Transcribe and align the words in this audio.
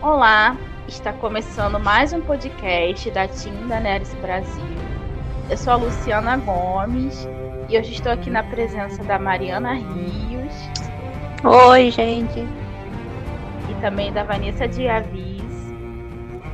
Olá, 0.00 0.56
está 0.86 1.12
começando 1.12 1.80
mais 1.80 2.12
um 2.12 2.20
podcast 2.20 3.10
da 3.10 3.26
Team 3.26 3.66
da 3.66 3.80
Neres 3.80 4.14
Brasil. 4.22 4.64
Eu 5.50 5.56
sou 5.56 5.72
a 5.72 5.76
Luciana 5.76 6.36
Gomes 6.36 7.28
e 7.68 7.76
hoje 7.76 7.94
estou 7.94 8.12
aqui 8.12 8.30
na 8.30 8.44
presença 8.44 9.02
da 9.02 9.18
Mariana 9.18 9.72
Rios. 9.72 10.54
Oi, 11.42 11.90
gente. 11.90 12.38
E 13.68 13.74
também 13.80 14.12
da 14.12 14.22
Vanessa 14.22 14.68
Diavis. 14.68 15.42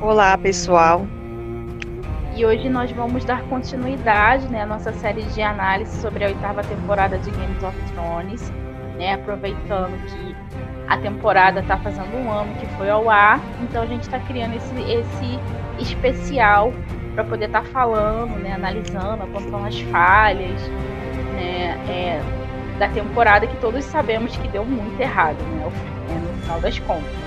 Olá, 0.00 0.38
pessoal. 0.38 1.06
E 2.34 2.46
hoje 2.46 2.70
nós 2.70 2.90
vamos 2.92 3.26
dar 3.26 3.42
continuidade 3.42 4.48
né, 4.48 4.62
à 4.62 4.66
nossa 4.66 4.90
série 4.94 5.22
de 5.22 5.42
análise 5.42 6.00
sobre 6.00 6.24
a 6.24 6.28
oitava 6.28 6.64
temporada 6.64 7.18
de 7.18 7.30
Games 7.30 7.62
of 7.62 7.78
Thrones, 7.92 8.50
né, 8.96 9.12
aproveitando 9.12 10.02
que 10.06 10.34
a 10.88 10.96
temporada 10.98 11.60
está 11.60 11.76
fazendo 11.78 12.14
um 12.16 12.30
ano 12.30 12.54
que 12.56 12.66
foi 12.76 12.90
ao 12.90 13.08
ar, 13.08 13.40
então 13.62 13.82
a 13.82 13.86
gente 13.86 14.02
está 14.02 14.18
criando 14.18 14.54
esse, 14.56 14.74
esse 14.82 15.38
especial 15.78 16.72
para 17.14 17.24
poder 17.24 17.46
estar 17.46 17.62
tá 17.62 17.68
falando, 17.68 18.36
né, 18.40 18.52
analisando, 18.52 19.22
apontando 19.22 19.66
as 19.66 19.80
falhas 19.80 20.60
né, 21.34 21.78
é, 21.88 22.20
da 22.78 22.88
temporada 22.88 23.46
que 23.46 23.56
todos 23.56 23.84
sabemos 23.84 24.36
que 24.36 24.48
deu 24.48 24.64
muito 24.64 25.00
errado 25.00 25.38
né, 25.42 25.70
no 26.20 26.42
final 26.42 26.60
das 26.60 26.78
contas. 26.80 27.24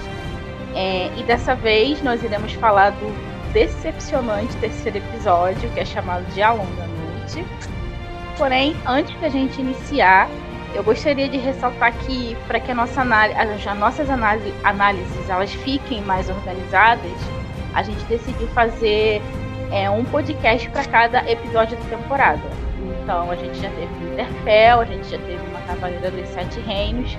É, 0.76 1.10
e 1.18 1.24
dessa 1.24 1.55
vez 1.55 2.04
nós 2.04 2.21
iremos 2.24 2.54
falar 2.54 2.91
do 2.91 3.38
decepcionante 3.54 4.55
terceiro 4.58 4.98
episódio, 4.98 5.70
que 5.71 5.80
é 5.80 5.85
chamado 5.85 6.24
de 6.34 6.41
A 6.41 6.52
Longa 6.52 6.88
Noite. 6.88 7.46
Porém, 8.38 8.76
antes 8.85 9.20
da 9.20 9.30
gente 9.30 9.60
iniciar, 9.60 10.30
eu 10.77 10.84
gostaria 10.84 11.27
de 11.27 11.38
ressaltar 11.38 11.91
que, 11.91 12.38
para 12.48 12.59
que 12.59 12.72
a 12.72 12.76
nossa 12.76 13.02
análise, 13.02 13.68
as 13.68 13.77
nossas 13.80 14.08
análise, 14.12 14.54
análises 14.63 15.27
elas 15.27 15.52
fiquem 15.52 16.02
mais 16.02 16.30
organizadas, 16.30 17.12
a 17.74 17.82
gente 17.82 18.04
decidiu 18.05 18.48
fazer 18.49 19.20
é, 19.71 19.90
um 19.90 20.05
podcast 20.05 20.70
para 20.70 20.85
cada 20.85 21.32
episódio 21.32 21.76
da 21.77 21.98
temporada. 21.98 22.43
Então, 23.02 23.32
a 23.32 23.35
gente 23.35 23.60
já 23.60 23.70
teve 23.71 24.13
Interfell, 24.13 24.82
a 24.82 24.85
gente 24.85 25.10
já 25.10 25.18
teve 25.18 25.43
uma 25.49 25.60
Cavaleira 25.62 26.12
dos 26.12 26.29
Sete 26.29 26.60
Reinos, 26.60 27.18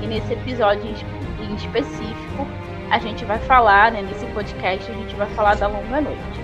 e 0.00 0.06
nesse 0.06 0.32
episódio 0.32 0.94
em 1.40 1.54
específico, 1.56 2.46
a 2.92 2.98
gente 3.00 3.24
vai 3.24 3.40
falar, 3.40 3.90
né, 3.90 4.02
nesse 4.02 4.24
podcast, 4.26 4.88
a 4.88 4.94
gente 4.94 5.16
vai 5.16 5.28
falar 5.30 5.56
da 5.56 5.66
Longa 5.66 6.00
Noite. 6.00 6.39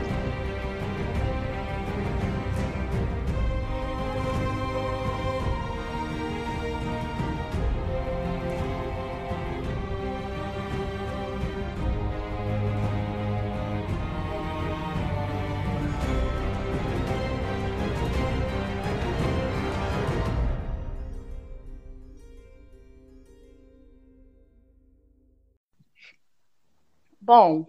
Bom, 27.26 27.66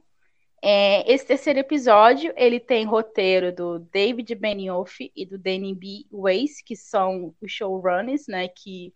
é, 0.62 1.12
esse 1.12 1.26
terceiro 1.26 1.58
episódio 1.58 2.32
ele 2.38 2.60
tem 2.60 2.86
roteiro 2.86 3.52
do 3.52 3.80
David 3.80 4.36
Benioff 4.36 5.12
e 5.16 5.26
do 5.26 5.36
Danny 5.36 5.74
B. 5.74 6.06
Weiss, 6.12 6.62
que 6.62 6.76
são 6.76 7.34
os 7.42 7.52
showrunners, 7.52 8.28
né, 8.28 8.48
que 8.50 8.94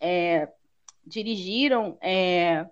é, 0.00 0.48
dirigiram 1.06 1.98
é, 2.00 2.66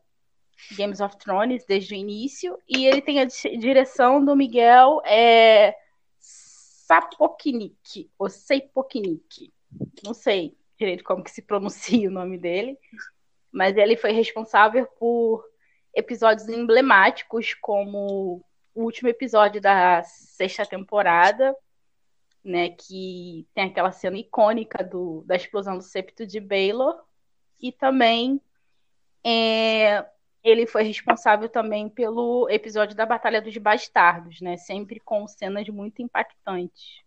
Games 0.75 1.01
of 1.01 1.19
Thrones 1.19 1.67
desde 1.67 1.93
o 1.93 1.99
início, 1.99 2.59
e 2.67 2.87
ele 2.87 3.03
tem 3.03 3.21
a 3.21 3.27
direção 3.27 4.25
do 4.25 4.35
Miguel 4.35 5.03
é, 5.05 5.77
Sapoknik, 6.19 8.11
ou 8.19 8.31
Seipoknik, 8.31 9.53
não 10.03 10.15
sei 10.15 10.57
direito 10.79 11.05
como 11.05 11.23
que 11.23 11.31
se 11.31 11.43
pronuncia 11.43 12.09
o 12.09 12.11
nome 12.13 12.39
dele, 12.39 12.79
mas 13.53 13.77
ele 13.77 13.99
foi 13.99 14.13
responsável 14.13 14.87
por 14.99 15.52
episódios 15.95 16.49
emblemáticos, 16.49 17.55
como 17.55 18.45
o 18.75 18.83
último 18.83 19.09
episódio 19.09 19.61
da 19.61 20.03
sexta 20.03 20.65
temporada, 20.65 21.55
né, 22.45 22.71
que 22.71 23.47
tem 23.55 23.65
aquela 23.65 23.93
cena 23.93 24.19
icônica 24.19 24.83
do, 24.83 25.23
da 25.27 25.37
explosão 25.37 25.77
do 25.77 25.85
septo 25.85 26.27
de 26.27 26.41
Baylor, 26.41 27.01
e 27.61 27.71
também 27.71 28.41
é, 29.25 30.05
ele 30.43 30.67
foi 30.67 30.83
responsável 30.83 31.49
também 31.49 31.89
pelo 31.89 32.49
episódio 32.51 32.97
da 32.97 33.07
Batalha 33.07 33.41
dos 33.41 33.57
Bastardos, 33.57 34.41
né, 34.41 34.57
sempre 34.57 34.99
com 34.99 35.27
cenas 35.29 35.69
muito 35.69 36.03
impactantes. 36.03 37.03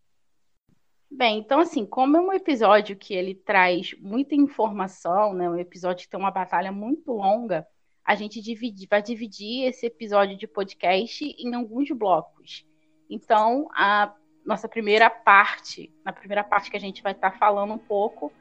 Bem, 1.10 1.40
então 1.40 1.60
assim, 1.60 1.86
como 1.86 2.18
é 2.18 2.22
um 2.22 2.34
episódio 2.34 2.96
que 2.96 3.14
ele 3.14 3.36
traz 3.36 3.94
muita 4.00 4.36
informação, 4.36 5.34
né, 5.34 5.50
um 5.50 5.58
episódio 5.58 6.06
que 6.06 6.10
tem 6.10 6.20
uma 6.20 6.32
batalha 6.32 6.72
muito 6.72 7.12
longa, 7.12 7.68
a 8.06 8.14
gente 8.14 8.40
divide, 8.42 8.88
vai 8.90 9.02
dividir 9.02 9.68
esse 9.68 9.88
episódio 9.88 10.38
de 10.38 10.46
podcast 10.46 11.26
em 11.40 11.56
alguns 11.56 11.90
blocos. 11.90 12.66
Então, 13.10 13.68
a 13.74 14.14
nossa 14.46 14.70
primeira 14.70 15.10
parte, 15.10 15.92
na 16.06 16.14
primeira 16.14 16.44
parte 16.44 16.70
que 16.70 16.78
a 16.78 16.80
gente 16.80 17.02
vai 17.02 17.14
estar 17.14 17.32
tá 17.32 17.38
falando 17.38 17.74
um 17.74 17.80
pouco, 17.80 18.32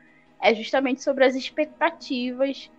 é 0.41 0.54
justamente 0.54 1.02
sobre 1.02 1.25
as 1.25 1.34
expectativas 1.34 2.70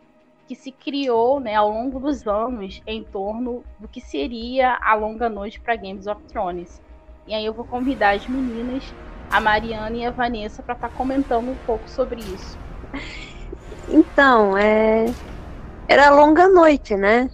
que 0.48 0.54
se 0.54 0.72
criou 0.72 1.40
né, 1.40 1.56
ao 1.56 1.70
longo 1.72 2.00
dos 2.00 2.28
anos 2.28 2.80
em 2.86 3.04
torno 3.04 3.64
do 3.80 3.88
que 3.88 4.00
seria 4.00 4.78
a 4.80 4.94
longa 4.94 5.28
noite 5.28 5.60
para 5.60 5.76
Games 5.76 6.06
of 6.06 6.22
Thrones. 6.26 6.80
E 7.26 7.34
aí 7.34 7.44
eu 7.44 7.54
vou 7.54 7.66
convidar 7.66 8.16
as 8.16 8.28
meninas, 8.28 8.84
a 9.32 9.42
Mariana 9.42 9.98
e 9.98 10.06
a 10.06 10.12
Vanessa, 10.12 10.62
para 10.62 10.76
estar 10.76 10.90
tá 10.90 10.96
comentando 10.96 11.50
um 11.50 11.58
pouco 11.66 11.90
sobre 11.90 12.20
isso. 12.20 12.60
Então, 13.90 14.56
é, 14.56 15.06
era 15.88 16.10
longa 16.10 16.48
noite, 16.48 16.96
né? 16.96 17.30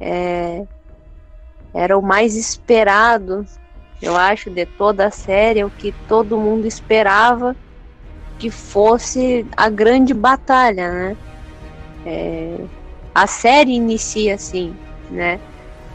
É, 0.00 0.64
era 1.74 1.96
o 1.98 2.02
mais 2.02 2.36
esperado, 2.36 3.44
eu 4.00 4.16
acho, 4.16 4.50
de 4.50 4.64
toda 4.64 5.06
a 5.06 5.10
série, 5.10 5.64
o 5.64 5.70
que 5.70 5.92
todo 6.08 6.38
mundo 6.38 6.66
esperava 6.66 7.56
que 8.38 8.50
fosse 8.50 9.46
a 9.56 9.68
grande 9.68 10.12
batalha, 10.12 10.90
né? 10.92 11.16
É, 12.04 12.58
a 13.14 13.26
série 13.26 13.72
inicia 13.72 14.34
assim, 14.34 14.76
né? 15.10 15.40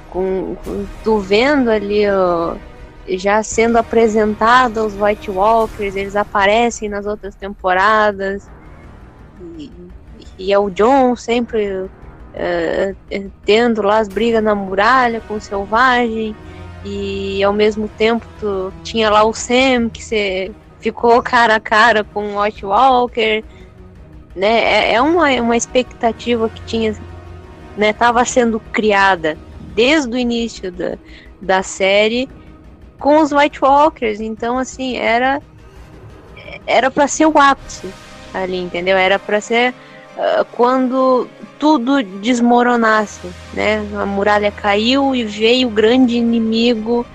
Com, 0.09 0.55
com 0.55 0.85
tu 1.03 1.19
vendo 1.19 1.69
ali 1.69 2.09
ó, 2.09 2.55
já 3.07 3.41
sendo 3.43 3.77
apresentado 3.77 4.85
os 4.85 4.99
White 4.99 5.31
Walkers, 5.31 5.95
eles 5.95 6.15
aparecem 6.15 6.89
nas 6.89 7.05
outras 7.05 7.35
temporadas 7.35 8.49
e, 9.57 9.71
e 10.37 10.51
é 10.51 10.59
o 10.59 10.69
John 10.69 11.15
sempre 11.15 11.89
uh, 12.33 13.31
tendo 13.45 13.81
lá 13.81 13.99
as 13.99 14.07
brigas 14.07 14.43
na 14.43 14.55
muralha 14.55 15.21
com 15.27 15.35
o 15.35 15.41
selvagem 15.41 16.35
e 16.83 17.43
ao 17.43 17.53
mesmo 17.53 17.87
tempo 17.87 18.25
tu 18.39 18.73
tinha 18.83 19.09
lá 19.09 19.23
o 19.23 19.33
Sam 19.33 19.89
que 19.89 20.03
você 20.03 20.51
ficou 20.79 21.21
cara 21.23 21.55
a 21.55 21.59
cara 21.59 22.03
com 22.03 22.35
o 22.35 22.41
White 22.41 22.65
Walker 22.65 23.43
né? 24.35 24.63
É, 24.63 24.93
é 24.93 25.01
uma, 25.01 25.29
uma 25.41 25.57
expectativa 25.57 26.49
que 26.49 26.61
tinha 26.63 26.95
né? 27.77 27.93
Tava 27.93 28.23
sendo 28.25 28.59
criada 28.71 29.37
desde 29.75 30.13
o 30.13 30.17
início 30.17 30.71
da, 30.71 30.97
da 31.41 31.63
série 31.63 32.29
com 32.99 33.19
os 33.19 33.31
White 33.31 33.63
Walkers 33.63 34.19
então 34.19 34.57
assim 34.57 34.97
era 34.97 35.41
era 36.67 36.91
para 36.91 37.07
ser 37.07 37.25
o 37.25 37.37
ápice 37.37 37.89
ali 38.33 38.57
entendeu? 38.57 38.97
Era 38.97 39.19
para 39.19 39.41
ser 39.41 39.73
uh, 40.17 40.45
quando 40.51 41.27
tudo 41.61 42.01
desmoronasse, 42.01 43.29
né? 43.53 43.87
A 43.95 44.03
muralha 44.03 44.51
caiu 44.51 45.13
e 45.13 45.23
veio 45.23 45.67
o 45.67 45.71
grande 45.71 46.17
inimigo 46.17 47.05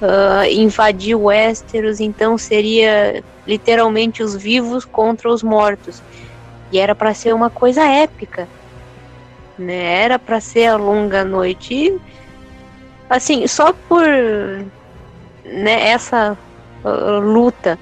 uh, 0.00 0.44
invadir 0.48 1.16
Westeros, 1.16 1.98
então 1.98 2.38
seria 2.38 3.20
literalmente 3.44 4.22
os 4.22 4.36
vivos 4.36 4.84
contra 4.84 5.28
os 5.28 5.42
mortos. 5.42 6.00
E 6.70 6.78
era 6.78 6.94
para 6.94 7.12
ser 7.12 7.34
uma 7.34 7.50
coisa 7.50 7.82
épica, 7.84 8.46
né? 9.58 10.04
Era 10.04 10.20
para 10.20 10.40
ser 10.40 10.66
a 10.66 10.76
longa 10.76 11.24
noite. 11.24 11.74
E, 11.74 12.00
assim, 13.08 13.44
só 13.48 13.72
por 13.88 14.06
né, 15.44 15.88
essa 15.88 16.38
uh, 16.84 17.18
luta 17.18 17.76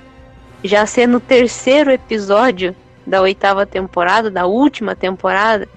já 0.65 0.87
ser 0.87 1.07
no 1.07 1.21
terceiro 1.21 1.91
episódio 1.91 2.75
da 3.07 3.21
oitava 3.21 3.67
temporada, 3.67 4.31
da 4.31 4.47
última 4.47 4.97
temporada, 4.97 5.69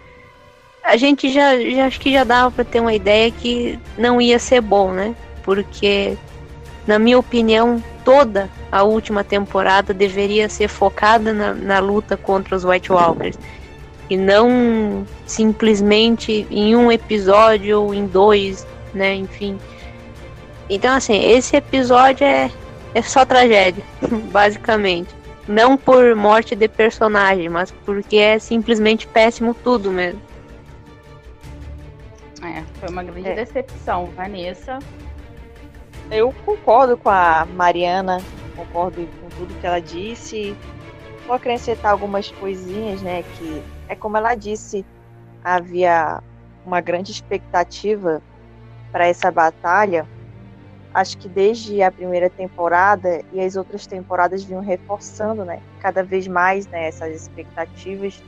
a 0.83 0.98
gente 0.98 1.30
já, 1.30 1.60
já 1.60 1.86
acho 1.86 2.00
que 2.00 2.12
já 2.12 2.24
dava 2.24 2.51
para 2.51 2.66
ter 2.66 2.80
uma 2.80 2.94
ideia 2.94 3.31
que 3.31 3.80
não 3.98 4.19
ia 4.19 4.39
ser 4.39 4.62
bom, 4.62 4.92
né? 4.92 5.16
Porque, 5.44 6.18
na 6.88 6.98
minha 6.98 7.18
opinião, 7.19 7.81
toda 8.04 8.50
a 8.72 8.83
última 8.83 9.24
temporada 9.24 9.94
deveria 9.94 10.50
ser 10.50 10.68
focada 10.68 11.33
na, 11.33 11.54
na 11.54 11.80
luta 11.80 12.18
contra 12.18 12.56
os 12.56 12.63
White 12.63 12.92
Walkers. 12.92 13.38
e 14.10 14.18
não 14.18 15.06
simplesmente 15.25 16.45
em 16.50 16.75
um 16.75 16.92
episódio 16.92 17.81
ou 17.81 17.94
em 17.94 18.06
dois, 18.06 18.66
né? 18.94 19.16
Enfim. 19.16 19.57
Então, 20.69 20.95
assim, 20.95 21.31
esse 21.31 21.56
episódio 21.56 22.25
é, 22.25 22.50
é 22.94 23.01
só 23.01 23.24
tragédia, 23.25 23.83
basicamente. 24.31 25.10
Não 25.48 25.78
por 25.78 26.16
morte 26.16 26.56
de 26.56 26.68
personagem, 26.68 27.50
mas 27.50 27.72
porque 27.86 28.18
é 28.18 28.39
simplesmente 28.39 29.07
péssimo 29.07 29.54
tudo 29.54 29.92
mesmo. 29.92 30.31
É, 32.44 32.64
foi 32.80 32.90
uma 32.90 33.04
grande 33.04 33.30
é. 33.30 33.36
decepção, 33.36 34.08
Vanessa. 34.08 34.80
Eu 36.10 36.34
concordo 36.46 36.98
com 36.98 37.10
a 37.10 37.46
Mariana, 37.46 38.20
concordo 38.56 39.08
com 39.22 39.30
tudo 39.30 39.60
que 39.60 39.66
ela 39.66 39.80
disse. 39.80 40.56
Vou 41.26 41.36
acrescentar 41.36 41.92
algumas 41.92 42.32
coisinhas, 42.32 43.02
né? 43.02 43.24
Que 43.38 43.64
é 43.88 43.96
como 43.96 44.18
ela 44.18 44.36
disse, 44.36 44.86
havia 45.44 46.22
uma 46.66 46.82
grande 46.82 47.12
expectativa 47.12 48.22
para 48.92 49.08
essa 49.08 49.32
batalha. 49.32 50.08
Acho 50.94 51.18
que 51.18 51.30
desde 51.30 51.82
a 51.82 51.92
primeira 51.92 52.30
temporada 52.30 53.24
e 53.32 53.40
as 53.40 53.56
outras 53.56 53.88
temporadas 53.88 54.44
vinham 54.44 54.62
reforçando, 54.62 55.46
né? 55.46 55.62
Cada 55.80 56.04
vez 56.04 56.28
mais 56.28 56.68
né, 56.68 56.88
essas 56.88 57.16
expectativas. 57.16 58.22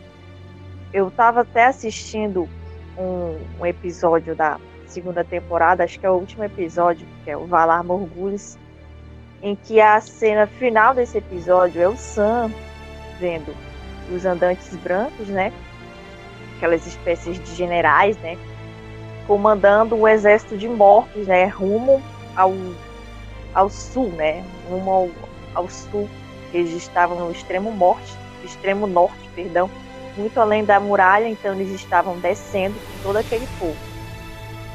Eu 0.94 1.10
estava 1.10 1.42
até 1.42 1.66
assistindo 1.66 2.48
um, 2.98 3.40
um 3.60 3.66
episódio 3.66 4.36
da 4.36 4.60
segunda 4.86 5.24
temporada, 5.24 5.84
acho 5.84 6.00
que 6.00 6.06
é 6.06 6.10
o 6.10 6.14
último 6.14 6.44
episódio, 6.44 7.08
que 7.24 7.32
é 7.32 7.38
o 7.38 7.46
Valar 7.46 7.84
Morgulhos, 7.84 8.58
em 9.42 9.56
que 9.56 9.82
a 9.82 10.00
cena 10.00 10.48
final 10.48 10.94
desse 10.94 11.18
episódio 11.18 11.82
é 11.82 11.88
o 11.88 11.98
Sam 11.98 12.52
vendo 13.20 13.54
os 14.14 14.26
andantes 14.26 14.76
brancos, 14.78 15.28
né? 15.28 15.52
Aquelas 16.58 16.86
espécies 16.86 17.42
de 17.44 17.56
generais, 17.56 18.18
né? 18.18 18.38
Comandando 19.28 19.96
um 19.96 20.08
exército 20.08 20.58
de 20.58 20.68
mortos, 20.68 21.28
né? 21.28 21.46
Rumo 21.46 22.02
ao, 22.36 22.54
ao 23.54 23.70
sul, 23.70 24.10
né? 24.10 24.44
Rumo 24.70 24.92
ao, 24.92 25.10
ao 25.56 25.70
sul. 25.70 26.10
Eles 26.54 26.72
estavam 26.72 27.20
no 27.20 27.32
extremo 27.32 27.72
norte, 27.76 28.14
extremo 28.44 28.86
norte, 28.86 29.30
perdão, 29.36 29.70
muito 30.18 30.40
além 30.40 30.64
da 30.64 30.80
muralha, 30.80 31.28
então 31.28 31.54
eles 31.54 31.70
estavam 31.72 32.20
descendo 32.20 32.76
com 32.76 33.04
todo 33.04 33.18
aquele 33.18 33.48
povo. 33.60 33.78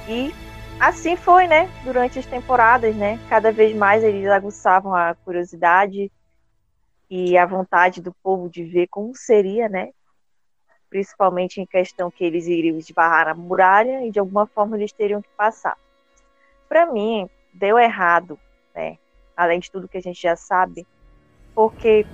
E 0.09 0.33
assim 0.81 1.17
foi, 1.17 1.47
né? 1.47 1.69
Durante 1.85 2.19
as 2.19 2.27
temporadas, 2.27 2.95
né? 2.97 3.19
Cada 3.29 3.53
vez 3.53 3.77
mais 3.77 4.03
eles 4.03 4.27
aguçavam 4.29 4.95
a 4.95 5.15
curiosidade 5.15 6.11
e 7.11 7.39
a 7.39 7.47
vontade 7.47 8.03
do 8.03 8.13
povo 8.23 8.49
de 8.49 8.65
ver 8.65 8.89
como 8.89 9.15
seria, 9.15 9.69
né? 9.69 9.91
Principalmente 10.91 11.61
em 11.61 11.67
questão 11.67 12.11
que 12.11 12.25
eles 12.25 12.47
iriam 12.47 12.79
esbarrar 12.79 13.27
na 13.27 13.35
muralha 13.35 14.07
e 14.07 14.11
de 14.11 14.19
alguma 14.19 14.47
forma 14.47 14.77
eles 14.77 14.93
teriam 14.93 15.23
que 15.23 15.29
passar. 15.37 15.77
Para 16.69 16.87
mim, 16.87 17.29
deu 17.53 17.79
errado, 17.79 18.39
né? 18.75 18.99
Além 19.37 19.61
de 19.61 19.71
tudo 19.71 19.89
que 19.89 19.99
a 19.99 20.03
gente 20.03 20.21
já 20.21 20.37
sabe, 20.37 20.87
porque 21.55 22.07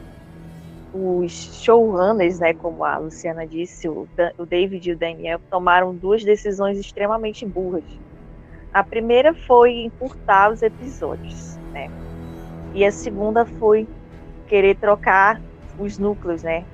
os 0.94 1.32
showrunners, 1.60 2.38
né, 2.38 2.54
como 2.54 2.84
a 2.84 2.96
Luciana 2.98 3.44
disse, 3.44 3.88
o, 3.88 4.06
o 4.38 4.46
David 4.46 4.88
e 4.88 4.92
o 4.92 4.96
Daniel 4.96 5.40
tomaram 5.50 5.92
duas 5.92 6.22
decisões 6.22 6.78
extremamente 6.78 7.44
burras. 7.44 7.82
A 8.72 8.84
primeira 8.84 9.34
foi 9.34 9.84
encurtar 9.84 10.52
os 10.52 10.62
episódios, 10.62 11.56
né? 11.72 11.90
E 12.72 12.84
a 12.84 12.92
segunda 12.92 13.44
foi 13.44 13.88
querer 14.46 14.76
trocar 14.76 15.40
os 15.78 15.98
núcleos, 15.98 16.44
né? 16.44 16.64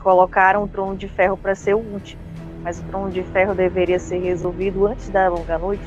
Colocaram 0.00 0.64
o 0.64 0.68
Trono 0.68 0.96
de 0.96 1.08
Ferro 1.08 1.36
para 1.36 1.54
ser 1.56 1.74
o 1.74 1.78
último, 1.78 2.22
mas 2.62 2.80
o 2.80 2.84
Trono 2.84 3.10
de 3.10 3.22
Ferro 3.24 3.54
deveria 3.54 3.98
ser 3.98 4.18
resolvido 4.18 4.86
antes 4.86 5.08
da 5.08 5.28
Longa 5.28 5.58
Noite, 5.58 5.84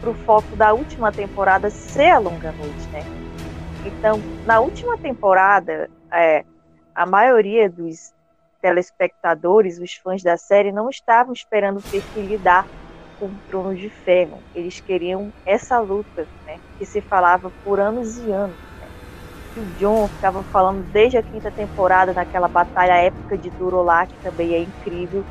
para 0.00 0.10
o 0.10 0.14
foco 0.14 0.56
da 0.56 0.72
última 0.72 1.12
temporada 1.12 1.68
ser 1.68 2.10
a 2.10 2.18
Longa 2.18 2.52
Noite, 2.52 2.88
né? 2.92 3.02
Então, 3.84 4.20
na 4.46 4.60
última 4.60 4.96
temporada, 4.98 5.90
é, 6.12 6.44
a 6.94 7.06
maioria 7.06 7.68
dos 7.68 8.12
telespectadores, 8.60 9.78
os 9.78 9.94
fãs 9.94 10.22
da 10.22 10.36
série, 10.36 10.72
não 10.72 10.90
estavam 10.90 11.32
esperando 11.32 11.82
ter 11.90 12.02
que 12.12 12.20
lidar 12.20 12.66
com 13.18 13.26
o 13.26 13.34
Trono 13.48 13.74
de 13.74 13.88
Ferro. 13.88 14.38
Eles 14.54 14.80
queriam 14.80 15.32
essa 15.44 15.78
luta, 15.78 16.26
né, 16.46 16.58
que 16.78 16.86
se 16.86 17.00
falava 17.00 17.50
por 17.64 17.80
anos 17.80 18.18
e 18.18 18.30
anos. 18.30 18.56
Né. 18.56 18.88
O 19.56 19.64
John 19.78 20.08
ficava 20.08 20.42
falando 20.44 20.84
desde 20.92 21.18
a 21.18 21.22
quinta 21.22 21.50
temporada, 21.50 22.12
naquela 22.12 22.48
batalha 22.48 22.94
épica 22.94 23.36
de 23.36 23.50
Durolá, 23.50 24.06
que 24.06 24.14
também 24.22 24.54
é 24.54 24.60
incrível. 24.60 25.24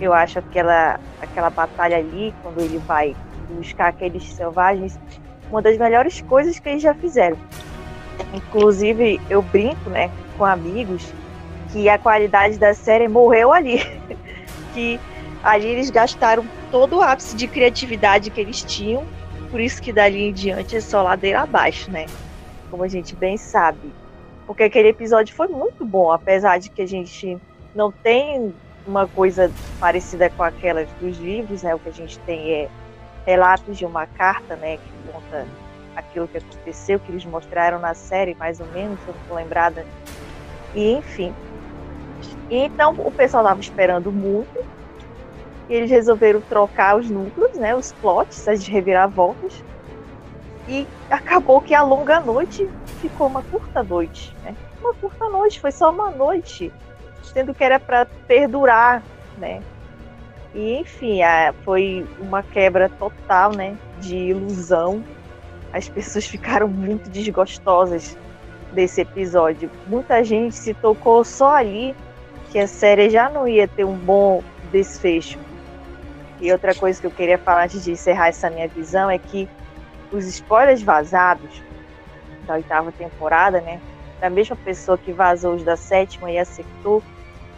Eu 0.00 0.12
acho 0.14 0.38
aquela, 0.38 0.98
aquela 1.20 1.50
batalha 1.50 1.98
ali, 1.98 2.34
quando 2.42 2.60
ele 2.60 2.78
vai 2.78 3.14
buscar 3.50 3.88
aqueles 3.88 4.24
selvagens, 4.32 4.98
uma 5.50 5.60
das 5.60 5.76
melhores 5.76 6.20
coisas 6.22 6.58
que 6.58 6.68
eles 6.68 6.82
já 6.82 6.94
fizeram. 6.94 7.36
Inclusive, 8.32 9.20
eu 9.28 9.42
brinco, 9.42 9.90
né, 9.90 10.10
com 10.40 10.46
amigos 10.46 11.12
que 11.70 11.86
a 11.86 11.98
qualidade 11.98 12.58
da 12.58 12.72
série 12.72 13.06
morreu 13.06 13.52
ali. 13.52 13.78
que 14.72 14.98
ali 15.42 15.66
eles 15.66 15.90
gastaram 15.90 16.46
todo 16.70 16.96
o 16.96 17.02
ápice 17.02 17.36
de 17.36 17.46
criatividade 17.46 18.30
que 18.30 18.40
eles 18.40 18.62
tinham, 18.62 19.04
por 19.50 19.60
isso 19.60 19.82
que 19.82 19.92
dali 19.92 20.28
em 20.28 20.32
diante 20.32 20.76
é 20.76 20.80
só 20.80 21.02
ladeira 21.02 21.42
abaixo, 21.42 21.90
né? 21.90 22.06
Como 22.70 22.82
a 22.82 22.88
gente 22.88 23.14
bem 23.14 23.36
sabe. 23.36 23.92
Porque 24.46 24.62
aquele 24.62 24.88
episódio 24.88 25.34
foi 25.34 25.48
muito 25.48 25.84
bom, 25.84 26.10
apesar 26.10 26.58
de 26.58 26.70
que 26.70 26.80
a 26.80 26.88
gente 26.88 27.36
não 27.74 27.92
tem 27.92 28.54
uma 28.86 29.06
coisa 29.06 29.52
parecida 29.78 30.30
com 30.30 30.42
aquelas 30.42 30.88
dos 31.00 31.18
livros, 31.18 31.62
né? 31.62 31.74
O 31.74 31.78
que 31.78 31.90
a 31.90 31.92
gente 31.92 32.18
tem 32.20 32.50
é 32.52 32.68
relatos 33.26 33.76
de 33.76 33.84
uma 33.84 34.06
carta, 34.06 34.56
né, 34.56 34.78
que 34.78 35.12
conta 35.12 35.46
aquilo 35.94 36.26
que 36.26 36.38
aconteceu, 36.38 36.98
que 36.98 37.12
eles 37.12 37.26
mostraram 37.26 37.78
na 37.78 37.92
série, 37.92 38.34
mais 38.34 38.58
ou 38.58 38.66
menos, 38.68 38.98
eu 39.06 39.12
não 39.12 39.20
estou 39.20 39.36
lembrada 39.36 39.84
e 40.74 40.92
enfim. 40.92 41.34
Então 42.50 42.94
o 42.98 43.10
pessoal 43.10 43.42
estava 43.44 43.60
esperando 43.60 44.10
muito. 44.10 44.64
E 45.68 45.74
eles 45.74 45.90
resolveram 45.90 46.40
trocar 46.40 46.96
os 46.96 47.08
núcleos, 47.08 47.56
né, 47.56 47.74
os 47.76 47.92
plots, 47.92 48.48
as 48.48 48.66
reviravoltas. 48.66 49.62
E 50.68 50.86
acabou 51.08 51.60
que 51.60 51.74
a 51.74 51.82
longa 51.82 52.18
noite 52.20 52.68
ficou 53.00 53.28
uma 53.28 53.42
curta 53.42 53.82
noite. 53.82 54.34
Né? 54.42 54.54
Uma 54.80 54.92
curta 54.94 55.28
noite, 55.28 55.60
foi 55.60 55.70
só 55.70 55.90
uma 55.90 56.10
noite. 56.10 56.72
Sendo 57.22 57.54
que 57.54 57.62
era 57.62 57.78
para 57.78 58.04
perdurar, 58.26 59.02
né? 59.38 59.62
E 60.52 60.78
enfim, 60.78 61.20
foi 61.64 62.04
uma 62.18 62.42
quebra 62.42 62.88
total, 62.88 63.52
né? 63.52 63.76
De 64.00 64.16
ilusão. 64.16 65.04
As 65.72 65.88
pessoas 65.88 66.26
ficaram 66.26 66.66
muito 66.66 67.08
desgostosas 67.08 68.16
desse 68.72 69.00
episódio. 69.00 69.70
Muita 69.86 70.22
gente 70.22 70.54
se 70.54 70.74
tocou 70.74 71.24
só 71.24 71.54
ali 71.56 71.94
que 72.50 72.58
a 72.58 72.66
série 72.66 73.10
já 73.10 73.28
não 73.28 73.46
ia 73.46 73.68
ter 73.68 73.84
um 73.84 73.96
bom 73.96 74.42
desfecho. 74.72 75.38
E 76.40 76.50
outra 76.50 76.74
coisa 76.74 77.00
que 77.00 77.06
eu 77.06 77.10
queria 77.10 77.38
falar 77.38 77.64
antes 77.64 77.84
de 77.84 77.92
encerrar 77.92 78.28
essa 78.28 78.48
minha 78.48 78.66
visão 78.66 79.10
é 79.10 79.18
que 79.18 79.48
os 80.10 80.26
spoilers 80.26 80.82
vazados 80.82 81.62
da 82.46 82.54
oitava 82.54 82.90
temporada, 82.90 83.60
né, 83.60 83.80
da 84.20 84.28
mesma 84.28 84.56
pessoa 84.56 84.98
que 84.98 85.12
vazou 85.12 85.54
os 85.54 85.62
da 85.62 85.76
sétima 85.76 86.30
e 86.30 86.38
acertou, 86.38 87.02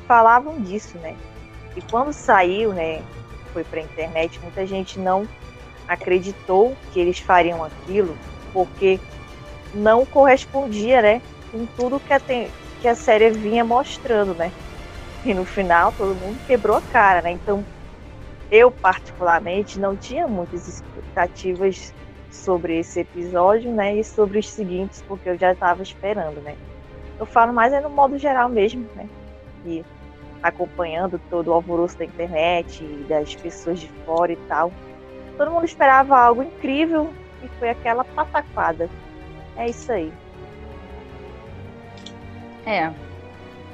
falavam 0.07 0.61
disso, 0.61 0.99
né? 0.99 1.17
E 1.77 1.81
quando 1.81 2.13
saiu, 2.13 2.73
né, 2.73 3.03
foi 3.53 3.65
para 3.65 3.81
a 3.81 3.83
internet, 3.83 4.39
muita 4.41 4.67
gente 4.67 4.99
não 4.99 5.27
acreditou 5.89 6.77
que 6.93 7.01
eles 7.01 7.19
fariam 7.19 7.65
aquilo, 7.65 8.17
porque 8.53 9.01
não 9.75 10.05
correspondia, 10.05 11.03
né, 11.03 11.23
com 11.51 11.67
tudo 11.77 12.01
que 12.01 12.13
a, 12.13 12.21
que 12.21 12.89
a 12.89 12.95
série 12.95 13.31
vinha 13.31 13.65
mostrando, 13.65 14.35
né? 14.35 14.51
E 15.25 15.33
no 15.33 15.45
final 15.45 15.93
todo 15.97 16.15
mundo 16.15 16.39
quebrou 16.47 16.79
a 16.79 16.83
cara, 16.93 17.23
né? 17.23 17.31
Então 17.33 17.65
eu 18.51 18.71
particularmente 18.71 19.79
não 19.79 19.97
tinha 19.97 20.27
muitas 20.27 20.67
expectativas 20.67 21.95
sobre 22.31 22.79
esse 22.79 23.01
episódio, 23.01 23.71
né? 23.71 23.95
E 23.95 24.05
sobre 24.05 24.39
os 24.39 24.49
seguintes, 24.49 25.03
porque 25.07 25.29
eu 25.29 25.39
já 25.39 25.53
estava 25.53 25.83
esperando, 25.83 26.41
né? 26.41 26.57
Eu 27.19 27.27
falo 27.27 27.53
mais 27.53 27.73
é 27.73 27.81
no 27.81 27.91
modo 27.91 28.19
geral 28.19 28.49
mesmo, 28.49 28.87
né? 28.97 29.09
E 29.65 29.85
acompanhando 30.43 31.21
todo 31.31 31.49
o 31.49 31.53
alvoroço 31.53 31.97
da 31.97 32.05
internet 32.05 32.83
e 32.83 33.05
das 33.05 33.35
pessoas 33.35 33.79
de 33.79 33.89
fora 34.05 34.33
e 34.33 34.37
tal. 34.49 34.73
Todo 35.37 35.51
mundo 35.51 35.65
esperava 35.65 36.19
algo 36.19 36.43
incrível 36.43 37.13
e 37.45 37.49
foi 37.59 37.71
aquela 37.71 38.03
pataquada 38.03 38.91
é 39.57 39.69
isso 39.69 39.91
aí. 39.93 40.13
É. 42.67 42.93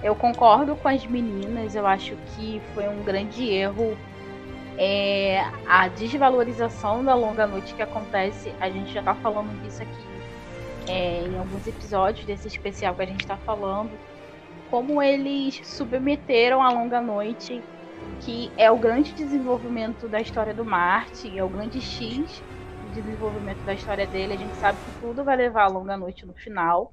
Eu 0.02 0.14
concordo 0.14 0.76
com 0.76 0.88
as 0.88 1.04
meninas, 1.06 1.74
eu 1.74 1.86
acho 1.86 2.16
que 2.34 2.62
foi 2.74 2.88
um 2.88 3.02
grande 3.02 3.50
erro 3.50 3.96
é, 4.78 5.44
a 5.66 5.88
desvalorização 5.88 7.04
da 7.04 7.14
longa 7.14 7.46
noite 7.46 7.74
que 7.74 7.82
acontece. 7.82 8.54
A 8.60 8.70
gente 8.70 8.92
já 8.92 9.02
tá 9.02 9.14
falando 9.16 9.60
disso 9.62 9.82
aqui 9.82 10.08
é, 10.88 11.24
em 11.24 11.36
alguns 11.36 11.66
episódios 11.66 12.24
desse 12.24 12.46
especial 12.46 12.94
que 12.94 13.02
a 13.02 13.06
gente 13.06 13.26
tá 13.26 13.36
falando. 13.36 13.90
como 14.70 15.02
eles 15.02 15.60
submeteram 15.64 16.62
a 16.62 16.70
longa 16.70 17.00
noite, 17.00 17.62
que 18.20 18.52
é 18.56 18.70
o 18.70 18.76
grande 18.76 19.12
desenvolvimento 19.12 20.08
da 20.08 20.20
história 20.20 20.54
do 20.54 20.64
Marte, 20.64 21.36
é 21.36 21.42
o 21.42 21.48
grande 21.48 21.80
X 21.80 22.42
desenvolvimento 22.88 23.64
da 23.64 23.74
história 23.74 24.06
dele. 24.06 24.34
A 24.34 24.36
gente 24.36 24.56
sabe 24.56 24.78
que 24.78 25.00
tudo 25.00 25.24
vai 25.24 25.36
levar 25.36 25.64
a 25.64 25.68
longa 25.68 25.96
noite 25.96 26.26
no 26.26 26.34
final. 26.34 26.92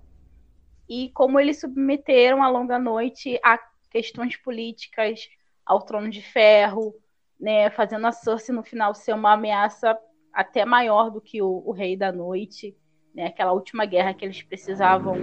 E 0.88 1.10
como 1.10 1.40
eles 1.40 1.60
submeteram 1.60 2.44
a 2.44 2.50
longa 2.50 2.78
noite 2.78 3.40
a 3.44 3.58
questões 3.90 4.36
políticas, 4.36 5.28
ao 5.66 5.82
trono 5.82 6.10
de 6.10 6.22
ferro, 6.22 6.94
né, 7.40 7.70
fazendo 7.70 8.06
a 8.06 8.12
Cersei 8.12 8.54
no 8.54 8.64
final 8.64 8.94
ser 8.94 9.14
uma 9.14 9.34
ameaça 9.34 9.98
até 10.32 10.64
maior 10.66 11.10
do 11.10 11.20
que 11.20 11.42
o, 11.42 11.64
o 11.66 11.72
Rei 11.72 11.98
da 11.98 12.12
Noite, 12.12 12.76
né, 13.14 13.28
aquela 13.28 13.54
última 13.54 13.86
guerra 13.86 14.14
que 14.14 14.24
eles 14.24 14.42
precisavam 14.44 15.16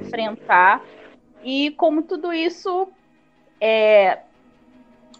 enfrentar. 0.00 0.82
E 1.42 1.72
como 1.72 2.02
tudo 2.02 2.32
isso, 2.32 2.88
é, 3.60 4.22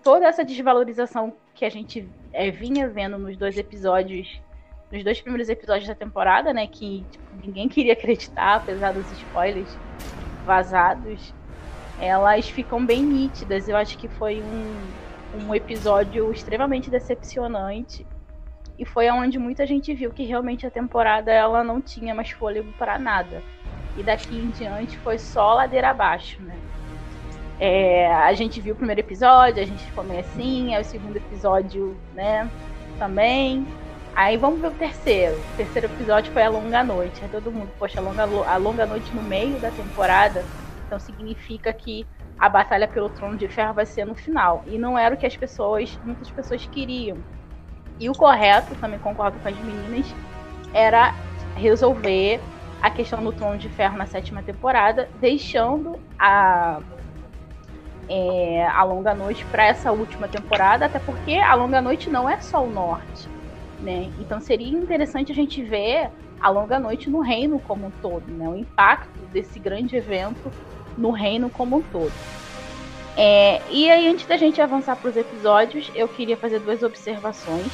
toda 0.02 0.26
essa 0.26 0.44
desvalorização 0.44 1.36
que 1.54 1.64
a 1.64 1.70
gente 1.70 2.08
é, 2.32 2.50
vinha 2.50 2.88
vendo 2.88 3.18
nos 3.18 3.36
dois 3.36 3.58
episódios, 3.58 4.40
nos 4.92 5.02
dois 5.02 5.20
primeiros 5.20 5.48
episódios 5.48 5.88
da 5.88 5.94
temporada, 5.94 6.52
né, 6.52 6.66
que 6.66 7.04
tipo, 7.10 7.24
ninguém 7.42 7.66
queria 7.68 7.94
acreditar, 7.94 8.56
apesar 8.56 8.92
dos 8.92 9.10
spoilers 9.12 9.78
vazados, 10.44 11.32
elas 11.98 12.48
ficam 12.48 12.84
bem 12.84 13.02
nítidas. 13.02 13.68
Eu 13.68 13.76
acho 13.76 13.96
que 13.96 14.06
foi 14.06 14.42
um, 14.42 15.46
um 15.46 15.54
episódio 15.54 16.30
extremamente 16.30 16.90
decepcionante 16.90 18.06
e 18.78 18.84
foi 18.84 19.08
onde 19.10 19.38
muita 19.38 19.66
gente 19.66 19.94
viu 19.94 20.10
que 20.10 20.24
realmente 20.24 20.66
a 20.66 20.70
temporada 20.70 21.32
ela 21.32 21.64
não 21.64 21.80
tinha 21.80 22.14
mais 22.14 22.30
fôlego 22.30 22.70
para 22.72 22.98
nada. 22.98 23.42
E 23.96 24.02
daqui 24.02 24.36
em 24.36 24.50
diante 24.50 24.98
foi 24.98 25.18
só 25.18 25.54
ladeira 25.54 25.90
abaixo, 25.90 26.40
né? 26.42 26.56
É, 27.60 28.12
a 28.12 28.32
gente 28.32 28.60
viu 28.60 28.74
o 28.74 28.76
primeiro 28.76 29.00
episódio, 29.00 29.62
a 29.62 29.66
gente 29.66 29.82
ficou 29.84 30.02
meio 30.02 30.20
assim, 30.20 30.74
aí 30.74 30.82
o 30.82 30.84
segundo 30.84 31.16
episódio, 31.16 31.96
né, 32.14 32.50
também. 32.98 33.64
Aí 34.14 34.36
vamos 34.36 34.60
ver 34.60 34.68
o 34.68 34.72
terceiro. 34.72 35.36
O 35.36 35.56
terceiro 35.56 35.86
episódio 35.86 36.32
foi 36.32 36.42
a 36.42 36.50
longa 36.50 36.84
noite. 36.84 37.22
Todo 37.30 37.50
mundo, 37.50 37.70
poxa, 37.78 37.98
a 37.98 38.02
longa, 38.02 38.22
a 38.22 38.56
longa 38.56 38.86
noite 38.86 39.10
no 39.14 39.22
meio 39.22 39.58
da 39.58 39.70
temporada, 39.70 40.44
então 40.86 40.98
significa 40.98 41.72
que 41.72 42.06
a 42.38 42.48
batalha 42.48 42.86
pelo 42.86 43.08
trono 43.08 43.36
de 43.36 43.48
ferro 43.48 43.72
vai 43.72 43.86
ser 43.86 44.04
no 44.04 44.14
final. 44.14 44.62
E 44.66 44.76
não 44.76 44.98
era 44.98 45.14
o 45.14 45.18
que 45.18 45.26
as 45.26 45.36
pessoas, 45.36 45.98
muitas 46.04 46.30
pessoas 46.30 46.66
queriam. 46.66 47.16
E 47.98 48.10
o 48.10 48.12
correto, 48.12 48.74
também 48.76 48.98
concordo 48.98 49.38
com 49.38 49.48
as 49.48 49.56
meninas, 49.58 50.14
era 50.74 51.14
resolver 51.56 52.40
a 52.82 52.90
questão 52.90 53.22
do 53.22 53.32
Trono 53.32 53.56
de 53.56 53.68
Ferro 53.68 53.96
na 53.96 54.06
sétima 54.06 54.42
temporada, 54.42 55.08
deixando 55.20 56.00
a, 56.18 56.80
é, 58.08 58.66
a 58.66 58.82
Longa 58.82 59.14
Noite 59.14 59.44
para 59.46 59.64
essa 59.64 59.92
última 59.92 60.26
temporada, 60.26 60.86
até 60.86 60.98
porque 60.98 61.36
a 61.36 61.54
Longa 61.54 61.80
Noite 61.80 62.10
não 62.10 62.28
é 62.28 62.40
só 62.40 62.64
o 62.64 62.68
norte. 62.68 63.28
Né? 63.82 64.10
Então 64.20 64.40
seria 64.40 64.68
interessante 64.68 65.32
a 65.32 65.34
gente 65.34 65.60
ver 65.62 66.08
a 66.40 66.48
Longa 66.48 66.78
Noite 66.78 67.10
no 67.10 67.20
reino 67.20 67.58
como 67.58 67.86
um 67.86 67.90
todo, 68.00 68.24
né? 68.28 68.48
o 68.48 68.56
impacto 68.56 69.18
desse 69.32 69.58
grande 69.58 69.96
evento 69.96 70.52
no 70.96 71.10
reino 71.10 71.50
como 71.50 71.78
um 71.78 71.82
todo. 71.82 72.12
É, 73.16 73.60
e 73.70 73.90
aí, 73.90 74.08
antes 74.08 74.26
da 74.26 74.36
gente 74.36 74.60
avançar 74.60 74.96
para 74.96 75.10
os 75.10 75.16
episódios, 75.16 75.90
eu 75.94 76.08
queria 76.08 76.36
fazer 76.36 76.60
duas 76.60 76.82
observações. 76.82 77.70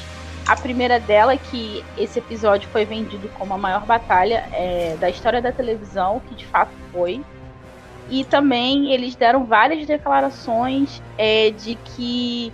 A 0.47 0.57
primeira 0.57 0.99
dela 0.99 1.33
é 1.33 1.37
que 1.37 1.85
esse 1.97 2.19
episódio 2.19 2.69
foi 2.71 2.85
vendido 2.85 3.29
como 3.39 3.55
a 3.55 3.59
maior 3.59 3.85
batalha 3.85 4.49
é, 4.53 4.97
da 4.99 5.09
história 5.09 5.41
da 5.41 5.53
televisão, 5.53 6.21
que 6.29 6.35
de 6.35 6.47
fato 6.47 6.73
foi. 6.91 7.23
E 8.11 8.25
também 8.25 8.93
eles 8.93 9.15
deram 9.15 9.45
várias 9.45 9.87
declarações 9.87 11.03
é, 11.19 11.51
de 11.51 11.75
que 11.75 12.53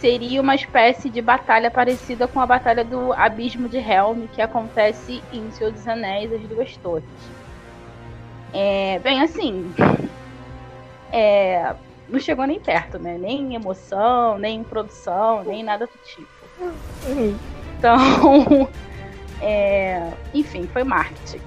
seria 0.00 0.40
uma 0.40 0.54
espécie 0.54 1.10
de 1.10 1.20
batalha 1.20 1.70
parecida 1.70 2.26
com 2.28 2.40
a 2.40 2.46
batalha 2.46 2.84
do 2.84 3.12
Abismo 3.12 3.68
de 3.68 3.78
Helm, 3.78 4.26
que 4.32 4.40
acontece 4.40 5.22
em 5.32 5.50
Senhor 5.50 5.72
dos 5.72 5.86
Anéis, 5.86 6.32
as 6.32 6.40
duas 6.42 6.76
torres. 6.76 7.04
É, 8.52 8.98
bem, 9.00 9.20
assim, 9.22 9.72
é, 11.12 11.74
não 12.08 12.18
chegou 12.18 12.46
nem 12.46 12.58
perto, 12.58 12.98
né? 12.98 13.18
Nem 13.18 13.40
em 13.40 13.54
emoção, 13.54 14.38
nem 14.38 14.60
em 14.60 14.64
produção, 14.64 15.44
nem 15.44 15.62
nada 15.62 15.86
do 15.86 15.92
tipo. 16.04 16.28
Então, 17.78 18.68
é, 19.42 20.10
enfim, 20.32 20.66
foi 20.72 20.84
marketing. 20.84 21.40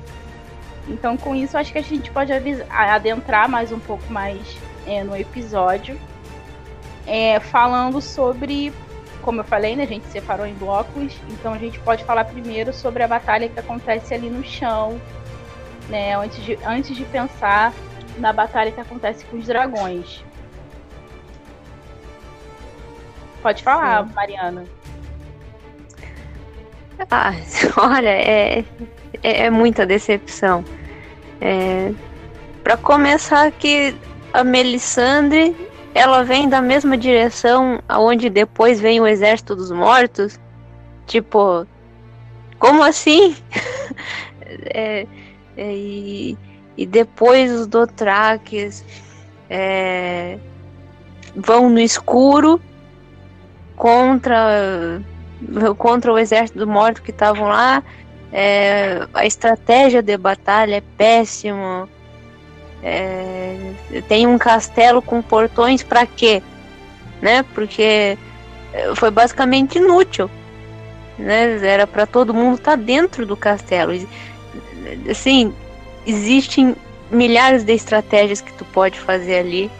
Então, 0.87 1.15
com 1.15 1.35
isso, 1.35 1.57
acho 1.57 1.71
que 1.71 1.77
a 1.77 1.83
gente 1.83 2.11
pode 2.11 2.31
adentrar 2.69 3.47
mais 3.47 3.71
um 3.71 3.79
pouco 3.79 4.11
mais 4.11 4.57
é, 4.85 5.03
no 5.03 5.15
episódio, 5.15 5.99
é, 7.11 7.41
falando 7.41 7.99
sobre, 7.99 8.71
como 9.21 9.41
eu 9.41 9.43
falei, 9.43 9.75
né, 9.75 9.83
a 9.83 9.85
gente 9.85 10.07
separou 10.07 10.45
em 10.45 10.53
blocos, 10.53 11.13
então 11.29 11.53
a 11.53 11.57
gente 11.57 11.77
pode 11.79 12.05
falar 12.05 12.23
primeiro 12.23 12.71
sobre 12.71 13.03
a 13.03 13.07
batalha 13.07 13.49
que 13.49 13.59
acontece 13.59 14.13
ali 14.13 14.29
no 14.29 14.41
chão, 14.45 14.99
né, 15.89 16.15
antes 16.15 16.41
de, 16.41 16.57
antes 16.65 16.95
de 16.95 17.03
pensar 17.03 17.73
na 18.17 18.31
batalha 18.31 18.71
que 18.71 18.79
acontece 18.79 19.25
com 19.25 19.35
os 19.35 19.45
dragões. 19.45 20.23
Pode 23.41 23.61
falar, 23.61 24.07
Sim. 24.07 24.13
Mariana. 24.13 24.65
Ah, 27.09 27.33
olha, 27.75 28.09
é, 28.09 28.63
é, 29.21 29.47
é 29.47 29.49
muita 29.49 29.85
decepção. 29.85 30.63
É, 31.41 31.91
para 32.63 32.77
começar 32.77 33.51
que 33.51 33.93
a 34.31 34.45
Melisandre, 34.45 35.53
ela 35.93 36.23
vem 36.23 36.47
da 36.47 36.61
mesma 36.61 36.97
direção 36.97 37.81
aonde 37.87 38.29
depois 38.29 38.79
vem 38.79 38.99
o 38.99 39.07
Exército 39.07 39.55
dos 39.55 39.71
Mortos. 39.71 40.39
Tipo, 41.05 41.65
como 42.57 42.83
assim? 42.83 43.35
é, 44.73 45.07
é, 45.57 45.73
e, 45.73 46.37
e 46.77 46.85
depois 46.85 47.51
os 47.51 47.67
Dothraques 47.67 48.85
é, 49.49 50.37
vão 51.35 51.69
no 51.69 51.79
escuro 51.79 52.61
contra 53.75 55.01
contra 55.77 56.13
o 56.13 56.19
exército 56.19 56.59
do 56.59 56.67
morto 56.67 57.01
que 57.01 57.11
estavam 57.11 57.47
lá. 57.47 57.83
É, 58.31 59.07
a 59.13 59.25
estratégia 59.25 60.01
de 60.01 60.15
batalha 60.17 60.75
é 60.75 60.81
péssima. 60.97 61.89
É, 62.83 63.73
tem 64.07 64.25
um 64.25 64.37
castelo 64.37 65.01
com 65.01 65.21
portões 65.21 65.83
para 65.83 66.05
quê? 66.05 66.41
Né? 67.21 67.43
Porque 67.53 68.17
foi 68.95 69.11
basicamente 69.11 69.77
inútil. 69.77 70.29
Né? 71.17 71.59
Era 71.65 71.85
para 71.85 72.05
todo 72.05 72.33
mundo 72.33 72.55
estar 72.55 72.77
tá 72.77 72.83
dentro 72.83 73.25
do 73.25 73.37
castelo. 73.37 73.91
Assim, 75.09 75.53
existem 76.05 76.75
milhares 77.11 77.63
de 77.63 77.73
estratégias 77.73 78.41
que 78.41 78.53
tu 78.53 78.65
pode 78.65 78.99
fazer 78.99 79.39
ali. 79.39 79.71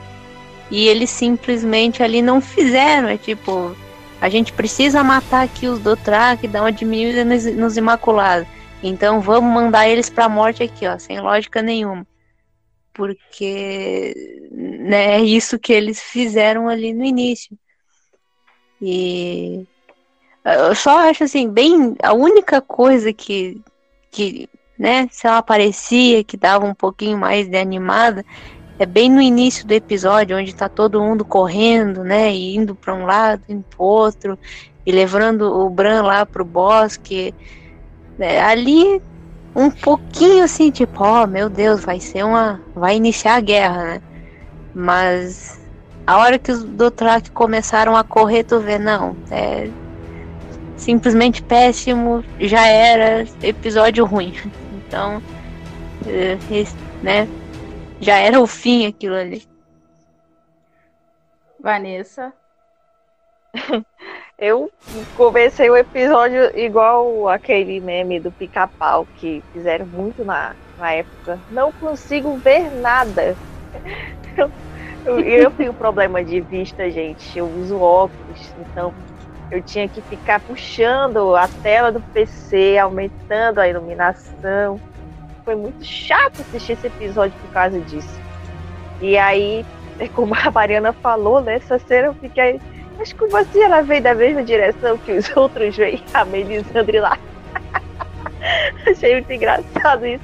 E 0.70 0.88
eles 0.88 1.10
simplesmente 1.10 2.02
ali 2.04 2.22
não 2.22 2.40
fizeram. 2.40 3.10
É 3.10 3.18
tipo, 3.18 3.76
a 4.22 4.30
gente 4.30 4.54
precisa 4.54 5.04
matar 5.04 5.44
aqui 5.44 5.68
os 5.68 5.80
Dothraki, 5.80 6.48
dar 6.48 6.62
uma 6.62 6.72
diminuída 6.72 7.26
nos, 7.26 7.46
nos 7.46 7.78
Imaculados. 7.78 8.48
Então 8.84 9.22
vamos 9.22 9.54
mandar 9.54 9.88
eles 9.88 10.10
pra 10.10 10.30
morte 10.30 10.64
aqui, 10.64 10.88
ó, 10.88 10.98
sem 10.98 11.20
lógica 11.20 11.62
nenhuma. 11.62 12.06
Porque 12.94 14.14
né, 14.52 15.16
é 15.16 15.22
isso 15.22 15.58
que 15.58 15.72
eles 15.72 16.02
fizeram 16.02 16.68
ali 16.68 16.94
no 16.94 17.04
início. 17.06 17.58
E 18.82 19.66
eu 20.44 20.76
só 20.76 21.10
acho 21.10 21.24
assim, 21.24 21.50
bem. 21.50 21.96
A 22.02 22.14
única 22.14 22.62
coisa 22.62 23.14
que, 23.14 23.62
que 24.10 24.50
né, 24.78 25.08
se 25.12 25.28
ela 25.28 25.38
aparecia, 25.38 26.24
que 26.24 26.36
dava 26.36 26.66
um 26.66 26.74
pouquinho 26.74 27.18
mais 27.18 27.48
de 27.48 27.58
animada, 27.58 28.26
é 28.80 28.86
bem 28.86 29.10
no 29.12 29.22
início 29.22 29.68
do 29.68 29.74
episódio, 29.74 30.36
onde 30.36 30.56
tá 30.56 30.68
todo 30.68 31.02
mundo 31.02 31.24
correndo, 31.24 32.04
né? 32.04 32.34
E 32.34 32.56
indo 32.56 32.74
para 32.74 32.96
um 32.96 33.06
lado, 33.06 33.44
indo 33.48 33.64
pro 33.70 33.84
outro, 33.84 34.40
e 34.84 34.92
levando 34.92 35.42
o 35.42 35.70
Bran 35.70 36.02
lá 36.02 36.26
pro 36.26 36.44
bosque. 36.44 37.34
É, 38.20 38.42
ali, 38.42 39.02
um 39.56 39.70
pouquinho 39.70 40.44
assim, 40.44 40.72
tipo, 40.72 41.04
ó, 41.04 41.24
oh, 41.24 41.28
meu 41.28 41.50
Deus, 41.50 41.84
vai 41.84 42.00
ser 42.00 42.24
uma. 42.24 42.62
Vai 42.76 42.96
iniciar 42.96 43.36
a 43.36 43.42
guerra, 43.42 43.84
né? 43.84 44.02
Mas 44.74 45.60
a 46.08 46.18
hora 46.18 46.40
que 46.40 46.52
os 46.52 46.64
Dothraki 46.64 47.32
começaram 47.32 47.96
a 47.96 48.04
correr, 48.04 48.44
tu 48.44 48.60
vê, 48.60 48.80
não, 48.80 49.16
é 49.30 49.70
simplesmente 50.78 51.44
péssimo, 51.44 52.24
já 52.40 52.66
era 52.68 53.26
episódio 53.42 54.06
ruim. 54.06 54.34
Então, 54.92 55.24
é, 56.06 56.38
né, 57.02 57.26
já 58.02 58.18
era 58.18 58.42
o 58.42 58.46
fim 58.46 58.88
aquilo 58.88 59.16
ali. 59.16 59.48
Vanessa. 61.58 62.34
Eu 64.38 64.72
comecei 65.16 65.70
o 65.70 65.78
episódio 65.78 66.58
igual 66.58 67.30
aquele 67.30 67.80
meme 67.80 68.20
do 68.20 68.32
pica-pau 68.32 69.08
que 69.18 69.44
fizeram 69.54 69.86
muito 69.86 70.26
na, 70.26 70.56
na 70.80 70.92
época. 70.94 71.38
Não 71.52 71.72
consigo 71.72 72.36
ver 72.38 72.72
nada. 72.72 73.36
Eu, 75.04 75.20
eu 75.20 75.52
tenho 75.52 75.74
problema 75.74 76.24
de 76.24 76.40
vista, 76.42 76.90
gente. 76.90 77.38
Eu 77.38 77.48
uso 77.48 77.80
óculos, 77.80 78.54
então 78.60 78.94
eu 79.50 79.62
tinha 79.62 79.88
que 79.88 80.02
ficar 80.02 80.40
puxando 80.40 81.36
a 81.36 81.48
tela 81.62 81.92
do 81.92 82.00
PC, 82.00 82.78
aumentando 82.78 83.60
a 83.60 83.68
iluminação. 83.68 84.80
Foi 85.44 85.56
muito 85.56 85.84
chato 85.84 86.42
assistir 86.42 86.74
esse 86.74 86.88
episódio 86.88 87.38
por 87.42 87.52
causa 87.52 87.80
disso. 87.82 88.22
E 89.02 89.18
aí, 89.18 89.66
como 90.16 90.34
a 90.36 90.52
Mariana 90.52 90.94
falou, 90.94 91.42
nessa 91.42 91.78
cena 91.80 92.08
eu 92.08 92.14
fiquei. 92.14 92.62
Mas 92.98 93.14
como 93.14 93.36
assim 93.38 93.62
ela 93.62 93.82
veio 93.82 94.02
da 94.02 94.14
mesma 94.14 94.44
direção 94.44 94.98
que 94.98 95.12
os 95.12 95.30
outros 95.36 95.76
veio? 95.76 96.00
A 96.14 96.26
Melisandre 96.26 97.00
lá. 97.00 97.18
Achei 98.88 99.14
muito 99.14 99.32
engraçado 99.32 100.06
isso, 100.06 100.24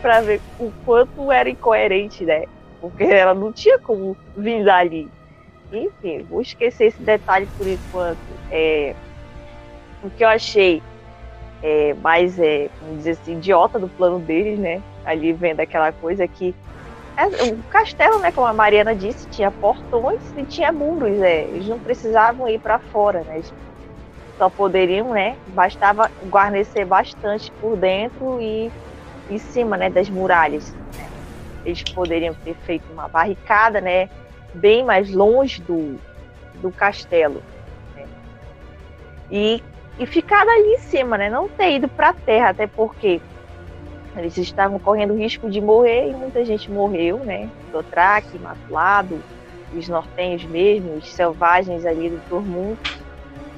pra 0.00 0.20
ver 0.20 0.40
o 0.58 0.72
quanto 0.84 1.32
era 1.32 1.48
incoerente, 1.48 2.24
né? 2.24 2.44
Porque 2.80 3.04
ela 3.04 3.34
não 3.34 3.52
tinha 3.52 3.78
como 3.78 4.16
vir 4.36 4.64
dali. 4.64 5.08
Enfim, 5.72 6.22
vou 6.28 6.40
esquecer 6.40 6.86
esse 6.86 7.02
detalhe 7.02 7.48
por 7.56 7.66
enquanto. 7.66 8.18
É, 8.50 8.94
o 10.02 10.10
que 10.10 10.22
eu 10.22 10.28
achei 10.28 10.82
é, 11.62 11.94
mais, 11.94 12.38
é, 12.38 12.68
vamos 12.82 12.98
dizer 12.98 13.12
assim, 13.12 13.38
idiota 13.38 13.78
do 13.78 13.88
plano 13.88 14.18
deles, 14.18 14.58
né? 14.58 14.82
Ali 15.04 15.32
vendo 15.32 15.60
aquela 15.60 15.90
coisa 15.92 16.28
que. 16.28 16.54
É, 17.16 17.26
o 17.52 17.62
castelo, 17.64 18.18
né, 18.18 18.32
como 18.32 18.46
a 18.46 18.52
Mariana 18.52 18.94
disse, 18.94 19.28
tinha 19.28 19.50
portões 19.50 20.20
e 20.36 20.42
tinha 20.44 20.72
muros, 20.72 21.20
é, 21.20 21.42
eles 21.42 21.68
não 21.68 21.78
precisavam 21.78 22.48
ir 22.48 22.58
para 22.58 22.78
fora, 22.78 23.20
né? 23.20 23.34
Eles 23.36 23.54
só 24.36 24.50
poderiam, 24.50 25.10
né? 25.10 25.36
Bastava 25.48 26.10
guarnecer 26.28 26.84
bastante 26.84 27.52
por 27.60 27.76
dentro 27.76 28.40
e 28.40 28.70
em 29.30 29.38
cima, 29.38 29.76
né, 29.76 29.88
das 29.88 30.08
muralhas. 30.08 30.72
Né? 30.72 31.08
Eles 31.64 31.82
poderiam 31.84 32.34
ter 32.34 32.54
feito 32.66 32.84
uma 32.92 33.08
barricada, 33.08 33.80
né? 33.80 34.08
bem 34.54 34.84
mais 34.84 35.10
longe 35.10 35.60
do, 35.60 35.98
do 36.60 36.70
castelo. 36.70 37.42
Né? 37.94 38.06
E, 39.30 39.62
e 39.98 40.06
ficar 40.06 40.42
ali 40.42 40.74
em 40.74 40.78
cima, 40.78 41.18
né? 41.18 41.28
Não 41.28 41.48
ter 41.48 41.72
ido 41.72 41.88
para 41.88 42.10
a 42.10 42.14
terra, 42.14 42.50
até 42.50 42.66
porque 42.66 43.20
eles 44.16 44.36
estavam 44.36 44.78
correndo 44.78 45.14
risco 45.14 45.50
de 45.50 45.60
morrer 45.60 46.10
e 46.10 46.14
muita 46.14 46.44
gente 46.44 46.70
morreu, 46.70 47.18
né? 47.18 47.50
Dothraki, 47.72 48.38
Matulado, 48.38 49.20
os 49.72 49.88
nortenhos 49.88 50.44
mesmo, 50.44 50.94
os 50.94 51.12
selvagens 51.12 51.84
ali 51.84 52.10
do 52.10 52.20
Tormund, 52.28 52.78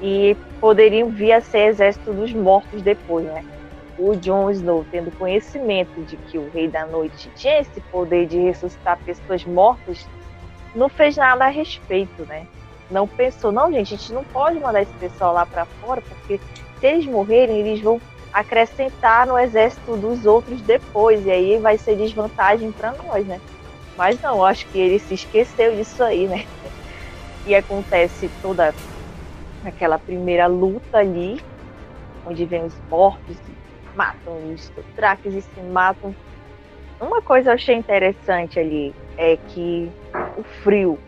e 0.00 0.36
poderiam 0.60 1.10
vir 1.10 1.32
a 1.32 1.40
ser 1.40 1.68
exército 1.68 2.12
dos 2.12 2.32
mortos 2.32 2.82
depois, 2.82 3.26
né? 3.26 3.44
O 3.98 4.14
Jon 4.14 4.50
Snow, 4.50 4.84
tendo 4.90 5.10
conhecimento 5.16 6.02
de 6.02 6.16
que 6.16 6.38
o 6.38 6.50
Rei 6.50 6.68
da 6.68 6.86
Noite 6.86 7.30
tinha 7.34 7.60
esse 7.60 7.80
poder 7.80 8.26
de 8.26 8.38
ressuscitar 8.38 8.98
pessoas 9.04 9.44
mortas, 9.44 10.06
não 10.74 10.88
fez 10.88 11.16
nada 11.16 11.46
a 11.46 11.48
respeito, 11.48 12.24
né? 12.26 12.46
Não 12.90 13.08
pensou, 13.08 13.50
não, 13.50 13.72
gente, 13.72 13.94
a 13.94 13.96
gente 13.96 14.12
não 14.12 14.22
pode 14.24 14.60
mandar 14.60 14.82
esse 14.82 14.92
pessoal 14.94 15.32
lá 15.32 15.46
para 15.46 15.64
fora, 15.64 16.02
porque 16.02 16.38
se 16.78 16.86
eles 16.86 17.06
morrerem, 17.06 17.60
eles 17.60 17.80
vão 17.80 18.00
acrescentar 18.36 19.26
no 19.26 19.38
exército 19.38 19.96
dos 19.96 20.26
outros 20.26 20.60
depois, 20.60 21.24
e 21.24 21.30
aí 21.30 21.58
vai 21.58 21.78
ser 21.78 21.96
desvantagem 21.96 22.70
para 22.70 22.92
nós, 22.92 23.26
né? 23.26 23.40
Mas 23.96 24.20
não, 24.20 24.44
acho 24.44 24.66
que 24.66 24.78
ele 24.78 24.98
se 24.98 25.14
esqueceu 25.14 25.74
disso 25.74 26.04
aí, 26.04 26.28
né? 26.28 26.44
E 27.46 27.54
acontece 27.54 28.30
toda 28.42 28.74
aquela 29.64 29.98
primeira 29.98 30.46
luta 30.46 30.98
ali, 30.98 31.40
onde 32.26 32.44
vem 32.44 32.62
os 32.62 32.74
mortos, 32.90 33.38
matam 33.94 34.52
os 34.52 34.70
traques 34.94 35.32
e 35.32 35.40
se 35.40 35.60
matam. 35.72 36.14
Uma 37.00 37.22
coisa 37.22 37.50
eu 37.50 37.54
achei 37.54 37.74
interessante 37.74 38.60
ali 38.60 38.94
é 39.16 39.38
que 39.48 39.90
o 40.36 40.42
frio, 40.62 40.98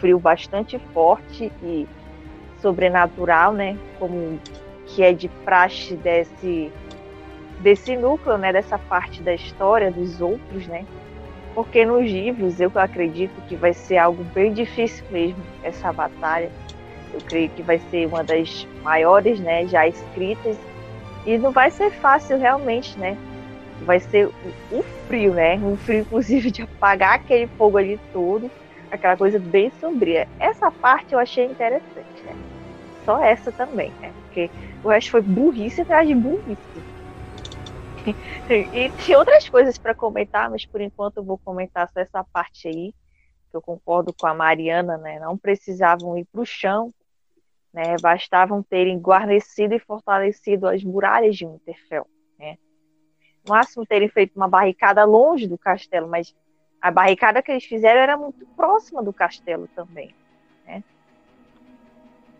frio 0.00 0.18
bastante 0.18 0.78
forte 0.92 1.50
e 1.62 1.88
sobrenatural, 2.60 3.54
né? 3.54 3.74
Como 3.98 4.38
que 4.94 5.02
é 5.02 5.12
de 5.12 5.28
praxe 5.28 5.94
desse 5.96 6.72
desse 7.60 7.96
núcleo, 7.96 8.36
né? 8.36 8.52
Dessa 8.52 8.78
parte 8.78 9.22
da 9.22 9.34
história 9.34 9.90
dos 9.90 10.20
outros, 10.20 10.66
né? 10.66 10.84
Porque 11.54 11.84
nos 11.84 12.04
livros 12.04 12.60
eu 12.60 12.70
acredito 12.74 13.40
que 13.48 13.56
vai 13.56 13.72
ser 13.72 13.96
algo 13.96 14.22
bem 14.34 14.52
difícil 14.52 15.04
mesmo 15.10 15.42
essa 15.62 15.92
batalha. 15.92 16.50
Eu 17.12 17.20
creio 17.20 17.48
que 17.50 17.62
vai 17.62 17.78
ser 17.90 18.06
uma 18.06 18.22
das 18.22 18.66
maiores, 18.82 19.40
né? 19.40 19.66
Já 19.66 19.86
escritas 19.86 20.56
e 21.24 21.38
não 21.38 21.52
vai 21.52 21.70
ser 21.70 21.90
fácil 21.90 22.38
realmente, 22.38 22.98
né? 22.98 23.16
Vai 23.82 24.00
ser 24.00 24.28
o 24.70 24.82
frio, 25.06 25.32
né? 25.32 25.56
Um 25.56 25.76
frio, 25.76 26.00
inclusive, 26.00 26.50
de 26.50 26.62
apagar 26.62 27.14
aquele 27.14 27.46
fogo 27.46 27.78
ali 27.78 27.98
todo 28.12 28.50
aquela 28.94 29.16
coisa 29.16 29.38
bem 29.38 29.72
sombria. 29.80 30.28
Essa 30.38 30.70
parte 30.70 31.12
eu 31.12 31.18
achei 31.18 31.44
interessante, 31.46 32.22
né? 32.24 32.53
Só 33.04 33.22
essa 33.22 33.52
também, 33.52 33.90
né? 34.00 34.12
Porque 34.14 34.50
o 34.82 34.88
resto 34.88 35.10
foi 35.10 35.22
burrice 35.22 35.82
atrás 35.82 36.08
de 36.08 36.14
burrice. 36.14 36.58
e 38.48 38.90
tem 38.90 39.16
outras 39.16 39.48
coisas 39.48 39.78
para 39.78 39.94
comentar, 39.94 40.50
mas 40.50 40.66
por 40.66 40.80
enquanto 40.80 41.18
eu 41.18 41.24
vou 41.24 41.38
comentar 41.38 41.88
só 41.88 42.00
essa 42.00 42.24
parte 42.24 42.68
aí, 42.68 42.94
que 43.50 43.56
eu 43.56 43.62
concordo 43.62 44.12
com 44.12 44.26
a 44.26 44.34
Mariana, 44.34 44.96
né? 44.98 45.18
Não 45.20 45.38
precisavam 45.38 46.16
ir 46.18 46.26
para 46.30 46.40
o 46.40 46.46
chão, 46.46 46.92
né? 47.72 47.96
Bastavam 48.00 48.62
terem 48.62 48.98
guarnecido 48.98 49.74
e 49.74 49.78
fortalecido 49.78 50.66
as 50.66 50.82
muralhas 50.82 51.36
de 51.36 51.46
Winterfell, 51.46 52.06
né? 52.38 52.56
No 53.44 53.54
máximo 53.54 53.86
terem 53.86 54.08
feito 54.08 54.34
uma 54.36 54.48
barricada 54.48 55.04
longe 55.04 55.46
do 55.46 55.58
castelo, 55.58 56.08
mas 56.08 56.34
a 56.80 56.90
barricada 56.90 57.42
que 57.42 57.50
eles 57.50 57.64
fizeram 57.64 58.00
era 58.00 58.16
muito 58.16 58.46
próxima 58.56 59.02
do 59.02 59.12
castelo 59.12 59.68
também? 59.74 60.14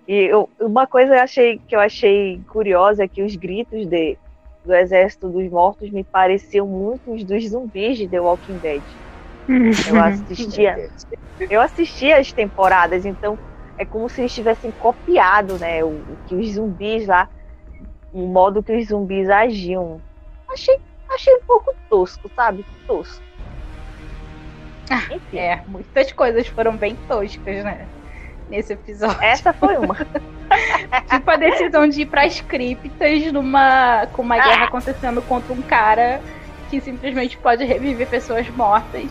E 0.07 0.15
eu, 0.15 0.49
uma 0.61 0.87
coisa 0.87 1.15
eu 1.15 1.23
achei, 1.23 1.59
que 1.67 1.75
eu 1.75 1.81
achei 1.81 2.41
curiosa 2.49 3.05
é 3.05 3.09
que 3.09 3.23
os 3.23 3.35
gritos 3.37 3.87
de, 3.87 4.19
do 4.65 4.75
Exército 4.75 5.29
dos 5.29 5.51
Mortos 5.51 5.91
me 5.91 6.05
pareciam 6.05 6.67
muito 6.67 7.13
os 7.13 7.25
dos 7.25 7.49
zumbis 7.49 7.97
de 7.97 8.09
The 8.09 8.21
Walking 8.21 8.59
Dead. 8.59 8.83
Eu 9.89 9.97
assistia, 10.05 10.91
eu 11.49 11.61
assistia 11.61 12.19
as 12.19 12.33
temporadas, 12.33 13.07
então 13.07 13.39
é 13.79 13.85
como 13.85 14.09
se 14.09 14.21
eles 14.21 14.35
tivessem 14.35 14.71
copiado, 14.73 15.59
né, 15.59 15.83
o, 15.83 15.89
o 15.89 16.19
que 16.27 16.35
os 16.35 16.53
zumbis 16.53 17.07
lá, 17.07 17.29
o 18.13 18.27
modo 18.27 18.63
que 18.63 18.77
os 18.77 18.89
zumbis 18.89 19.29
agiam. 19.29 20.01
Achei, 20.49 20.79
achei 21.11 21.35
um 21.35 21.43
pouco 21.47 21.75
tosco, 21.89 22.31
sabe? 22.37 22.65
Tosco. 22.87 23.23
Enfim. 25.11 25.39
É, 25.39 25.63
muitas 25.67 26.13
coisas 26.13 26.47
foram 26.47 26.77
bem 26.77 26.95
toscas, 27.09 27.65
né? 27.65 27.89
Nesse 28.49 28.75
episódio. 28.75 29.23
Essa 29.23 29.53
foi 29.53 29.77
uma. 29.77 29.97
tipo 31.09 31.31
a 31.31 31.37
decisão 31.37 31.89
de 31.89 32.03
ir 32.03 32.07
para 32.07 32.25
as 32.25 32.41
criptas 32.41 33.33
numa, 33.33 34.07
com 34.13 34.23
uma 34.23 34.37
guerra 34.37 34.65
ah. 34.65 34.69
acontecendo 34.69 35.23
contra 35.23 35.53
um 35.53 35.63
cara 35.63 36.21
que 36.69 36.81
simplesmente 36.81 37.39
pode 37.39 37.65
reviver 37.65 38.09
pessoas 38.09 38.49
mortas. 38.51 39.11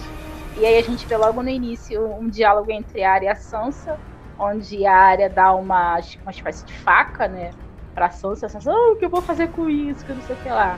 E 0.57 0.65
aí 0.65 0.77
a 0.77 0.83
gente 0.83 1.05
vê 1.05 1.17
logo 1.17 1.41
no 1.41 1.49
início 1.49 2.05
um 2.15 2.29
diálogo 2.29 2.71
entre 2.71 3.03
a 3.03 3.13
Arya 3.13 3.29
e 3.29 3.29
a 3.29 3.35
Sansa, 3.35 3.99
onde 4.37 4.85
a 4.85 4.95
Arya 4.95 5.29
dá 5.29 5.53
uma, 5.53 5.99
uma 6.21 6.31
espécie 6.31 6.65
de 6.65 6.73
faca, 6.73 7.27
né? 7.27 7.51
Pra 7.95 8.09
Sansa, 8.11 8.45
a 8.45 8.49
Sansa, 8.49 8.71
oh, 8.71 8.93
o 8.93 8.95
que 8.95 9.05
eu 9.05 9.09
vou 9.09 9.21
fazer 9.21 9.49
com 9.49 9.67
isso, 9.69 10.05
que 10.05 10.13
não 10.13 10.21
sei 10.21 10.35
o 10.35 10.39
que 10.39 10.49
lá. 10.49 10.77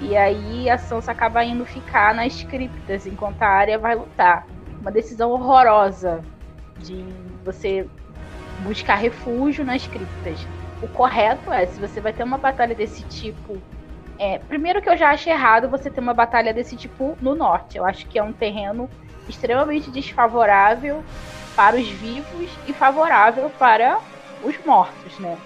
E 0.00 0.16
aí 0.16 0.68
a 0.68 0.78
Sansa 0.78 1.12
acaba 1.12 1.44
indo 1.44 1.64
ficar 1.64 2.14
nas 2.14 2.42
criptas 2.42 3.06
enquanto 3.06 3.42
a 3.42 3.48
Arya 3.48 3.78
vai 3.78 3.94
lutar. 3.94 4.46
Uma 4.80 4.90
decisão 4.90 5.30
horrorosa 5.30 6.22
de 6.78 7.04
você 7.52 7.86
buscar 8.60 8.96
refúgio 8.96 9.64
nas 9.64 9.86
criptas. 9.86 10.46
O 10.82 10.88
correto 10.88 11.50
é, 11.52 11.66
se 11.66 11.80
você 11.80 12.00
vai 12.00 12.12
ter 12.12 12.22
uma 12.22 12.38
batalha 12.38 12.74
desse 12.74 13.02
tipo. 13.04 13.56
É, 14.18 14.38
primeiro 14.38 14.82
que 14.82 14.90
eu 14.90 14.96
já 14.96 15.10
acho 15.10 15.28
errado 15.28 15.68
você 15.68 15.88
ter 15.90 16.00
uma 16.00 16.14
batalha 16.14 16.52
desse 16.52 16.76
tipo 16.76 17.16
no 17.20 17.34
norte. 17.34 17.78
Eu 17.78 17.86
acho 17.86 18.06
que 18.06 18.18
é 18.18 18.22
um 18.22 18.32
terreno 18.32 18.88
extremamente 19.28 19.90
desfavorável 19.90 21.02
para 21.56 21.76
os 21.76 21.88
vivos 21.88 22.50
e 22.66 22.72
favorável 22.72 23.50
para 23.50 23.98
os 24.42 24.58
mortos, 24.64 25.18
né? 25.18 25.38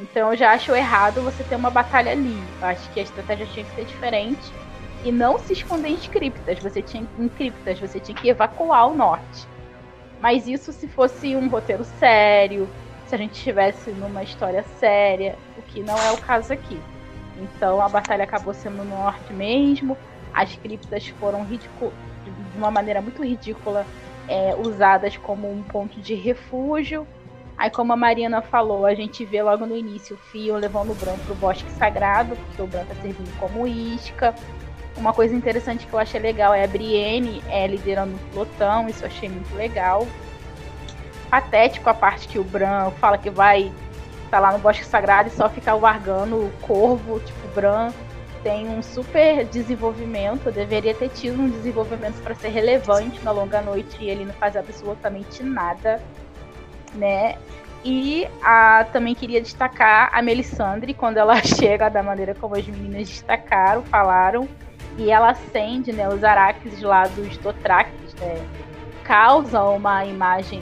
Então 0.00 0.32
eu 0.32 0.36
já 0.36 0.52
acho 0.52 0.74
errado 0.74 1.22
você 1.22 1.44
ter 1.44 1.56
uma 1.56 1.70
batalha 1.70 2.12
ali. 2.12 2.42
Eu 2.60 2.66
acho 2.66 2.90
que 2.90 3.00
a 3.00 3.02
estratégia 3.02 3.46
tinha 3.46 3.64
que 3.64 3.74
ser 3.74 3.84
diferente. 3.84 4.52
E 5.04 5.12
não 5.12 5.38
se 5.38 5.52
esconder 5.52 5.90
em 5.90 5.96
criptas. 5.96 6.58
Você 6.60 6.80
tinha, 6.80 7.06
em 7.18 7.28
criptas, 7.28 7.78
você 7.78 8.00
tinha 8.00 8.16
que 8.16 8.28
evacuar 8.28 8.88
o 8.88 8.96
norte. 8.96 9.46
Mas 10.24 10.48
isso 10.48 10.72
se 10.72 10.88
fosse 10.88 11.36
um 11.36 11.50
roteiro 11.50 11.84
sério, 11.84 12.66
se 13.06 13.14
a 13.14 13.18
gente 13.18 13.34
estivesse 13.34 13.90
numa 13.90 14.22
história 14.22 14.62
séria, 14.80 15.36
o 15.58 15.60
que 15.60 15.82
não 15.82 15.98
é 15.98 16.12
o 16.12 16.16
caso 16.16 16.50
aqui. 16.50 16.80
Então 17.36 17.78
a 17.78 17.90
batalha 17.90 18.24
acabou 18.24 18.54
sendo 18.54 18.78
no 18.78 18.86
norte 18.86 19.34
mesmo. 19.34 19.98
As 20.32 20.56
criptas 20.56 21.08
foram 21.20 21.44
de 21.44 21.60
uma 22.56 22.70
maneira 22.70 23.02
muito 23.02 23.22
ridícula 23.22 23.84
é, 24.26 24.54
usadas 24.54 25.14
como 25.18 25.52
um 25.52 25.62
ponto 25.62 26.00
de 26.00 26.14
refúgio 26.14 27.06
Aí, 27.56 27.70
como 27.70 27.92
a 27.92 27.96
Mariana 27.96 28.42
falou, 28.42 28.84
a 28.84 28.94
gente 28.94 29.24
vê 29.24 29.42
logo 29.42 29.64
no 29.64 29.76
início 29.76 30.16
o 30.16 30.18
Fio 30.18 30.56
levando 30.56 30.90
o 30.90 30.94
Bran 30.94 31.16
pro 31.24 31.34
bosque 31.36 31.70
sagrado, 31.72 32.34
porque 32.34 32.62
o 32.62 32.66
Bran 32.66 32.84
tá 32.84 32.94
servindo 32.96 33.38
como 33.38 33.66
isca. 33.66 34.34
Uma 34.96 35.12
coisa 35.12 35.34
interessante 35.34 35.86
que 35.86 35.92
eu 35.92 35.98
achei 35.98 36.20
legal 36.20 36.54
é 36.54 36.64
a 36.64 36.68
Brienne 36.68 37.42
é, 37.48 37.66
liderando 37.66 38.14
um 38.14 38.30
pelotão, 38.30 38.88
isso 38.88 39.02
eu 39.02 39.08
achei 39.08 39.28
muito 39.28 39.54
legal. 39.54 40.06
Patético 41.28 41.90
a 41.90 41.94
parte 41.94 42.28
que 42.28 42.38
o 42.38 42.44
Bran 42.44 42.90
fala 42.92 43.18
que 43.18 43.28
vai 43.28 43.72
estar 44.24 44.30
tá 44.30 44.40
lá 44.40 44.52
no 44.52 44.58
Bosque 44.58 44.84
Sagrado 44.84 45.28
e 45.28 45.32
só 45.32 45.48
ficar 45.48 45.74
largando 45.74 46.36
o 46.36 46.52
corvo, 46.62 47.18
tipo, 47.20 47.46
o 47.46 47.54
Bran 47.54 47.92
tem 48.44 48.68
um 48.68 48.82
super 48.82 49.44
desenvolvimento, 49.46 50.52
deveria 50.52 50.94
ter 50.94 51.08
tido 51.08 51.40
um 51.40 51.48
desenvolvimento 51.48 52.22
para 52.22 52.34
ser 52.34 52.48
relevante 52.48 53.24
na 53.24 53.32
longa 53.32 53.60
noite 53.62 53.96
e 54.00 54.10
ele 54.10 54.26
não 54.26 54.34
faz 54.34 54.54
absolutamente 54.54 55.42
nada, 55.42 56.00
né? 56.94 57.36
E 57.82 58.28
a, 58.42 58.86
também 58.92 59.14
queria 59.14 59.40
destacar 59.40 60.10
a 60.12 60.22
Melisandre, 60.22 60.94
quando 60.94 61.16
ela 61.16 61.36
chega 61.42 61.88
da 61.88 62.02
maneira 62.02 62.34
como 62.34 62.54
as 62.54 62.66
meninas 62.66 63.08
destacaram, 63.08 63.82
falaram, 63.84 64.46
e 64.96 65.10
ela 65.10 65.30
acende 65.30 65.92
né, 65.92 66.08
os 66.08 66.22
araques 66.22 66.80
lá 66.80 67.04
dos 67.04 67.36
Dothraques, 67.38 68.14
né? 68.14 68.46
Causa 69.02 69.62
uma 69.62 70.04
imagem 70.04 70.60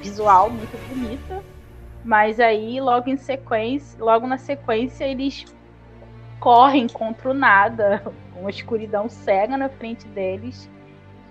visual 0.00 0.50
muito 0.50 0.76
bonita, 0.88 1.42
mas 2.04 2.40
aí 2.40 2.80
logo 2.80 3.08
em 3.08 3.16
sequência, 3.16 4.02
logo 4.02 4.26
na 4.26 4.38
sequência 4.38 5.04
eles 5.04 5.44
correm 6.38 6.88
contra 6.88 7.30
o 7.30 7.34
nada, 7.34 8.02
uma 8.34 8.50
escuridão 8.50 9.08
cega 9.08 9.56
na 9.56 9.68
frente 9.68 10.06
deles 10.08 10.68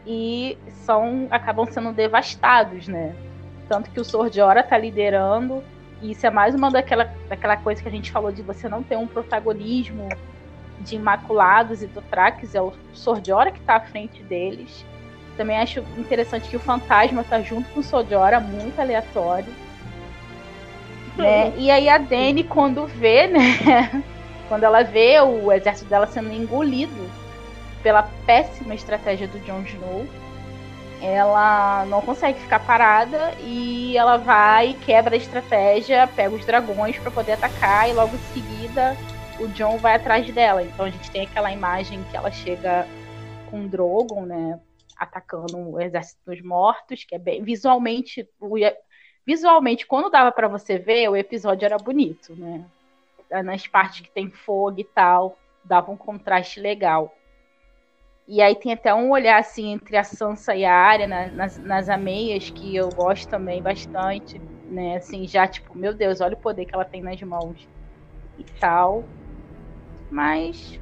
e 0.05 0.57
são 0.85 1.27
acabam 1.31 1.65
sendo 1.65 1.91
devastados, 1.91 2.87
né? 2.87 3.15
Tanto 3.67 3.89
que 3.91 3.99
o 3.99 4.03
Sordiora 4.03 4.63
tá 4.63 4.77
liderando. 4.77 5.63
E 6.01 6.11
isso 6.11 6.25
é 6.25 6.29
mais 6.29 6.55
uma 6.55 6.71
daquela, 6.71 7.13
daquela 7.27 7.57
coisa 7.57 7.81
que 7.81 7.87
a 7.87 7.91
gente 7.91 8.11
falou 8.11 8.31
de 8.31 8.41
você 8.41 8.69
não 8.69 8.81
ter 8.81 8.97
um 8.97 9.05
protagonismo 9.05 10.07
de 10.81 10.95
Imaculados 10.95 11.81
e 11.81 11.87
do 11.87 12.01
Trax. 12.01 12.55
É 12.55 12.61
o 12.61 12.73
Sordiora 12.93 13.51
que 13.51 13.59
tá 13.61 13.75
à 13.75 13.81
frente 13.81 14.23
deles. 14.23 14.85
Também 15.37 15.57
acho 15.57 15.79
interessante 15.97 16.49
que 16.49 16.55
o 16.55 16.59
Fantasma 16.59 17.23
tá 17.23 17.41
junto 17.41 17.69
com 17.69 17.79
o 17.79 17.83
Sordiora, 17.83 18.39
muito 18.39 18.79
aleatório. 18.79 19.53
Né? 21.15 21.53
E 21.57 21.69
aí 21.69 21.89
a 21.89 21.97
Dani, 21.97 22.43
quando 22.43 22.85
vê, 22.85 23.27
né? 23.27 24.03
Quando 24.47 24.63
ela 24.63 24.81
vê 24.83 25.21
o 25.21 25.51
exército 25.51 25.87
dela 25.87 26.07
sendo 26.07 26.33
engolido 26.33 27.07
pela 27.83 28.01
péssima 28.25 28.73
estratégia 28.73 29.27
do 29.27 29.39
Jon 29.45 29.61
Snow, 29.61 30.07
ela 31.01 31.85
não 31.85 32.01
consegue 32.01 32.39
ficar 32.39 32.59
parada 32.59 33.31
e 33.41 33.95
ela 33.95 34.17
vai, 34.17 34.75
quebra 34.85 35.15
a 35.15 35.17
estratégia, 35.17 36.09
pega 36.15 36.35
os 36.35 36.45
dragões 36.45 36.97
para 36.97 37.11
poder 37.11 37.33
atacar 37.33 37.87
e 37.89 37.93
logo 37.93 38.15
em 38.15 38.33
seguida 38.33 38.97
o 39.39 39.47
John 39.49 39.77
vai 39.77 39.95
atrás 39.95 40.29
dela. 40.31 40.63
Então 40.63 40.85
a 40.85 40.89
gente 40.89 41.09
tem 41.11 41.23
aquela 41.23 41.51
imagem 41.51 42.03
que 42.03 42.17
ela 42.17 42.31
chega 42.31 42.87
com 43.49 43.65
o 43.65 43.67
Drogon, 43.67 44.25
né, 44.25 44.59
atacando 44.95 45.57
o 45.57 45.79
exército 45.79 46.21
dos 46.25 46.41
mortos, 46.41 47.03
que 47.03 47.15
é 47.15 47.19
bem 47.19 47.41
visualmente 47.41 48.27
visualmente 49.25 49.85
quando 49.85 50.09
dava 50.09 50.31
para 50.31 50.47
você 50.47 50.77
ver, 50.77 51.07
o 51.09 51.15
episódio 51.15 51.65
era 51.65 51.77
bonito, 51.77 52.35
né? 52.35 52.65
Nas 53.43 53.67
partes 53.67 54.01
que 54.01 54.11
tem 54.11 54.29
fogo 54.29 54.79
e 54.79 54.83
tal, 54.83 55.37
dava 55.63 55.91
um 55.91 55.97
contraste 55.97 56.59
legal. 56.59 57.15
E 58.27 58.41
aí 58.41 58.55
tem 58.55 58.73
até 58.73 58.93
um 58.93 59.11
olhar 59.11 59.39
assim 59.39 59.71
entre 59.71 59.97
a 59.97 60.03
Sansa 60.03 60.55
e 60.55 60.65
a 60.65 60.73
Arya 60.73 61.07
nas, 61.07 61.57
nas 61.57 61.89
ameias 61.89 62.49
que 62.49 62.75
eu 62.75 62.89
gosto 62.89 63.27
também 63.27 63.61
bastante, 63.61 64.39
né? 64.65 64.97
Assim, 64.97 65.27
já 65.27 65.47
tipo, 65.47 65.77
meu 65.77 65.93
Deus, 65.93 66.21
olha 66.21 66.35
o 66.35 66.39
poder 66.39 66.65
que 66.65 66.73
ela 66.73 66.85
tem 66.85 67.01
nas 67.01 67.21
mãos 67.21 67.67
e 68.37 68.43
tal. 68.59 69.03
Mas 70.09 70.79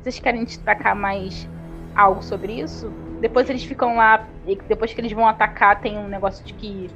vocês 0.00 0.18
querem 0.18 0.44
destacar 0.44 0.94
mais 0.94 1.48
algo 1.94 2.22
sobre 2.22 2.60
isso? 2.60 2.92
Depois 3.20 3.50
eles 3.50 3.64
ficam 3.64 3.96
lá, 3.96 4.26
depois 4.68 4.94
que 4.94 5.00
eles 5.00 5.12
vão 5.12 5.26
atacar, 5.26 5.80
tem 5.80 5.98
um 5.98 6.06
negócio 6.06 6.44
de 6.44 6.54
que 6.54 6.88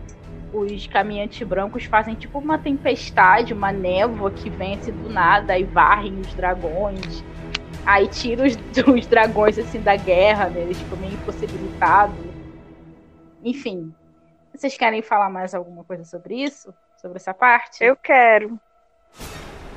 os 0.53 0.87
caminhantes 0.87 1.47
brancos 1.47 1.85
fazem 1.85 2.15
tipo 2.15 2.39
uma 2.39 2.59
tempestade, 2.59 3.53
uma 3.53 3.73
névoa 3.73 4.31
que 4.31 4.51
vem 4.51 4.75
assim 4.75 4.93
do 4.93 5.09
nada 5.09 5.59
e 5.59 5.65
varrem 5.65 6.21
os 6.21 6.33
dragões. 6.35 7.25
Aí 7.85 8.07
tira 8.07 8.47
os, 8.47 8.57
os 8.87 9.07
dragões 9.07 9.59
assim 9.59 9.81
da 9.81 9.97
guerra, 9.97 10.49
né? 10.51 10.61
Eles 10.61 10.79
ficam 10.79 10.99
meio 10.99 11.15
impossibilitados. 11.15 12.15
Enfim. 13.43 13.93
Vocês 14.55 14.77
querem 14.77 15.03
falar 15.03 15.31
mais 15.31 15.55
alguma 15.55 15.83
coisa 15.83 16.05
sobre 16.05 16.43
isso? 16.43 16.73
Sobre 16.99 17.17
essa 17.17 17.35
parte? 17.35 17.83
Eu 17.83 17.97
quero. 17.97 18.61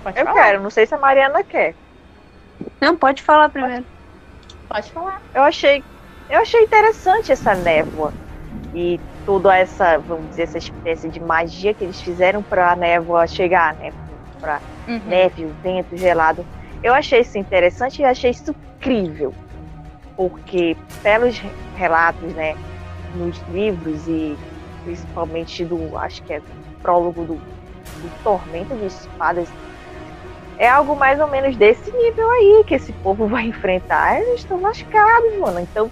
Pode 0.03 0.19
eu 0.19 0.25
falar. 0.25 0.43
quero, 0.43 0.61
não 0.61 0.69
sei 0.69 0.85
se 0.85 0.93
a 0.93 0.97
Mariana 0.97 1.43
quer. 1.43 1.73
Não, 2.79 2.95
pode 2.95 3.21
falar 3.21 3.49
primeiro. 3.49 3.85
Pode, 4.67 4.67
pode 4.67 4.91
falar. 4.91 5.21
Eu 5.33 5.43
achei, 5.43 5.83
eu 6.29 6.39
achei 6.39 6.61
interessante 6.63 7.31
essa 7.31 7.55
névoa 7.55 8.13
e 8.73 8.99
toda 9.25 9.55
essa, 9.55 9.97
vamos 9.97 10.29
dizer, 10.29 10.43
essa 10.43 10.57
espécie 10.57 11.09
de 11.09 11.19
magia 11.19 11.73
que 11.73 11.83
eles 11.83 11.99
fizeram 12.01 12.43
para 12.43 12.71
a 12.71 12.75
névoa 12.75 13.27
chegar, 13.27 13.73
né? 13.75 13.91
Para 14.39 14.59
uhum. 14.87 15.01
neve, 15.07 15.45
o 15.45 15.53
vento 15.63 15.97
gelado. 15.97 16.45
Eu 16.83 16.93
achei 16.93 17.21
isso 17.21 17.37
interessante 17.37 18.01
e 18.01 18.05
achei 18.05 18.31
isso 18.31 18.55
incrível, 18.77 19.33
porque 20.15 20.77
pelos 21.01 21.41
relatos, 21.75 22.31
né, 22.33 22.55
nos 23.15 23.41
livros 23.51 24.07
e 24.07 24.37
principalmente 24.83 25.65
do, 25.65 25.97
acho 25.97 26.21
que 26.23 26.33
é 26.33 26.41
prólogo 26.81 27.23
do, 27.23 27.35
do 27.35 28.23
Tormento 28.23 28.75
de 28.75 28.85
Espadas, 28.85 29.49
é 30.57 30.67
algo 30.67 30.95
mais 30.95 31.19
ou 31.19 31.27
menos 31.27 31.55
desse 31.57 31.91
nível 31.91 32.29
aí 32.29 32.63
que 32.65 32.75
esse 32.75 32.93
povo 32.93 33.27
vai 33.27 33.43
enfrentar. 33.45 34.21
Eles 34.21 34.39
estão 34.39 34.61
lascados, 34.61 35.37
mano. 35.37 35.59
Então, 35.59 35.91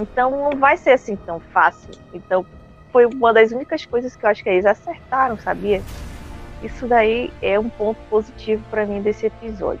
então 0.00 0.30
não 0.30 0.58
vai 0.58 0.76
ser 0.76 0.90
assim 0.90 1.16
tão 1.16 1.40
fácil. 1.40 1.90
Então, 2.12 2.44
foi 2.92 3.06
uma 3.06 3.32
das 3.32 3.52
únicas 3.52 3.84
coisas 3.86 4.14
que 4.14 4.24
eu 4.24 4.30
acho 4.30 4.42
que 4.42 4.48
eles 4.48 4.66
acertaram, 4.66 5.38
sabia? 5.38 5.82
Isso 6.62 6.86
daí 6.86 7.32
é 7.40 7.58
um 7.58 7.68
ponto 7.68 7.98
positivo 8.10 8.62
para 8.70 8.84
mim 8.84 9.00
desse 9.00 9.26
episódio. 9.26 9.80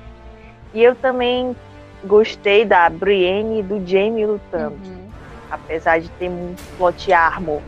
E 0.72 0.82
eu 0.82 0.94
também 0.94 1.56
gostei 2.04 2.64
da 2.64 2.88
Brienne 2.88 3.60
e 3.60 3.62
do 3.62 3.84
Jamie 3.86 4.26
lutando. 4.26 4.76
Uhum. 4.84 5.08
Apesar 5.50 6.00
de 6.00 6.08
ter 6.10 6.28
um 6.28 6.54
plot 6.76 7.12
armor. 7.12 7.60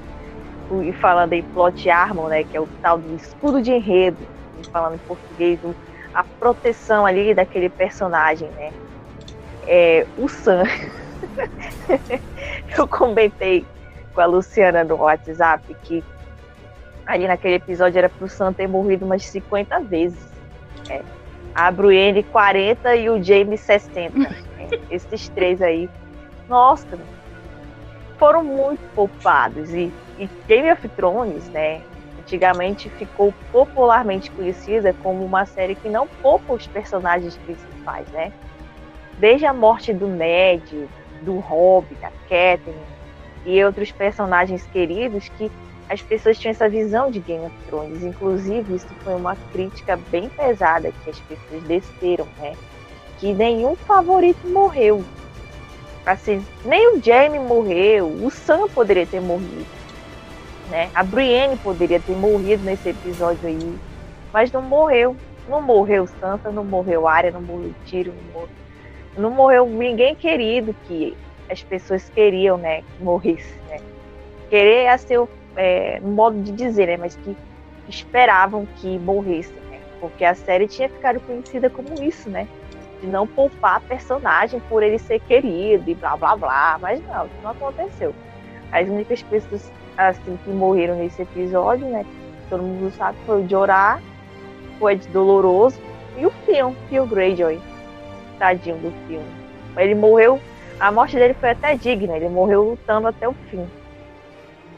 E 0.82 0.92
falando 0.92 1.32
em 1.32 1.42
plot 1.42 1.90
armor, 1.90 2.28
né? 2.28 2.44
Que 2.44 2.56
é 2.56 2.60
o 2.60 2.68
tal 2.80 2.98
do 2.98 3.16
escudo 3.16 3.60
de 3.60 3.72
enredo. 3.72 4.18
Falando 4.70 4.94
em 4.94 4.98
português, 4.98 5.58
a 6.14 6.24
proteção 6.24 7.06
ali 7.06 7.34
daquele 7.34 7.68
personagem, 7.68 8.48
né? 8.50 8.72
É, 9.66 10.06
o 10.18 10.28
Sam. 10.28 10.64
eu 12.76 12.88
comentei 12.88 13.64
com 14.14 14.20
a 14.20 14.26
Luciana 14.26 14.82
no 14.82 14.96
WhatsApp 14.96 15.74
que 15.82 16.02
ali 17.06 17.26
naquele 17.26 17.54
episódio 17.54 17.98
era 17.98 18.08
pro 18.08 18.28
Sam 18.28 18.52
ter 18.52 18.68
morrido 18.68 19.04
umas 19.04 19.24
50 19.24 19.80
vezes. 19.80 20.28
É. 20.88 21.02
A 21.54 21.70
Brienne 21.70 22.22
40 22.22 22.96
e 22.96 23.10
o 23.10 23.22
James 23.22 23.60
60. 23.60 24.18
né? 24.18 24.36
Esses 24.90 25.28
três 25.30 25.60
aí. 25.60 25.88
Nossa, 26.48 26.98
foram 28.18 28.44
muito 28.44 28.80
poupados. 28.94 29.72
E, 29.72 29.92
e 30.18 30.28
Game 30.46 30.70
of 30.70 30.88
Thrones, 30.90 31.48
né? 31.50 31.82
Antigamente 32.30 32.88
ficou 32.90 33.34
popularmente 33.50 34.30
conhecida 34.30 34.94
como 35.02 35.24
uma 35.24 35.44
série 35.46 35.74
que 35.74 35.88
não 35.88 36.06
poupa 36.06 36.52
os 36.52 36.64
personagens 36.64 37.36
principais, 37.38 38.06
né? 38.10 38.32
Desde 39.18 39.46
a 39.46 39.52
morte 39.52 39.92
do 39.92 40.06
Ned, 40.06 40.88
do 41.22 41.40
Robb, 41.40 41.92
da 42.00 42.08
Catelyn 42.28 42.78
e 43.44 43.64
outros 43.64 43.90
personagens 43.90 44.64
queridos 44.72 45.28
que 45.30 45.50
as 45.88 46.00
pessoas 46.02 46.38
tinham 46.38 46.52
essa 46.52 46.68
visão 46.68 47.10
de 47.10 47.18
Game 47.18 47.44
of 47.44 47.56
Thrones. 47.66 48.04
Inclusive, 48.04 48.76
isso 48.76 48.86
foi 49.02 49.16
uma 49.16 49.34
crítica 49.52 49.96
bem 49.96 50.28
pesada 50.28 50.92
que 51.02 51.10
as 51.10 51.18
pessoas 51.18 51.64
desceram, 51.64 52.28
né? 52.38 52.52
Que 53.18 53.34
nenhum 53.34 53.74
favorito 53.74 54.46
morreu. 54.46 55.02
Assim, 56.06 56.46
nem 56.64 56.94
o 56.94 57.02
Jaime 57.02 57.40
morreu, 57.40 58.06
o 58.06 58.30
Sam 58.30 58.68
poderia 58.68 59.04
ter 59.04 59.20
morrido, 59.20 59.66
né? 60.70 60.90
A 60.94 61.02
Brienne 61.02 61.56
poderia 61.56 62.00
ter 62.00 62.16
morrido 62.16 62.64
nesse 62.64 62.88
episódio 62.88 63.46
aí, 63.46 63.78
mas 64.32 64.50
não 64.52 64.62
morreu. 64.62 65.16
Não 65.48 65.60
morreu 65.60 66.06
Sansa, 66.06 66.50
não 66.50 66.64
morreu 66.64 67.08
Arya, 67.08 67.32
não 67.32 67.42
morreu 67.42 67.74
Tyrion, 67.84 68.12
não 68.14 68.32
morreu, 68.32 68.48
não 69.16 69.30
morreu 69.30 69.66
ninguém 69.66 70.14
querido 70.14 70.74
que 70.86 71.16
as 71.50 71.62
pessoas 71.62 72.08
queriam, 72.10 72.56
né, 72.56 72.82
que 72.82 73.02
morresse, 73.02 73.52
né? 73.68 73.78
Querer 74.48 74.84
é 74.84 74.96
ser 74.96 75.18
o 75.18 75.28
é, 75.56 75.98
modo 76.00 76.40
de 76.40 76.52
dizer, 76.52 76.86
né, 76.86 76.96
mas 76.96 77.16
que 77.16 77.36
esperavam 77.88 78.66
que 78.76 78.96
morresse, 79.00 79.52
né, 79.68 79.80
porque 79.98 80.24
a 80.24 80.34
série 80.34 80.68
tinha 80.68 80.88
ficado 80.88 81.18
conhecida 81.20 81.68
como 81.68 82.00
isso, 82.00 82.30
né, 82.30 82.46
de 83.00 83.08
não 83.08 83.26
poupar 83.26 83.80
personagem 83.80 84.60
por 84.68 84.84
ele 84.84 84.98
ser 84.98 85.18
querido 85.20 85.90
e 85.90 85.94
blá 85.94 86.16
blá 86.16 86.36
blá, 86.36 86.78
mas 86.80 87.04
não, 87.06 87.26
isso 87.26 87.34
não 87.42 87.50
aconteceu. 87.50 88.14
As 88.70 88.88
únicas 88.88 89.20
pessoas 89.22 89.72
assim 89.96 90.38
que 90.44 90.50
morreram 90.50 90.96
nesse 90.96 91.22
episódio, 91.22 91.86
né, 91.88 92.04
todo 92.48 92.62
mundo 92.62 92.90
sabe, 92.92 93.18
foi 93.24 93.42
o 93.42 93.48
Jorah, 93.48 94.00
o 94.80 94.90
Ed 94.90 95.06
Doloroso 95.08 95.80
e 96.16 96.26
o 96.26 96.30
Theon, 96.46 96.74
Theon 96.88 97.06
Greyjoy, 97.06 97.60
tadinho 98.38 98.76
do 98.78 98.90
filme. 99.06 99.26
Ele 99.76 99.94
morreu, 99.94 100.40
a 100.78 100.90
morte 100.90 101.16
dele 101.16 101.34
foi 101.34 101.50
até 101.50 101.76
digna, 101.76 102.16
ele 102.16 102.28
morreu 102.28 102.70
lutando 102.70 103.06
até 103.06 103.28
o 103.28 103.32
fim. 103.32 103.66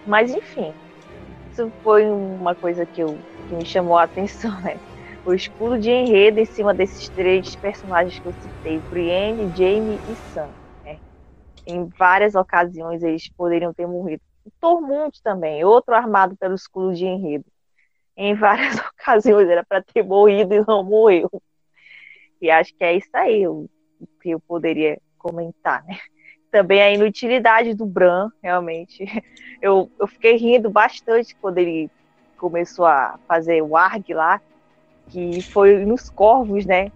Mas 0.07 0.33
enfim, 0.33 0.75
isso 1.53 1.71
foi 1.83 2.09
uma 2.11 2.55
coisa 2.55 2.85
que, 2.87 3.03
eu, 3.03 3.19
que 3.49 3.55
me 3.55 3.65
chamou 3.65 3.97
a 3.97 4.05
atenção, 4.05 4.51
né? 4.63 4.81
O 5.25 5.33
escudo 5.33 5.79
de 5.79 5.91
enredo 5.91 6.41
em 6.41 6.45
cima 6.45 6.75
desses 6.75 7.09
três 7.09 7.55
personagens 7.55 8.19
que 8.19 8.27
eu 8.27 8.33
citei, 8.33 8.81
Brienne, 8.81 9.53
Jaime 9.55 10.01
e 10.09 10.17
Sam. 10.17 10.49
Né? 10.85 10.99
Em 11.65 11.89
várias 11.97 12.35
ocasiões 12.35 13.03
eles 13.03 13.29
poderiam 13.37 13.73
ter 13.73 13.87
morrido. 13.87 14.21
Tormund 14.61 15.21
também, 15.23 15.65
outro 15.65 15.95
armado 15.95 16.37
pelo 16.37 16.55
escudo 16.55 16.95
de 16.95 17.07
enredo. 17.07 17.45
Em 18.17 18.35
várias 18.35 18.77
ocasiões 19.01 19.49
era 19.49 19.65
para 19.65 19.83
ter 19.83 20.03
morrido 20.03 20.55
e 20.55 20.65
não 20.67 20.83
morreu. 20.85 21.31
E 22.41 22.51
acho 22.51 22.75
que 22.75 22.85
é 22.85 22.97
isso 22.97 23.11
aí 23.15 23.45
que 24.21 24.31
eu 24.31 24.41
poderia 24.41 24.99
comentar, 25.17 25.85
né? 25.85 25.99
Também 26.51 26.83
a 26.83 26.91
inutilidade 26.91 27.73
do 27.75 27.87
Bran, 27.87 28.29
realmente. 28.43 29.05
Eu, 29.63 29.89
eu 30.01 30.09
fiquei 30.09 30.37
rindo 30.37 30.69
bastante 30.69 31.37
quando 31.37 31.59
ele 31.59 31.89
começou 32.37 32.85
a 32.85 33.17
fazer 33.29 33.63
o 33.63 33.77
ARG 33.77 34.13
lá, 34.13 34.41
que 35.07 35.41
foi 35.41 35.85
nos 35.87 36.11
Corvos, 36.11 36.67
né? 36.67 36.91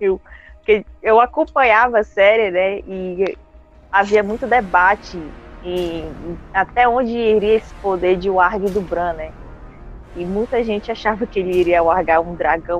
Eu, 0.00 0.18
que 0.64 0.82
eu 1.02 1.20
acompanhava 1.20 1.98
a 1.98 2.02
série, 2.02 2.50
né? 2.50 2.78
E 2.78 3.36
havia 3.92 4.22
muito 4.22 4.46
debate 4.46 5.18
em, 5.66 6.38
até 6.54 6.88
onde 6.88 7.12
iria 7.12 7.56
esse 7.56 7.74
poder 7.76 8.16
de 8.16 8.30
Warg 8.30 8.70
do 8.70 8.80
Bran, 8.80 9.14
né? 9.14 9.32
E 10.14 10.24
muita 10.24 10.62
gente 10.62 10.90
achava 10.92 11.26
que 11.26 11.40
ele 11.40 11.58
iria 11.58 11.82
largar 11.82 12.20
um 12.20 12.34
dragão. 12.34 12.78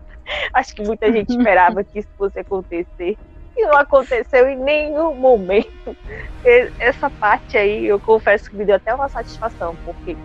Acho 0.52 0.74
que 0.74 0.82
muita 0.82 1.10
gente 1.10 1.30
esperava 1.30 1.82
que 1.82 2.00
isso 2.00 2.08
fosse 2.18 2.38
acontecer. 2.38 3.16
E 3.56 3.62
não 3.62 3.76
aconteceu 3.76 4.48
em 4.48 4.56
nenhum 4.56 5.14
momento. 5.14 5.96
Essa 6.78 7.10
parte 7.10 7.56
aí, 7.56 7.86
eu 7.86 7.98
confesso 7.98 8.50
que 8.50 8.56
me 8.56 8.64
deu 8.64 8.76
até 8.76 8.94
uma 8.94 9.08
satisfação, 9.08 9.74
porque 9.84 10.16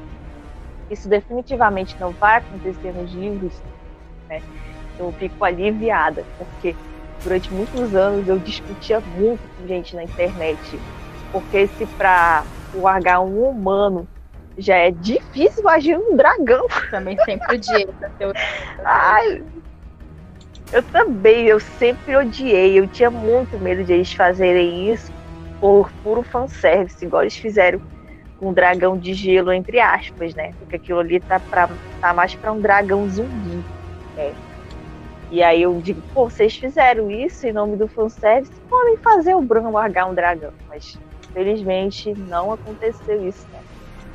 isso 0.92 1.08
definitivamente 1.08 1.96
não 2.00 2.12
vai 2.12 2.38
acontecer 2.38 2.92
nos 2.92 3.12
livros, 3.14 3.54
né? 4.30 4.42
Eu 5.00 5.12
fico 5.14 5.44
aliviada, 5.44 6.24
porque 6.38 6.76
durante 7.24 7.52
muitos 7.52 7.96
anos 7.96 8.28
eu 8.28 8.38
discutia 8.38 9.00
muito 9.00 9.42
com 9.58 9.68
gente 9.68 9.96
na 9.96 10.04
internet, 10.04 10.60
porque 11.34 11.68
se 11.68 11.88
para 11.88 12.46
largar 12.74 13.20
um 13.20 13.50
humano 13.50 14.08
já 14.56 14.78
é 14.78 14.92
difícil, 14.92 15.62
imagina 15.62 16.00
um 16.00 16.16
dragão. 16.16 16.68
Também 16.92 17.18
sempre 17.26 17.56
odiei 17.56 17.88
essa 18.02 18.34
Ai, 18.86 19.44
eu 20.72 20.84
também, 20.84 21.48
eu 21.48 21.60
sempre 21.60 22.16
odiei. 22.16 22.78
Eu 22.78 22.88
tinha 22.88 23.10
muito 23.10 23.58
medo 23.58 23.84
de 23.84 23.94
eles 23.94 24.14
fazerem 24.14 24.92
isso 24.92 25.12
por 25.60 25.92
puro 26.04 26.22
fanservice, 26.22 27.04
igual 27.04 27.24
eles 27.24 27.36
fizeram 27.36 27.82
com 28.40 28.50
o 28.50 28.54
dragão 28.54 28.96
de 28.96 29.14
gelo, 29.14 29.52
entre 29.52 29.80
aspas, 29.80 30.36
né? 30.36 30.54
Porque 30.60 30.76
aquilo 30.76 31.00
ali 31.00 31.20
tá, 31.20 31.40
pra, 31.40 31.68
tá 32.00 32.14
mais 32.14 32.36
para 32.36 32.52
um 32.52 32.62
dragão 32.62 33.10
zumbi. 33.10 33.64
Né? 34.16 34.34
E 35.32 35.42
aí 35.42 35.64
eu 35.64 35.82
digo, 35.82 36.00
pô, 36.14 36.30
vocês 36.30 36.56
fizeram 36.56 37.10
isso 37.10 37.48
em 37.48 37.52
nome 37.52 37.76
do 37.76 37.88
fanservice, 37.88 38.54
podem 38.70 38.98
fazer 38.98 39.34
o 39.34 39.42
Bran 39.42 39.70
largar 39.70 40.06
um 40.06 40.14
dragão. 40.14 40.54
Mas, 40.70 40.96
felizmente, 41.34 42.14
não 42.14 42.52
aconteceu 42.52 43.28
isso, 43.28 43.46
né? 43.52 43.60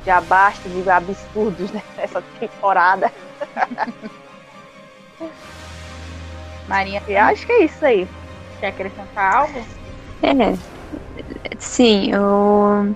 já 0.05 0.21
basta 0.21 0.67
de 0.69 0.89
absurdos 0.89 1.71
nessa 1.97 2.21
temporada. 2.39 3.11
Marinha, 6.67 7.03
eu 7.07 7.19
acho 7.21 7.45
que 7.45 7.51
é 7.51 7.65
isso 7.65 7.85
aí. 7.85 8.07
Quer 8.59 8.67
acrescentar 8.67 9.35
algo? 9.35 9.63
É, 10.21 10.57
sim, 11.57 12.15
o 12.15 12.93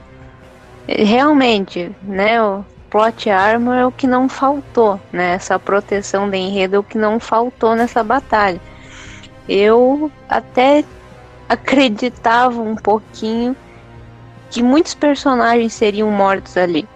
realmente, 0.88 1.96
né, 2.04 2.44
o 2.44 2.66
plot 2.90 3.30
armor 3.30 3.76
é 3.76 3.86
o 3.86 3.92
que 3.92 4.06
não 4.06 4.28
faltou, 4.28 5.00
né? 5.12 5.34
Essa 5.36 5.58
proteção 5.58 6.30
de 6.30 6.38
enredo 6.38 6.76
é 6.76 6.80
o 6.80 6.84
que 6.84 6.98
não 6.98 7.20
faltou 7.20 7.76
nessa 7.76 8.04
batalha. 8.04 8.60
Eu 9.48 10.12
até 10.30 10.84
acreditava 11.50 12.62
um 12.62 12.76
pouquinho 12.76 13.56
que 14.54 14.62
muitos 14.62 14.94
personagens 14.94 15.74
seriam 15.74 16.10
mortos 16.12 16.56
ali 16.58 16.88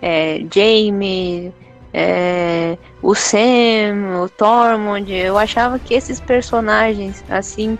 é, 0.00 0.44
Jamie, 0.52 1.52
é, 1.92 2.76
o 3.02 3.14
Sam, 3.14 4.22
o 4.22 4.28
Tormund, 4.28 5.12
eu 5.12 5.36
achava 5.38 5.78
que 5.78 5.94
esses 5.94 6.20
personagens, 6.20 7.24
assim, 7.28 7.78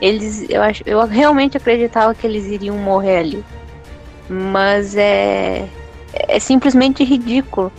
eles, 0.00 0.48
eu, 0.48 0.62
ach, 0.62 0.82
eu 0.86 1.04
realmente 1.06 1.56
acreditava 1.56 2.14
que 2.14 2.26
eles 2.26 2.46
iriam 2.46 2.76
morrer 2.76 3.18
ali. 3.18 3.44
Mas 4.28 4.96
é, 4.96 5.68
é 6.12 6.38
simplesmente 6.38 7.04
ridículo, 7.04 7.72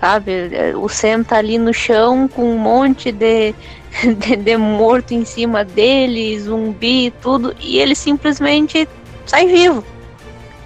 sabe? 0.00 0.50
O 0.76 0.88
Sam 0.88 1.22
tá 1.22 1.38
ali 1.38 1.58
no 1.58 1.72
chão 1.72 2.28
com 2.28 2.44
um 2.44 2.58
monte 2.58 3.12
de, 3.12 3.54
de, 4.18 4.36
de 4.36 4.56
morto 4.56 5.12
em 5.12 5.24
cima 5.24 5.64
dele, 5.64 6.38
zumbi, 6.40 7.12
tudo, 7.22 7.54
e 7.60 7.78
ele 7.78 7.94
simplesmente 7.94 8.88
sai 9.26 9.46
vivo. 9.46 9.84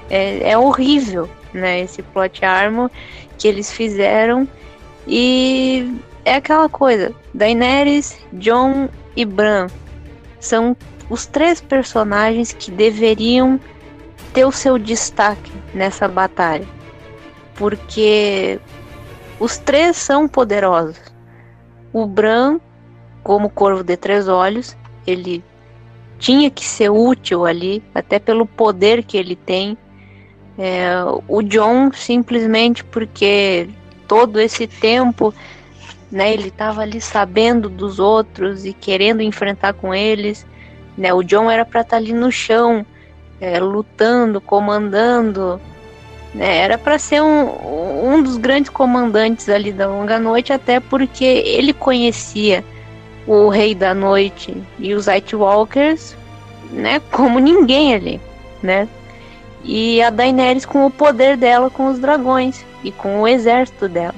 É, 0.09 0.51
é 0.51 0.59
horrível 0.59 1.29
né? 1.57 1.81
Esse 1.81 2.03
plot 2.03 2.45
armor 2.45 2.91
que 3.39 3.49
eles 3.49 3.73
fizeram. 3.73 4.47
E 5.07 6.01
é 6.25 6.35
aquela 6.35 6.69
coisa, 6.69 7.15
Daenerys, 7.33 8.19
Jon 8.33 8.89
e 9.17 9.25
Bran 9.25 9.69
são 10.41 10.77
os 11.09 11.27
três 11.27 11.61
personagens 11.61 12.53
que 12.53 12.71
deveriam 12.71 13.59
ter 14.33 14.45
o 14.45 14.53
seu 14.53 14.79
destaque 14.79 15.53
nessa 15.73 16.07
batalha. 16.07 16.67
Porque 17.55 18.61
os 19.41 19.57
três 19.57 19.97
são 19.97 20.29
poderosos. 20.29 21.01
O 21.93 22.05
Bran, 22.07 22.61
como 23.23 23.49
Corvo 23.49 23.83
de 23.83 23.97
Três 23.97 24.29
Olhos, 24.29 24.77
ele 25.07 25.43
tinha 26.19 26.51
que 26.51 26.65
ser 26.65 26.91
útil 26.91 27.47
ali, 27.47 27.83
até 27.95 28.19
pelo 28.19 28.45
poder 28.45 29.03
que 29.05 29.17
ele 29.17 29.37
tem. 29.37 29.79
É, 30.59 30.91
o 31.29 31.43
John 31.43 31.93
simplesmente 31.93 32.83
porque 32.83 33.69
todo 34.09 34.41
esse 34.41 34.67
tempo, 34.67 35.35
né, 36.11 36.33
ele 36.33 36.49
estava 36.49 36.83
ali 36.83 37.01
sabendo 37.01 37.69
dos 37.69 37.99
outros 37.99 38.65
e 38.65 38.73
querendo 38.73 39.21
enfrentar 39.21 39.75
com 39.75 39.95
eles, 39.95 40.47
né? 40.97 41.13
O 41.13 41.23
John 41.23 41.51
era 41.51 41.65
para 41.65 41.83
estar 41.83 41.97
tá 41.97 41.97
ali 41.97 42.13
no 42.13 42.33
chão, 42.33 42.87
é, 43.41 43.59
lutando, 43.61 44.41
comandando, 44.41 45.61
né? 46.35 46.59
Era 46.59 46.79
para 46.79 46.99
ser 46.99 47.21
um, 47.21 48.15
um 48.15 48.23
dos 48.23 48.37
grandes 48.39 48.71
comandantes 48.71 49.49
ali 49.49 49.73
da 49.73 49.87
Longa 49.87 50.19
Noite, 50.19 50.53
até 50.53 50.81
porque 50.81 51.25
ele 51.25 51.73
conhecia 51.73 52.65
o 53.27 53.49
Rei 53.49 53.75
da 53.75 53.93
Noite 53.93 54.57
e 54.79 54.95
os 54.95 55.07
Night 55.07 55.35
Walkers, 55.37 56.17
né? 56.71 57.01
Como 57.11 57.39
ninguém 57.39 57.95
ali, 57.95 58.21
né? 58.63 58.89
E 59.67 60.01
a 60.01 60.11
Daenerys 60.11 60.65
com 60.65 60.87
o 60.87 60.91
poder 60.91 61.37
dela 61.37 61.69
com 61.69 61.89
os 61.89 61.99
dragões 61.99 62.65
e 62.85 62.93
com 62.93 63.21
o 63.21 63.29
exército 63.29 63.89
dela. 63.89 64.15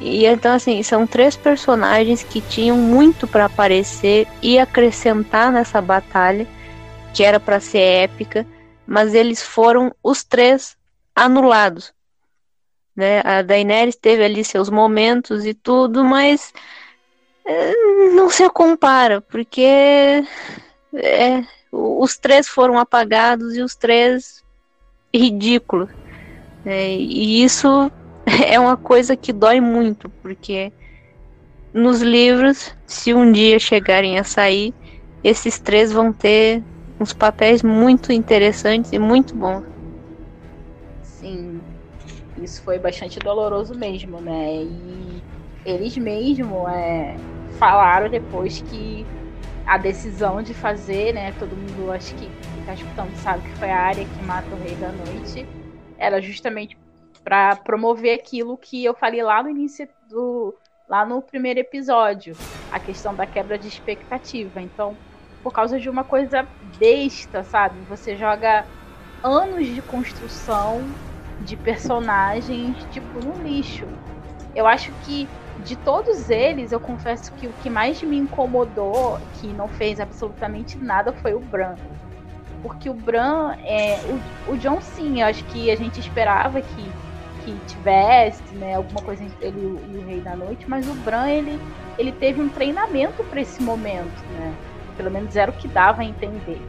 E 0.00 0.24
então 0.24 0.54
assim, 0.54 0.82
são 0.82 1.06
três 1.06 1.36
personagens 1.36 2.22
que 2.22 2.40
tinham 2.40 2.76
muito 2.76 3.28
para 3.28 3.44
aparecer 3.44 4.26
e 4.40 4.58
acrescentar 4.58 5.52
nessa 5.52 5.82
batalha, 5.82 6.46
que 7.12 7.22
era 7.22 7.38
para 7.38 7.60
ser 7.60 7.80
épica, 7.80 8.46
mas 8.86 9.14
eles 9.14 9.42
foram 9.42 9.94
os 10.02 10.24
três 10.24 10.76
anulados. 11.14 11.92
Né? 12.96 13.20
A 13.20 13.42
Daenerys 13.42 13.96
teve 13.96 14.24
ali 14.24 14.42
seus 14.42 14.70
momentos 14.70 15.44
e 15.44 15.52
tudo, 15.52 16.02
mas 16.02 16.54
é, 17.44 17.74
não 18.14 18.30
se 18.30 18.48
compara, 18.48 19.20
porque 19.20 20.24
é, 20.94 21.44
os 21.70 22.16
três 22.16 22.48
foram 22.48 22.78
apagados 22.78 23.54
e 23.54 23.60
os 23.60 23.76
três 23.76 24.39
ridículo. 25.14 25.88
É, 26.64 26.94
e 26.96 27.42
isso 27.42 27.90
é 28.46 28.58
uma 28.58 28.76
coisa 28.76 29.16
que 29.16 29.32
dói 29.32 29.60
muito, 29.60 30.10
porque 30.22 30.72
nos 31.72 32.00
livros, 32.02 32.74
se 32.86 33.14
um 33.14 33.30
dia 33.30 33.58
chegarem 33.58 34.18
a 34.18 34.24
sair, 34.24 34.74
esses 35.22 35.58
três 35.58 35.92
vão 35.92 36.12
ter 36.12 36.62
uns 36.98 37.12
papéis 37.12 37.62
muito 37.62 38.12
interessantes 38.12 38.92
e 38.92 38.98
muito 38.98 39.36
bons. 39.36 39.64
Sim, 41.02 41.60
isso 42.42 42.62
foi 42.62 42.78
bastante 42.78 43.18
doloroso 43.18 43.74
mesmo, 43.74 44.20
né? 44.20 44.62
E 44.62 45.22
eles 45.64 45.96
mesmo 45.96 46.68
é, 46.68 47.14
falaram 47.58 48.08
depois 48.08 48.62
que 48.62 49.06
a 49.66 49.78
decisão 49.78 50.42
de 50.42 50.52
fazer, 50.54 51.14
né? 51.14 51.32
Todo 51.38 51.54
mundo 51.56 51.92
acho 51.92 52.14
que 52.16 52.28
está 52.60 52.74
escutando 52.74 53.14
sabe 53.16 53.42
que 53.48 53.56
foi 53.56 53.70
a 53.70 53.78
área 53.78 54.04
que 54.04 54.24
mata 54.24 54.48
o 54.54 54.62
Rei 54.62 54.74
da 54.76 54.92
Noite. 54.92 55.46
Era 55.98 56.20
justamente 56.20 56.76
para 57.22 57.56
promover 57.56 58.14
aquilo 58.14 58.56
que 58.56 58.84
eu 58.84 58.94
falei 58.94 59.22
lá 59.22 59.42
no 59.42 59.50
início 59.50 59.88
do. 60.08 60.54
lá 60.88 61.04
no 61.04 61.20
primeiro 61.20 61.60
episódio, 61.60 62.36
a 62.72 62.78
questão 62.78 63.14
da 63.14 63.26
quebra 63.26 63.58
de 63.58 63.68
expectativa. 63.68 64.60
Então, 64.60 64.96
por 65.42 65.52
causa 65.52 65.78
de 65.78 65.88
uma 65.88 66.04
coisa 66.04 66.46
besta, 66.78 67.42
sabe? 67.44 67.78
Você 67.88 68.16
joga 68.16 68.64
anos 69.22 69.66
de 69.66 69.82
construção 69.82 70.82
de 71.40 71.56
personagens, 71.56 72.76
tipo, 72.92 73.24
no 73.24 73.42
lixo. 73.42 73.86
Eu 74.54 74.66
acho 74.66 74.92
que 75.04 75.28
de 75.64 75.76
todos 75.76 76.30
eles, 76.30 76.72
eu 76.72 76.80
confesso 76.80 77.32
que 77.34 77.46
o 77.46 77.52
que 77.62 77.68
mais 77.68 78.02
me 78.02 78.16
incomodou, 78.16 79.18
que 79.34 79.46
não 79.48 79.68
fez 79.68 80.00
absolutamente 80.00 80.78
nada, 80.78 81.12
foi 81.12 81.34
o 81.34 81.40
Bran. 81.40 81.74
Porque 82.62 82.90
o 82.90 82.94
Bran, 82.94 83.56
é, 83.64 83.98
o, 84.48 84.52
o 84.52 84.58
John 84.58 84.80
sim, 84.80 85.20
eu 85.20 85.26
acho 85.26 85.44
que 85.44 85.70
a 85.70 85.76
gente 85.76 85.98
esperava 85.98 86.60
que, 86.60 86.92
que 87.44 87.58
tivesse, 87.66 88.42
né, 88.54 88.74
alguma 88.74 89.00
coisa 89.02 89.24
entre 89.24 89.46
ele 89.46 89.80
e 89.92 89.96
o 89.96 90.06
Rei 90.06 90.20
da 90.20 90.36
Noite, 90.36 90.68
mas 90.68 90.88
o 90.88 90.94
Bran, 90.94 91.28
ele, 91.28 91.58
ele 91.98 92.12
teve 92.12 92.40
um 92.40 92.48
treinamento 92.48 93.24
para 93.24 93.40
esse 93.40 93.62
momento, 93.62 94.22
né? 94.38 94.54
Pelo 94.96 95.10
menos 95.10 95.34
era 95.34 95.50
o 95.50 95.54
que 95.54 95.66
dava 95.66 96.02
a 96.02 96.04
entender. 96.04 96.60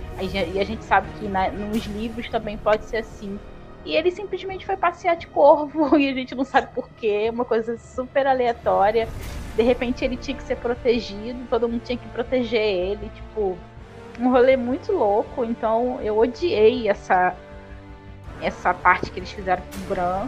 E 0.53 0.59
a 0.59 0.63
gente 0.63 0.85
sabe 0.85 1.07
que 1.19 1.27
na, 1.27 1.49
nos 1.49 1.85
livros 1.85 2.29
também 2.29 2.57
pode 2.57 2.85
ser 2.85 2.97
assim. 2.97 3.37
E 3.83 3.95
ele 3.95 4.11
simplesmente 4.11 4.65
foi 4.65 4.77
passear 4.77 5.15
de 5.15 5.27
corvo 5.27 5.97
e 5.99 6.09
a 6.09 6.13
gente 6.13 6.35
não 6.35 6.45
sabe 6.45 6.67
porquê, 6.73 7.29
uma 7.29 7.43
coisa 7.43 7.77
super 7.77 8.25
aleatória. 8.27 9.09
De 9.55 9.63
repente 9.63 10.05
ele 10.05 10.15
tinha 10.15 10.37
que 10.37 10.43
ser 10.43 10.55
protegido, 10.57 11.45
todo 11.49 11.67
mundo 11.67 11.81
tinha 11.83 11.97
que 11.97 12.07
proteger 12.09 12.61
ele, 12.61 13.11
tipo, 13.13 13.57
um 14.21 14.31
rolê 14.31 14.55
muito 14.55 14.91
louco. 14.91 15.43
Então 15.43 15.99
eu 16.01 16.17
odiei 16.17 16.87
essa 16.87 17.35
essa 18.41 18.73
parte 18.73 19.11
que 19.11 19.19
eles 19.19 19.31
fizeram 19.31 19.61
com 19.61 19.77
o 19.77 19.95
Bran, 19.95 20.27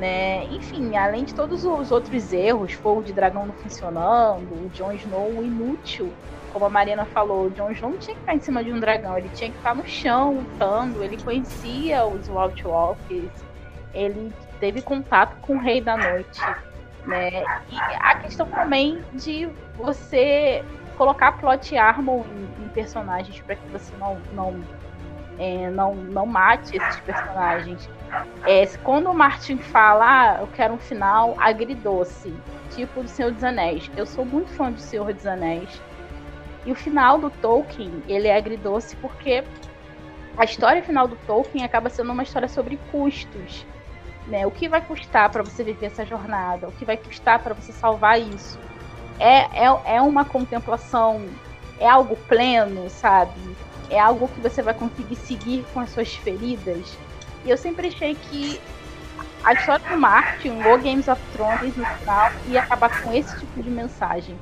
né? 0.00 0.44
Enfim, 0.46 0.96
além 0.96 1.24
de 1.24 1.34
todos 1.34 1.64
os 1.64 1.92
outros 1.92 2.32
erros, 2.32 2.72
fogo 2.72 3.02
de 3.02 3.12
dragão 3.12 3.46
não 3.46 3.54
funcionando, 3.54 4.52
o 4.54 4.68
Jon 4.74 4.92
Snow 4.92 5.44
inútil 5.44 6.12
como 6.52 6.64
a 6.64 6.70
Marina 6.70 7.04
falou, 7.04 7.46
o 7.46 7.50
Jon 7.50 7.70
Snow 7.70 7.90
não 7.90 7.98
tinha 7.98 8.14
que 8.14 8.22
estar 8.22 8.34
em 8.34 8.40
cima 8.40 8.64
de 8.64 8.72
um 8.72 8.80
dragão, 8.80 9.16
ele 9.16 9.28
tinha 9.34 9.50
que 9.50 9.56
estar 9.56 9.74
no 9.74 9.86
chão 9.86 10.34
lutando, 10.34 11.02
ele 11.04 11.16
conhecia 11.22 12.04
os 12.06 12.28
White 12.28 12.66
Walkers, 12.66 13.44
ele 13.94 14.32
teve 14.58 14.82
contato 14.82 15.36
com 15.40 15.56
o 15.56 15.58
Rei 15.58 15.80
da 15.80 15.96
Noite, 15.96 16.40
né? 17.06 17.44
E 17.70 17.76
a 18.00 18.16
questão 18.16 18.46
também 18.48 18.98
de 19.14 19.48
você 19.76 20.64
colocar 20.98 21.32
plot 21.38 21.76
armor 21.78 22.26
em, 22.26 22.64
em 22.64 22.68
personagens 22.68 23.40
para 23.40 23.54
que 23.54 23.68
você 23.68 23.94
não 23.96 24.18
não, 24.32 24.60
é, 25.38 25.70
não 25.70 25.94
não 25.94 26.26
mate 26.26 26.76
esses 26.76 27.00
personagens. 27.00 27.88
É, 28.44 28.66
quando 28.82 29.08
o 29.08 29.14
Martin 29.14 29.56
fala, 29.58 30.04
ah, 30.04 30.40
eu 30.40 30.48
quero 30.48 30.74
um 30.74 30.78
final 30.78 31.34
agridoce, 31.38 32.34
tipo 32.70 33.02
do 33.02 33.08
Senhor 33.08 33.32
dos 33.32 33.44
Anéis. 33.44 33.90
Eu 33.96 34.04
sou 34.04 34.24
muito 34.24 34.50
fã 34.50 34.72
do 34.72 34.80
Senhor 34.80 35.14
dos 35.14 35.26
Anéis. 35.26 35.80
E 36.66 36.72
o 36.72 36.74
final 36.74 37.18
do 37.18 37.30
Tolkien, 37.30 38.02
ele 38.08 38.28
é 38.28 38.36
agridoce 38.36 38.96
porque 38.96 39.44
a 40.36 40.44
história 40.44 40.82
final 40.82 41.06
do 41.06 41.16
Tolkien 41.26 41.64
acaba 41.64 41.88
sendo 41.88 42.12
uma 42.12 42.22
história 42.22 42.48
sobre 42.48 42.78
custos. 42.90 43.64
Né? 44.26 44.46
O 44.46 44.50
que 44.50 44.68
vai 44.68 44.80
custar 44.82 45.30
para 45.30 45.42
você 45.42 45.64
viver 45.64 45.86
essa 45.86 46.04
jornada? 46.04 46.68
O 46.68 46.72
que 46.72 46.84
vai 46.84 46.96
custar 46.96 47.38
para 47.38 47.54
você 47.54 47.72
salvar 47.72 48.20
isso? 48.20 48.58
É, 49.18 49.64
é, 49.64 49.96
é 49.96 50.00
uma 50.00 50.24
contemplação, 50.24 51.22
é 51.78 51.88
algo 51.88 52.16
pleno, 52.28 52.88
sabe? 52.88 53.40
É 53.90 53.98
algo 53.98 54.28
que 54.28 54.40
você 54.40 54.62
vai 54.62 54.74
conseguir 54.74 55.16
seguir 55.16 55.64
com 55.72 55.80
as 55.80 55.90
suas 55.90 56.14
feridas. 56.14 56.96
E 57.44 57.50
eu 57.50 57.56
sempre 57.56 57.88
achei 57.88 58.14
que 58.14 58.60
a 59.44 59.52
história 59.54 59.88
do 59.88 59.96
Martin, 59.98 60.60
o 60.60 60.78
Games 60.78 61.08
of 61.08 61.20
Thrones, 61.32 61.76
no 61.76 61.84
final, 61.84 62.30
ia 62.48 62.60
acabar 62.60 63.02
com 63.02 63.12
esse 63.12 63.38
tipo 63.38 63.62
de 63.62 63.70
mensagem. 63.70 64.36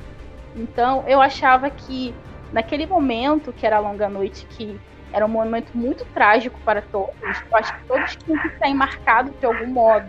Então 0.54 1.04
eu 1.06 1.20
achava 1.20 1.70
que 1.70 2.14
naquele 2.52 2.86
momento, 2.86 3.52
que 3.52 3.66
era 3.66 3.76
a 3.76 3.80
longa 3.80 4.08
noite, 4.08 4.46
que 4.50 4.78
era 5.12 5.24
um 5.24 5.28
momento 5.28 5.70
muito 5.74 6.04
trágico 6.06 6.58
para 6.64 6.82
todos, 6.82 7.14
eu 7.22 7.56
acho 7.56 7.74
que 7.74 7.84
todos 7.86 8.16
tinham 8.16 8.42
que 8.42 8.58
sair 8.58 8.74
marcados 8.74 9.32
de 9.38 9.46
algum 9.46 9.66
modo. 9.66 10.08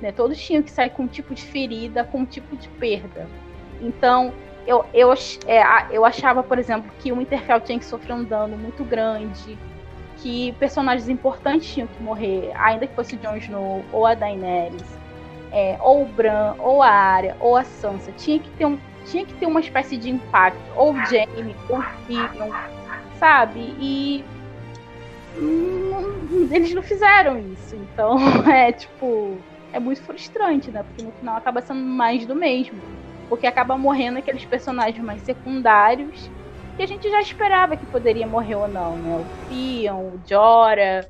Né? 0.00 0.12
Todos 0.12 0.38
tinham 0.38 0.62
que 0.62 0.70
sair 0.70 0.90
com 0.90 1.04
um 1.04 1.06
tipo 1.06 1.34
de 1.34 1.42
ferida, 1.42 2.04
com 2.04 2.20
um 2.20 2.24
tipo 2.24 2.56
de 2.56 2.68
perda. 2.68 3.28
Então, 3.80 4.32
eu, 4.66 4.84
eu, 4.94 5.12
é, 5.46 5.62
eu 5.90 6.04
achava, 6.04 6.42
por 6.42 6.58
exemplo, 6.58 6.90
que 6.98 7.12
o 7.12 7.16
Winterfell 7.16 7.60
tinha 7.60 7.78
que 7.78 7.84
sofrer 7.84 8.14
um 8.14 8.24
dano 8.24 8.56
muito 8.56 8.84
grande, 8.84 9.58
que 10.18 10.52
personagens 10.52 11.08
importantes 11.08 11.72
tinham 11.72 11.86
que 11.86 12.02
morrer, 12.02 12.50
ainda 12.54 12.86
que 12.86 12.94
fosse 12.94 13.14
o 13.14 13.18
Jon 13.18 13.36
Snow 13.36 13.84
ou 13.92 14.06
a 14.06 14.14
Daenerys, 14.14 14.98
é, 15.52 15.76
ou 15.80 16.02
o 16.02 16.06
Bran, 16.06 16.54
ou 16.58 16.82
a 16.82 16.88
Arya, 16.88 17.36
ou 17.40 17.56
a 17.56 17.64
Sansa. 17.64 18.10
Tinha 18.12 18.38
que 18.38 18.50
ter 18.50 18.64
um, 18.64 18.78
tinha 19.06 19.24
que 19.24 19.34
ter 19.34 19.46
uma 19.46 19.60
espécie 19.60 19.96
de 19.96 20.10
impacto. 20.10 20.58
Ou 20.76 20.92
o 20.92 21.04
Jamie, 21.06 21.54
ou 21.68 21.82
Tyrion, 22.06 22.50
sabe? 23.18 23.74
E 23.78 24.24
eles 26.50 26.72
não 26.74 26.82
fizeram 26.82 27.38
isso. 27.38 27.76
Então, 27.76 28.16
é 28.50 28.72
tipo, 28.72 29.38
é 29.72 29.78
muito 29.78 30.02
frustrante, 30.02 30.70
né? 30.70 30.82
Porque 30.82 31.02
no 31.02 31.12
final 31.12 31.36
acaba 31.36 31.60
sendo 31.60 31.80
mais 31.80 32.26
do 32.26 32.34
mesmo. 32.34 32.80
Porque 33.28 33.46
acaba 33.46 33.76
morrendo 33.76 34.18
aqueles 34.18 34.44
personagens 34.44 35.04
mais 35.04 35.22
secundários 35.22 36.30
que 36.76 36.82
a 36.82 36.86
gente 36.86 37.08
já 37.08 37.20
esperava 37.20 37.76
que 37.76 37.86
poderia 37.86 38.26
morrer 38.26 38.56
ou 38.56 38.68
não, 38.68 38.96
né? 38.96 39.16
O 39.16 39.24
Theon, 39.48 40.14
o 40.14 40.28
Jorah, 40.28 41.06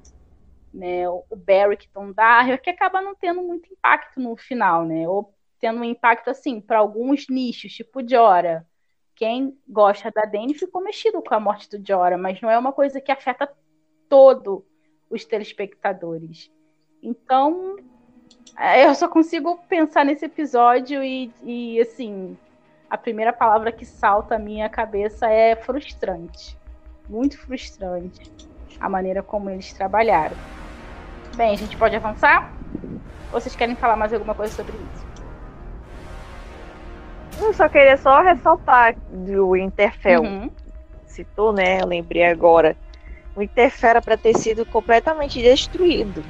né? 0.73 1.09
O 1.09 1.37
Beric 1.37 1.89
Dondarrion, 1.93 2.59
que 2.59 2.71
acaba 2.71 3.01
não 3.01 3.15
tendo 3.15 3.43
muito 3.43 3.73
impacto 3.73 4.21
no 4.21 4.37
final, 4.37 4.85
né? 4.85 5.09
Ou 5.09 5.35
tendo 5.61 5.81
um 5.81 5.85
impacto 5.85 6.29
assim 6.29 6.61
para 6.61 6.79
alguns 6.79 7.27
nichos, 7.29 7.73
tipo 7.73 8.07
Jora. 8.07 8.67
Quem 9.17 9.57
gosta 9.67 10.11
da 10.11 10.23
Dany 10.23 10.55
ficou 10.55 10.83
mexido 10.83 11.23
com 11.23 11.35
a 11.35 11.41
morte 11.41 11.71
do 11.71 11.87
Jora, 11.87 12.19
mas 12.19 12.41
não 12.41 12.51
é 12.51 12.59
uma 12.59 12.73
coisa 12.73 13.01
que 13.01 13.13
afeta 13.13 13.51
todo 14.09 14.67
os 15.09 15.25
telespectadores. 15.25 16.51
Então, 17.03 17.77
eu 18.57 18.95
só 18.95 19.09
consigo 19.09 19.59
pensar 19.69 20.05
nesse 20.05 20.25
episódio 20.27 21.03
e, 21.03 21.33
e 21.43 21.81
assim, 21.81 22.37
a 22.89 22.97
primeira 22.97 23.33
palavra 23.33 23.73
que 23.73 23.85
salta 23.85 24.37
à 24.37 24.39
minha 24.39 24.69
cabeça 24.69 25.29
é 25.29 25.57
frustrante. 25.57 26.57
Muito 27.09 27.39
frustrante 27.39 28.31
a 28.81 28.89
maneira 28.89 29.23
como 29.23 29.51
eles 29.51 29.73
trabalharam. 29.73 30.37
Bem, 31.37 31.53
a 31.53 31.57
gente 31.57 31.77
pode 31.77 31.97
avançar? 31.97 32.53
Ou 33.33 33.41
vocês 33.41 33.57
querem 33.57 33.75
falar 33.75 33.97
mais 33.97 34.13
alguma 34.13 34.35
coisa 34.35 34.55
sobre 34.55 34.75
isso? 34.77 35.15
Eu 37.43 37.53
só 37.53 37.69
queria 37.69 37.97
só 37.97 38.23
ressaltar 38.23 38.95
do 39.11 39.57
Interfell. 39.57 40.23
Uhum. 40.23 40.51
Citou, 41.05 41.53
né? 41.53 41.81
Eu 41.81 41.87
lembrei 41.87 42.25
agora. 42.25 42.77
O 43.35 43.43
Interfell 43.43 43.91
era 43.91 44.03
para 44.03 44.17
ter 44.17 44.37
sido 44.37 44.65
completamente 44.65 45.43
destruído. 45.43 46.23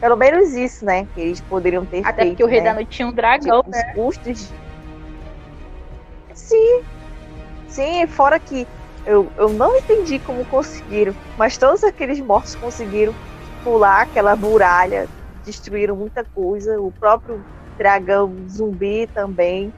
Pelo 0.00 0.16
menos 0.16 0.54
isso, 0.54 0.84
né? 0.84 1.06
Que 1.14 1.20
eles 1.20 1.40
poderiam 1.40 1.84
ter 1.84 2.06
Até 2.06 2.22
feito. 2.22 2.30
porque 2.30 2.44
o 2.44 2.46
Rei 2.46 2.60
né? 2.60 2.68
da 2.68 2.74
Noite 2.74 2.90
tinha 2.90 3.08
um 3.08 3.12
dragão, 3.12 3.64
né? 3.66 3.90
Os 3.90 3.94
custos. 3.94 4.52
Sim. 6.34 6.82
Sim, 7.68 8.06
fora 8.06 8.38
que 8.38 8.66
eu, 9.04 9.30
eu 9.36 9.48
não 9.48 9.76
entendi 9.76 10.18
como 10.18 10.44
conseguiram, 10.46 11.14
mas 11.36 11.56
todos 11.56 11.82
aqueles 11.82 12.20
mortos 12.20 12.54
conseguiram 12.54 13.14
pular 13.64 14.02
aquela 14.02 14.36
muralha, 14.36 15.08
destruíram 15.44 15.96
muita 15.96 16.24
coisa. 16.24 16.80
O 16.80 16.92
próprio 16.92 17.42
dragão 17.76 18.32
zumbi 18.48 19.06
também 19.08 19.72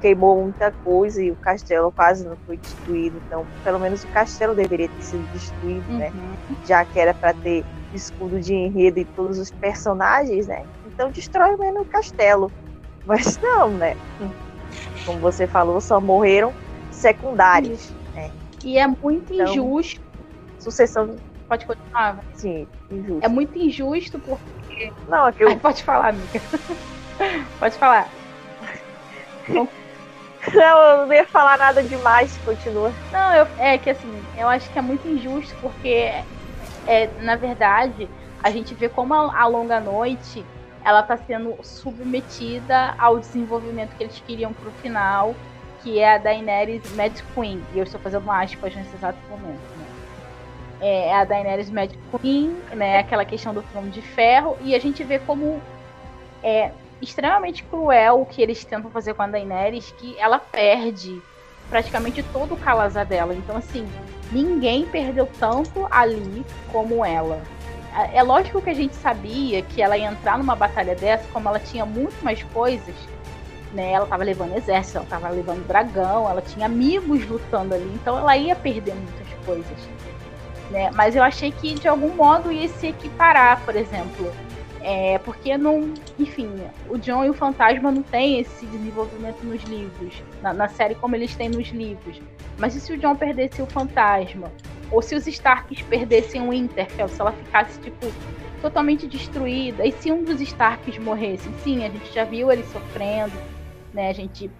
queimou 0.00 0.42
muita 0.42 0.70
coisa 0.84 1.22
e 1.22 1.30
o 1.30 1.36
castelo 1.36 1.90
quase 1.92 2.26
não 2.26 2.36
foi 2.46 2.56
destruído. 2.56 3.20
Então, 3.26 3.44
pelo 3.64 3.78
menos 3.78 4.04
o 4.04 4.08
castelo 4.08 4.54
deveria 4.54 4.88
ter 4.88 5.02
sido 5.02 5.32
destruído, 5.32 5.92
né? 5.92 6.10
uhum. 6.14 6.20
né? 6.20 6.56
Já 6.66 6.84
que 6.84 6.98
era 6.98 7.12
para 7.12 7.34
ter 7.34 7.64
escudo 7.94 8.40
de 8.40 8.54
enredo 8.54 8.98
e 8.98 9.04
todos 9.04 9.38
os 9.38 9.50
personagens, 9.50 10.46
né? 10.46 10.64
Então 10.86 11.10
destrói 11.10 11.56
menos 11.56 11.82
o 11.82 11.84
castelo. 11.84 12.50
Mas 13.06 13.38
não, 13.38 13.70
né? 13.70 13.96
Como 15.04 15.18
você 15.18 15.46
falou, 15.46 15.80
só 15.80 16.00
morreram 16.00 16.52
secundários. 16.90 17.90
Né? 18.14 18.30
E 18.62 18.78
é 18.78 18.86
muito 18.86 19.32
então, 19.32 19.46
injusto. 19.46 20.00
Sucessão. 20.58 21.16
Pode 21.48 21.64
continuar. 21.64 22.22
Sim, 22.34 22.66
injusto. 22.90 23.24
É 23.24 23.28
muito 23.28 23.58
injusto 23.58 24.18
porque. 24.18 24.92
Não, 25.08 25.28
é 25.28 25.32
que 25.32 25.44
eu... 25.44 25.48
Ai, 25.48 25.56
pode 25.58 25.82
falar, 25.82 26.08
amiga. 26.08 26.40
pode 27.58 27.78
falar. 27.78 28.08
Não, 30.54 30.78
eu 30.78 31.06
não 31.06 31.12
ia 31.12 31.26
falar 31.26 31.58
nada 31.58 31.82
demais, 31.82 32.38
continua. 32.44 32.92
Não, 33.12 33.34
eu, 33.34 33.46
é 33.58 33.76
que 33.78 33.90
assim, 33.90 34.22
eu 34.36 34.48
acho 34.48 34.70
que 34.70 34.78
é 34.78 34.82
muito 34.82 35.08
injusto, 35.08 35.54
porque, 35.60 36.12
é, 36.88 37.08
na 37.20 37.36
verdade, 37.36 38.08
a 38.42 38.50
gente 38.50 38.74
vê 38.74 38.88
como 38.88 39.12
a, 39.12 39.42
a 39.42 39.46
longa 39.46 39.78
noite 39.78 40.44
ela 40.82 41.00
está 41.00 41.18
sendo 41.18 41.54
submetida 41.62 42.94
ao 42.98 43.18
desenvolvimento 43.18 43.94
que 43.94 44.04
eles 44.04 44.22
queriam 44.26 44.54
para 44.54 44.68
o 44.68 44.72
final, 44.72 45.34
que 45.82 45.98
é 45.98 46.14
a 46.14 46.18
Daenerys 46.18 46.90
Mad 46.96 47.12
Queen. 47.34 47.62
E 47.74 47.78
eu 47.78 47.84
estou 47.84 48.00
fazendo 48.00 48.30
aspas 48.30 48.74
nesse 48.74 48.94
exato 48.96 49.18
momento. 49.28 49.60
Né? 49.76 49.86
É 50.80 51.14
a 51.14 51.24
Daenerys 51.24 51.68
Mad 51.68 51.92
Queen, 52.10 52.56
né? 52.72 53.00
Aquela 53.00 53.24
questão 53.24 53.52
do 53.52 53.62
trono 53.62 53.90
de 53.90 54.00
ferro. 54.00 54.56
E 54.62 54.74
a 54.74 54.78
gente 54.78 55.04
vê 55.04 55.18
como 55.18 55.60
é, 56.42 56.70
extremamente 57.02 57.64
cruel 57.64 58.22
o 58.22 58.26
que 58.26 58.40
eles 58.40 58.64
tentam 58.64 58.90
fazer 58.90 59.12
com 59.12 59.22
a 59.22 59.26
Daenerys, 59.26 59.90
que 59.98 60.16
ela 60.18 60.38
perde 60.38 61.20
praticamente 61.68 62.22
todo 62.22 62.54
o 62.54 62.56
calazar 62.56 63.06
dela. 63.06 63.34
Então, 63.34 63.56
assim, 63.56 63.86
ninguém 64.32 64.86
perdeu 64.86 65.28
tanto 65.38 65.86
ali 65.90 66.44
como 66.72 67.04
ela. 67.04 67.42
É, 67.94 68.18
é 68.18 68.22
lógico 68.22 68.60
que 68.60 68.70
a 68.70 68.74
gente 68.74 68.94
sabia 68.94 69.62
que 69.62 69.82
ela 69.82 69.96
ia 69.96 70.10
entrar 70.10 70.38
numa 70.38 70.54
batalha 70.54 70.94
dessa, 70.94 71.26
como 71.32 71.48
ela 71.48 71.58
tinha 71.58 71.84
muito 71.84 72.22
mais 72.24 72.42
coisas, 72.44 72.94
né? 73.72 73.92
Ela 73.92 74.06
tava 74.06 74.24
levando 74.24 74.56
exército, 74.56 74.98
ela 74.98 75.06
tava 75.06 75.28
levando 75.28 75.66
dragão, 75.66 76.28
ela 76.28 76.42
tinha 76.42 76.66
amigos 76.66 77.26
lutando 77.26 77.74
ali, 77.74 77.90
então 77.94 78.18
ela 78.18 78.36
ia 78.36 78.54
perder 78.54 78.94
muitas 78.94 79.26
coisas. 79.44 79.88
Né? 80.70 80.90
Mas 80.94 81.16
eu 81.16 81.22
achei 81.22 81.50
que 81.50 81.74
de 81.74 81.88
algum 81.88 82.14
modo 82.14 82.52
ia 82.52 82.68
se 82.68 82.88
equiparar, 82.88 83.64
por 83.64 83.74
exemplo. 83.74 84.30
É, 84.82 85.18
porque 85.18 85.56
não. 85.56 85.92
Enfim, 86.18 86.50
o 86.88 86.98
John 86.98 87.24
e 87.24 87.30
o 87.30 87.34
Fantasma 87.34 87.90
não 87.90 88.02
tem 88.02 88.40
esse 88.40 88.64
desenvolvimento 88.66 89.42
nos 89.42 89.62
livros, 89.64 90.22
na, 90.42 90.52
na, 90.52 90.68
série 90.68 90.94
como 90.94 91.16
eles 91.16 91.34
têm 91.34 91.48
nos 91.48 91.68
livros. 91.68 92.20
Mas 92.58 92.74
e 92.74 92.80
se 92.80 92.92
o 92.92 92.98
John 92.98 93.16
perdesse 93.16 93.60
o 93.62 93.66
Fantasma? 93.66 94.50
Ou 94.90 95.02
se 95.02 95.14
os 95.14 95.26
Starks 95.26 95.82
perdessem 95.82 96.40
o 96.42 96.50
Winterfell, 96.50 97.08
se 97.08 97.20
ela 97.20 97.32
ficasse, 97.32 97.78
tipo, 97.80 98.06
totalmente 98.62 99.06
destruída? 99.06 99.84
E 99.84 99.92
se 99.92 100.10
um 100.10 100.24
dos 100.24 100.40
Starks 100.40 100.98
morresse? 100.98 101.48
Sim, 101.62 101.84
a 101.84 101.88
gente 101.88 102.12
já 102.12 102.24
viu 102.24 102.50
ele 102.50 102.64
sofrendo, 102.64 103.36
né? 103.92 104.08
A 104.08 104.14
gente 104.14 104.50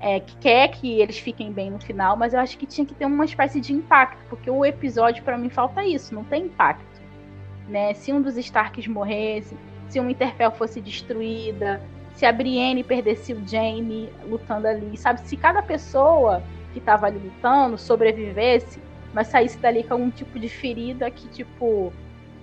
é, 0.00 0.20
quer 0.40 0.68
que 0.68 1.00
eles 1.00 1.18
fiquem 1.18 1.50
bem 1.50 1.70
no 1.70 1.80
final, 1.80 2.16
mas 2.16 2.34
eu 2.34 2.40
acho 2.40 2.58
que 2.58 2.66
tinha 2.66 2.86
que 2.86 2.94
ter 2.94 3.06
uma 3.06 3.24
espécie 3.24 3.60
de 3.60 3.72
impacto, 3.72 4.18
porque 4.28 4.50
o 4.50 4.64
episódio, 4.64 5.24
para 5.24 5.38
mim, 5.38 5.48
falta 5.48 5.82
isso, 5.84 6.14
não 6.14 6.24
tem 6.24 6.44
impacto 6.44 6.93
né? 7.68 7.94
Se 7.94 8.12
um 8.12 8.20
dos 8.20 8.36
Starks 8.36 8.86
morresse, 8.86 9.56
se 9.88 10.00
uma 10.00 10.10
Interfell 10.10 10.50
fosse 10.50 10.80
destruída, 10.80 11.80
se 12.14 12.24
a 12.24 12.32
Brienne 12.32 12.84
perdesse 12.84 13.32
o 13.32 13.46
Jaime 13.46 14.08
lutando 14.26 14.68
ali, 14.68 14.96
sabe? 14.96 15.20
Se 15.22 15.36
cada 15.36 15.62
pessoa 15.62 16.42
que 16.72 16.78
estava 16.78 17.06
ali 17.06 17.18
lutando 17.18 17.76
sobrevivesse, 17.76 18.80
mas 19.12 19.28
saísse 19.28 19.58
dali 19.58 19.82
com 19.82 19.94
algum 19.94 20.10
tipo 20.10 20.38
de 20.38 20.48
ferida 20.48 21.10
que, 21.10 21.28
tipo, 21.28 21.92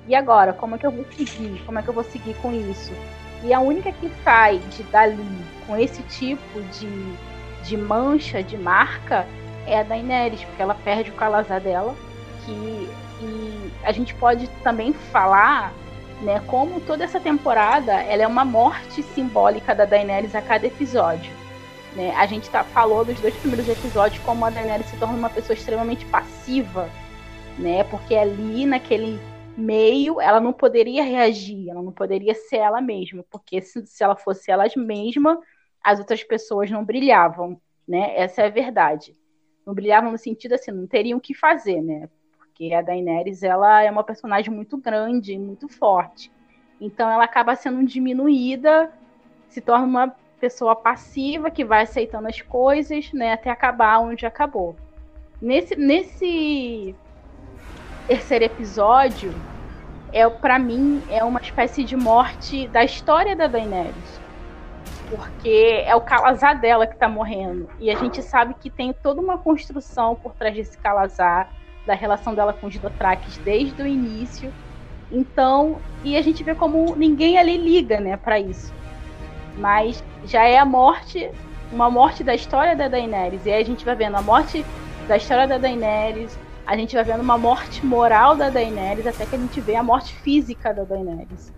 e 0.07 0.15
agora? 0.15 0.53
Como 0.53 0.75
é 0.75 0.77
que 0.77 0.85
eu 0.85 0.91
vou 0.91 1.05
seguir? 1.11 1.61
Como 1.65 1.77
é 1.79 1.81
que 1.81 1.87
eu 1.89 1.93
vou 1.93 2.03
seguir 2.03 2.33
com 2.35 2.51
isso? 2.51 2.91
E 3.43 3.53
a 3.53 3.59
única 3.59 3.91
que 3.91 4.09
sai 4.23 4.59
de 4.59 4.83
dali 4.83 5.17
com 5.65 5.75
esse 5.75 6.01
tipo 6.03 6.61
de, 6.79 7.67
de 7.67 7.77
mancha, 7.77 8.41
de 8.43 8.57
marca, 8.57 9.25
é 9.65 9.79
a 9.79 9.83
Daenerys, 9.83 10.43
porque 10.43 10.61
ela 10.61 10.75
perde 10.75 11.11
o 11.11 11.13
calazar 11.13 11.61
dela, 11.61 11.95
que 12.45 12.89
e 13.21 13.71
a 13.83 13.91
gente 13.91 14.13
pode 14.15 14.47
também 14.63 14.93
falar, 14.93 15.73
né, 16.21 16.41
como 16.47 16.81
toda 16.81 17.03
essa 17.03 17.19
temporada 17.19 17.93
ela 17.93 18.23
é 18.23 18.27
uma 18.27 18.45
morte 18.45 19.03
simbólica 19.03 19.73
da 19.75 19.85
Daenerys 19.85 20.35
a 20.35 20.41
cada 20.41 20.67
episódio. 20.67 21.31
Né? 21.95 22.13
A 22.15 22.25
gente 22.25 22.49
tá, 22.49 22.63
falou 22.63 23.03
dos 23.03 23.19
dois 23.19 23.35
primeiros 23.35 23.67
episódios 23.67 24.23
como 24.23 24.45
a 24.45 24.49
Daenerys 24.49 24.87
se 24.87 24.97
torna 24.97 25.17
uma 25.17 25.29
pessoa 25.29 25.55
extremamente 25.55 26.05
passiva, 26.05 26.89
né? 27.57 27.83
Porque 27.85 28.15
ali 28.15 28.65
naquele 28.65 29.19
meio 29.57 30.21
ela 30.21 30.39
não 30.39 30.53
poderia 30.53 31.03
reagir, 31.03 31.69
ela 31.69 31.81
não 31.81 31.91
poderia 31.91 32.33
ser 32.33 32.57
ela 32.57 32.79
mesma, 32.79 33.25
porque 33.29 33.61
se, 33.61 33.85
se 33.85 34.03
ela 34.03 34.15
fosse 34.15 34.49
ela 34.49 34.65
mesma, 34.77 35.37
as 35.83 35.99
outras 35.99 36.23
pessoas 36.23 36.71
não 36.71 36.85
brilhavam, 36.85 37.59
né? 37.87 38.13
Essa 38.15 38.43
é 38.43 38.45
a 38.45 38.49
verdade. 38.49 39.15
Não 39.65 39.73
brilhavam 39.73 40.11
no 40.11 40.17
sentido 40.17 40.53
assim, 40.53 40.71
não 40.71 40.87
teriam 40.87 41.17
o 41.17 41.21
que 41.21 41.33
fazer, 41.33 41.81
né? 41.81 42.09
Porque 42.61 42.75
a 42.75 42.81
Daenerys 42.83 43.41
ela 43.41 43.81
é 43.81 43.89
uma 43.89 44.03
personagem 44.03 44.53
muito 44.53 44.77
grande, 44.77 45.35
muito 45.35 45.67
forte. 45.67 46.31
Então 46.79 47.09
ela 47.09 47.23
acaba 47.23 47.55
sendo 47.55 47.83
diminuída, 47.83 48.91
se 49.47 49.59
torna 49.59 49.85
uma 49.85 50.15
pessoa 50.39 50.75
passiva 50.75 51.49
que 51.49 51.65
vai 51.65 51.81
aceitando 51.81 52.27
as 52.27 52.39
coisas, 52.41 53.11
né, 53.13 53.33
até 53.33 53.49
acabar 53.49 53.99
onde 53.99 54.27
acabou. 54.27 54.75
Nesse 55.41 55.75
nesse 55.75 56.95
terceiro 58.07 58.45
episódio, 58.45 59.33
é 60.13 60.29
para 60.29 60.59
mim 60.59 61.01
é 61.09 61.23
uma 61.23 61.41
espécie 61.41 61.83
de 61.83 61.95
morte 61.95 62.67
da 62.67 62.83
história 62.83 63.35
da 63.35 63.47
Daenerys. 63.47 64.21
Porque 65.09 65.83
é 65.83 65.95
o 65.95 66.01
calazar 66.01 66.61
dela 66.61 66.85
que 66.85 66.95
tá 66.95 67.09
morrendo. 67.09 67.67
E 67.79 67.89
a 67.89 67.95
gente 67.95 68.21
sabe 68.21 68.53
que 68.53 68.69
tem 68.69 68.93
toda 68.93 69.19
uma 69.19 69.37
construção 69.39 70.15
por 70.15 70.33
trás 70.35 70.55
desse 70.55 70.77
calazar 70.77 71.49
da 71.85 71.93
relação 71.93 72.35
dela 72.35 72.53
com 72.53 72.67
os 72.67 72.77
Dothrakis 72.77 73.37
desde 73.37 73.81
o 73.81 73.87
início. 73.87 74.53
Então, 75.11 75.77
e 76.03 76.15
a 76.15 76.21
gente 76.21 76.43
vê 76.43 76.55
como 76.55 76.95
ninguém 76.95 77.37
ali 77.37 77.57
liga, 77.57 77.99
né, 77.99 78.15
para 78.17 78.39
isso. 78.39 78.73
Mas 79.57 80.03
já 80.25 80.43
é 80.43 80.57
a 80.57 80.65
morte, 80.65 81.29
uma 81.71 81.89
morte 81.89 82.23
da 82.23 82.33
história 82.33 82.75
da 82.75 82.87
Daenerys. 82.87 83.45
E 83.45 83.51
aí 83.51 83.61
a 83.61 83.65
gente 83.65 83.83
vai 83.83 83.95
vendo 83.95 84.15
a 84.15 84.21
morte 84.21 84.65
da 85.07 85.17
história 85.17 85.47
da 85.47 85.57
Daenerys, 85.57 86.37
a 86.65 86.77
gente 86.77 86.95
vai 86.95 87.03
vendo 87.03 87.21
uma 87.21 87.37
morte 87.37 87.85
moral 87.85 88.35
da 88.35 88.49
Daenerys, 88.49 89.05
até 89.05 89.25
que 89.25 89.35
a 89.35 89.39
gente 89.39 89.59
vê 89.59 89.75
a 89.75 89.83
morte 89.83 90.13
física 90.13 90.73
da 90.73 90.83
Daenerys. 90.83 91.51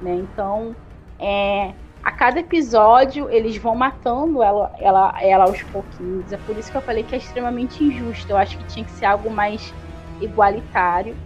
Né? 0.00 0.14
Então, 0.14 0.76
é, 1.18 1.72
a 2.04 2.12
cada 2.12 2.38
episódio 2.38 3.30
eles 3.30 3.56
vão 3.56 3.74
matando 3.74 4.42
ela, 4.42 4.70
ela, 4.78 5.14
ela 5.22 5.44
aos 5.44 5.62
pouquinhos. 5.62 6.30
É 6.30 6.36
por 6.36 6.56
isso 6.58 6.70
que 6.70 6.76
eu 6.76 6.82
falei 6.82 7.02
que 7.02 7.14
é 7.14 7.18
extremamente 7.18 7.82
injusto. 7.82 8.30
Eu 8.30 8.36
acho 8.36 8.58
que 8.58 8.64
tinha 8.64 8.84
que 8.84 8.90
ser 8.90 9.06
algo 9.06 9.30
mais 9.30 9.72
igualitário. 10.20 11.16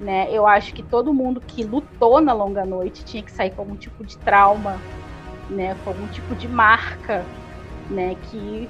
Né? 0.00 0.26
Eu 0.30 0.46
acho 0.46 0.72
que 0.72 0.82
todo 0.82 1.12
mundo 1.12 1.42
que 1.42 1.62
lutou 1.62 2.22
na 2.22 2.32
longa 2.32 2.64
noite 2.64 3.04
tinha 3.04 3.22
que 3.22 3.30
sair 3.30 3.50
com 3.50 3.60
algum 3.60 3.76
tipo 3.76 4.02
de 4.02 4.16
trauma, 4.18 4.80
né? 5.50 5.76
com 5.84 5.90
algum 5.90 6.06
tipo 6.08 6.34
de 6.34 6.48
marca, 6.48 7.22
né? 7.90 8.16
que 8.30 8.68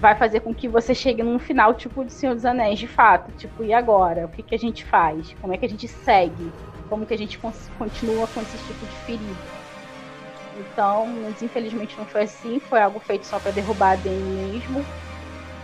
vai 0.00 0.16
fazer 0.16 0.40
com 0.40 0.52
que 0.52 0.68
você 0.68 0.94
chegue 0.94 1.22
num 1.22 1.38
final 1.38 1.74
tipo 1.74 2.04
de 2.04 2.12
Senhor 2.12 2.34
dos 2.34 2.44
Anéis, 2.44 2.78
de 2.78 2.88
fato. 2.88 3.30
Tipo, 3.38 3.62
e 3.62 3.72
agora? 3.72 4.26
O 4.26 4.28
que, 4.28 4.42
que 4.42 4.54
a 4.54 4.58
gente 4.58 4.84
faz? 4.84 5.32
Como 5.40 5.54
é 5.54 5.56
que 5.56 5.64
a 5.64 5.68
gente 5.68 5.86
segue? 5.86 6.52
Como 6.88 7.06
que 7.06 7.14
a 7.14 7.18
gente 7.18 7.38
continua 7.78 8.26
com 8.26 8.40
esse 8.40 8.58
tipo 8.66 8.84
de 8.84 8.96
ferida? 9.06 9.57
Então, 10.58 11.06
mas 11.06 11.40
infelizmente 11.42 11.96
não 11.96 12.06
foi 12.06 12.22
assim, 12.22 12.58
foi 12.60 12.80
algo 12.80 12.98
feito 13.00 13.26
só 13.26 13.38
para 13.38 13.52
derrubar 13.52 13.92
a 13.92 13.96
Dani 13.96 14.52
mesmo. 14.52 14.84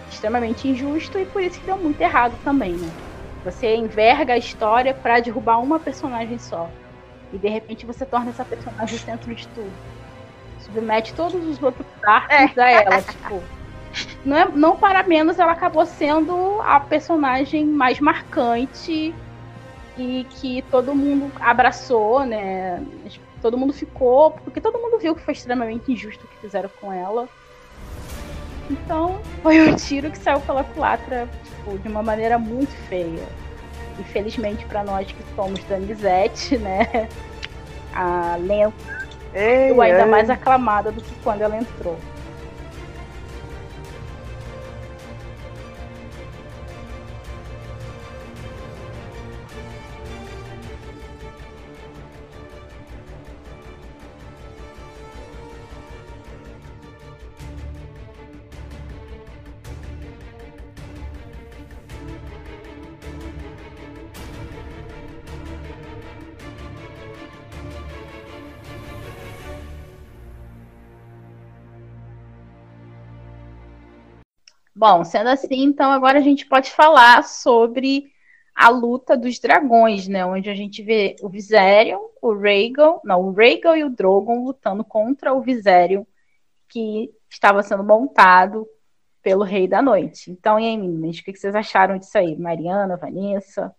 Extremamente 0.08 0.68
injusto 0.68 1.18
e 1.18 1.24
por 1.26 1.42
isso 1.42 1.58
que 1.58 1.66
deu 1.66 1.76
muito 1.76 2.00
errado 2.00 2.38
também, 2.44 2.72
né? 2.72 2.90
Você 3.44 3.74
enverga 3.74 4.34
a 4.34 4.38
história 4.38 4.94
para 4.94 5.20
derrubar 5.20 5.58
uma 5.58 5.78
personagem 5.78 6.38
só. 6.38 6.68
E 7.32 7.38
de 7.38 7.48
repente 7.48 7.84
você 7.84 8.06
torna 8.06 8.30
essa 8.30 8.44
personagem 8.44 8.96
o 8.96 9.00
centro 9.00 9.34
de 9.34 9.48
tudo. 9.48 9.72
Submete 10.60 11.12
todos 11.14 11.34
os 11.46 11.62
outros 11.62 11.86
arcos 12.06 12.56
é. 12.56 12.62
a 12.62 12.70
ela, 12.70 13.02
tipo. 13.02 13.42
Não, 14.24 14.36
é, 14.36 14.48
não 14.48 14.76
para 14.76 15.02
menos, 15.02 15.38
ela 15.38 15.52
acabou 15.52 15.84
sendo 15.84 16.60
a 16.62 16.80
personagem 16.80 17.66
mais 17.66 18.00
marcante 18.00 19.14
e 19.96 20.24
que 20.30 20.62
todo 20.70 20.94
mundo 20.94 21.30
abraçou, 21.40 22.24
né? 22.24 22.82
Todo 23.44 23.58
mundo 23.58 23.74
ficou, 23.74 24.30
porque 24.30 24.58
todo 24.58 24.78
mundo 24.78 24.98
viu 24.98 25.14
que 25.14 25.20
foi 25.20 25.34
extremamente 25.34 25.92
injusto 25.92 26.24
o 26.24 26.28
que 26.28 26.38
fizeram 26.38 26.70
com 26.80 26.90
ela. 26.90 27.28
Então, 28.70 29.20
foi 29.42 29.60
um 29.60 29.76
tiro 29.76 30.10
que 30.10 30.16
saiu 30.16 30.40
pela 30.40 30.64
culatra, 30.64 31.28
tipo, 31.44 31.78
de 31.78 31.86
uma 31.86 32.02
maneira 32.02 32.38
muito 32.38 32.72
feia. 32.88 33.28
Infelizmente 33.98 34.64
para 34.64 34.82
nós 34.82 35.12
que 35.12 35.22
somos 35.36 35.62
da 35.64 35.76
Nizete, 35.76 36.56
né? 36.56 37.06
A 37.94 38.36
lenta 38.40 38.72
ei, 39.34 39.78
ainda 39.78 40.04
ei. 40.04 40.06
mais 40.06 40.30
aclamada 40.30 40.90
do 40.90 41.02
que 41.02 41.14
quando 41.16 41.42
ela 41.42 41.58
entrou. 41.58 41.98
Bom, 74.86 75.02
sendo 75.02 75.30
assim, 75.30 75.62
então 75.62 75.90
agora 75.90 76.18
a 76.18 76.20
gente 76.20 76.44
pode 76.44 76.70
falar 76.70 77.24
sobre 77.24 78.04
a 78.54 78.68
luta 78.68 79.16
dos 79.16 79.38
dragões, 79.38 80.06
né? 80.06 80.26
Onde 80.26 80.50
a 80.50 80.54
gente 80.54 80.82
vê 80.82 81.16
o 81.22 81.28
Viserion, 81.30 82.02
o 82.20 82.34
Rhaegal, 82.34 83.00
não, 83.02 83.22
o 83.22 83.32
Rhaegal 83.32 83.78
e 83.78 83.82
o 83.82 83.88
Drogon 83.88 84.44
lutando 84.44 84.84
contra 84.84 85.32
o 85.32 85.40
Viserion 85.40 86.04
que 86.68 87.08
estava 87.30 87.62
sendo 87.62 87.82
montado 87.82 88.68
pelo 89.22 89.42
Rei 89.42 89.66
da 89.66 89.80
Noite. 89.80 90.30
Então, 90.30 90.60
e 90.60 90.66
aí, 90.66 90.76
meninas, 90.76 91.16
o 91.16 91.24
que 91.24 91.34
vocês 91.34 91.54
acharam 91.54 91.96
disso 91.96 92.18
aí? 92.18 92.36
Mariana, 92.36 92.98
Vanessa? 92.98 93.74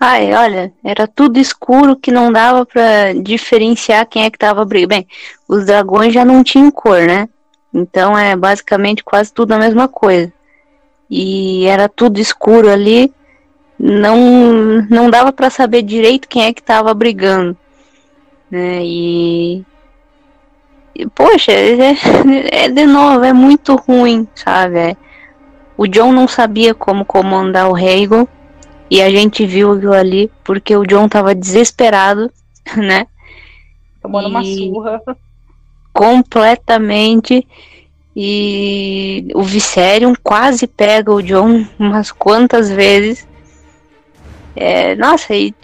Ai, 0.00 0.32
olha, 0.32 0.72
era 0.82 1.06
tudo 1.06 1.38
escuro 1.38 1.96
que 1.96 2.10
não 2.10 2.32
dava 2.32 2.64
para 2.64 3.12
diferenciar 3.22 4.06
quem 4.06 4.24
é 4.24 4.30
que 4.30 4.38
tava 4.38 4.64
brigando. 4.64 4.88
Bem, 4.88 5.06
os 5.46 5.66
dragões 5.66 6.14
já 6.14 6.24
não 6.24 6.42
tinham 6.42 6.70
cor, 6.70 7.02
né? 7.06 7.28
Então 7.76 8.16
é 8.16 8.34
basicamente 8.34 9.04
quase 9.04 9.30
tudo 9.30 9.52
a 9.52 9.58
mesma 9.58 9.86
coisa. 9.86 10.32
E 11.10 11.66
era 11.66 11.90
tudo 11.90 12.18
escuro 12.18 12.70
ali, 12.70 13.12
não 13.78 14.16
não 14.88 15.10
dava 15.10 15.30
para 15.30 15.50
saber 15.50 15.82
direito 15.82 16.26
quem 16.26 16.44
é 16.44 16.54
que 16.54 16.62
estava 16.62 16.94
brigando, 16.94 17.54
né? 18.50 18.80
E, 18.82 19.62
e 20.94 21.06
poxa, 21.14 21.52
é, 21.52 21.94
é, 22.50 22.68
de 22.70 22.86
novo, 22.86 23.22
é 23.22 23.34
muito 23.34 23.76
ruim, 23.76 24.26
sabe? 24.34 24.78
É, 24.78 24.96
o 25.76 25.86
John 25.86 26.12
não 26.12 26.26
sabia 26.26 26.74
como 26.74 27.04
comandar 27.04 27.70
o 27.70 27.76
Hegel 27.76 28.26
e 28.90 29.02
a 29.02 29.10
gente 29.10 29.44
viu 29.44 29.72
aquilo 29.72 29.92
ali 29.92 30.32
porque 30.42 30.74
o 30.74 30.86
John 30.86 31.10
tava 31.10 31.34
desesperado, 31.34 32.32
né? 32.74 33.06
Tomando 34.00 34.28
uma 34.28 34.42
surra. 34.42 35.02
Completamente. 35.96 37.46
E 38.14 39.28
o 39.34 39.42
Viserion 39.42 40.14
quase 40.22 40.66
pega 40.66 41.12
o 41.12 41.22
John 41.22 41.66
umas 41.78 42.12
quantas 42.12 42.70
vezes. 42.70 43.26
É, 44.54 44.94
nossa, 44.94 45.34
e 45.34 45.54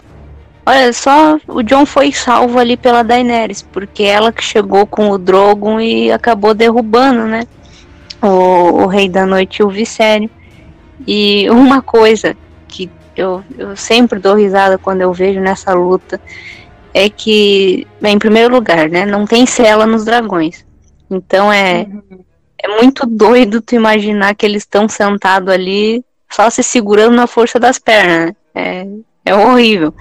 olha 0.65 0.93
só, 0.93 1.39
o 1.49 1.63
John 1.63 1.87
foi 1.87 2.13
salvo 2.13 2.59
ali 2.59 2.77
pela 2.77 3.03
Daenerys, 3.03 3.63
porque 3.63 4.03
ela 4.03 4.33
que 4.33 4.45
chegou 4.45 4.87
com 4.87 5.11
o 5.11 5.19
Drogon 5.19 5.81
e 5.81 6.13
acabou 6.13 6.53
derrubando, 6.55 7.27
né? 7.27 7.47
O, 8.21 8.83
o 8.83 8.87
Rei 8.87 9.09
da 9.09 9.27
Noite 9.27 9.59
e 9.59 9.65
o 9.65 9.71
Viserion. 9.71 10.29
E 11.07 11.49
uma 11.51 11.83
coisa 11.83 12.37
que 12.69 12.91
eu, 13.17 13.43
eu 13.59 13.77
sempre 13.77 14.19
dou 14.19 14.35
risada 14.35 14.79
quando 14.79 15.03
eu 15.03 15.13
vejo 15.13 15.41
nessa 15.41 15.73
luta 15.75 16.21
é 16.95 17.09
que, 17.09 17.87
em 18.03 18.19
primeiro 18.19 18.55
lugar, 18.55 18.89
né, 18.89 19.07
não 19.07 19.25
tem 19.25 19.47
cela 19.47 19.87
nos 19.87 20.05
dragões. 20.05 20.65
Então 21.11 21.53
é, 21.53 21.87
uhum. 21.89 22.25
é 22.59 22.69
muito 22.69 23.07
doido 23.07 23.61
tu 23.61 23.75
imaginar 23.75 24.35
que 24.35 24.47
eles 24.47 24.63
estão 24.63 24.89
sentados 24.89 25.53
ali 25.53 26.05
só 26.31 26.49
se 26.49 26.63
segurando 26.63 27.15
na 27.15 27.27
força 27.27 27.59
das 27.59 27.79
pernas. 27.79 28.27
Né? 28.27 28.35
É, 28.55 28.87
é 29.27 29.35
horrível. 29.35 29.95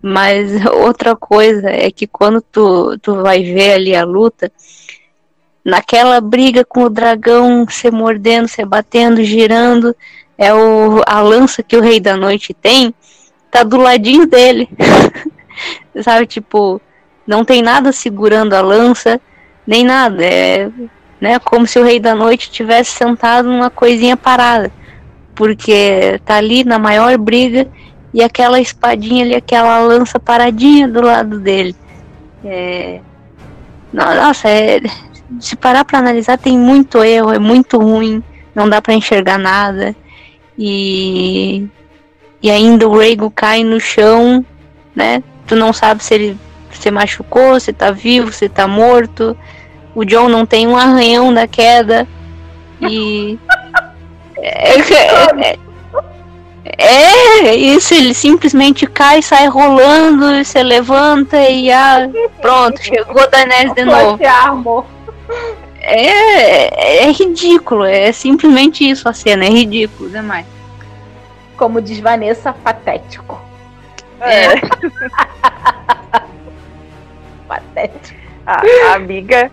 Mas 0.00 0.64
outra 0.66 1.16
coisa 1.16 1.68
é 1.68 1.90
que 1.90 2.06
quando 2.06 2.40
tu, 2.40 2.98
tu 2.98 3.22
vai 3.22 3.42
ver 3.42 3.72
ali 3.74 3.96
a 3.96 4.04
luta, 4.04 4.50
naquela 5.64 6.20
briga 6.20 6.64
com 6.64 6.84
o 6.84 6.90
dragão, 6.90 7.66
se 7.68 7.90
mordendo, 7.90 8.46
se 8.46 8.64
batendo, 8.64 9.22
girando, 9.24 9.96
é 10.36 10.52
o, 10.52 11.00
a 11.06 11.20
lança 11.20 11.62
que 11.62 11.76
o 11.76 11.80
Rei 11.80 11.98
da 11.98 12.16
Noite 12.16 12.52
tem, 12.52 12.94
tá 13.50 13.62
do 13.62 13.76
ladinho 13.76 14.26
dele. 14.26 14.68
Sabe, 16.02 16.26
tipo, 16.26 16.80
não 17.26 17.44
tem 17.44 17.62
nada 17.62 17.92
segurando 17.92 18.54
a 18.54 18.60
lança, 18.60 19.20
nem 19.66 19.84
nada. 19.84 20.24
É 20.24 20.70
né, 21.24 21.38
como 21.38 21.66
se 21.66 21.78
o 21.78 21.82
Rei 21.82 21.98
da 21.98 22.14
Noite 22.14 22.50
tivesse 22.50 22.90
sentado 22.90 23.48
numa 23.48 23.70
coisinha 23.70 24.14
parada. 24.14 24.70
Porque 25.34 26.20
tá 26.22 26.36
ali 26.36 26.64
na 26.64 26.78
maior 26.78 27.16
briga 27.16 27.66
e 28.12 28.22
aquela 28.22 28.60
espadinha 28.60 29.24
ali, 29.24 29.34
aquela 29.34 29.78
lança 29.80 30.20
paradinha 30.20 30.86
do 30.86 31.00
lado 31.00 31.40
dele. 31.40 31.74
É... 32.44 33.00
Nossa, 33.90 34.50
é... 34.50 34.82
se 35.40 35.56
parar 35.56 35.86
pra 35.86 35.98
analisar, 35.98 36.36
tem 36.36 36.58
muito 36.58 37.02
erro, 37.02 37.32
é 37.32 37.38
muito 37.38 37.78
ruim, 37.78 38.22
não 38.54 38.68
dá 38.68 38.82
para 38.82 38.92
enxergar 38.92 39.38
nada. 39.38 39.96
E, 40.58 41.66
e 42.42 42.50
ainda 42.50 42.86
o 42.86 42.98
Rego 42.98 43.30
cai 43.30 43.64
no 43.64 43.80
chão, 43.80 44.44
né? 44.94 45.22
Tu 45.46 45.56
não 45.56 45.72
sabe 45.72 46.02
se 46.02 46.14
ele 46.14 46.38
se 46.72 46.90
machucou, 46.90 47.58
se 47.60 47.72
tá 47.72 47.90
vivo, 47.90 48.32
se 48.32 48.48
tá 48.48 48.66
morto. 48.66 49.36
O 49.94 50.04
John 50.04 50.28
não 50.28 50.44
tem 50.44 50.66
um 50.66 50.76
arranhão 50.76 51.32
da 51.32 51.46
queda. 51.46 52.06
E. 52.80 53.38
é, 54.38 55.58
é, 56.76 57.48
é, 57.48 57.54
isso, 57.54 57.94
ele 57.94 58.14
simplesmente 58.14 58.86
cai, 58.86 59.22
sai 59.22 59.46
rolando, 59.46 60.44
se 60.44 60.62
levanta 60.62 61.38
e 61.48 61.70
ah, 61.70 62.08
pronto, 62.40 62.82
chegou 62.82 63.28
Daenerys 63.30 63.74
de 63.74 63.84
novo. 63.84 64.18
É, 65.80 67.04
é 67.04 67.12
ridículo, 67.12 67.84
é 67.84 68.10
simplesmente 68.12 68.88
isso 68.88 69.08
a 69.08 69.12
cena, 69.12 69.44
é 69.44 69.50
ridículo 69.50 70.08
demais. 70.08 70.46
Como 71.56 71.80
diz 71.80 72.00
Vanessa, 72.00 72.52
patético. 72.52 73.40
É. 74.24 74.54
patético. 77.46 78.18
A, 78.46 78.62
a 78.90 78.94
amiga 78.96 79.50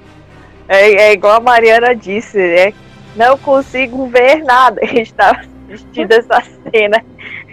é, 0.67 0.91
é, 0.91 1.13
igual 1.13 1.35
a 1.35 1.39
Mariana 1.39 1.95
disse, 1.95 2.37
né? 2.37 2.73
Não 3.15 3.37
consigo 3.37 4.07
ver 4.07 4.43
nada. 4.43 4.81
Está 4.95 5.41
assistindo 5.69 6.11
essa 6.11 6.41
cena 6.71 7.03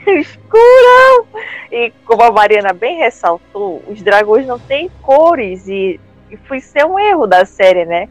escurão. 0.06 1.26
E 1.70 1.92
como 2.04 2.22
a 2.22 2.32
Mariana 2.32 2.72
bem 2.72 2.98
ressaltou, 2.98 3.82
os 3.88 4.00
dragões 4.02 4.46
não 4.46 4.58
têm 4.58 4.90
cores 5.02 5.68
e, 5.68 6.00
e 6.30 6.36
foi 6.36 6.60
ser 6.60 6.86
um 6.86 6.98
erro 6.98 7.26
da 7.26 7.44
série, 7.44 7.84
né? 7.84 8.08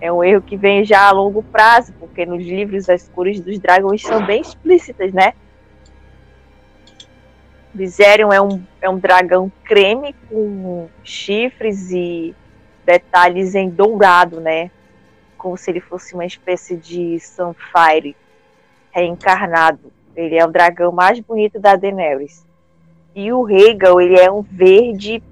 É 0.00 0.10
um 0.10 0.24
erro 0.24 0.42
que 0.42 0.56
vem 0.56 0.84
já 0.84 1.08
a 1.08 1.12
longo 1.12 1.42
prazo, 1.42 1.92
porque 1.98 2.26
nos 2.26 2.42
livros 2.42 2.88
as 2.88 3.08
cores 3.08 3.40
dos 3.40 3.58
dragões 3.58 4.02
são 4.02 4.24
bem 4.24 4.40
explícitas, 4.40 5.12
né? 5.12 5.34
Viserion 7.74 8.32
é 8.32 8.40
um, 8.40 8.62
é 8.80 8.88
um 8.88 8.98
dragão 8.98 9.50
creme 9.64 10.14
com 10.28 10.88
chifres 11.04 11.90
e 11.90 12.34
detalhes 12.84 13.54
em 13.54 13.68
dourado, 13.68 14.40
né? 14.40 14.70
Como 15.38 15.56
se 15.56 15.70
ele 15.70 15.80
fosse 15.80 16.14
uma 16.14 16.26
espécie 16.26 16.76
de 16.76 17.18
Sunfire 17.20 18.16
reencarnado. 18.90 19.92
Ele 20.16 20.36
é 20.36 20.44
o 20.44 20.50
dragão 20.50 20.90
mais 20.92 21.20
bonito 21.20 21.58
da 21.60 21.76
Daenerys. 21.76 22.44
E 23.14 23.32
o 23.32 23.42
Rhaegal, 23.42 24.00
ele 24.00 24.18
é 24.18 24.30
um 24.30 24.42
verde 24.42 25.22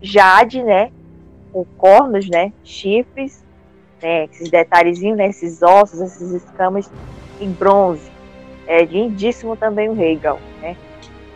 jade, 0.00 0.62
né? 0.62 0.90
Com 1.52 1.64
cornos, 1.76 2.28
né? 2.28 2.52
Chifres 2.62 3.44
né? 4.02 4.24
Esses 4.24 4.50
detalhezinhos, 4.50 5.16
né? 5.16 5.28
Esses 5.28 5.62
ossos, 5.62 6.00
essas 6.00 6.30
escamas 6.32 6.90
em 7.40 7.50
bronze. 7.50 8.10
É 8.66 8.84
lindíssimo 8.84 9.56
também 9.56 9.88
o 9.88 9.94
Regal, 9.94 10.38
né? 10.60 10.76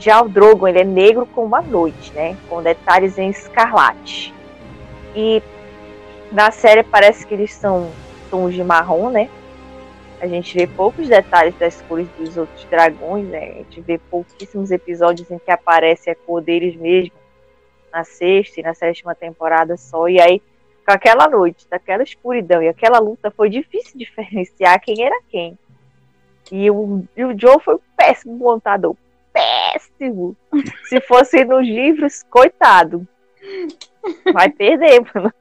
Já 0.02 0.20
o 0.20 0.28
Drogon, 0.28 0.66
ele 0.66 0.80
é 0.80 0.84
negro 0.84 1.24
como 1.26 1.54
a 1.54 1.62
noite, 1.62 2.12
né? 2.12 2.36
Com 2.48 2.60
detalhes 2.60 3.18
em 3.18 3.30
escarlate. 3.30 4.34
E 5.14 5.40
na 6.32 6.50
série 6.50 6.82
parece 6.82 7.24
que 7.24 7.32
eles 7.32 7.54
são 7.54 7.88
tons 8.28 8.52
de 8.52 8.64
marrom, 8.64 9.10
né? 9.10 9.30
A 10.20 10.26
gente 10.26 10.56
vê 10.56 10.66
poucos 10.66 11.08
detalhes 11.08 11.54
das 11.56 11.80
cores 11.82 12.08
dos 12.18 12.36
outros 12.36 12.64
dragões, 12.64 13.28
né? 13.28 13.50
A 13.50 13.54
gente 13.58 13.80
vê 13.80 13.96
pouquíssimos 13.96 14.72
episódios 14.72 15.30
em 15.30 15.38
que 15.38 15.52
aparece 15.52 16.10
a 16.10 16.16
cor 16.16 16.42
deles 16.42 16.74
mesmo 16.74 17.14
na 17.92 18.02
sexta 18.02 18.58
e 18.58 18.62
na 18.64 18.74
sétima 18.74 19.14
temporada 19.14 19.76
só. 19.76 20.08
E 20.08 20.20
aí 20.20 20.42
com 20.84 20.92
aquela 20.92 21.28
noite, 21.28 21.64
daquela 21.70 22.02
escuridão 22.02 22.60
e 22.60 22.66
aquela 22.66 22.98
luta, 22.98 23.30
foi 23.30 23.48
difícil 23.48 23.92
diferenciar 23.98 24.80
quem 24.80 25.04
era 25.04 25.22
quem. 25.28 25.56
E 26.50 26.68
o, 26.72 27.04
e 27.16 27.24
o 27.24 27.38
Joe 27.38 27.60
foi 27.62 27.76
um 27.76 27.80
péssimo 27.96 28.36
montador. 28.36 28.96
Péssimo! 29.32 30.36
Se 30.88 31.00
fosse 31.00 31.44
nos 31.44 31.66
livros, 31.66 32.22
coitado. 32.24 33.06
Vai 34.32 34.48
perder, 34.50 35.00
mano. 35.14 35.32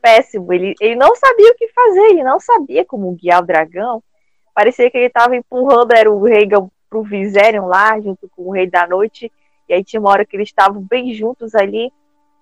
Péssimo. 0.00 0.52
Ele, 0.52 0.74
ele 0.80 0.96
não 0.96 1.14
sabia 1.14 1.50
o 1.50 1.54
que 1.54 1.68
fazer, 1.68 2.10
ele 2.10 2.24
não 2.24 2.40
sabia 2.40 2.84
como 2.84 3.12
guiar 3.12 3.42
o 3.42 3.46
dragão. 3.46 4.02
Parecia 4.54 4.90
que 4.90 4.98
ele 4.98 5.06
estava 5.06 5.36
empurrando 5.36 5.92
era 5.92 6.10
o 6.10 6.22
rei 6.22 6.48
pro 6.90 7.02
Viserion 7.02 7.66
lá, 7.66 7.98
junto 8.00 8.28
com 8.28 8.42
o 8.42 8.52
Rei 8.52 8.68
da 8.68 8.86
Noite. 8.86 9.32
E 9.68 9.74
aí 9.74 9.82
tinha 9.82 10.00
uma 10.00 10.10
hora 10.10 10.26
que 10.26 10.36
eles 10.36 10.48
estavam 10.48 10.82
bem 10.82 11.14
juntos 11.14 11.54
ali. 11.54 11.90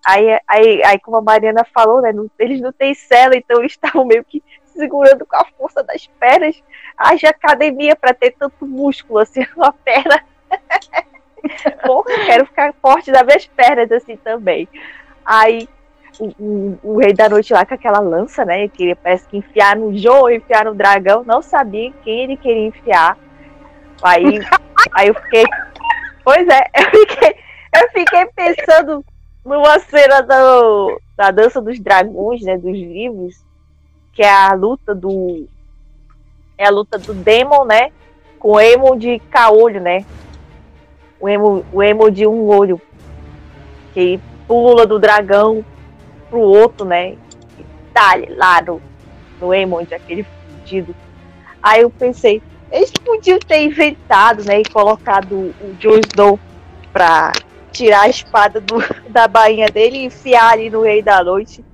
Aí, 0.05 0.41
aí, 0.49 0.83
aí, 0.83 0.99
como 0.99 1.19
a 1.19 1.23
Mariana 1.23 1.65
falou, 1.65 2.01
né, 2.01 2.11
não, 2.13 2.29
eles 2.39 2.61
não 2.61 2.73
têm 2.73 2.95
cela, 2.95 3.37
então 3.37 3.61
eles 3.61 3.73
estavam 3.73 4.05
meio 4.05 4.25
que 4.25 4.43
segurando 4.65 5.27
com 5.27 5.37
a 5.37 5.45
força 5.57 5.83
das 5.83 6.07
pernas. 6.19 6.61
Haja 6.97 7.29
academia 7.29 7.95
para 7.95 8.15
ter 8.15 8.33
tanto 8.33 8.67
músculo 8.67 9.21
assim 9.21 9.47
na 9.57 9.73
perna. 9.73 10.25
Porra, 11.85 12.27
quero 12.27 12.47
ficar 12.47 12.75
forte 12.81 13.11
das 13.11 13.23
minhas 13.23 13.47
pernas 13.47 13.91
assim 13.93 14.17
também. 14.17 14.69
Aí 15.25 15.69
o, 16.19 16.27
o, 16.39 16.79
o, 16.83 16.99
rei 16.99 17.13
da 17.13 17.29
noite 17.29 17.53
lá 17.53 17.65
com 17.65 17.75
aquela 17.75 18.01
lança, 18.01 18.45
né? 18.45 18.69
Que 18.69 18.95
parece 18.97 19.27
que 19.29 19.39
enfiar 19.39 19.77
no 19.77 19.97
Joe, 19.97 20.37
enfiar 20.37 20.65
no 20.65 20.75
dragão, 20.75 21.25
não 21.25 21.43
sabia 21.43 21.93
quem 22.05 22.25
ele 22.25 22.37
queria 22.37 22.67
enfiar. 22.67 23.17
Aí, 24.03 24.41
aí 24.93 25.09
eu 25.09 25.15
fiquei. 25.15 25.45
Pois 26.25 26.47
é, 26.49 26.65
eu 26.75 26.91
fiquei, 26.91 27.35
eu 27.75 27.89
fiquei 27.91 28.27
pensando 28.27 29.05
numa 29.45 29.79
cena 29.81 30.23
do, 30.23 31.01
da 31.17 31.31
dança 31.31 31.61
dos 31.61 31.79
dragões, 31.81 32.43
né, 32.43 32.59
dos 32.59 32.77
livros, 32.77 33.43
que 34.13 34.23
é 34.23 34.31
a 34.31 34.53
luta 34.53 34.95
do 34.95 35.49
é 36.59 36.67
a 36.67 36.71
luta 36.71 36.99
do 36.99 37.15
Demon, 37.15 37.65
né, 37.65 37.91
com 38.39 38.53
o 38.53 38.61
Emo 38.61 38.99
de 38.99 39.19
caolho, 39.31 39.81
né? 39.81 40.05
O 41.21 41.29
Emo, 41.29 41.65
o 41.73 41.83
Emo 41.83 42.11
de 42.11 42.27
um 42.27 42.49
olho 42.49 42.81
que 43.93 44.19
pula 44.47 44.87
do 44.87 44.99
dragão 44.99 45.65
pro 46.29 46.41
outro, 46.41 46.87
né? 46.87 47.11
E 47.59 47.65
tá 47.93 48.15
lá 48.37 48.63
no, 48.63 48.81
no 49.41 49.53
Eamond, 49.53 49.93
aquele 49.95 50.25
fudido. 50.25 50.95
Aí 51.63 51.83
eu 51.83 51.91
pensei, 51.91 52.43
eles 52.71 52.91
podiam 52.91 53.39
ter 53.39 53.65
inventado, 53.65 54.45
né, 54.45 54.61
e 54.61 54.69
colocado 54.71 55.55
o 55.61 55.77
Jon 55.79 56.01
Snow 56.09 56.39
pra 56.93 57.33
tirar 57.71 58.03
a 58.03 58.09
espada 58.09 58.61
do, 58.61 58.77
da 59.11 59.29
bainha 59.29 59.69
dele 59.69 59.99
e 59.99 60.05
enfiar 60.07 60.53
ali 60.53 60.71
no 60.71 60.83
Rei 60.83 61.03
da 61.03 61.23
Noite. 61.23 61.65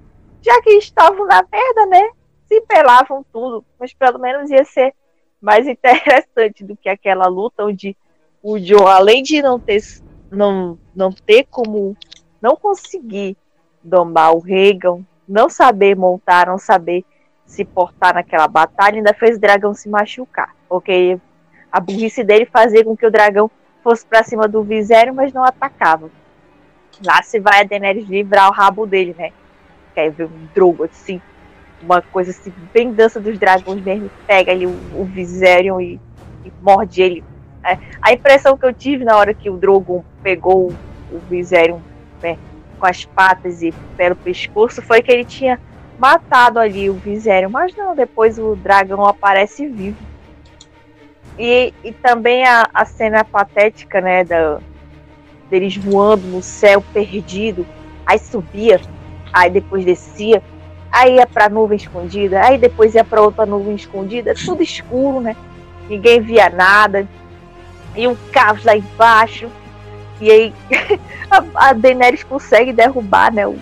Já 0.42 0.60
que 0.62 0.70
estavam 0.70 1.26
na 1.26 1.44
merda, 1.50 1.86
né? 1.86 2.10
Se 2.46 2.60
pelavam 2.62 3.24
tudo, 3.32 3.64
mas 3.78 3.92
pelo 3.92 4.18
menos 4.18 4.50
ia 4.50 4.64
ser 4.64 4.94
mais 5.40 5.66
interessante 5.68 6.64
do 6.64 6.76
que 6.76 6.88
aquela 6.88 7.26
luta 7.26 7.64
onde 7.64 7.96
o 8.42 8.58
John, 8.58 8.86
além 8.86 9.22
de 9.22 9.42
não 9.42 9.58
ter, 9.58 9.82
não, 10.30 10.78
não 10.94 11.10
ter 11.10 11.46
como, 11.50 11.96
não 12.40 12.56
conseguir 12.56 13.36
domar 13.82 14.34
o 14.34 14.40
Reagan, 14.40 15.00
não 15.28 15.48
saber 15.48 15.96
montar, 15.96 16.46
não 16.46 16.58
saber 16.58 17.04
se 17.44 17.64
portar 17.64 18.14
naquela 18.14 18.48
batalha, 18.48 18.96
ainda 18.96 19.14
fez 19.14 19.36
o 19.36 19.40
dragão 19.40 19.72
se 19.74 19.88
machucar, 19.88 20.54
porque 20.68 21.18
a 21.70 21.80
burrice 21.80 22.24
dele 22.24 22.46
fazia 22.46 22.84
com 22.84 22.96
que 22.96 23.06
o 23.06 23.10
dragão 23.10 23.50
fosse 23.82 24.04
para 24.04 24.24
cima 24.24 24.48
do 24.48 24.62
Visério, 24.62 25.14
mas 25.14 25.32
não 25.32 25.44
atacava. 25.44 26.10
Lá 27.04 27.22
se 27.22 27.38
vai 27.38 27.60
a 27.60 27.64
Daenerys 27.64 28.08
livrar 28.08 28.48
o 28.48 28.52
rabo 28.52 28.86
dele, 28.86 29.14
né? 29.16 29.30
Quer 29.94 30.10
ver 30.10 30.24
um 30.24 30.48
drogo 30.54 30.84
assim, 30.84 31.20
uma 31.82 32.00
coisa 32.00 32.30
assim, 32.30 32.52
bem 32.72 32.92
dança 32.92 33.20
dos 33.20 33.38
dragões 33.38 33.82
mesmo, 33.82 34.10
pega 34.26 34.52
ali 34.52 34.66
o, 34.66 34.70
o 34.70 35.08
e, 35.14 36.00
e 36.44 36.52
morde 36.62 37.02
ele. 37.02 37.24
É, 37.66 37.78
a 38.00 38.12
impressão 38.12 38.56
que 38.56 38.64
eu 38.64 38.72
tive 38.72 39.04
na 39.04 39.16
hora 39.16 39.34
que 39.34 39.50
o 39.50 39.56
Drogon 39.56 40.04
pegou 40.22 40.72
o 41.10 41.18
Viserion 41.28 41.80
né, 42.22 42.38
com 42.78 42.86
as 42.86 43.04
patas 43.04 43.60
e 43.62 43.72
pelo 43.96 44.14
pescoço 44.14 44.80
foi 44.80 45.02
que 45.02 45.10
ele 45.10 45.24
tinha 45.24 45.58
matado 45.98 46.58
ali 46.58 46.88
o 46.88 46.94
Viserion, 46.94 47.50
mas 47.50 47.74
não, 47.74 47.94
depois 47.96 48.38
o 48.38 48.54
dragão 48.54 49.04
aparece 49.04 49.66
vivo. 49.66 49.96
E, 51.38 51.74
e 51.82 51.92
também 51.92 52.46
a, 52.46 52.66
a 52.72 52.84
cena 52.84 53.24
patética, 53.24 54.00
né, 54.00 54.22
da, 54.22 54.58
deles 55.50 55.76
voando 55.76 56.26
no 56.28 56.42
céu 56.42 56.82
perdido, 56.92 57.66
aí 58.06 58.18
subia, 58.18 58.80
aí 59.32 59.50
depois 59.50 59.84
descia, 59.84 60.42
aí 60.90 61.16
ia 61.16 61.26
pra 61.26 61.48
nuvem 61.48 61.76
escondida, 61.76 62.42
aí 62.42 62.58
depois 62.58 62.94
ia 62.94 63.04
pra 63.04 63.20
outra 63.20 63.44
nuvem 63.44 63.74
escondida, 63.74 64.34
tudo 64.34 64.62
escuro, 64.62 65.20
né? 65.20 65.36
Ninguém 65.88 66.20
via 66.20 66.48
nada, 66.48 67.06
e 67.96 68.06
um 68.06 68.14
caos 68.32 68.64
lá 68.64 68.76
embaixo, 68.76 69.48
e 70.20 70.30
aí 70.30 70.54
a, 71.30 71.68
a 71.68 71.72
Daenerys 71.72 72.24
consegue 72.24 72.72
derrubar, 72.72 73.32
né, 73.32 73.46
o, 73.46 73.58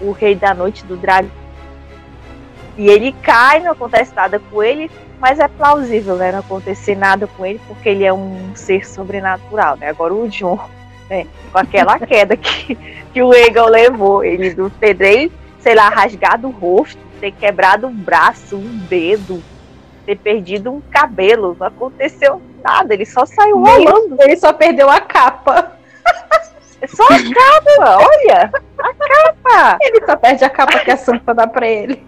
o 0.00 0.12
rei 0.12 0.34
da 0.34 0.54
noite 0.54 0.84
do 0.84 0.96
dragão. 0.96 1.30
E 2.76 2.88
ele 2.88 3.12
cai, 3.22 3.60
não 3.60 3.72
acontece 3.72 4.14
nada 4.14 4.38
com 4.38 4.62
ele, 4.62 4.88
mas 5.20 5.40
é 5.40 5.48
plausível, 5.48 6.16
né? 6.16 6.30
Não 6.30 6.38
acontecer 6.38 6.96
nada 6.96 7.26
com 7.26 7.44
ele, 7.44 7.60
porque 7.66 7.88
ele 7.88 8.04
é 8.04 8.12
um 8.12 8.54
ser 8.54 8.86
sobrenatural, 8.86 9.76
né? 9.76 9.88
Agora 9.88 10.14
o 10.14 10.28
John, 10.28 10.60
né? 11.10 11.26
Com 11.52 11.58
aquela 11.58 11.98
queda 12.06 12.36
que, 12.36 12.76
que 13.12 13.20
o 13.20 13.34
Egon 13.34 13.66
levou, 13.66 14.24
ele 14.24 14.54
ter 14.78 14.96
nem, 14.96 15.30
sei 15.58 15.74
lá, 15.74 15.88
rasgado 15.88 16.46
o 16.46 16.52
rosto, 16.52 17.00
ter 17.20 17.32
quebrado 17.32 17.88
um 17.88 17.92
braço, 17.92 18.56
um 18.56 18.78
dedo, 18.88 19.42
ter 20.08 20.16
perdido 20.16 20.72
um 20.72 20.80
cabelo, 20.80 21.54
não 21.60 21.66
aconteceu 21.66 22.40
nada, 22.64 22.94
ele 22.94 23.04
só 23.04 23.26
saiu 23.26 23.58
rolando. 23.58 24.16
Ele 24.20 24.38
só 24.38 24.54
perdeu 24.54 24.88
a 24.88 25.02
capa. 25.02 25.72
É 26.80 26.86
só 26.86 27.02
a 27.04 27.08
capa, 27.08 27.98
olha! 27.98 28.50
A 28.78 28.94
capa! 28.94 29.78
Ele 29.82 30.06
só 30.06 30.16
perde 30.16 30.44
a 30.44 30.48
capa 30.48 30.78
que 30.78 30.90
a 30.90 30.96
Sansa 30.96 31.34
dá 31.34 31.46
pra 31.46 31.66
ele. 31.68 32.02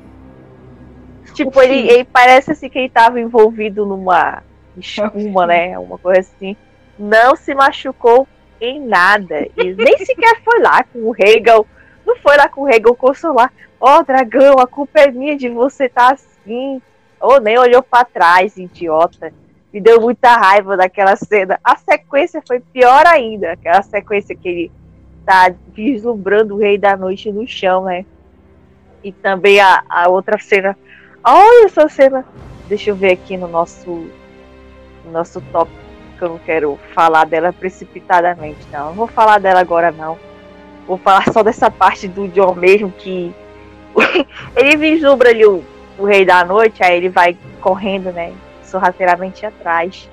Tipo, 1.35 1.61
ele, 1.61 1.91
ele, 1.91 2.05
parece 2.05 2.53
assim 2.53 2.71
que 2.71 2.79
ele 2.79 2.89
tava 2.89 3.21
envolvido 3.21 3.85
numa 3.85 4.43
espuma, 4.79 5.47
né? 5.47 5.79
Uma 5.79 5.99
coisa 5.99 6.21
assim. 6.21 6.57
Não 6.99 7.37
se 7.37 7.55
machucou 7.55 8.27
em 8.61 8.81
nada. 8.81 9.47
E 9.57 9.75
nem 9.75 9.99
sequer 9.99 10.41
foi 10.43 10.61
lá 10.61 10.85
com 10.85 11.01
o 11.01 11.15
Hegel. 11.19 11.67
Não 12.07 12.17
foi 12.17 12.37
lá 12.39 12.49
com 12.49 12.63
o 12.63 12.69
Hegel 12.69 12.95
consolar. 12.95 13.53
Ó, 13.79 13.99
oh, 13.99 14.03
dragão, 14.05 14.59
a 14.59 14.67
culpa 14.67 15.01
é 15.01 15.11
minha 15.11 15.37
de 15.37 15.49
você 15.51 15.85
estar 15.85 16.09
tá 16.09 16.15
assim. 16.15 16.81
Ou 17.21 17.41
nem 17.41 17.59
olhou 17.59 17.83
para 17.83 18.05
trás, 18.05 18.57
idiota. 18.57 19.33
Me 19.73 19.81
deu 19.81 20.01
muita 20.01 20.37
raiva 20.37 20.77
daquela 20.77 21.15
cena. 21.17 21.61
A 21.63 21.77
sequência 21.77 22.43
foi 22.47 22.61
pior 22.61 23.07
ainda. 23.07 23.53
Aquela 23.53 23.83
sequência 23.83 24.35
que 24.35 24.49
ele 24.49 24.73
tá 25.25 25.55
vislumbrando 25.69 26.55
o 26.55 26.59
Rei 26.59 26.79
da 26.79 26.97
Noite 26.97 27.31
no 27.31 27.47
chão, 27.47 27.85
né? 27.85 28.05
E 29.05 29.13
também 29.13 29.61
a, 29.61 29.83
a 29.89 30.09
outra 30.09 30.39
cena 30.39 30.77
Olha 31.23 31.67
essa 31.67 31.89
cena. 31.89 32.25
Deixa 32.69 32.91
eu 32.91 32.97
ver 32.97 33.13
aqui 33.13 33.37
no 33.37 33.47
nosso, 33.47 33.91
no 35.05 35.13
nosso 35.13 35.41
top, 35.53 35.71
que 36.19 36.25
eu 36.25 36.31
não 36.31 36.39
quero 36.39 36.79
falar 36.95 37.27
dela 37.27 37.53
precipitadamente, 37.53 38.61
não. 38.73 38.87
Não 38.87 38.95
vou 38.95 39.07
falar 39.07 39.39
dela 39.39 39.61
agora, 39.61 39.93
não. 39.93 40.17
Vou 40.87 40.97
falar 40.97 41.31
só 41.33 41.43
dessa 41.43 41.71
parte 41.71 42.09
do 42.09 42.29
John 42.29 42.55
mesmo, 42.55 42.91
que 42.91 43.35
ele 44.57 44.77
vislumbra 44.77 45.31
ali 45.31 45.45
o, 45.45 45.63
o 46.01 46.05
Rei 46.05 46.25
da 46.25 46.45
Noite, 46.45 46.83
aí 46.83 46.97
ele 46.97 47.09
vai 47.09 47.37
correndo, 47.61 48.13
né, 48.13 48.35
sorrateiramente 48.65 49.45
atrás. 49.45 50.09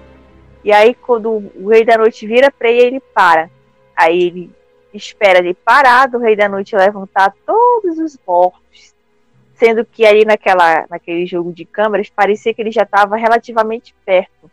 E 0.63 0.71
aí, 0.71 0.93
quando 0.93 1.51
o 1.55 1.69
Rei 1.69 1.85
da 1.85 1.97
Noite 1.97 2.27
vira 2.27 2.51
pra 2.51 2.69
ele, 2.69 2.87
ele 2.87 2.99
para. 2.99 3.49
Aí 3.95 4.23
ele 4.23 4.51
espera 4.93 5.39
ele 5.39 5.53
parado, 5.53 6.17
o 6.17 6.21
Rei 6.21 6.35
da 6.35 6.49
Noite 6.49 6.75
levantar 6.75 7.33
todos 7.45 7.97
os 7.97 8.19
mortos 8.27 8.97
sendo 9.57 9.83
que 9.83 10.05
ali 10.05 10.23
naquela, 10.23 10.85
naquele 10.89 11.25
jogo 11.25 11.51
de 11.51 11.65
câmeras 11.65 12.09
parecia 12.09 12.53
que 12.53 12.61
ele 12.61 12.71
já 12.71 12.83
estava 12.83 13.15
relativamente 13.17 13.93
perto. 14.05 14.49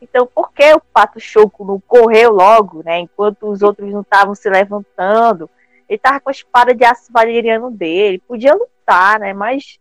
Então, 0.00 0.26
por 0.26 0.52
que 0.52 0.72
o 0.72 0.80
Pato 0.80 1.20
Choco 1.20 1.64
não 1.64 1.80
correu 1.80 2.32
logo, 2.32 2.82
né? 2.82 3.00
Enquanto 3.00 3.48
os 3.48 3.62
outros 3.62 3.92
não 3.92 4.00
estavam 4.00 4.34
se 4.34 4.48
levantando? 4.48 5.50
Ele 5.88 5.96
estava 5.96 6.20
com 6.20 6.30
a 6.30 6.32
espada 6.32 6.74
de 6.74 6.84
aço 6.84 7.12
valeriano 7.12 7.70
dele, 7.70 8.22
podia 8.26 8.54
lutar, 8.54 9.20
né? 9.20 9.32
Mas, 9.34 9.78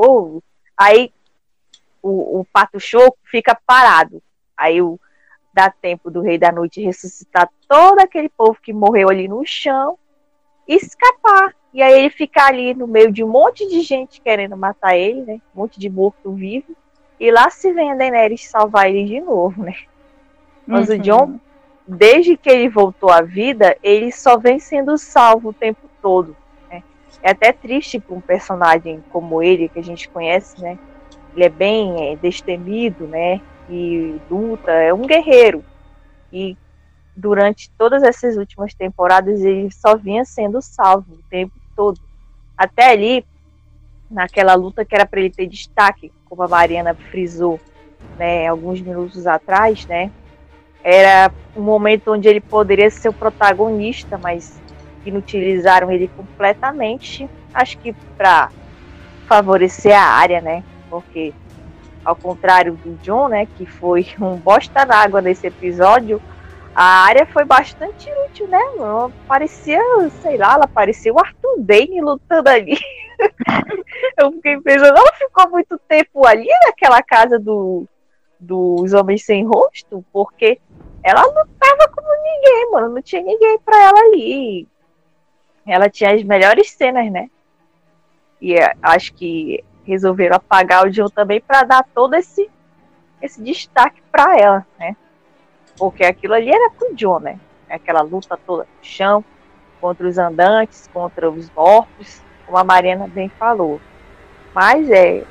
ou 0.00 0.36
oh, 0.36 0.42
aí 0.76 1.12
o, 2.02 2.40
o 2.40 2.44
Pato 2.46 2.80
Choco 2.80 3.18
fica 3.24 3.58
parado. 3.66 4.22
Aí 4.56 4.80
o, 4.80 4.98
dá 5.52 5.70
tempo 5.70 6.10
do 6.10 6.22
Rei 6.22 6.38
da 6.38 6.50
Noite 6.50 6.82
ressuscitar 6.82 7.50
todo 7.68 7.98
aquele 7.98 8.28
povo 8.28 8.58
que 8.62 8.72
morreu 8.72 9.10
ali 9.10 9.28
no 9.28 9.44
chão 9.44 9.98
e 10.66 10.76
escapar. 10.76 11.54
E 11.72 11.82
aí 11.82 11.98
ele 11.98 12.10
fica 12.10 12.46
ali 12.46 12.74
no 12.74 12.86
meio 12.86 13.12
de 13.12 13.22
um 13.22 13.28
monte 13.28 13.68
de 13.68 13.82
gente 13.82 14.20
querendo 14.20 14.56
matar 14.56 14.96
ele, 14.96 15.22
né? 15.22 15.34
Um 15.54 15.60
monte 15.60 15.78
de 15.78 15.88
morto 15.88 16.32
vivo. 16.32 16.74
E 17.18 17.30
lá 17.30 17.50
se 17.50 17.72
vem 17.72 17.92
a 17.92 17.94
Daenerys 17.94 18.48
salvar 18.48 18.88
ele 18.88 19.04
de 19.04 19.20
novo, 19.20 19.62
né? 19.62 19.76
Mas 20.66 20.88
uhum. 20.88 20.96
o 20.96 20.98
John, 20.98 21.40
desde 21.86 22.36
que 22.36 22.48
ele 22.48 22.68
voltou 22.68 23.10
à 23.10 23.20
vida, 23.20 23.76
ele 23.82 24.10
só 24.10 24.38
vem 24.38 24.58
sendo 24.58 24.96
salvo 24.96 25.50
o 25.50 25.54
tempo 25.54 25.88
todo. 26.00 26.34
É 27.22 27.30
até 27.30 27.52
triste 27.52 28.00
para 28.00 28.14
um 28.14 28.20
personagem 28.20 29.02
como 29.10 29.42
ele, 29.42 29.68
que 29.68 29.78
a 29.78 29.82
gente 29.82 30.08
conhece, 30.08 30.60
né? 30.60 30.78
Ele 31.34 31.44
é 31.44 31.48
bem 31.48 32.12
é, 32.12 32.16
destemido, 32.16 33.06
né? 33.06 33.40
E 33.68 34.20
luta, 34.30 34.70
é 34.70 34.92
um 34.92 35.02
guerreiro. 35.02 35.64
E 36.32 36.56
durante 37.14 37.70
todas 37.72 38.02
essas 38.02 38.36
últimas 38.36 38.74
temporadas 38.74 39.40
ele 39.40 39.70
só 39.70 39.96
vinha 39.96 40.24
sendo 40.24 40.62
salvo 40.62 41.14
o 41.14 41.22
tempo 41.28 41.52
todo. 41.76 42.00
Até 42.56 42.90
ali, 42.90 43.24
naquela 44.10 44.54
luta 44.54 44.84
que 44.84 44.94
era 44.94 45.06
para 45.06 45.20
ele 45.20 45.30
ter 45.30 45.46
destaque, 45.46 46.12
como 46.28 46.42
a 46.42 46.48
Mariana 46.48 46.94
frisou, 46.94 47.60
né, 48.18 48.46
alguns 48.46 48.80
minutos 48.80 49.26
atrás, 49.26 49.86
né, 49.86 50.10
era 50.82 51.32
um 51.56 51.62
momento 51.62 52.12
onde 52.12 52.28
ele 52.28 52.40
poderia 52.40 52.90
ser 52.90 53.08
o 53.08 53.12
protagonista, 53.12 54.18
mas 54.18 54.59
inutilizaram 55.04 55.90
ele 55.90 56.08
completamente, 56.08 57.28
acho 57.54 57.78
que 57.78 57.92
para 58.16 58.50
favorecer 59.26 59.96
a 59.96 60.04
área, 60.04 60.40
né, 60.40 60.62
porque 60.88 61.32
ao 62.04 62.16
contrário 62.16 62.74
do 62.74 62.94
John, 63.02 63.28
né, 63.28 63.46
que 63.56 63.66
foi 63.66 64.06
um 64.20 64.36
bosta 64.36 64.84
d'água 64.84 65.20
nesse 65.20 65.46
episódio, 65.46 66.20
a 66.74 67.04
área 67.04 67.26
foi 67.26 67.44
bastante 67.44 68.08
útil, 68.26 68.46
né? 68.46 68.60
Ela 68.78 69.10
parecia, 69.26 69.80
sei 70.22 70.36
lá, 70.36 70.54
ela 70.54 70.68
parecia 70.68 71.12
o 71.12 71.18
Arthur 71.18 71.56
Dane 71.58 72.00
lutando 72.00 72.48
ali. 72.48 72.78
eu 74.16 74.32
fiquei 74.32 74.60
pensando, 74.60 74.96
ela 74.96 75.12
ficou 75.14 75.50
muito 75.50 75.78
tempo 75.88 76.24
ali 76.26 76.48
naquela 76.64 77.02
casa 77.02 77.38
do, 77.38 77.86
dos 78.38 78.92
Homens 78.92 79.24
Sem 79.24 79.44
Rosto, 79.44 80.04
porque 80.12 80.60
ela 81.02 81.22
lutava 81.22 81.88
como 81.94 82.08
ninguém, 82.22 82.70
mano. 82.70 82.94
Não 82.94 83.02
tinha 83.02 83.22
ninguém 83.22 83.58
pra 83.58 83.76
ela 83.82 83.98
ali. 84.00 84.68
Ela 85.66 85.88
tinha 85.88 86.14
as 86.14 86.22
melhores 86.22 86.70
cenas, 86.70 87.10
né? 87.10 87.30
E 88.40 88.54
é, 88.54 88.74
acho 88.82 89.12
que 89.14 89.62
resolveram 89.84 90.36
apagar 90.36 90.86
o 90.86 90.90
John 90.90 91.08
também 91.08 91.40
para 91.40 91.62
dar 91.64 91.84
todo 91.94 92.14
esse, 92.14 92.48
esse 93.20 93.42
destaque 93.42 94.02
para 94.10 94.36
ela, 94.38 94.66
né? 94.78 94.96
Porque 95.76 96.04
aquilo 96.04 96.34
ali 96.34 96.50
era 96.50 96.70
pro 96.70 96.94
John, 96.94 97.20
né? 97.20 97.38
Aquela 97.68 98.02
luta 98.02 98.36
toda 98.36 98.62
no 98.62 98.84
chão, 98.84 99.24
contra 99.80 100.06
os 100.06 100.18
andantes, 100.18 100.88
contra 100.92 101.30
os 101.30 101.50
mortos, 101.50 102.22
como 102.46 102.58
a 102.58 102.64
Mariana 102.64 103.06
bem 103.06 103.28
falou. 103.28 103.80
Mas 104.54 104.90
é, 104.90 105.24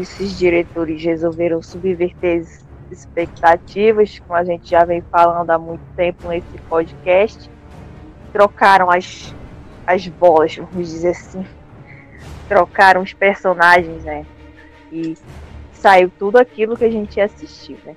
esses 0.00 0.38
diretores 0.38 1.02
resolveram 1.02 1.62
subverter 1.62 2.40
as 2.42 2.66
expectativas, 2.90 4.18
como 4.20 4.34
a 4.34 4.44
gente 4.44 4.70
já 4.70 4.84
vem 4.84 5.02
falando 5.02 5.50
há 5.50 5.58
muito 5.58 5.82
tempo 5.96 6.28
nesse 6.28 6.58
podcast. 6.68 7.50
Trocaram 8.32 8.90
as, 8.90 9.34
as 9.86 10.06
bolas, 10.08 10.56
vamos 10.56 10.90
dizer 10.90 11.10
assim. 11.10 11.44
Trocaram 12.48 13.02
os 13.02 13.12
personagens, 13.12 14.04
né? 14.04 14.24
E 14.90 15.16
saiu 15.72 16.10
tudo 16.18 16.38
aquilo 16.38 16.76
que 16.76 16.84
a 16.84 16.90
gente 16.90 17.20
assistiu, 17.20 17.76
né? 17.84 17.94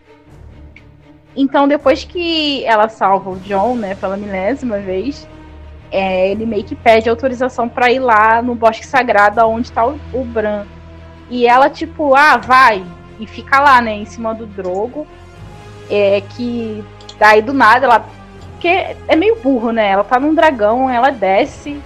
Então, 1.36 1.68
depois 1.68 2.04
que 2.04 2.66
ela 2.66 2.90
salva 2.90 3.30
o 3.30 3.38
John, 3.38 3.76
né, 3.76 3.96
pela 3.96 4.18
milésima 4.18 4.80
vez, 4.80 5.28
é, 5.92 6.32
ele 6.32 6.46
meio 6.46 6.64
que 6.64 6.76
pede 6.76 7.10
autorização 7.10 7.70
para 7.70 7.92
ir 7.92 8.00
lá 8.00 8.42
no 8.42 8.56
bosque 8.56 8.86
sagrado 8.86 9.42
onde 9.48 9.72
tá 9.72 9.86
o, 9.86 10.00
o 10.14 10.24
Bran. 10.24 10.66
E 11.30 11.48
ela, 11.48 11.70
tipo, 11.70 12.16
ah, 12.16 12.38
vai. 12.38 12.84
E 13.20 13.28
fica 13.28 13.60
lá, 13.60 13.82
né, 13.82 13.94
em 13.94 14.06
cima 14.06 14.34
do 14.34 14.46
Drogo. 14.46 15.08
É 15.90 16.22
que 16.22 16.84
daí 17.18 17.42
do 17.42 17.54
nada 17.54 17.86
ela. 17.86 18.06
Porque 18.60 18.94
é 19.08 19.16
meio 19.16 19.38
burro, 19.38 19.72
né? 19.72 19.88
Ela 19.88 20.04
tá 20.04 20.20
num 20.20 20.36
dragão, 20.36 20.90
ela 20.90 21.12
desce 21.12 21.82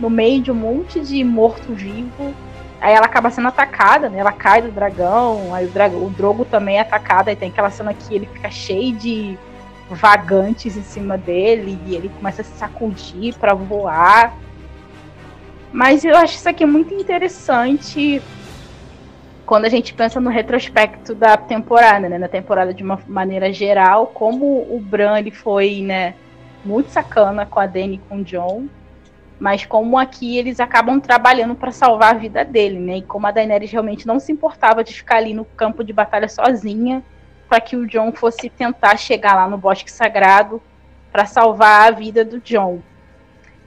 no 0.00 0.08
meio 0.08 0.40
de 0.40 0.50
um 0.50 0.54
monte 0.54 1.00
de 1.00 1.22
morto-vivo. 1.22 2.34
Aí 2.80 2.94
ela 2.94 3.04
acaba 3.04 3.28
sendo 3.30 3.48
atacada, 3.48 4.08
né? 4.08 4.18
Ela 4.18 4.32
cai 4.32 4.62
do 4.62 4.70
dragão, 4.70 5.54
aí 5.54 5.66
o, 5.66 5.68
dragão, 5.68 6.06
o 6.06 6.08
Drogo 6.08 6.46
também 6.46 6.78
é 6.78 6.80
atacado, 6.80 7.28
aí 7.28 7.36
tem 7.36 7.50
aquela 7.50 7.70
cena 7.70 7.92
que 7.92 8.14
ele 8.14 8.24
fica 8.24 8.50
cheio 8.50 8.96
de 8.96 9.38
vagantes 9.90 10.78
em 10.78 10.82
cima 10.82 11.18
dele 11.18 11.78
e 11.84 11.94
ele 11.94 12.08
começa 12.08 12.40
a 12.40 12.44
se 12.44 12.56
sacudir 12.56 13.34
para 13.34 13.52
voar. 13.52 14.34
Mas 15.70 16.06
eu 16.06 16.16
acho 16.16 16.36
isso 16.36 16.48
aqui 16.48 16.64
muito 16.64 16.94
interessante 16.94 18.22
quando 19.48 19.64
a 19.64 19.68
gente 19.68 19.94
pensa 19.94 20.20
no 20.20 20.28
retrospecto 20.28 21.14
da 21.14 21.36
temporada, 21.36 22.08
né? 22.08 22.18
Na 22.18 22.28
temporada 22.28 22.74
de 22.74 22.82
uma 22.82 23.00
maneira 23.08 23.50
geral, 23.52 24.08
como 24.08 24.44
o 24.44 24.78
Bran 24.78 25.18
ele 25.18 25.30
foi, 25.30 25.80
né, 25.80 26.14
muito 26.62 26.90
sacana 26.90 27.46
com 27.46 27.58
a 27.58 27.66
Dany 27.66 27.94
e 27.94 27.98
com 27.98 28.18
o 28.18 28.24
John 28.24 28.68
mas 29.40 29.64
como 29.64 29.96
aqui 29.96 30.36
eles 30.36 30.58
acabam 30.58 30.98
trabalhando 30.98 31.54
para 31.54 31.70
salvar 31.70 32.14
a 32.14 32.18
vida 32.18 32.44
dele, 32.44 32.78
né? 32.78 32.96
E 32.96 33.02
como 33.02 33.26
a 33.26 33.30
Daenerys 33.30 33.70
realmente 33.70 34.06
não 34.06 34.18
se 34.18 34.32
importava 34.32 34.82
de 34.82 34.92
ficar 34.92 35.18
ali 35.18 35.32
no 35.32 35.44
campo 35.44 35.84
de 35.84 35.92
batalha 35.92 36.28
sozinha, 36.28 37.04
para 37.48 37.60
que 37.60 37.76
o 37.76 37.86
John 37.86 38.12
fosse 38.12 38.50
tentar 38.50 38.96
chegar 38.96 39.34
lá 39.34 39.48
no 39.48 39.56
Bosque 39.56 39.90
Sagrado 39.90 40.60
para 41.12 41.24
salvar 41.24 41.86
a 41.86 41.90
vida 41.92 42.24
do 42.24 42.40
John. 42.40 42.80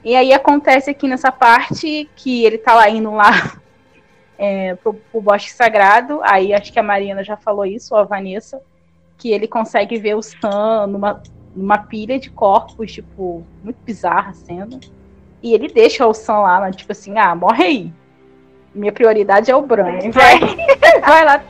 E 0.04 0.14
aí 0.14 0.32
acontece 0.32 0.90
aqui 0.90 1.08
nessa 1.08 1.32
parte 1.32 2.08
que 2.14 2.44
ele 2.44 2.58
tá 2.58 2.74
lá 2.74 2.90
indo 2.90 3.10
lá 3.10 3.61
é, 4.42 4.74
pro, 4.74 4.92
pro 4.92 5.20
Bosque 5.20 5.52
Sagrado, 5.52 6.20
aí 6.24 6.52
acho 6.52 6.72
que 6.72 6.78
a 6.80 6.82
Marina 6.82 7.22
já 7.22 7.36
falou 7.36 7.64
isso, 7.64 7.94
ou 7.94 8.00
a 8.00 8.02
Vanessa, 8.02 8.60
que 9.16 9.30
ele 9.30 9.46
consegue 9.46 9.96
ver 9.98 10.16
o 10.16 10.22
Sam 10.22 10.88
numa, 10.88 11.22
numa 11.54 11.78
pilha 11.78 12.18
de 12.18 12.28
corpos, 12.28 12.90
tipo, 12.90 13.46
muito 13.62 13.78
bizarra 13.84 14.30
a 14.30 14.34
cena. 14.34 14.80
E 15.40 15.54
ele 15.54 15.68
deixa 15.68 16.04
o 16.04 16.12
Sam 16.12 16.40
lá, 16.40 16.70
tipo 16.72 16.90
assim, 16.90 17.16
ah, 17.18 17.36
morre 17.36 17.64
aí. 17.64 17.92
Minha 18.74 18.90
prioridade 18.90 19.48
é 19.48 19.54
o 19.54 19.62
Bran. 19.62 20.10
Vai, 20.12 20.40
vai 21.06 21.24
lá 21.24 21.44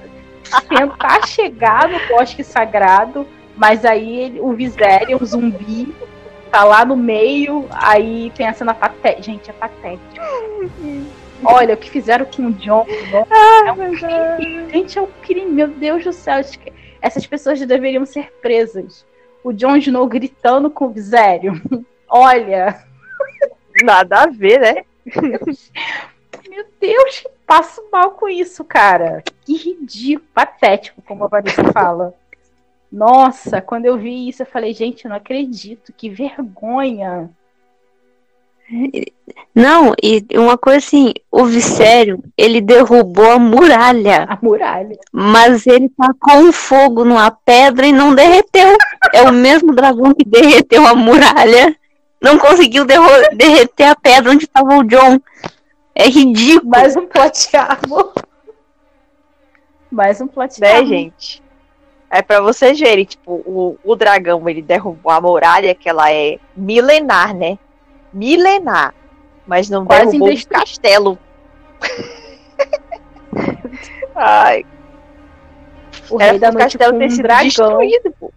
tentar 0.69 1.27
chegar 1.27 1.89
no 1.89 1.99
bosque 2.09 2.45
sagrado, 2.45 3.27
mas 3.57 3.87
aí 3.87 4.19
ele, 4.19 4.41
o 4.41 4.53
Viserion, 4.53 5.17
o 5.19 5.25
zumbi, 5.25 5.95
tá 6.51 6.63
lá 6.63 6.85
no 6.85 6.95
meio, 6.95 7.67
aí 7.71 8.31
tem 8.35 8.49
a 8.49 8.53
cena 8.53 8.75
patética. 8.75 9.23
Gente, 9.23 9.49
é 9.49 9.55
patético. 9.55 10.23
Olha 11.45 11.75
o 11.75 11.77
que 11.77 11.91
fizeram 11.91 12.27
com 12.27 12.47
o 12.47 12.53
John. 12.53 12.87
Ah, 13.31 13.69
é 13.69 13.73
um 13.73 14.37
crime. 14.37 14.71
Gente, 14.71 14.99
é 14.99 15.03
um 15.03 15.09
crime. 15.23 15.51
Meu 15.51 15.69
Deus 15.69 16.05
do 16.05 16.13
céu. 16.13 16.41
Essas 17.01 17.27
pessoas 17.27 17.61
deveriam 17.61 18.07
ser 18.07 18.33
presas. 18.41 19.07
O 19.43 19.53
Jon 19.53 19.77
Snow 19.77 20.07
gritando 20.07 20.71
com 20.71 20.87
o 20.87 20.91
Viserion. 20.91 21.57
Olha. 22.09 22.85
Nada 23.83 24.23
a 24.23 24.27
ver, 24.27 24.61
né? 24.61 24.85
Meu 26.49 26.67
Deus, 26.79 27.27
passo 27.47 27.83
mal 27.91 28.13
com 28.13 28.29
isso, 28.29 28.63
cara. 28.63 29.23
Que 29.45 29.57
ridículo, 29.57 30.29
patético, 30.35 31.01
como 31.03 31.25
a 31.25 31.29
Vanessa 31.29 31.65
fala. 31.73 32.15
Nossa, 32.91 33.63
quando 33.63 33.87
eu 33.87 33.97
vi 33.97 34.29
isso, 34.29 34.43
eu 34.43 34.47
falei, 34.47 34.75
gente, 34.75 35.07
eu 35.07 35.09
não 35.09 35.17
acredito, 35.17 35.95
que 35.95 36.11
vergonha. 36.11 37.31
Não, 39.55 39.95
e 40.03 40.25
uma 40.35 40.57
coisa 40.57 40.79
assim, 40.79 41.13
o 41.31 41.45
Vissério, 41.45 42.23
ele 42.37 42.61
derrubou 42.61 43.31
a 43.31 43.39
muralha. 43.39 44.27
A 44.29 44.39
muralha. 44.41 44.97
Mas 45.13 45.67
ele 45.67 45.91
tá 45.91 46.11
com 46.19 46.51
fogo 46.53 47.05
numa 47.05 47.31
pedra 47.31 47.87
e 47.87 47.93
não 47.93 48.15
derreteu. 48.15 48.77
é 49.13 49.23
o 49.23 49.33
mesmo 49.33 49.75
dragão 49.75 50.15
que 50.15 50.25
derreteu 50.25 50.87
a 50.87 50.95
muralha 50.95 51.77
não 52.23 52.39
conseguiu 52.39 52.87
derreter 53.35 53.89
a 53.89 53.97
pedra 53.97 54.31
onde 54.31 54.45
estava 54.45 54.77
o 54.77 54.85
John. 54.85 55.21
É 55.93 56.07
ridículo. 56.07 56.71
Mais 56.71 56.97
um 56.97 57.07
plot 57.07 57.51
Mais 59.91 60.21
um 60.21 60.29
plot 60.29 60.61
Né, 60.61 60.87
gente? 60.87 61.43
É 62.09 62.23
para 62.23 62.41
vocês 62.41 62.79
verem, 62.79 63.05
tipo, 63.05 63.33
o, 63.33 63.77
o 63.83 63.97
dragão, 63.97 64.49
ele 64.49 64.63
derrubou 64.63 65.11
a 65.11 65.21
muralha, 65.21 65.75
que 65.75 65.89
ela 65.89 66.13
é 66.13 66.39
milenar, 66.55 67.35
né? 67.35 67.59
Milenar. 68.13 68.95
Mas 69.47 69.69
não 69.69 69.85
Quase 69.85 70.13
derrubou 70.13 70.33
o 70.33 70.47
castelo. 70.47 71.19
Ai. 74.15 74.65
O 76.11 76.17
rei 76.17 76.39
da 76.39 76.53
noite 76.53 76.79
castelo 76.79 76.99
ter 76.99 77.11
sido 77.11 77.23
dragão. 77.23 77.45
destruído, 77.45 78.15
pô. 78.19 78.33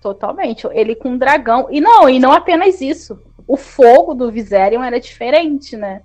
Totalmente. 0.00 0.66
Ele 0.72 0.94
com 0.94 1.10
um 1.10 1.18
dragão. 1.18 1.68
E 1.70 1.80
não, 1.80 2.08
e 2.08 2.18
não 2.18 2.32
apenas 2.32 2.80
isso. 2.80 3.20
O 3.46 3.56
fogo 3.56 4.14
do 4.14 4.30
Viserion 4.30 4.82
era 4.82 5.00
diferente, 5.00 5.76
né? 5.76 6.02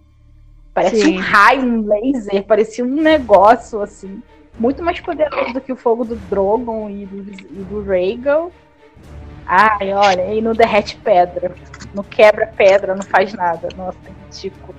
Parece 0.74 1.02
Sim. 1.02 1.18
um 1.18 1.22
raio, 1.22 1.62
um 1.62 1.86
laser, 1.86 2.44
parecia 2.46 2.84
um 2.84 2.96
negócio 2.96 3.82
assim. 3.82 4.22
Muito 4.58 4.84
mais 4.84 5.00
poderoso 5.00 5.54
do 5.54 5.62
que 5.62 5.72
o 5.72 5.76
fogo 5.76 6.04
do 6.04 6.16
Drogon 6.16 6.90
e 6.90 7.06
do, 7.06 7.18
e 7.18 7.64
do 7.64 7.84
Rhaegal. 7.84 8.52
Ai, 9.46 9.94
olha, 9.94 10.34
e 10.34 10.42
não 10.42 10.54
derrete 10.54 10.96
pedra. 10.98 11.54
Não 11.94 12.04
quebra 12.04 12.48
pedra, 12.48 12.96
não 12.96 13.04
faz 13.04 13.34
nada. 13.34 13.70
Nossa, 13.76 13.98
ridículo. 14.26 14.76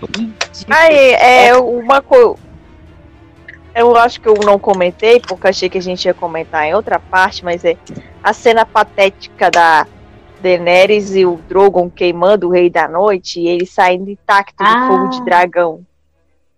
ridículo. 0.00 0.34
Ai, 0.68 1.14
é 1.14 1.56
uma 1.56 2.02
coisa 2.02 2.36
eu 3.76 3.94
acho 3.94 4.22
que 4.22 4.26
eu 4.26 4.34
não 4.42 4.58
comentei, 4.58 5.20
porque 5.20 5.46
achei 5.46 5.68
que 5.68 5.76
a 5.76 5.82
gente 5.82 6.06
ia 6.06 6.14
comentar 6.14 6.64
em 6.64 6.74
outra 6.74 6.98
parte, 6.98 7.44
mas 7.44 7.62
é 7.62 7.76
a 8.22 8.32
cena 8.32 8.64
patética 8.64 9.50
da 9.50 9.86
Daenerys 10.40 11.14
e 11.14 11.26
o 11.26 11.36
Drogon 11.46 11.90
queimando 11.90 12.48
o 12.48 12.50
Rei 12.50 12.70
da 12.70 12.88
Noite 12.88 13.38
e 13.38 13.46
ele 13.46 13.66
saindo 13.66 14.08
intacto 14.08 14.64
do 14.64 14.68
ah. 14.68 14.88
fogo 14.88 15.08
de 15.10 15.24
dragão. 15.26 15.84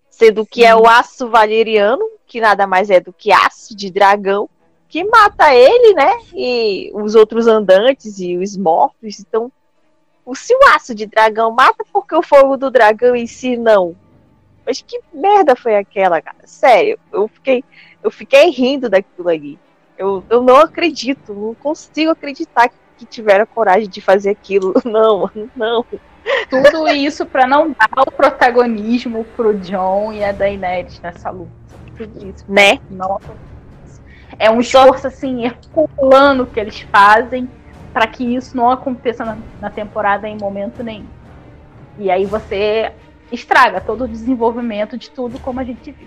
Sendo 0.09 0.47
que 0.47 0.61
Sim. 0.61 0.69
é 0.69 0.77
o 0.77 0.87
aço 0.87 1.29
valeriano, 1.29 2.05
que 2.25 2.41
nada 2.41 2.69
mais 2.69 2.89
é 2.89 3.01
do 3.01 3.13
que 3.13 3.33
aço 3.33 3.77
de 3.77 3.91
dragão, 3.91 4.49
que 4.89 5.03
mata 5.03 5.53
ele, 5.53 5.95
né? 5.95 6.13
E 6.33 6.91
os 6.95 7.17
outros 7.17 7.49
andantes 7.49 8.21
e 8.21 8.37
os 8.37 8.57
mortos. 8.57 9.19
Então, 9.19 9.51
o 10.29 10.35
se 10.35 10.55
o 10.55 10.59
aço 10.75 10.95
de 10.95 11.07
dragão 11.07 11.51
mata, 11.51 11.83
porque 11.91 12.15
o 12.15 12.21
fogo 12.21 12.59
do 12.59 12.71
dragão 12.71 13.17
em 13.17 13.27
si 13.27 13.57
não? 13.57 13.97
Mas 14.67 14.83
que 14.83 15.01
merda 15.11 15.57
foi 15.57 15.75
aquela, 15.75 16.21
cara? 16.21 16.37
Sério, 16.45 16.99
eu 17.11 17.27
fiquei, 17.29 17.65
eu 18.03 18.11
fiquei 18.11 18.51
rindo 18.51 18.91
daquilo 18.91 19.31
ali. 19.31 19.59
Eu, 19.97 20.23
eu 20.29 20.43
não 20.43 20.57
acredito, 20.57 21.33
não 21.33 21.55
consigo 21.55 22.11
acreditar 22.11 22.69
que, 22.69 22.77
que 22.99 23.07
tiveram 23.07 23.47
coragem 23.47 23.89
de 23.89 24.03
fazer 24.03 24.29
aquilo. 24.29 24.75
Não, 24.85 25.31
não. 25.57 25.85
Tudo 26.51 26.89
isso 26.89 27.25
para 27.25 27.47
não 27.47 27.71
dar 27.71 28.03
o 28.07 28.11
protagonismo 28.11 29.25
pro 29.35 29.57
John 29.59 30.13
e 30.13 30.23
a 30.23 30.31
Daenerys 30.31 31.01
nessa 31.01 31.31
luta. 31.31 31.51
Tudo 31.97 32.27
isso. 32.27 32.45
Né? 32.47 32.79
Nossa. 32.91 33.35
É 34.39 34.51
um 34.51 34.61
esforço 34.61 35.07
assim, 35.07 35.47
herculano 35.47 36.47
que 36.47 36.61
eles 36.61 36.81
fazem 36.81 37.49
para 37.99 38.07
que 38.07 38.23
isso 38.23 38.57
não 38.57 38.71
aconteça 38.71 39.25
na, 39.25 39.37
na 39.61 39.71
temporada 39.71 40.29
em 40.29 40.39
momento 40.39 40.85
nenhum. 40.85 41.09
E 41.99 42.13
aí 42.13 42.27
você 42.27 42.93
estraga 43.33 43.81
todo 43.81 44.05
o 44.05 44.09
desenvolvimento 44.09 44.97
de 44.97 45.11
tudo 45.11 45.37
como 45.41 45.59
a 45.59 45.65
gente 45.65 45.91
viu. 45.91 46.07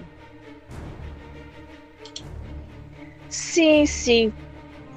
Sim, 3.27 3.85
sim. 3.85 4.31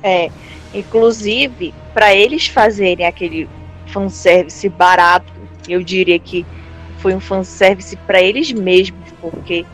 É, 0.05 0.31
inclusive, 0.73 1.75
para 1.93 2.15
eles 2.15 2.47
fazerem 2.47 3.05
aquele 3.05 3.49
fanservice 3.89 4.69
barato, 4.69 5.33
eu 5.69 5.83
diria 5.83 6.21
que 6.21 6.47
foi 6.99 7.13
um 7.13 7.21
fanservice 7.21 7.97
para 8.07 8.23
eles 8.23 8.53
mesmos, 8.53 9.11
porque 9.21 9.67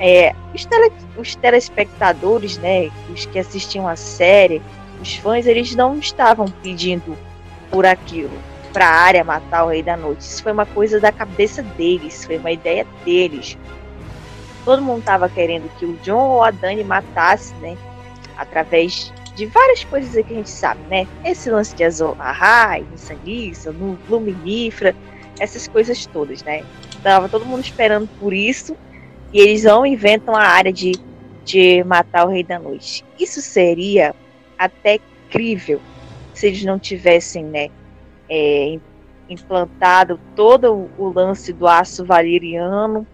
é, 0.00 0.34
os, 0.52 0.64
tele, 0.64 0.92
os 1.16 1.36
telespectadores, 1.36 2.58
né, 2.58 2.90
os 3.14 3.26
que 3.26 3.38
assistiam 3.38 3.86
a 3.86 3.94
série, 3.94 4.60
os 5.00 5.16
fãs, 5.16 5.46
eles 5.46 5.74
não 5.74 5.98
estavam 5.98 6.46
pedindo 6.62 7.16
por 7.70 7.86
aquilo 7.86 8.30
para 8.72 8.86
a 8.86 8.94
área 8.94 9.24
matar 9.24 9.64
o 9.64 9.68
Rei 9.68 9.82
da 9.82 9.96
Noite. 9.96 10.20
Isso 10.20 10.42
foi 10.42 10.52
uma 10.52 10.66
coisa 10.66 11.00
da 11.00 11.10
cabeça 11.10 11.62
deles, 11.62 12.24
foi 12.24 12.38
uma 12.38 12.50
ideia 12.50 12.86
deles. 13.04 13.56
todo 14.64 14.82
mundo 14.82 15.00
estava 15.00 15.28
querendo 15.28 15.68
que 15.78 15.84
o 15.84 15.96
John 16.02 16.28
ou 16.28 16.42
a 16.42 16.50
Dani 16.50 16.84
matasse, 16.84 17.54
né? 17.56 17.76
Através 18.36 19.12
de 19.34 19.46
várias 19.46 19.84
coisas 19.84 20.12
que 20.12 20.32
a 20.32 20.36
gente 20.36 20.50
sabe, 20.50 20.80
né? 20.90 21.06
Esse 21.24 21.50
lance 21.50 21.74
de 21.74 21.84
Azorahai, 21.84 22.84
Nissanissa, 22.90 23.74
Luminífera, 24.08 24.94
essas 25.38 25.66
coisas 25.68 26.06
todas, 26.06 26.42
né? 26.42 26.64
Tava 27.02 27.28
todo 27.28 27.46
mundo 27.46 27.64
esperando 27.64 28.08
por 28.18 28.32
isso 28.32 28.76
e 29.32 29.40
eles 29.40 29.62
vão 29.62 29.86
e 29.86 29.90
inventam 29.90 30.34
a 30.34 30.42
área 30.42 30.72
de, 30.72 30.92
de 31.44 31.82
matar 31.84 32.26
o 32.26 32.30
Rei 32.30 32.42
da 32.42 32.58
Noite. 32.58 33.04
Isso 33.18 33.40
seria 33.40 34.14
até 34.58 34.98
crível 35.30 35.80
se 36.34 36.48
eles 36.48 36.64
não 36.64 36.78
tivessem, 36.78 37.44
né? 37.44 37.68
É, 38.28 38.78
implantado 39.28 40.20
todo 40.34 40.90
o 40.96 41.12
lance 41.12 41.52
do 41.52 41.66
aço 41.66 42.04
valeriano, 42.04 43.06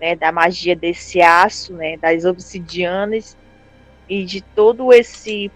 né, 0.00 0.14
da 0.14 0.30
magia 0.30 0.76
desse 0.76 1.20
aço, 1.22 1.72
né, 1.74 1.96
das 1.96 2.24
obsidianas 2.24 3.36
e 4.08 4.24
de 4.24 4.40
todo 4.40 4.92
esse 4.92 5.50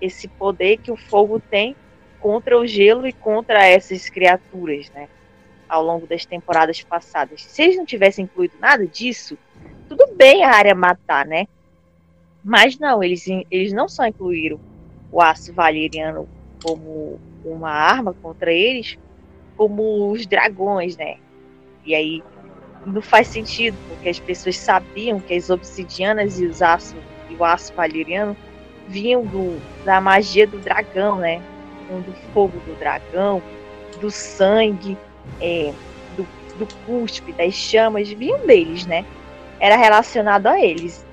esse 0.00 0.28
poder 0.28 0.78
que 0.78 0.90
o 0.90 0.96
fogo 0.96 1.40
tem 1.40 1.74
contra 2.20 2.58
o 2.58 2.66
gelo 2.66 3.06
e 3.06 3.12
contra 3.12 3.64
essas 3.64 4.10
criaturas, 4.10 4.90
né? 4.90 5.08
Ao 5.66 5.82
longo 5.82 6.06
das 6.06 6.26
temporadas 6.26 6.82
passadas. 6.82 7.42
Se 7.42 7.62
eles 7.62 7.76
não 7.76 7.86
tivessem 7.86 8.24
incluído 8.24 8.54
nada 8.60 8.86
disso, 8.86 9.38
tudo 9.88 10.12
bem 10.14 10.44
a 10.44 10.50
área 10.50 10.74
matar, 10.74 11.24
né? 11.24 11.46
Mas 12.42 12.78
não, 12.78 13.02
eles, 13.02 13.24
eles 13.50 13.72
não 13.72 13.88
só 13.88 14.06
incluíram 14.06 14.60
o 15.14 15.22
aço 15.22 15.52
valeriano 15.52 16.28
como 16.60 17.20
uma 17.44 17.70
arma 17.70 18.12
contra 18.20 18.52
eles, 18.52 18.98
como 19.56 20.10
os 20.10 20.26
dragões, 20.26 20.96
né? 20.96 21.18
E 21.86 21.94
aí 21.94 22.22
não 22.84 23.00
faz 23.00 23.28
sentido, 23.28 23.78
porque 23.88 24.08
as 24.08 24.18
pessoas 24.18 24.58
sabiam 24.58 25.20
que 25.20 25.32
as 25.32 25.50
obsidianas 25.50 26.40
e 26.40 26.46
os 26.46 26.60
aço, 26.60 26.96
e 27.30 27.36
o 27.36 27.44
aço 27.44 27.72
valeriano 27.74 28.36
vinham 28.88 29.24
do, 29.24 29.60
da 29.84 30.00
magia 30.00 30.48
do 30.48 30.58
dragão, 30.58 31.16
né? 31.18 31.40
Do 31.88 32.12
fogo 32.32 32.58
do 32.66 32.76
dragão, 32.80 33.40
do 34.00 34.10
sangue, 34.10 34.98
é, 35.40 35.72
do, 36.16 36.26
do 36.58 36.66
cuspe, 36.84 37.32
das 37.34 37.54
chamas, 37.54 38.08
vinham 38.08 38.44
deles, 38.44 38.84
né? 38.84 39.04
Era 39.60 39.76
relacionado 39.76 40.48
a 40.48 40.60
eles, 40.60 41.06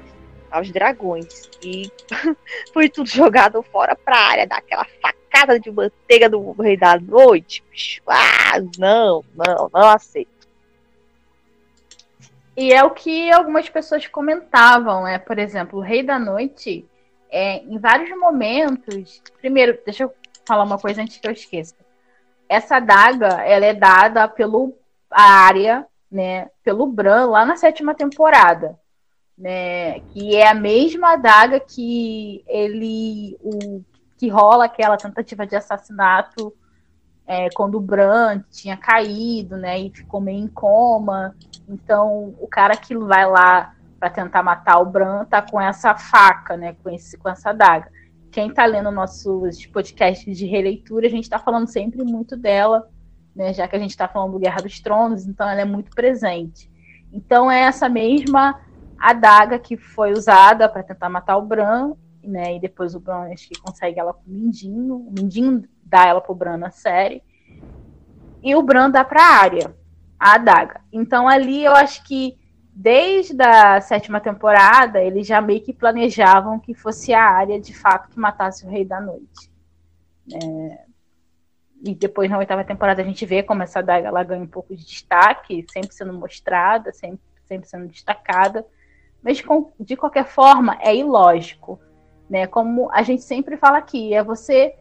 aos 0.51 0.69
dragões. 0.71 1.49
E 1.63 1.91
foi 2.73 2.89
tudo 2.89 3.09
jogado 3.09 3.63
fora 3.63 3.95
pra 3.95 4.17
área, 4.17 4.47
daquela 4.47 4.85
facada 5.01 5.59
de 5.59 5.71
manteiga 5.71 6.29
do 6.29 6.51
Rei 6.51 6.77
da 6.77 6.99
Noite. 6.99 7.63
Ah, 8.07 8.59
não, 8.77 9.23
não, 9.33 9.69
não 9.73 9.89
aceito. 9.89 10.29
E 12.55 12.73
é 12.73 12.83
o 12.83 12.91
que 12.91 13.31
algumas 13.31 13.69
pessoas 13.69 14.05
comentavam, 14.07 15.07
é, 15.07 15.17
por 15.17 15.39
exemplo, 15.39 15.79
o 15.79 15.81
Rei 15.81 16.03
da 16.03 16.19
Noite 16.19 16.85
é, 17.29 17.63
em 17.63 17.79
vários 17.79 18.09
momentos. 18.19 19.21
Primeiro, 19.39 19.79
deixa 19.85 20.03
eu 20.03 20.13
falar 20.45 20.63
uma 20.63 20.77
coisa 20.77 21.01
antes 21.01 21.17
que 21.17 21.27
eu 21.27 21.31
esqueça. 21.31 21.75
Essa 22.49 22.75
adaga, 22.75 23.41
ela 23.43 23.65
é 23.65 23.73
dada 23.73 24.27
pelo 24.27 24.75
a 25.09 25.23
área, 25.23 25.85
né, 26.11 26.49
pelo 26.63 26.87
Bran 26.87 27.25
lá 27.27 27.45
na 27.45 27.57
sétima 27.57 27.93
temporada, 27.93 28.79
né, 29.37 29.99
que 30.01 30.35
é 30.35 30.47
a 30.47 30.53
mesma 30.53 31.13
adaga 31.13 31.59
que 31.59 32.43
ele 32.47 33.37
o 33.41 33.83
que 34.17 34.29
rola 34.29 34.65
aquela 34.65 34.97
tentativa 34.97 35.47
de 35.47 35.55
assassinato 35.55 36.53
é, 37.25 37.49
quando 37.55 37.75
o 37.75 37.81
Bran 37.81 38.43
tinha 38.51 38.77
caído, 38.77 39.57
né, 39.57 39.79
e 39.79 39.89
ficou 39.89 40.21
meio 40.21 40.43
em 40.43 40.47
coma. 40.47 41.35
Então, 41.67 42.35
o 42.39 42.47
cara 42.47 42.75
que 42.75 42.95
vai 42.95 43.25
lá 43.25 43.73
para 44.01 44.09
tentar 44.09 44.41
matar 44.41 44.79
o 44.79 44.85
Bran 44.85 45.25
tá 45.25 45.43
com 45.43 45.61
essa 45.61 45.95
faca, 45.95 46.57
né? 46.57 46.75
Com, 46.81 46.89
esse, 46.89 47.15
com 47.19 47.29
essa 47.29 47.53
daga. 47.53 47.87
Quem 48.31 48.51
tá 48.51 48.65
lendo 48.65 48.89
nossos 48.89 49.63
podcasts 49.67 50.35
de 50.35 50.47
releitura, 50.47 51.05
a 51.05 51.09
gente 51.09 51.29
tá 51.29 51.37
falando 51.37 51.67
sempre 51.67 52.03
muito 52.03 52.35
dela, 52.35 52.89
né? 53.35 53.53
Já 53.53 53.67
que 53.67 53.75
a 53.75 53.79
gente 53.79 53.95
tá 53.95 54.07
falando 54.07 54.31
do 54.31 54.39
Guerra 54.39 54.63
dos 54.63 54.79
Tronos, 54.79 55.27
então 55.27 55.47
ela 55.47 55.61
é 55.61 55.65
muito 55.65 55.91
presente. 55.91 56.67
Então 57.13 57.51
é 57.51 57.61
essa 57.61 57.87
mesma 57.87 58.59
adaga 59.09 59.57
que 59.57 59.75
foi 59.75 60.11
usada 60.11 60.69
para 60.69 60.83
tentar 60.83 61.09
matar 61.09 61.37
o 61.37 61.41
Bran, 61.41 61.93
né? 62.23 62.55
E 62.55 62.59
depois 62.59 62.93
o 62.95 62.99
Bran 62.99 63.31
acho 63.33 63.49
que 63.49 63.59
consegue 63.59 63.99
ela 63.99 64.13
com 64.13 64.29
o 64.29 64.33
Mindinho. 64.33 64.95
O 64.95 65.11
Mindinho 65.11 65.63
dá 65.83 66.05
ela 66.05 66.21
pro 66.21 66.35
Bran 66.35 66.57
na 66.57 66.71
série. 66.71 67.23
E 68.43 68.55
o 68.55 68.61
Bran 68.61 68.89
dá 68.89 69.03
pra 69.03 69.23
área 69.23 69.75
a 70.19 70.35
adaga. 70.35 70.81
Então 70.93 71.27
ali 71.27 71.63
eu 71.63 71.73
acho 71.75 72.03
que 72.03 72.37
desde 72.73 73.41
a 73.43 73.81
sétima 73.81 74.19
temporada, 74.19 75.01
eles 75.01 75.27
já 75.27 75.41
meio 75.41 75.61
que 75.61 75.73
planejavam 75.73 76.59
que 76.59 76.73
fosse 76.73 77.13
a 77.13 77.23
área 77.23 77.59
de 77.59 77.73
fato 77.73 78.09
que 78.09 78.19
matasse 78.19 78.65
o 78.65 78.69
Rei 78.69 78.85
da 78.85 79.01
Noite. 79.01 79.51
É... 80.33 80.85
E 81.83 81.95
depois 81.95 82.29
na 82.29 82.37
oitava 82.37 82.63
temporada 82.63 83.01
a 83.01 83.05
gente 83.05 83.25
vê 83.25 83.41
como 83.41 83.63
essa 83.63 83.81
daga 83.81 84.07
ela 84.07 84.23
ganha 84.23 84.43
um 84.43 84.47
pouco 84.47 84.75
de 84.75 84.85
destaque, 84.85 85.65
sempre 85.71 85.93
sendo 85.93 86.13
mostrada, 86.13 86.93
sempre, 86.93 87.19
sempre 87.45 87.67
sendo 87.67 87.87
destacada. 87.87 88.65
Mas 89.23 89.43
de 89.79 89.95
qualquer 89.95 90.25
forma 90.25 90.77
é 90.81 90.95
ilógico. 90.95 91.79
Né? 92.29 92.47
Como 92.47 92.89
a 92.91 93.03
gente 93.03 93.21
sempre 93.21 93.57
fala 93.57 93.77
aqui, 93.77 94.13
é 94.13 94.23
você 94.23 94.75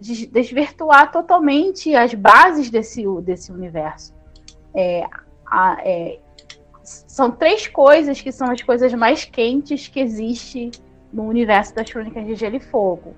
desvirtuar 0.00 1.10
totalmente 1.10 1.94
as 1.94 2.12
bases 2.12 2.68
desse, 2.70 3.04
desse 3.22 3.52
universo. 3.52 4.12
É, 4.74 5.06
a, 5.46 5.78
é, 5.80 6.18
são 6.82 7.30
três 7.30 7.66
coisas 7.66 8.20
que 8.20 8.32
são 8.32 8.50
as 8.50 8.60
coisas 8.60 8.92
mais 8.92 9.24
quentes 9.24 9.88
que 9.88 10.00
existe 10.00 10.70
no 11.12 11.22
universo 11.22 11.74
das 11.74 11.90
crônicas 11.90 12.26
de 12.26 12.34
Gelo 12.34 12.56
e 12.56 12.60
Fogo, 12.60 13.14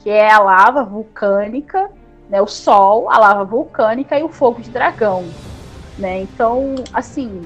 que 0.00 0.10
é 0.10 0.30
a 0.30 0.40
lava 0.40 0.84
vulcânica, 0.84 1.90
né, 2.28 2.42
o 2.42 2.46
sol, 2.46 3.08
a 3.10 3.18
lava 3.18 3.44
vulcânica 3.44 4.18
e 4.18 4.22
o 4.22 4.28
fogo 4.28 4.60
de 4.60 4.70
dragão, 4.70 5.24
né? 5.96 6.22
Então, 6.22 6.74
assim, 6.92 7.40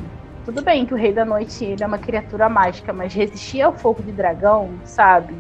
tudo 0.51 0.63
bem 0.63 0.85
que 0.85 0.93
o 0.93 0.97
Rei 0.97 1.13
da 1.13 1.25
Noite 1.25 1.65
ele 1.65 1.85
é 1.85 1.87
uma 1.87 1.97
criatura 1.97 2.49
mágica, 2.49 2.93
mas 2.93 3.15
resistir 3.15 3.63
ao 3.63 3.73
fogo 3.73 4.03
de 4.03 4.11
dragão, 4.11 4.69
sabe? 4.85 5.33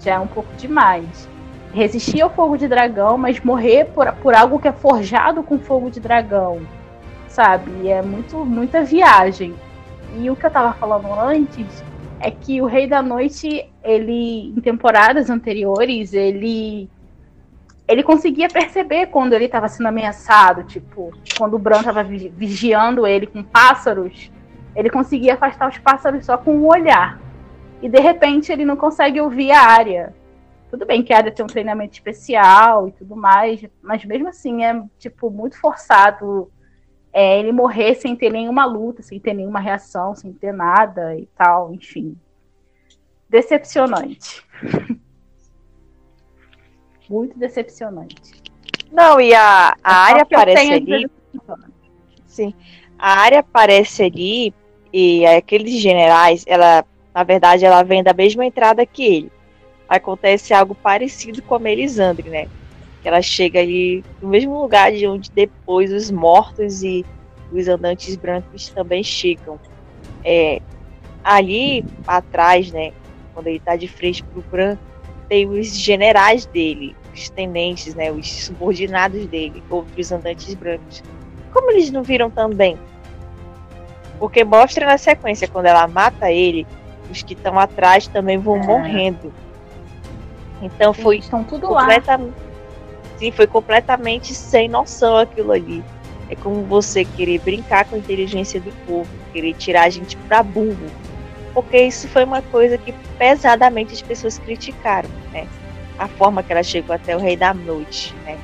Já 0.00 0.14
é 0.14 0.18
um 0.18 0.26
pouco 0.26 0.48
demais. 0.56 1.28
Resistir 1.74 2.22
ao 2.22 2.30
fogo 2.30 2.56
de 2.56 2.66
dragão, 2.66 3.18
mas 3.18 3.38
morrer 3.40 3.84
por, 3.84 4.10
por 4.14 4.34
algo 4.34 4.58
que 4.58 4.66
é 4.66 4.72
forjado 4.72 5.42
com 5.42 5.58
fogo 5.58 5.90
de 5.90 6.00
dragão, 6.00 6.62
sabe? 7.28 7.86
É 7.86 8.00
muito, 8.00 8.46
muita 8.46 8.82
viagem. 8.82 9.54
E 10.18 10.30
o 10.30 10.34
que 10.34 10.46
eu 10.46 10.50
tava 10.50 10.72
falando 10.72 11.12
antes 11.12 11.84
é 12.18 12.30
que 12.30 12.62
o 12.62 12.64
Rei 12.64 12.86
da 12.86 13.02
Noite, 13.02 13.70
ele, 13.84 14.54
em 14.56 14.60
temporadas 14.62 15.28
anteriores, 15.28 16.14
ele 16.14 16.88
ele 17.86 18.02
conseguia 18.02 18.48
perceber 18.48 19.06
quando 19.08 19.34
ele 19.34 19.44
estava 19.44 19.68
sendo 19.68 19.86
ameaçado, 19.86 20.64
tipo, 20.64 21.12
quando 21.38 21.54
o 21.54 21.58
Bran 21.58 21.80
estava 21.80 22.02
vigiando 22.02 23.06
ele 23.06 23.28
com 23.28 23.44
pássaros, 23.44 24.28
ele 24.76 24.90
conseguia 24.90 25.34
afastar 25.34 25.68
os 25.68 25.78
pássaros 25.78 26.26
só 26.26 26.36
com 26.36 26.54
um 26.54 26.66
olhar. 26.66 27.18
E 27.82 27.88
de 27.88 27.98
repente 27.98 28.52
ele 28.52 28.64
não 28.64 28.76
consegue 28.76 29.20
ouvir 29.20 29.50
a 29.50 29.62
área. 29.62 30.14
Tudo 30.70 30.84
bem 30.84 31.02
que 31.02 31.12
a 31.12 31.16
área 31.16 31.32
tem 31.32 31.44
um 31.44 31.48
treinamento 31.48 31.94
especial 31.94 32.88
e 32.88 32.92
tudo 32.92 33.16
mais, 33.16 33.64
mas 33.82 34.04
mesmo 34.04 34.28
assim 34.28 34.64
é 34.64 34.82
tipo 34.98 35.30
muito 35.30 35.58
forçado 35.58 36.50
é, 37.12 37.38
ele 37.40 37.52
morrer 37.52 37.94
sem 37.94 38.14
ter 38.14 38.30
nenhuma 38.30 38.66
luta, 38.66 39.02
sem 39.02 39.18
ter 39.18 39.32
nenhuma 39.32 39.58
reação, 39.58 40.14
sem 40.14 40.32
ter 40.34 40.52
nada 40.52 41.16
e 41.16 41.26
tal, 41.34 41.72
enfim. 41.72 42.16
Decepcionante. 43.28 44.46
Muito 47.08 47.38
decepcionante. 47.38 48.42
Não, 48.90 49.20
e 49.20 49.32
a, 49.32 49.76
a 49.82 50.08
é 50.08 50.12
área 50.12 50.22
aparece 50.22 50.72
ali. 50.72 51.10
Sim. 52.26 52.52
A 52.98 53.20
área 53.20 53.38
aparece 53.38 54.02
ali 54.02 54.52
e 54.92 55.26
aqueles 55.26 55.80
generais, 55.80 56.44
ela, 56.46 56.84
na 57.14 57.22
verdade, 57.22 57.64
ela 57.64 57.82
vem 57.82 58.02
da 58.02 58.12
mesma 58.12 58.44
entrada 58.44 58.86
que 58.86 59.04
ele. 59.04 59.32
Acontece 59.88 60.52
algo 60.52 60.74
parecido 60.74 61.40
com 61.42 61.54
a 61.54 61.58
Melisandre, 61.58 62.28
né? 62.28 62.48
que 63.06 63.08
ela 63.08 63.22
chega 63.22 63.60
ali 63.60 64.04
no 64.20 64.28
mesmo 64.28 64.60
lugar 64.60 64.90
de 64.90 65.06
onde 65.06 65.30
depois 65.30 65.92
os 65.92 66.10
mortos 66.10 66.82
e 66.82 67.06
os 67.52 67.68
andantes 67.68 68.16
brancos 68.16 68.68
também 68.70 69.00
chegam. 69.04 69.60
É, 70.24 70.60
ali 71.22 71.84
atrás, 72.04 72.72
né, 72.72 72.90
quando 73.32 73.46
ele 73.46 73.58
está 73.58 73.76
de 73.76 73.86
frente 73.86 74.24
para 74.24 74.40
o 74.40 74.42
Bran, 74.50 74.76
tem 75.28 75.48
os 75.48 75.68
generais 75.68 76.46
dele, 76.46 76.96
os 77.14 77.28
tenentes, 77.28 77.94
né, 77.94 78.10
os 78.10 78.28
subordinados 78.28 79.24
dele, 79.26 79.62
outros 79.70 80.10
andantes 80.10 80.52
brancos. 80.54 81.00
Como 81.52 81.70
eles 81.70 81.92
não 81.92 82.02
viram 82.02 82.28
também? 82.28 82.76
Porque 84.18 84.44
mostra 84.44 84.86
na 84.86 84.98
sequência, 84.98 85.48
quando 85.48 85.66
ela 85.66 85.86
mata 85.86 86.30
ele, 86.30 86.66
os 87.10 87.22
que 87.22 87.34
estão 87.34 87.58
atrás 87.58 88.06
também 88.06 88.38
vão 88.38 88.56
é. 88.56 88.66
morrendo. 88.66 89.32
Então 90.62 90.94
foi 90.94 91.18
estão 91.18 91.44
tudo 91.44 91.70
lá 91.70 91.86
Sim, 93.18 93.30
foi 93.30 93.46
completamente 93.46 94.34
sem 94.34 94.68
noção 94.68 95.16
aquilo 95.16 95.52
ali. 95.52 95.82
É 96.28 96.36
como 96.36 96.62
você 96.64 97.04
querer 97.04 97.38
brincar 97.40 97.84
com 97.86 97.94
a 97.94 97.98
inteligência 97.98 98.60
do 98.60 98.72
povo, 98.86 99.08
querer 99.32 99.54
tirar 99.54 99.84
a 99.84 99.90
gente 99.90 100.16
pra 100.16 100.42
burro. 100.42 100.90
porque 101.54 101.80
isso 101.80 102.08
foi 102.08 102.24
uma 102.24 102.42
coisa 102.42 102.76
que 102.76 102.92
pesadamente 103.16 103.94
as 103.94 104.02
pessoas 104.02 104.38
criticaram, 104.38 105.08
né? 105.32 105.46
A 105.98 106.06
forma 106.06 106.42
que 106.42 106.52
ela 106.52 106.62
chegou 106.62 106.94
até 106.94 107.16
o 107.16 107.18
Rei 107.18 107.36
da 107.36 107.54
Noite, 107.54 108.14
né? 108.26 108.36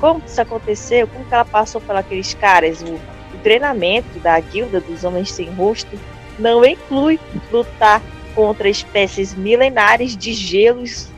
Como 0.00 0.22
isso 0.24 0.40
aconteceu, 0.40 1.06
como 1.08 1.24
que 1.26 1.34
ela 1.34 1.44
passou 1.44 1.80
por 1.80 1.94
aqueles 1.94 2.32
caras, 2.32 2.80
o, 2.80 2.98
o 3.38 3.42
treinamento 3.42 4.18
da 4.18 4.38
guilda 4.40 4.80
dos 4.80 5.04
homens 5.04 5.30
sem 5.30 5.48
rosto 5.50 5.98
não 6.38 6.64
inclui 6.64 7.18
lutar 7.50 8.02
contra 8.34 8.68
espécies 8.68 9.34
milenares 9.34 10.16
de 10.16 10.32
gelos 10.32 11.08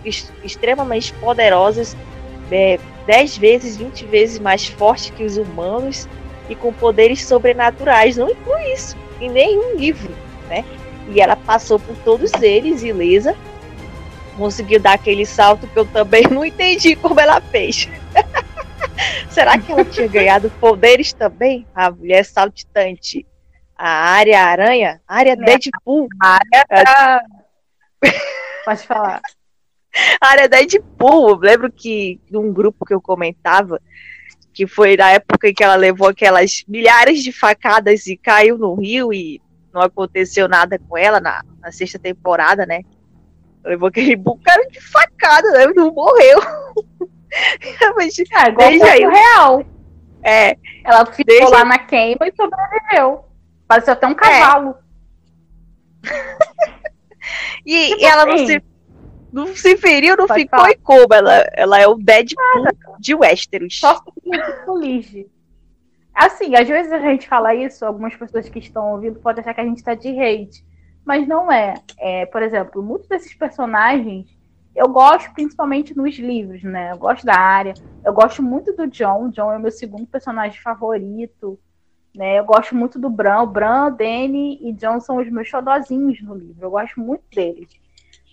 extremamente 0.43 1.13
poderosas, 1.15 1.97
é, 2.51 2.79
10 3.07 3.37
vezes, 3.39 3.77
20 3.77 4.05
vezes 4.07 4.39
mais 4.39 4.67
fortes 4.67 5.11
que 5.11 5.25
os 5.25 5.37
humanos 5.37 6.09
e 6.49 6.55
com 6.55 6.73
poderes 6.73 7.25
sobrenaturais. 7.25 8.17
Não 8.17 8.31
inclui 8.31 8.73
isso 8.73 8.97
em 9.21 9.29
nenhum 9.29 9.77
livro, 9.77 10.15
né? 10.49 10.65
E 11.13 11.21
ela 11.21 11.37
passou 11.37 11.79
por 11.79 11.97
todos 11.99 12.33
eles, 12.41 12.83
ilesa, 12.83 13.37
conseguiu 14.37 14.81
dar 14.81 14.95
aquele 14.95 15.27
salto 15.27 15.67
que 15.67 15.79
eu 15.79 15.85
também 15.85 16.23
não 16.31 16.45
entendi 16.45 16.97
como 16.97 17.21
ela 17.21 17.41
fez. 17.41 17.89
Será 19.31 19.59
que 19.59 19.71
ela 19.71 19.85
tinha 19.85 20.09
ganhado 20.09 20.51
poderes 20.61 21.13
também? 21.13 21.67
A 21.75 21.91
mulher 21.91 22.25
saltitante. 22.25 23.27
A 23.77 23.89
área 23.89 24.43
aranha? 24.43 25.01
A 25.07 25.17
área 25.17 25.33
é. 25.33 25.37
Deadpool? 25.37 26.09
A 26.21 26.35
área 26.35 26.67
tá... 26.69 27.23
Pode 28.65 28.87
falar. 28.87 29.21
A 30.21 30.27
área 30.27 30.49
Deadpool. 30.49 31.31
Eu 31.31 31.37
lembro 31.37 31.73
que 31.73 32.21
num 32.31 32.53
grupo 32.53 32.85
que 32.85 32.93
eu 32.93 33.01
comentava, 33.01 33.81
que 34.53 34.67
foi 34.67 34.97
na 34.97 35.11
época 35.13 35.49
em 35.49 35.55
que 35.55 35.65
ela 35.65 35.77
levou 35.77 36.09
aquelas 36.09 36.65
milhares 36.69 37.23
de 37.23 37.33
facadas 37.33 38.07
e 38.07 38.17
caiu 38.17 38.59
no 38.59 38.75
rio 38.75 39.13
e 39.13 39.41
não 39.73 39.81
aconteceu 39.81 40.49
nada 40.49 40.79
com 40.79 40.99
ela 40.99 41.21
na, 41.21 41.43
na 41.61 41.73
sexta 41.73 41.99
temporada, 41.99 42.67
né? 42.67 42.83
Levou 43.65 43.89
aquele 43.89 44.17
bocado 44.17 44.69
de 44.71 44.81
facada, 44.81 45.51
né? 45.53 45.67
Não 45.75 45.93
morreu. 45.93 46.41
Mas, 47.97 48.15
ah, 48.35 48.49
igual 48.49 48.69
desde 48.69 48.89
aí, 48.89 49.07
real. 49.07 49.65
É. 50.23 50.57
Ela 50.85 51.07
ficou 51.07 51.25
desde... 51.25 51.51
lá 51.51 51.65
na 51.65 51.79
queima 51.79 52.27
e 52.27 52.33
sobreviveu. 52.35 53.25
Pareceu 53.67 53.93
até 53.93 54.07
um 54.07 54.15
cavalo. 54.15 54.75
É. 56.05 56.11
e, 57.65 57.89
tipo 57.89 58.01
e, 58.01 58.05
ela 58.05 58.25
assim, 58.25 58.37
não 58.37 58.47
se 58.47 58.63
não 59.33 59.47
se 59.55 59.77
feriu, 59.77 60.17
não 60.17 60.27
ficou 60.27 60.59
falar. 60.59 60.71
e 60.71 60.77
como. 60.77 61.07
Ela, 61.13 61.47
ela 61.55 61.81
é 61.81 61.87
o 61.87 61.95
Deadpool 61.95 62.65
de 62.99 63.15
Westeros. 63.15 63.79
Só 63.79 63.97
se 63.97 65.31
Assim, 66.13 66.55
às 66.57 66.69
vezes 66.69 66.93
a 66.93 66.99
gente 66.99 67.29
fala 67.29 67.55
isso, 67.55 67.87
algumas 67.87 68.15
pessoas 68.15 68.49
que 68.49 68.59
estão 68.59 68.93
ouvindo 68.93 69.21
podem 69.21 69.41
achar 69.41 69.55
que 69.55 69.61
a 69.61 69.65
gente 69.65 69.79
está 69.79 69.95
de 69.95 70.09
hate. 70.09 70.65
Mas 71.05 71.27
não 71.27 71.51
é. 71.51 71.75
é. 71.99 72.27
Por 72.27 72.43
exemplo, 72.43 72.83
muitos 72.83 73.09
desses 73.09 73.33
personagens 73.35 74.27
eu 74.75 74.89
gosto 74.89 75.33
principalmente 75.33 75.97
nos 75.97 76.17
livros, 76.19 76.63
né? 76.63 76.93
Eu 76.93 76.99
gosto 76.99 77.27
da 77.27 77.37
área. 77.37 77.75
Eu 78.05 78.13
gosto 78.13 78.43
muito 78.43 78.73
do 78.73 78.87
John. 78.87 79.27
O 79.27 79.31
John 79.31 79.53
é 79.53 79.57
o 79.57 79.61
meu 79.61 79.71
segundo 79.71 80.07
personagem 80.07 80.61
favorito. 80.61 81.59
Né? 82.15 82.39
Eu 82.39 82.45
gosto 82.45 82.75
muito 82.75 82.99
do 82.99 83.11
Bran. 83.11 83.43
O 83.43 83.47
Bran, 83.47 83.93
Danny 83.93 84.59
e 84.63 84.73
John 84.73 85.01
são 85.01 85.17
os 85.17 85.29
meus 85.31 85.49
xodozinhos 85.49 86.23
no 86.23 86.35
livro. 86.35 86.65
Eu 86.65 86.71
gosto 86.71 87.01
muito 87.01 87.25
deles. 87.35 87.69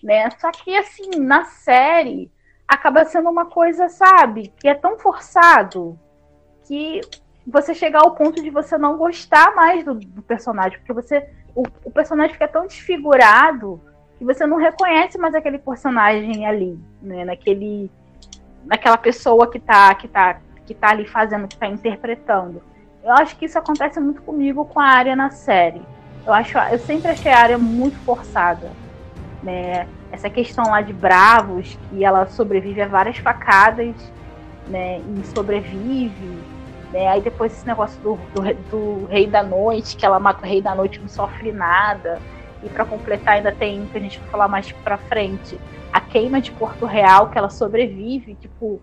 Né? 0.03 0.29
Só 0.39 0.51
que, 0.51 0.75
assim, 0.75 1.09
na 1.19 1.45
série, 1.45 2.31
acaba 2.67 3.05
sendo 3.05 3.29
uma 3.29 3.45
coisa, 3.45 3.89
sabe, 3.89 4.53
que 4.59 4.67
é 4.67 4.75
tão 4.75 4.99
forçado 4.99 5.97
que 6.67 7.01
você 7.45 7.73
chegar 7.73 8.01
ao 8.01 8.13
ponto 8.13 8.43
de 8.43 8.49
você 8.49 8.77
não 8.77 8.97
gostar 8.97 9.55
mais 9.55 9.83
do, 9.85 9.95
do 9.95 10.21
personagem, 10.21 10.77
porque 10.79 10.91
você 10.91 11.29
o, 11.55 11.63
o, 11.85 11.89
personagem 11.89 12.33
fica 12.33 12.47
tão 12.47 12.67
desfigurado 12.67 13.81
que 14.17 14.25
você 14.25 14.45
não 14.45 14.57
reconhece 14.57 15.17
mais 15.17 15.35
aquele 15.35 15.59
personagem 15.59 16.45
ali, 16.45 16.79
né, 17.01 17.25
naquele 17.25 17.91
naquela 18.65 18.97
pessoa 18.97 19.49
que 19.49 19.59
tá 19.59 19.93
que 19.95 20.07
tá 20.07 20.39
que 20.65 20.73
tá 20.73 20.89
ali 20.89 21.05
fazendo, 21.05 21.47
que 21.47 21.57
tá 21.57 21.67
interpretando. 21.67 22.61
Eu 23.03 23.13
acho 23.13 23.37
que 23.37 23.45
isso 23.45 23.57
acontece 23.57 23.99
muito 23.99 24.21
comigo 24.21 24.65
com 24.65 24.79
a 24.79 24.85
área 24.85 25.15
na 25.15 25.29
série. 25.29 25.81
Eu 26.25 26.33
acho, 26.33 26.57
eu 26.57 26.79
sempre 26.79 27.11
achei 27.11 27.31
a 27.31 27.39
área 27.39 27.57
muito 27.57 27.97
forçada 27.99 28.69
né? 29.47 29.87
Essa 30.11 30.29
questão 30.29 30.65
lá 30.69 30.81
de 30.81 30.93
Bravos, 30.93 31.77
que 31.89 32.03
ela 32.03 32.27
sobrevive 32.27 32.81
a 32.81 32.87
várias 32.87 33.17
facadas, 33.17 33.95
né? 34.67 34.99
E 34.99 35.27
sobrevive. 35.27 36.39
Né? 36.91 37.07
Aí 37.07 37.21
depois 37.21 37.51
esse 37.51 37.65
negócio 37.65 37.99
do, 38.01 38.15
do, 38.33 38.53
do, 38.69 39.05
Rei 39.07 39.27
da 39.27 39.43
Noite, 39.43 39.97
que 39.97 40.05
ela 40.05 40.19
mata 40.19 40.45
o 40.45 40.47
Rei 40.47 40.61
da 40.61 40.73
Noite 40.73 40.99
não 40.99 41.07
sofre 41.07 41.51
nada. 41.51 42.19
E 42.63 42.69
para 42.69 42.85
completar 42.85 43.35
ainda 43.35 43.51
tem, 43.51 43.85
que 43.87 43.97
a 43.97 44.01
gente 44.01 44.19
vai 44.19 44.29
falar 44.29 44.47
mais 44.47 44.71
pra 44.71 44.97
frente, 44.97 45.59
a 45.91 46.01
queima 46.01 46.41
de 46.41 46.51
Porto 46.51 46.85
Real, 46.85 47.29
que 47.29 47.37
ela 47.37 47.49
sobrevive, 47.49 48.35
tipo, 48.35 48.81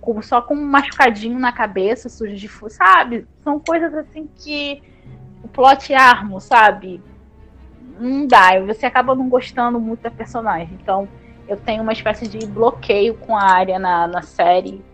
com, 0.00 0.20
só 0.22 0.40
com 0.40 0.54
um 0.54 0.64
machucadinho 0.64 1.38
na 1.38 1.52
cabeça, 1.52 2.08
sujo 2.08 2.34
de 2.34 2.48
fogo, 2.48 2.70
sabe? 2.70 3.26
São 3.42 3.60
coisas 3.60 3.92
assim 3.94 4.28
que 4.36 4.82
o 5.42 5.48
plot 5.48 5.92
armo, 5.94 6.40
sabe? 6.40 7.00
não 7.98 8.26
dá, 8.26 8.60
você 8.60 8.86
acaba 8.86 9.14
não 9.14 9.28
gostando 9.28 9.80
muito 9.80 10.02
da 10.02 10.10
personagem. 10.10 10.78
Então, 10.80 11.08
eu 11.48 11.56
tenho 11.56 11.82
uma 11.82 11.92
espécie 11.92 12.28
de 12.28 12.46
bloqueio 12.46 13.14
com 13.14 13.36
a 13.36 13.42
área 13.42 13.78
na, 13.78 14.06
na 14.06 14.22
série, 14.22 14.84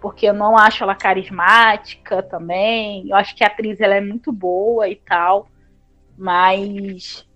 porque 0.00 0.26
eu 0.26 0.34
não 0.34 0.56
acho 0.56 0.82
ela 0.82 0.94
carismática 0.94 2.22
também. 2.22 3.08
Eu 3.08 3.16
acho 3.16 3.34
que 3.34 3.44
a 3.44 3.48
atriz 3.48 3.80
ela 3.80 3.94
é 3.94 4.00
muito 4.00 4.32
boa 4.32 4.88
e 4.88 4.96
tal, 4.96 5.48
mas 6.16 7.26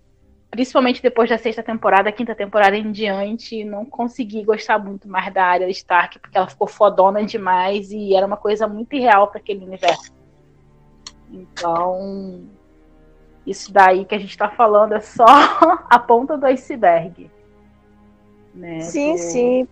principalmente 0.53 1.01
depois 1.01 1.27
da 1.27 1.37
sexta 1.39 1.63
temporada, 1.63 2.11
quinta 2.11 2.35
temporada 2.35 2.77
em 2.77 2.91
diante, 2.91 3.63
não 3.63 3.83
consegui 3.83 4.43
gostar 4.43 4.77
muito 4.77 5.07
mais 5.07 5.33
da 5.33 5.43
área 5.43 5.67
Stark, 5.71 6.19
porque 6.19 6.37
ela 6.37 6.47
ficou 6.47 6.67
fodona 6.67 7.25
demais 7.25 7.91
e 7.91 8.15
era 8.15 8.27
uma 8.27 8.37
coisa 8.37 8.67
muito 8.67 8.95
irreal 8.95 9.29
para 9.29 9.39
aquele 9.39 9.65
universo. 9.65 10.13
Então, 11.31 12.43
isso 13.47 13.73
daí 13.73 14.05
que 14.05 14.13
a 14.13 14.19
gente 14.19 14.29
está 14.29 14.47
falando 14.47 14.93
é 14.93 14.99
só 14.99 15.25
a 15.89 15.97
ponta 15.97 16.37
do 16.37 16.45
iceberg. 16.45 17.31
Né? 18.53 18.81
Sim, 18.81 19.13
do, 19.13 19.17
sim. 19.17 19.67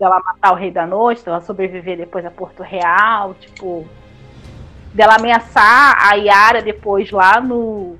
Dela 0.00 0.22
matar 0.24 0.52
o 0.52 0.56
Rei 0.56 0.70
da 0.70 0.86
Noite, 0.86 1.22
dela 1.22 1.42
sobreviver 1.42 1.98
depois 1.98 2.24
a 2.24 2.30
Porto 2.30 2.62
Real, 2.62 3.34
tipo. 3.34 3.86
Dela 4.94 5.16
ameaçar 5.16 5.98
a 6.00 6.14
Yara 6.14 6.62
depois 6.62 7.10
lá 7.10 7.42
no, 7.42 7.98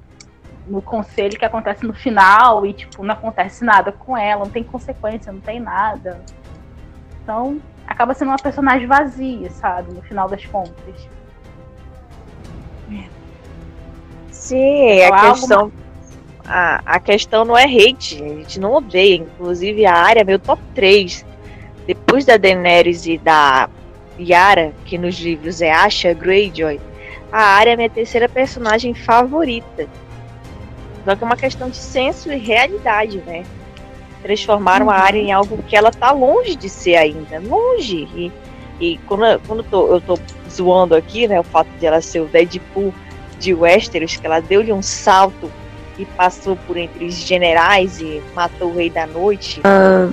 no 0.67 0.81
conselho 0.81 1.39
que 1.39 1.45
acontece 1.45 1.87
no 1.87 1.93
final 1.93 2.65
e, 2.65 2.73
tipo, 2.73 3.03
não 3.05 3.15
acontece 3.15 3.65
nada 3.65 3.93
com 3.93 4.17
ela, 4.17 4.45
não 4.45 4.51
tem 4.51 4.63
consequência, 4.63 5.33
não 5.33 5.41
tem 5.41 5.61
nada. 5.61 6.21
Então, 7.23 7.61
acaba 7.87 8.15
sendo 8.15 8.29
uma 8.29 8.39
personagem 8.39 8.87
vazia, 8.87 9.51
sabe? 9.51 9.93
No 9.93 10.03
final 10.03 10.29
das 10.29 10.45
contas. 10.47 11.09
Sim, 14.45 15.01
a 15.03 15.33
questão. 15.33 15.73
A, 16.47 16.83
a 16.85 17.01
questão 17.01 17.47
não 17.47 17.57
é 17.57 17.65
hate, 17.65 18.23
a 18.23 18.29
gente 18.29 18.61
não 18.61 18.75
odeia. 18.75 19.17
Inclusive, 19.17 19.87
a 19.87 19.95
área 19.95 20.21
é 20.21 20.25
meu 20.25 20.39
top 20.39 20.61
3. 20.75 21.25
Depois 21.87 22.27
da 22.27 22.37
Daenerys 22.37 23.07
e 23.07 23.17
da 23.17 23.71
Yara, 24.19 24.73
que 24.85 24.99
nos 24.99 25.19
livros 25.19 25.63
é 25.63 25.73
Asha 25.73 26.13
Greyjoy, 26.13 26.79
a 27.33 27.43
área 27.43 27.71
é 27.71 27.77
minha 27.77 27.89
terceira 27.89 28.29
personagem 28.29 28.93
favorita. 28.93 29.89
Só 31.05 31.15
que 31.15 31.23
é 31.23 31.27
uma 31.27 31.37
questão 31.37 31.69
de 31.69 31.77
senso 31.77 32.33
e 32.33 32.37
realidade, 32.37 33.23
né? 33.27 33.45
Transformaram 34.23 34.89
a 34.89 34.95
área 34.95 35.19
em 35.19 35.33
algo 35.33 35.63
que 35.65 35.77
ela 35.77 35.91
tá 35.91 36.11
longe 36.11 36.57
de 36.57 36.69
ser 36.69 36.97
ainda. 36.97 37.41
Longe. 37.41 38.09
E, 38.15 38.33
e 38.81 38.99
quando, 39.07 39.41
quando 39.47 39.59
eu 39.61 39.65
tô, 39.65 39.87
eu 39.95 40.01
tô 40.01 40.19
zoando 40.51 40.95
aqui, 40.95 41.29
né? 41.29 41.39
O 41.39 41.45
fato 41.45 41.69
de 41.79 41.85
ela 41.85 42.01
ser 42.01 42.21
o 42.21 42.27
Deadpool 42.27 42.95
de 43.39 43.53
Westeros, 43.53 44.17
que 44.17 44.27
ela 44.27 44.41
deu-lhe 44.41 44.73
um 44.73 44.83
salto 44.83 45.51
e 45.99 46.05
passou 46.05 46.57
por 46.57 46.77
entre 46.77 47.05
os 47.05 47.15
generais 47.15 48.01
e 48.01 48.23
matou 48.35 48.71
o 48.71 48.77
Rei 48.77 48.89
da 48.89 49.07
Noite? 49.07 49.61
Uh, 49.61 50.13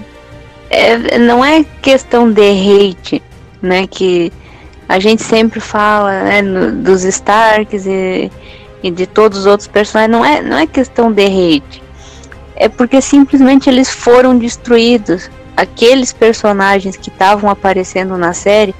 é, 0.69 1.17
não 1.17 1.43
é 1.43 1.63
questão 1.81 2.31
de 2.31 2.41
hate, 2.41 3.21
né? 3.61 3.87
Que 3.87 4.31
a 4.87 4.99
gente 4.99 5.23
sempre 5.23 5.61
fala 5.61 6.23
né, 6.23 6.41
no, 6.41 6.71
dos 6.83 7.03
Starks 7.05 7.85
e, 7.85 8.29
e, 8.83 8.91
de 8.91 9.05
todos 9.05 9.39
os 9.39 9.45
outros 9.45 9.67
personagens. 9.67 10.11
Não 10.11 10.25
é, 10.25 10.41
não 10.41 10.57
é 10.57 10.67
questão 10.67 11.11
de 11.11 11.25
hate. 11.25 11.83
É 12.55 12.69
porque 12.69 13.01
simplesmente 13.01 13.69
eles 13.69 13.89
foram 13.89 14.37
destruídos. 14.37 15.29
Aqueles 15.55 16.13
personagens 16.13 16.95
que 16.95 17.09
estavam 17.09 17.49
aparecendo 17.49 18.17
na 18.17 18.33
série, 18.33 18.73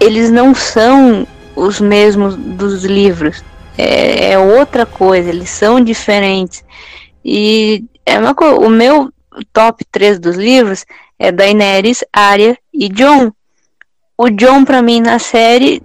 eles 0.00 0.30
não 0.30 0.54
são 0.54 1.26
os 1.56 1.80
mesmos 1.80 2.34
dos 2.36 2.84
livros 2.84 3.42
é, 3.76 4.32
é 4.32 4.38
outra 4.38 4.86
coisa, 4.86 5.28
eles 5.28 5.50
são 5.50 5.80
diferentes. 5.80 6.64
E 7.24 7.84
é 8.04 8.18
uma 8.18 8.32
o 8.32 8.68
meu 8.68 9.12
top 9.52 9.84
3 9.90 10.18
dos 10.18 10.36
livros 10.36 10.84
é 11.18 11.32
Daenerys, 11.32 12.04
Arya 12.12 12.56
e 12.72 12.88
John. 12.88 13.32
O 14.16 14.30
John, 14.30 14.64
para 14.64 14.80
mim, 14.80 15.00
na 15.00 15.18
série, 15.18 15.82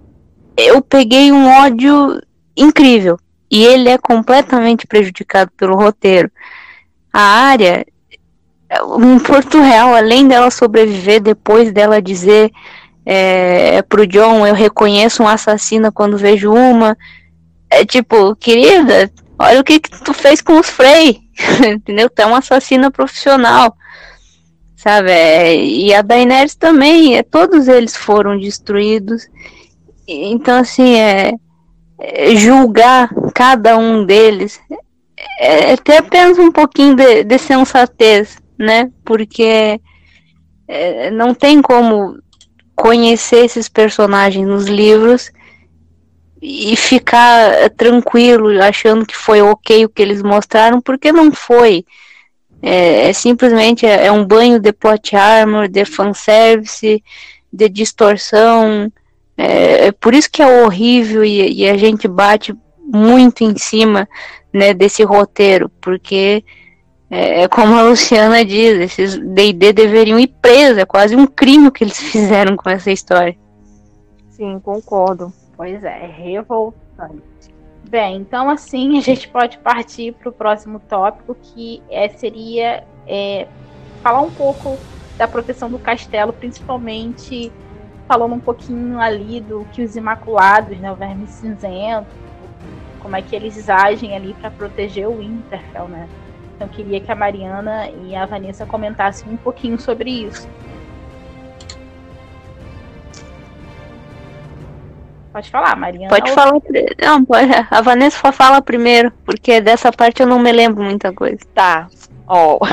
eu 0.56 0.82
peguei 0.82 1.32
um 1.32 1.50
ódio 1.50 2.22
incrível. 2.56 3.18
E 3.52 3.66
ele 3.66 3.90
é 3.90 3.98
completamente 3.98 4.86
prejudicado 4.86 5.52
pelo 5.58 5.76
roteiro. 5.76 6.32
a 7.12 7.22
área 7.22 7.86
em 9.02 9.20
Porto 9.20 9.60
Real, 9.60 9.96
além 9.96 10.28
dela 10.28 10.52
sobreviver 10.52 11.20
depois 11.22 11.72
dela 11.72 12.02
dizer 12.02 12.52
é, 13.06 13.82
pro 13.82 14.06
John, 14.06 14.46
eu 14.46 14.54
reconheço 14.54 15.24
um 15.24 15.28
assassino 15.28 15.92
quando 15.92 16.18
vejo 16.18 16.54
uma, 16.54 16.96
é 17.70 17.84
tipo, 17.84 18.36
querida, 18.36 19.12
olha 19.40 19.62
o 19.62 19.64
que, 19.64 19.80
que 19.80 20.04
tu 20.04 20.14
fez 20.14 20.42
com 20.42 20.60
os 20.60 20.70
Frey, 20.70 21.20
entendeu? 21.68 22.10
Tu 22.10 22.22
é 22.22 22.26
uma 22.28 22.38
assassina 22.38 22.92
profissional, 22.92 23.76
sabe? 24.76 25.10
É, 25.10 25.56
e 25.56 25.92
a 25.92 26.04
Daenerys 26.04 26.54
também, 26.54 27.18
é, 27.18 27.24
todos 27.24 27.68
eles 27.68 27.96
foram 27.96 28.38
destruídos. 28.38 29.28
Então, 30.08 30.60
assim, 30.60 30.96
é, 30.96 31.30
é 31.30 31.34
julgar 32.36 33.10
cada 33.34 33.78
um 33.78 34.06
deles 34.06 34.60
é, 35.40 35.74
é 35.74 35.78
ter 35.78 35.98
apenas 35.98 36.38
um 36.38 36.52
pouquinho 36.52 36.96
de, 36.96 37.24
de 37.24 37.38
sensatez, 37.38 38.38
né? 38.58 38.92
Porque 39.04 39.80
é, 40.68 41.12
não 41.12 41.34
tem 41.34 41.62
como 41.62 42.18
conhecer 42.76 43.46
esses 43.46 43.68
personagens 43.68 44.48
nos 44.48 44.68
livros 44.68 45.32
e 46.42 46.76
ficar 46.78 47.70
tranquilo 47.72 48.62
achando 48.64 49.06
que 49.06 49.16
foi 49.16 49.42
ok 49.42 49.84
o 49.84 49.90
que 49.90 50.02
eles 50.02 50.22
mostraram, 50.22 50.80
porque 50.80 51.12
não 51.12 51.32
foi. 51.32 51.84
É, 52.62 53.10
é 53.10 53.14
simplesmente 53.14 53.86
é, 53.86 54.06
é, 54.06 54.12
um 54.12 54.26
banho 54.26 54.60
de 54.60 54.72
plot 54.72 55.16
armor, 55.16 55.68
de 55.68 55.84
fanservice, 55.84 57.04
de 57.52 57.70
distorção. 57.70 58.92
É, 59.42 59.88
é 59.88 59.92
por 59.94 60.14
isso 60.14 60.30
que 60.30 60.42
é 60.42 60.64
horrível 60.64 61.24
e, 61.24 61.62
e, 61.62 61.70
a 61.70 61.78
gente 61.78 62.10
bate 62.10 62.54
muito 62.84 63.42
em 63.42 63.58
cima 63.58 64.06
né, 64.52 64.74
desse 64.74 65.02
roteiro, 65.02 65.70
porque 65.80 66.44
é, 67.10 67.44
é 67.44 67.48
como 67.48 67.74
a 67.74 67.84
Luciana 67.84 68.44
diz, 68.44 68.78
esses 68.82 69.18
D&D 69.18 69.72
deveriam 69.72 70.20
ir 70.20 70.28
presos, 70.42 70.78
é 70.78 70.86
quase 70.86 71.16
um 71.16 71.26
crime 71.26 71.72
que 71.72 71.86
eles 71.86 71.96
fizeram 72.12 72.58
com 72.58 72.70
essa 72.70 72.92
história. 72.92 73.34
Sim, 74.32 74.60
concordo. 74.60 75.32
Pois 75.56 75.82
é, 75.86 76.06
revoltante. 76.06 77.24
Bem, 77.90 78.18
então 78.18 78.50
assim 78.50 78.98
a 78.98 79.02
gente 79.02 79.30
pode 79.30 79.58
partir 79.60 80.12
para 80.16 80.28
o 80.28 80.34
próximo 80.34 80.82
tópico, 80.82 81.34
que 81.34 81.82
é, 81.90 82.10
seria 82.10 82.84
é, 83.08 83.48
falar 84.04 84.20
um 84.20 84.32
pouco 84.32 84.78
da 85.18 85.30
proteção 85.30 85.70
do 85.70 85.80
castelo, 85.80 86.34
principalmente 86.34 87.50
falando 88.10 88.34
um 88.34 88.40
pouquinho 88.40 89.00
ali 89.00 89.40
do 89.40 89.68
que 89.72 89.84
os 89.84 89.96
Imaculados, 89.96 90.76
né, 90.80 90.92
o 90.92 90.96
Verme 90.96 91.28
Cinzento, 91.28 92.08
como 93.04 93.16
é 93.16 93.22
que 93.22 93.36
eles 93.36 93.70
agem 93.70 94.16
ali 94.16 94.34
para 94.34 94.50
proteger 94.50 95.08
o 95.08 95.20
Winterfell, 95.20 95.88
né? 95.88 96.10
Então 96.56 96.68
eu 96.68 96.74
queria 96.74 97.00
que 97.00 97.12
a 97.12 97.16
Mariana 97.16 97.88
e 98.04 98.16
a 98.16 98.26
Vanessa 98.26 98.66
comentassem 98.66 99.32
um 99.32 99.38
pouquinho 99.38 99.80
sobre 99.80 100.10
isso. 100.10 100.50
Pode 105.32 105.52
falar, 105.52 105.76
Mariana. 105.76 106.10
Pode 106.10 106.32
falar. 106.32 106.54
Não, 107.00 107.24
pode. 107.24 107.48
A 107.70 107.82
Vanessa 107.82 108.32
fala 108.32 108.60
primeiro, 108.60 109.12
porque 109.24 109.62
dessa 109.62 109.92
parte 109.92 110.24
eu 110.24 110.28
não 110.28 110.40
me 110.40 110.52
lembro 110.52 110.84
muita 110.84 111.14
coisa. 111.14 111.38
Tá. 111.54 111.88
Ó, 112.28 112.58
oh. 112.60 112.66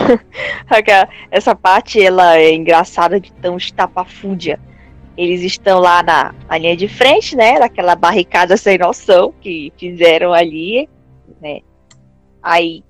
essa 1.30 1.54
parte 1.54 2.02
ela 2.02 2.38
é 2.38 2.54
engraçada 2.54 3.20
de 3.20 3.30
tão 3.34 3.58
estapafúndia. 3.58 4.58
Eles 5.16 5.42
estão 5.42 5.80
lá 5.80 6.02
na, 6.02 6.34
na 6.48 6.58
linha 6.58 6.76
de 6.76 6.88
frente, 6.88 7.34
né? 7.34 7.58
Daquela 7.58 7.94
barricada 7.94 8.56
sem 8.56 8.78
noção 8.78 9.32
que 9.40 9.72
fizeram 9.78 10.32
ali, 10.32 10.88
né? 11.40 11.60
Aí 12.42 12.84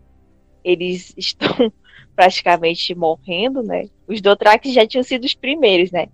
eles 0.64 1.14
estão 1.18 1.72
praticamente 2.14 2.94
morrendo, 2.94 3.62
né? 3.62 3.84
Os 4.08 4.20
Dothrax 4.20 4.72
já 4.72 4.86
tinham 4.86 5.04
sido 5.04 5.24
os 5.24 5.34
primeiros, 5.34 5.90
né? 5.92 6.08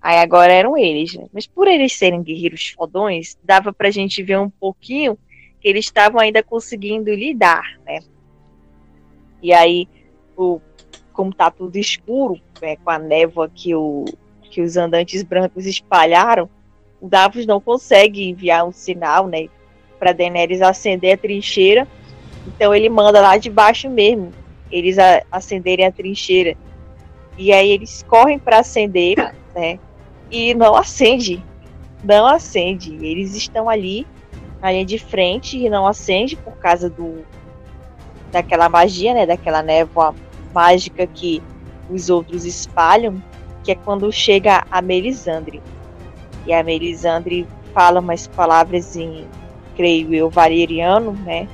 Aí 0.00 0.16
agora 0.16 0.52
eram 0.52 0.76
eles, 0.76 1.14
né? 1.14 1.26
Mas 1.32 1.46
por 1.46 1.68
eles 1.68 1.92
serem 1.92 2.22
guerreiros 2.22 2.68
fodões, 2.70 3.36
dava 3.44 3.72
pra 3.72 3.90
gente 3.90 4.22
ver 4.22 4.38
um 4.38 4.48
pouquinho 4.48 5.18
que 5.60 5.68
eles 5.68 5.84
estavam 5.84 6.18
ainda 6.18 6.42
conseguindo 6.42 7.12
lidar, 7.12 7.78
né? 7.84 8.00
E 9.42 9.52
aí, 9.52 9.86
o, 10.36 10.60
como 11.12 11.34
tá 11.34 11.50
tudo 11.50 11.76
escuro, 11.76 12.40
né, 12.60 12.76
com 12.76 12.90
a 12.90 12.98
névoa 12.98 13.48
que, 13.48 13.74
o, 13.74 14.04
que 14.50 14.60
os 14.60 14.76
andantes 14.76 15.22
brancos 15.22 15.64
espalharam, 15.64 16.48
o 17.00 17.08
Davos 17.08 17.46
não 17.46 17.60
consegue 17.60 18.28
enviar 18.28 18.66
um 18.66 18.72
sinal, 18.72 19.26
né? 19.26 19.46
Pra 19.98 20.12
Daenerys 20.12 20.60
acender 20.60 21.14
a 21.14 21.16
trincheira. 21.16 21.88
Então 22.46 22.74
ele 22.74 22.88
manda 22.88 23.20
lá 23.20 23.38
de 23.38 23.48
baixo 23.48 23.88
mesmo, 23.88 24.32
eles 24.70 24.98
a, 24.98 25.22
acenderem 25.30 25.86
a 25.86 25.92
trincheira. 25.92 26.56
E 27.38 27.52
aí 27.52 27.70
eles 27.70 28.02
correm 28.02 28.38
para 28.38 28.58
acender, 28.58 29.16
né? 29.54 29.78
e 30.30 30.54
não 30.54 30.76
acende. 30.76 31.42
Não 32.04 32.26
acende. 32.26 32.94
Eles 33.04 33.34
estão 33.34 33.68
ali 33.68 34.06
na 34.60 34.70
linha 34.70 34.84
de 34.84 34.98
frente 34.98 35.58
e 35.58 35.68
não 35.68 35.86
acende 35.86 36.36
por 36.36 36.56
causa 36.56 36.88
do 36.88 37.24
daquela 38.30 38.68
magia, 38.68 39.12
né, 39.12 39.26
daquela 39.26 39.60
névoa 39.60 40.14
mágica 40.54 41.04
que 41.04 41.42
os 41.90 42.08
outros 42.08 42.44
espalham, 42.44 43.20
que 43.62 43.72
é 43.72 43.74
quando 43.74 44.10
chega 44.12 44.64
a 44.70 44.80
Melisandre. 44.80 45.62
E 46.46 46.52
a 46.52 46.62
Melisandre 46.62 47.46
fala 47.74 48.00
umas 48.00 48.26
palavras 48.26 48.96
em, 48.96 49.26
creio 49.76 50.14
eu, 50.14 50.30
valeriano, 50.30 51.12
né, 51.12 51.48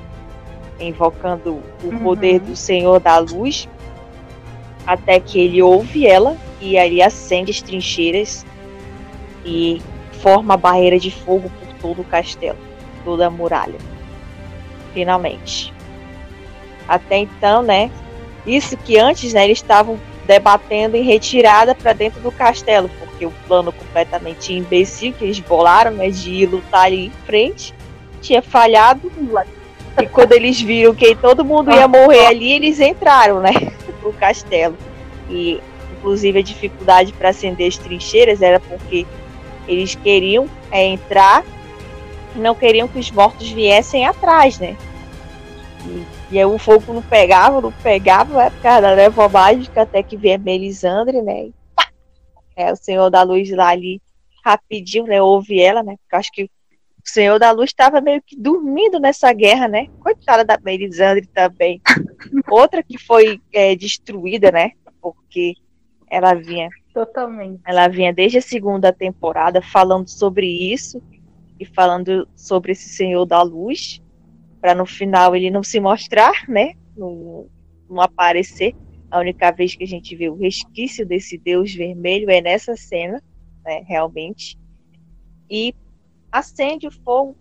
invocando 0.79 1.61
o 1.83 1.87
uhum. 1.87 1.99
poder 1.99 2.39
do 2.39 2.55
Senhor 2.55 2.99
da 2.99 3.17
Luz, 3.17 3.67
até 4.85 5.19
que 5.19 5.39
ele 5.39 5.61
ouve 5.61 6.07
ela 6.07 6.37
e 6.61 6.77
ali 6.77 7.01
acende 7.01 7.51
as 7.51 7.61
trincheiras 7.61 8.45
e 9.45 9.81
forma 10.21 10.53
a 10.53 10.57
barreira 10.57 10.99
de 10.99 11.11
fogo 11.11 11.51
por 11.59 11.73
todo 11.79 12.01
o 12.01 12.05
castelo, 12.05 12.57
toda 13.03 13.27
a 13.27 13.29
muralha. 13.29 13.77
Finalmente. 14.93 15.73
Até 16.87 17.17
então, 17.17 17.61
né? 17.61 17.91
Isso 18.45 18.77
que 18.77 18.97
antes, 18.97 19.33
né, 19.33 19.43
eles 19.43 19.57
estavam 19.57 19.99
debatendo 20.27 20.97
em 20.97 21.03
retirada 21.03 21.73
para 21.73 21.93
dentro 21.93 22.19
do 22.19 22.31
castelo, 22.31 22.89
porque 22.99 23.25
o 23.25 23.31
plano 23.47 23.71
completamente 23.71 24.53
imbecil 24.53 25.13
que 25.13 25.23
eles 25.23 25.39
bolaram, 25.39 25.91
né, 25.91 26.09
de 26.09 26.31
ir 26.31 26.45
lutar 26.47 26.85
ali 26.85 27.07
em 27.07 27.11
frente, 27.25 27.73
tinha 28.21 28.41
falhado. 28.41 29.09
E 29.99 30.05
quando 30.05 30.33
eles 30.33 30.61
viram 30.61 30.93
que 30.93 31.15
todo 31.15 31.45
mundo 31.45 31.71
ia 31.71 31.87
morrer 31.87 32.27
ali, 32.27 32.51
eles 32.51 32.79
entraram, 32.79 33.39
né, 33.39 33.51
no 34.03 34.11
castelo. 34.13 34.77
E 35.29 35.61
inclusive 35.97 36.39
a 36.39 36.43
dificuldade 36.43 37.13
para 37.13 37.29
acender 37.29 37.67
as 37.69 37.77
trincheiras 37.77 38.41
era 38.41 38.59
porque 38.59 39.07
eles 39.67 39.95
queriam 39.95 40.47
é, 40.69 40.85
entrar 40.85 41.43
e 42.35 42.39
não 42.39 42.53
queriam 42.53 42.87
que 42.87 42.99
os 42.99 43.09
mortos 43.09 43.49
viessem 43.49 44.05
atrás, 44.05 44.59
né? 44.59 44.75
E 46.31 46.37
aí 46.37 46.45
o 46.45 46.57
fogo 46.57 46.93
não 46.93 47.01
pegava, 47.01 47.61
não 47.61 47.71
pegava, 47.71 48.43
é 48.43 48.49
por 48.49 48.61
causa 48.61 48.81
da 48.81 48.95
névoa 48.95 49.29
mágica, 49.29 49.81
até 49.81 50.03
que 50.03 50.15
a 50.31 50.37
Melisandre, 50.37 51.21
né? 51.21 51.45
E, 51.45 51.53
pá, 51.75 51.89
é, 52.55 52.71
o 52.71 52.75
Senhor 52.75 53.09
da 53.09 53.23
Luz 53.23 53.49
lá 53.51 53.69
ali, 53.69 54.01
rapidinho, 54.43 55.05
né? 55.05 55.21
Ouve 55.21 55.59
ela, 55.59 55.83
né? 55.83 55.95
Porque 55.97 56.15
eu 56.15 56.19
acho 56.19 56.31
que 56.31 56.43
o 56.43 56.49
Senhor 57.03 57.39
da 57.39 57.51
Luz 57.51 57.69
estava 57.69 58.01
meio 58.01 58.21
que 58.21 58.35
dormindo 58.35 58.99
nessa 58.99 59.31
guerra, 59.31 59.67
né? 59.67 59.87
Coitada 59.99 60.43
da 60.43 60.59
Melisandre 60.61 61.25
também. 61.27 61.81
Outra 62.49 62.83
que 62.83 62.97
foi 62.97 63.39
é, 63.53 63.75
destruída, 63.75 64.51
né? 64.51 64.71
Porque 65.01 65.53
ela 66.09 66.33
vinha 66.33 66.69
Totalmente. 66.97 67.61
Ela 67.63 67.87
vinha 67.87 68.11
desde 68.11 68.39
a 68.39 68.41
segunda 68.41 68.91
temporada 68.91 69.61
falando 69.61 70.07
sobre 70.07 70.47
isso 70.47 70.99
e 71.59 71.63
falando 71.63 72.27
sobre 72.35 72.71
esse 72.71 72.89
Senhor 72.89 73.23
da 73.23 73.39
Luz, 73.43 74.01
para 74.59 74.75
no 74.75 74.85
final 74.85 75.35
ele 75.35 75.49
não 75.49 75.63
se 75.63 75.79
mostrar, 75.79 76.47
né? 76.47 76.73
Não, 76.95 77.47
não 77.89 78.01
aparecer. 78.01 78.75
A 79.09 79.19
única 79.19 79.51
vez 79.51 79.75
que 79.75 79.83
a 79.83 79.87
gente 79.87 80.15
vê 80.15 80.29
o 80.29 80.35
resquício 80.35 81.05
desse 81.05 81.37
Deus 81.37 81.73
vermelho 81.73 82.29
é 82.29 82.41
nessa 82.41 82.75
cena, 82.75 83.21
né? 83.63 83.83
Realmente. 83.87 84.57
E 85.49 85.73
acende 86.31 86.87
o 86.87 86.91
fogo. 86.91 87.35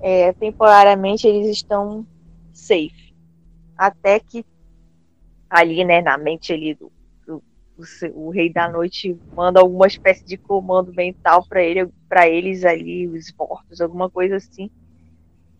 É, 0.00 0.32
temporariamente 0.34 1.26
eles 1.26 1.48
estão 1.48 2.06
safe. 2.52 3.14
Até 3.76 4.20
que 4.20 4.44
ali, 5.48 5.84
né, 5.84 6.02
na 6.02 6.18
mente 6.18 6.52
ali 6.52 6.74
do, 6.74 6.92
o, 7.26 8.26
o, 8.26 8.30
rei 8.30 8.52
da 8.52 8.68
noite 8.68 9.18
manda 9.34 9.60
alguma 9.60 9.86
espécie 9.86 10.24
de 10.24 10.36
comando 10.36 10.92
mental 10.92 11.46
para 11.48 11.62
ele, 11.62 11.88
para 12.08 12.28
eles 12.28 12.64
ali, 12.64 13.08
os 13.08 13.32
mortos, 13.32 13.80
alguma 13.80 14.08
coisa 14.08 14.36
assim. 14.36 14.70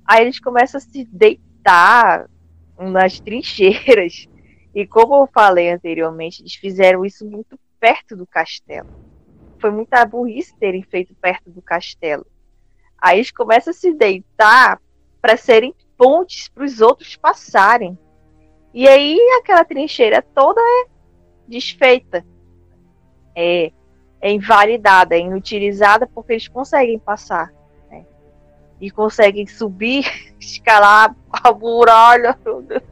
Aí 0.06 0.22
eles 0.22 0.38
começam 0.38 0.78
a 0.78 0.80
se 0.80 1.04
deitar 1.10 2.28
nas 2.78 3.20
trincheiras. 3.20 4.28
E 4.74 4.86
como 4.86 5.14
eu 5.14 5.28
falei 5.32 5.70
anteriormente, 5.70 6.42
eles 6.42 6.54
fizeram 6.54 7.04
isso 7.04 7.24
muito 7.24 7.58
perto 7.78 8.16
do 8.16 8.26
castelo. 8.26 8.88
Foi 9.58 9.70
muita 9.70 10.04
burrice 10.04 10.56
terem 10.58 10.82
feito 10.82 11.14
perto 11.14 11.50
do 11.50 11.62
castelo. 11.62 12.26
Aí 12.98 13.18
eles 13.18 13.30
começam 13.30 13.70
a 13.70 13.74
se 13.74 13.94
deitar 13.94 14.80
para 15.20 15.36
serem 15.36 15.74
pontes 15.96 16.48
para 16.48 16.64
os 16.64 16.80
outros 16.80 17.16
passarem. 17.16 17.98
E 18.72 18.88
aí 18.88 19.18
aquela 19.38 19.64
trincheira 19.64 20.20
toda 20.20 20.60
é 20.60 20.86
desfeita, 21.46 22.26
é, 23.36 23.72
é 24.20 24.32
invalidada, 24.32 25.14
é 25.14 25.20
inutilizada 25.20 26.06
porque 26.06 26.32
eles 26.32 26.48
conseguem 26.48 26.98
passar? 26.98 27.52
E 28.84 28.90
conseguem 28.90 29.46
subir, 29.46 30.04
escalar 30.38 31.14
a 31.32 31.52
muralha. 31.52 32.38
Meu 32.44 32.62
Deus 32.62 32.82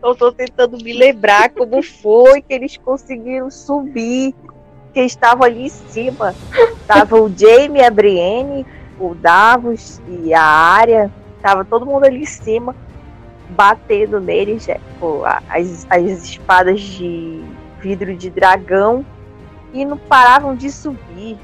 Eu 0.00 0.12
estou 0.12 0.30
tentando 0.30 0.76
me 0.78 0.92
lembrar 0.92 1.50
como 1.50 1.82
foi 1.82 2.40
que 2.40 2.54
eles 2.54 2.76
conseguiram 2.76 3.50
subir, 3.50 4.32
que 4.94 5.00
estavam 5.00 5.44
ali 5.44 5.66
em 5.66 5.68
cima. 5.68 6.34
Tava 6.86 7.20
o 7.20 7.28
Jamie, 7.36 7.82
a 7.82 7.90
Brienne, 7.90 8.64
o 9.00 9.14
Davos 9.14 10.00
e 10.08 10.32
a 10.32 10.42
Arya, 10.42 11.10
tava 11.42 11.64
todo 11.64 11.84
mundo 11.84 12.04
ali 12.04 12.22
em 12.22 12.26
cima 12.26 12.74
batendo 13.48 14.20
neles, 14.20 14.68
é, 14.68 14.80
as, 15.48 15.86
as 15.88 16.24
espadas 16.24 16.80
de 16.80 17.44
vidro 17.80 18.16
de 18.16 18.30
dragão 18.30 19.04
e 19.72 19.84
não 19.84 19.96
paravam 19.96 20.54
de 20.54 20.70
subir. 20.70 21.36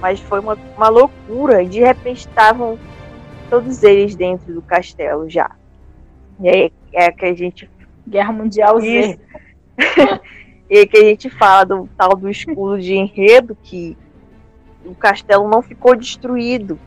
Mas 0.00 0.20
foi 0.20 0.40
uma, 0.40 0.56
uma 0.76 0.88
loucura. 0.88 1.62
E 1.62 1.68
de 1.68 1.80
repente 1.80 2.20
estavam 2.20 2.78
todos 3.50 3.82
eles 3.82 4.14
dentro 4.14 4.52
do 4.52 4.62
castelo 4.62 5.28
já. 5.28 5.50
E 6.40 6.48
aí 6.48 6.72
é 6.92 7.10
que 7.10 7.24
a 7.24 7.34
gente. 7.34 7.68
Guerra 8.06 8.32
Mundial 8.32 8.80
Z. 8.80 9.18
e 10.70 10.78
aí 10.78 10.86
que 10.86 10.96
a 10.96 11.04
gente 11.04 11.28
fala 11.30 11.64
do 11.64 11.88
tal 11.96 12.16
do 12.16 12.30
escudo 12.30 12.80
de 12.80 12.94
enredo 12.94 13.56
que 13.62 13.96
o 14.84 14.94
castelo 14.94 15.48
não 15.48 15.60
ficou 15.60 15.94
destruído. 15.94 16.78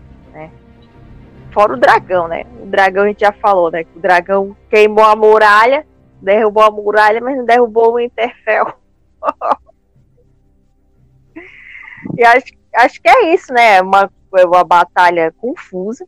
Fora 1.51 1.73
o 1.73 1.77
dragão, 1.77 2.27
né? 2.27 2.45
O 2.61 2.65
dragão 2.65 3.03
a 3.03 3.07
gente 3.07 3.19
já 3.19 3.33
falou, 3.33 3.69
né? 3.69 3.83
Que 3.83 3.97
o 3.97 4.01
dragão 4.01 4.55
queimou 4.69 5.03
a 5.03 5.15
muralha, 5.15 5.85
derrubou 6.21 6.63
a 6.63 6.71
muralha, 6.71 7.19
mas 7.19 7.37
não 7.37 7.45
derrubou 7.45 7.93
o 7.93 7.99
Interfell. 7.99 8.73
e 12.17 12.23
acho, 12.23 12.53
acho 12.75 13.01
que 13.01 13.09
é 13.09 13.33
isso, 13.33 13.53
né? 13.53 13.77
É 13.77 13.81
uma, 13.81 14.11
é 14.35 14.45
uma 14.45 14.63
batalha 14.63 15.33
confusa. 15.37 16.05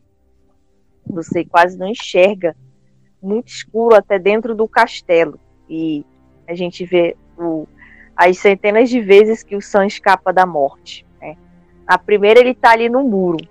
Você 1.06 1.44
quase 1.44 1.78
não 1.78 1.88
enxerga. 1.88 2.56
Muito 3.22 3.48
escuro 3.48 3.94
até 3.94 4.18
dentro 4.18 4.54
do 4.54 4.68
castelo. 4.68 5.38
E 5.68 6.04
a 6.46 6.54
gente 6.54 6.84
vê 6.84 7.16
o, 7.38 7.66
as 8.16 8.38
centenas 8.38 8.88
de 8.88 9.00
vezes 9.00 9.42
que 9.42 9.56
o 9.56 9.62
Sam 9.62 9.86
escapa 9.86 10.32
da 10.32 10.46
morte. 10.46 11.06
Né? 11.20 11.36
A 11.86 11.98
primeira 11.98 12.40
ele 12.40 12.54
tá 12.54 12.72
ali 12.72 12.88
no 12.88 13.02
muro. 13.02 13.46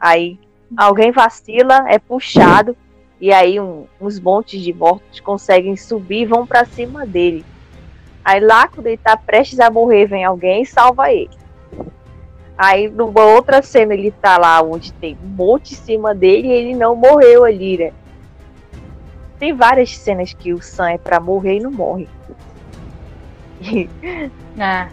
Aí 0.00 0.38
alguém 0.76 1.10
vacila, 1.10 1.84
é 1.88 1.98
puxado, 1.98 2.76
e 3.20 3.32
aí 3.32 3.58
um, 3.58 3.86
uns 4.00 4.20
montes 4.20 4.60
de 4.60 4.72
mortos 4.72 5.20
conseguem 5.20 5.76
subir 5.76 6.22
e 6.22 6.26
vão 6.26 6.46
para 6.46 6.64
cima 6.64 7.04
dele. 7.06 7.44
Aí 8.24 8.40
lá, 8.40 8.68
quando 8.68 8.86
ele 8.86 8.98
tá 8.98 9.16
prestes 9.16 9.58
a 9.58 9.70
morrer, 9.70 10.06
vem 10.06 10.24
alguém 10.24 10.62
e 10.62 10.66
salva 10.66 11.10
ele. 11.10 11.30
Aí 12.58 12.88
numa 12.88 13.24
outra 13.24 13.62
cena 13.62 13.94
ele 13.94 14.10
tá 14.10 14.36
lá 14.36 14.60
onde 14.60 14.92
tem 14.94 15.16
um 15.24 15.28
monte 15.28 15.74
em 15.74 15.76
cima 15.76 16.12
dele 16.12 16.48
e 16.48 16.52
ele 16.52 16.74
não 16.74 16.96
morreu 16.96 17.44
ali, 17.44 17.78
né? 17.78 17.92
Tem 19.38 19.54
várias 19.54 19.96
cenas 19.96 20.32
que 20.32 20.52
o 20.52 20.60
Sam 20.60 20.90
é 20.90 20.98
pra 20.98 21.20
morrer 21.20 21.58
e 21.58 21.60
não 21.60 21.70
morre. 21.70 22.08
Ah. 24.60 24.88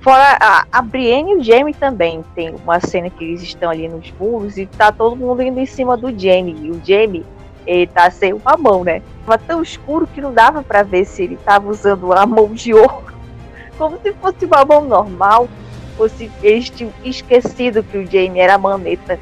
Fora 0.00 0.36
a, 0.40 0.66
a 0.72 0.82
Brienne 0.82 1.30
e 1.30 1.36
o 1.36 1.44
Jamie 1.44 1.72
também. 1.72 2.24
Tem 2.34 2.52
uma 2.56 2.80
cena 2.80 3.08
que 3.08 3.22
eles 3.22 3.40
estão 3.40 3.70
ali 3.70 3.88
nos 3.88 4.12
muros 4.18 4.58
e 4.58 4.66
tá 4.66 4.90
todo 4.90 5.14
mundo 5.14 5.42
indo 5.42 5.60
em 5.60 5.66
cima 5.66 5.96
do 5.96 6.08
Jamie. 6.08 6.56
E 6.60 6.70
o 6.72 6.80
Jamie, 6.84 7.24
ele 7.64 7.86
tá 7.86 8.10
sem 8.10 8.32
uma 8.32 8.56
mão, 8.56 8.82
né? 8.82 9.00
Tava 9.24 9.38
tão 9.38 9.62
escuro 9.62 10.08
que 10.08 10.20
não 10.20 10.34
dava 10.34 10.64
para 10.64 10.82
ver 10.82 11.04
se 11.04 11.22
ele 11.22 11.36
tava 11.36 11.70
usando 11.70 12.12
a 12.12 12.26
mão 12.26 12.52
de 12.52 12.74
ouro. 12.74 13.14
Como 13.78 13.96
se 14.00 14.12
fosse 14.14 14.44
uma 14.44 14.64
mão 14.64 14.84
normal. 14.84 15.48
Ou 15.98 16.08
se 16.08 16.30
eles 16.42 16.70
tinham 16.70 16.92
esquecido 17.04 17.82
que 17.82 17.98
o 17.98 18.06
Jamie 18.06 18.40
era 18.40 18.56
maneta. 18.56 19.18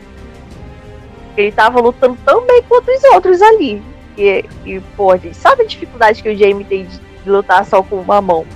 Ele 1.37 1.53
tava 1.53 1.81
lutando 1.81 2.17
tão 2.25 2.47
bem 2.47 2.63
quanto 2.69 2.91
os 2.91 3.05
outros 3.05 3.41
ali. 3.41 3.83
E, 4.17 4.45
e 4.65 4.81
pô, 4.97 5.13
a 5.13 5.17
gente 5.17 5.37
sabe 5.37 5.63
a 5.63 5.67
dificuldade 5.67 6.23
que 6.23 6.29
o 6.29 6.37
Jamie 6.37 6.65
tem 6.65 6.87
de, 6.87 7.01
lutar 7.31 7.65
só 7.65 7.83
com 7.83 7.97
uma 7.97 8.21
mão. 8.21 8.47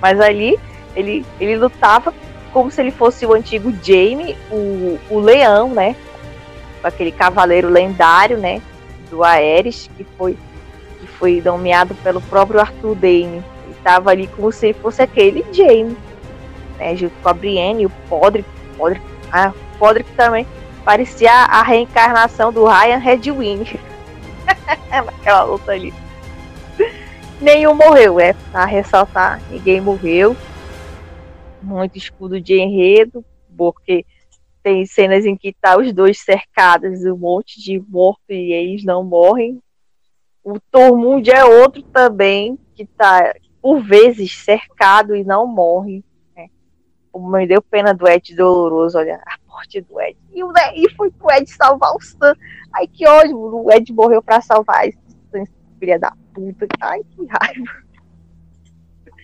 Mas 0.00 0.20
ali 0.20 0.58
ele, 0.94 1.24
ele 1.40 1.56
lutava 1.56 2.14
como 2.52 2.70
se 2.70 2.80
ele 2.80 2.90
fosse 2.90 3.26
o 3.26 3.34
antigo 3.34 3.72
Jaime, 3.82 4.36
o, 4.50 4.98
o 5.10 5.18
leão, 5.18 5.68
né? 5.70 5.94
Aquele 6.82 7.12
cavaleiro 7.12 7.68
lendário, 7.68 8.38
né? 8.38 8.62
Do 9.10 9.22
Aerys, 9.24 9.90
que 9.96 10.04
foi, 10.16 10.36
que 11.00 11.06
foi 11.06 11.42
nomeado 11.44 11.94
pelo 11.96 12.20
próprio 12.20 12.60
Arthur 12.60 12.94
Dane. 12.94 13.42
Estava 13.70 14.10
ali 14.10 14.26
como 14.28 14.50
se 14.50 14.72
fosse 14.72 15.02
aquele 15.02 15.44
Jaime, 15.52 15.96
né? 16.78 16.96
Junto 16.96 17.14
com 17.22 17.28
a 17.28 17.34
Brienne, 17.34 17.86
o 17.86 17.90
Podrick. 18.08 18.48
Podrick, 18.76 19.04
ah, 19.32 19.52
Podrick 19.78 20.10
também 20.12 20.46
parecia 20.84 21.32
a 21.32 21.62
reencarnação 21.62 22.52
do 22.52 22.64
Ryan 22.64 22.98
Redwing. 22.98 23.64
Naquela 24.90 25.42
luta 25.44 25.72
ali. 25.72 25.92
Nenhum 27.40 27.74
morreu, 27.74 28.18
é. 28.18 28.32
Pra 28.50 28.64
ressaltar, 28.64 29.40
ninguém 29.50 29.80
morreu 29.80 30.36
muito 31.62 31.98
escudo 31.98 32.40
de 32.40 32.54
enredo, 32.54 33.24
porque 33.56 34.04
tem 34.62 34.86
cenas 34.86 35.24
em 35.24 35.36
que 35.36 35.52
tá 35.52 35.78
os 35.78 35.92
dois 35.92 36.18
cercados, 36.18 37.04
um 37.04 37.16
monte 37.16 37.60
de 37.60 37.80
morto 37.80 38.30
e 38.30 38.52
eles 38.52 38.84
não 38.84 39.02
morrem. 39.04 39.60
O 40.42 40.58
Tormund 40.70 41.30
é 41.30 41.44
outro 41.44 41.82
também, 41.82 42.58
que 42.74 42.86
tá 42.86 43.34
por 43.60 43.80
vezes 43.80 44.32
cercado 44.32 45.14
e 45.14 45.24
não 45.24 45.46
morre. 45.46 46.04
Me 47.18 47.46
deu 47.46 47.62
pena 47.62 47.92
do 47.92 48.06
Ed 48.08 48.34
doloroso, 48.34 48.98
olha, 48.98 49.20
a 49.26 49.36
morte 49.48 49.80
do 49.80 50.00
Ed. 50.00 50.16
E, 50.32 50.42
o, 50.44 50.52
e 50.74 50.90
foi 50.94 51.10
pro 51.10 51.30
Ed 51.32 51.50
salvar 51.50 51.92
o 51.94 52.00
Sam. 52.00 52.34
Ai, 52.74 52.86
que 52.86 53.06
ódio, 53.08 53.38
o 53.38 53.72
Ed 53.72 53.92
morreu 53.92 54.22
para 54.22 54.40
salvar 54.40 54.88
esse 54.88 54.98
filha 55.78 55.98
da 55.98 56.12
puta. 56.34 56.66
Ai, 56.80 57.00
que 57.04 57.26
raiva 57.26 57.88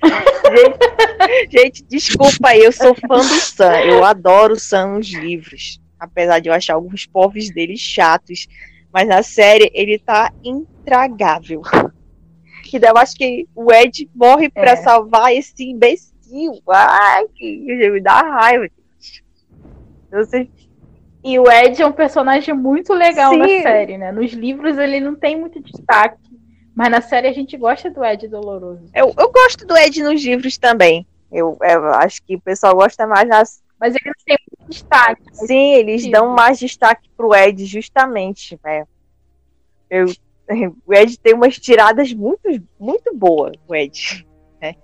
gente, 0.04 1.50
gente, 1.50 1.84
desculpa 1.84 2.48
aí, 2.48 2.60
eu 2.60 2.72
sou 2.72 2.94
fã 2.94 3.16
do 3.16 3.22
Sam. 3.22 3.76
Eu 3.80 4.04
adoro 4.04 4.54
o 4.54 4.58
Sam 4.58 4.98
nos 4.98 5.12
livros. 5.12 5.80
Apesar 5.98 6.40
de 6.40 6.48
eu 6.48 6.54
achar 6.54 6.74
alguns 6.74 7.06
povos 7.06 7.50
dele 7.50 7.76
chatos. 7.76 8.46
Mas 8.92 9.08
na 9.08 9.22
série 9.22 9.70
ele 9.74 9.98
tá 9.98 10.32
intragável. 10.42 11.62
Que 12.64 12.78
eu 12.78 12.96
acho 12.96 13.14
que 13.14 13.46
o 13.54 13.70
Ed 13.70 14.10
morre 14.12 14.48
pra 14.48 14.70
é. 14.70 14.76
salvar 14.76 15.32
esse 15.32 15.62
imbecil. 15.62 16.13
Ai, 16.68 17.26
que 17.34 17.90
me 17.90 18.01
dá 18.01 18.20
raiva. 18.20 18.66
Eu 20.10 20.24
sei. 20.24 20.51
E 21.24 21.38
o 21.38 21.51
Ed 21.51 21.80
é 21.80 21.86
um 21.86 21.92
personagem 21.92 22.55
muito 22.55 22.92
legal 22.92 23.32
Sim. 23.32 23.38
na 23.38 23.46
série, 23.46 23.96
né? 23.96 24.12
Nos 24.12 24.32
livros 24.32 24.76
ele 24.76 25.01
não 25.01 25.14
tem 25.14 25.40
muito 25.40 25.59
destaque. 25.60 26.18
Mas 26.74 26.90
na 26.90 27.01
série 27.01 27.28
a 27.28 27.32
gente 27.32 27.56
gosta 27.56 27.90
do 27.90 28.05
Ed 28.05 28.28
doloroso. 28.28 28.84
Eu, 28.92 29.14
eu 29.16 29.32
gosto 29.32 29.66
do 29.66 29.76
Ed 29.76 30.02
nos 30.02 30.22
livros 30.22 30.59
também. 30.59 31.06
Eu, 31.32 31.56
eu 31.62 31.86
acho 31.94 32.22
que 32.22 32.36
o 32.36 32.40
pessoal 32.40 32.74
gosta 32.74 33.06
mais 33.06 33.26
nas. 33.26 33.62
Mas 33.80 33.94
eles 33.94 34.22
têm 34.24 34.36
muito 34.59 34.70
destaque. 34.70 35.22
Sim, 35.32 35.74
eles 35.74 36.09
dão 36.10 36.28
mais 36.28 36.59
destaque 36.59 37.09
pro 37.16 37.34
Ed, 37.34 37.64
justamente. 37.64 38.59
Né? 38.62 38.84
Eu, 39.88 40.06
o 40.86 40.94
Ed 40.94 41.18
tem 41.18 41.32
umas 41.32 41.59
tiradas 41.59 42.12
muito, 42.12 42.48
muito 42.78 43.16
boas, 43.16 43.55
o 43.66 43.74
Ed. 43.74 44.26
Né? 44.60 44.76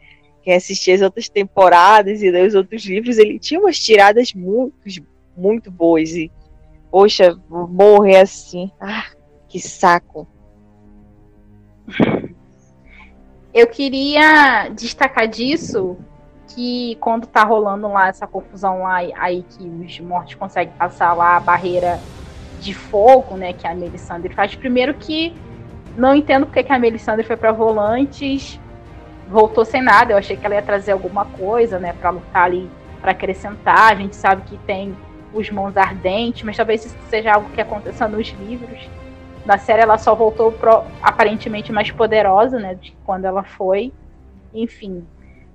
Quem 0.43 0.55
assistia 0.55 0.95
as 0.95 1.03
outras 1.03 1.29
temporadas 1.29 2.23
e 2.23 2.31
os 2.31 2.55
outros 2.55 2.85
livros, 2.85 3.19
ele 3.19 3.39
tinha 3.39 3.61
umas 3.61 3.79
tiradas 3.79 4.33
muito, 4.33 4.75
muito 5.37 5.71
boas. 5.71 6.13
E, 6.13 6.31
poxa, 6.91 7.39
morrer 7.49 8.21
assim. 8.21 8.71
Ah, 8.81 9.07
que 9.49 9.61
saco. 9.61 10.27
Eu 13.53 13.67
queria 13.67 14.69
destacar 14.69 15.27
disso 15.27 15.99
que 16.55 16.97
quando 17.01 17.27
tá 17.27 17.45
rolando 17.45 17.89
lá 17.89 18.09
essa 18.09 18.27
confusão 18.27 18.83
lá, 18.83 18.99
aí 19.17 19.45
que 19.49 19.65
os 19.65 20.01
mortos 20.01 20.35
conseguem 20.35 20.73
passar 20.75 21.13
lá 21.13 21.37
a 21.37 21.41
barreira 21.41 22.01
de 22.61 22.75
fogo, 22.75 23.37
né, 23.37 23.53
que 23.53 23.67
a 23.67 23.75
Melisandre 23.75 24.35
faz. 24.35 24.55
Primeiro 24.55 24.95
que 24.95 25.35
não 25.97 26.15
entendo 26.15 26.47
porque 26.47 26.63
que 26.63 26.73
a 26.73 26.79
Melisandre 26.79 27.27
foi 27.27 27.37
para 27.37 27.53
Volantes, 27.53 28.61
voltou 29.31 29.65
sem 29.65 29.81
nada. 29.81 30.13
Eu 30.13 30.19
achei 30.19 30.37
que 30.37 30.45
ela 30.45 30.57
ia 30.57 30.63
trazer 30.63 30.93
alguma 30.93 31.25
coisa, 31.25 31.79
né, 31.79 31.93
para 31.93 32.11
lutar 32.11 32.45
ali, 32.45 32.69
para 33.01 33.13
acrescentar. 33.13 33.93
A 33.93 33.95
gente 33.95 34.17
sabe 34.17 34.43
que 34.43 34.59
tem 34.59 34.95
os 35.33 35.49
mãos 35.51 35.77
ardentes, 35.77 36.43
mas 36.43 36.57
talvez 36.57 36.85
isso 36.85 36.97
seja 37.09 37.35
algo 37.35 37.49
que 37.51 37.61
aconteça 37.61 38.09
nos 38.09 38.29
livros. 38.31 38.91
Na 39.47 39.57
série 39.57 39.83
ela 39.83 39.97
só 39.97 40.15
voltou 40.15 40.53
pro, 40.53 40.83
aparentemente 41.01 41.73
mais 41.73 41.91
poderosa, 41.91 42.59
né? 42.59 42.75
De 42.75 42.95
quando 43.05 43.25
ela 43.25 43.45
foi. 43.45 43.93
Enfim. 44.53 45.07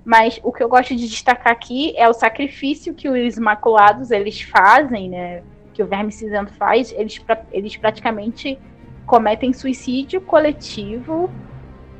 Mas 0.04 0.40
o 0.42 0.52
que 0.52 0.62
eu 0.62 0.68
gosto 0.68 0.94
de 0.96 1.08
destacar 1.08 1.52
aqui 1.52 1.94
é 1.96 2.08
o 2.08 2.12
sacrifício 2.12 2.94
que 2.94 3.08
os 3.08 3.36
Imaculados 3.36 4.10
eles 4.10 4.40
fazem, 4.40 5.10
né? 5.10 5.42
Que 5.74 5.82
o 5.82 5.86
Verme 5.86 6.10
Cinzento 6.10 6.52
faz. 6.54 6.92
Eles, 6.92 7.22
eles 7.52 7.76
praticamente 7.76 8.58
cometem 9.04 9.52
suicídio 9.52 10.20
coletivo 10.20 11.30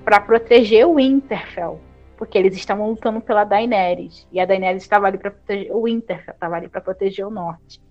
para 0.07 0.21
proteger 0.21 0.87
o 0.87 0.95
Winterfell, 0.95 1.81
porque 2.17 2.39
eles 2.39 2.55
estavam 2.55 2.91
lutando 2.91 3.21
pela 3.21 3.43
Daenerys 3.43 4.25
e 4.31 4.39
a 4.39 4.47
Daenerys 4.47 4.85
estava 4.85 5.09
ali 5.09 5.19
para 5.19 5.33
proteger 5.33 5.75
o 5.75 5.83
Winterfell, 5.83 6.33
estava 6.33 6.55
ali 6.55 6.69
para 6.69 6.81
proteger 6.81 7.27
o 7.27 7.31
Norte, 7.31 7.83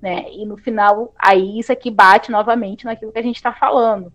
né? 0.00 0.24
E 0.32 0.46
no 0.46 0.56
final, 0.56 1.12
aí 1.18 1.58
isso 1.58 1.70
aqui 1.70 1.90
bate 1.90 2.30
novamente 2.30 2.86
naquilo 2.86 3.12
que 3.12 3.18
a 3.18 3.22
gente 3.22 3.36
está 3.36 3.52
falando, 3.52 4.10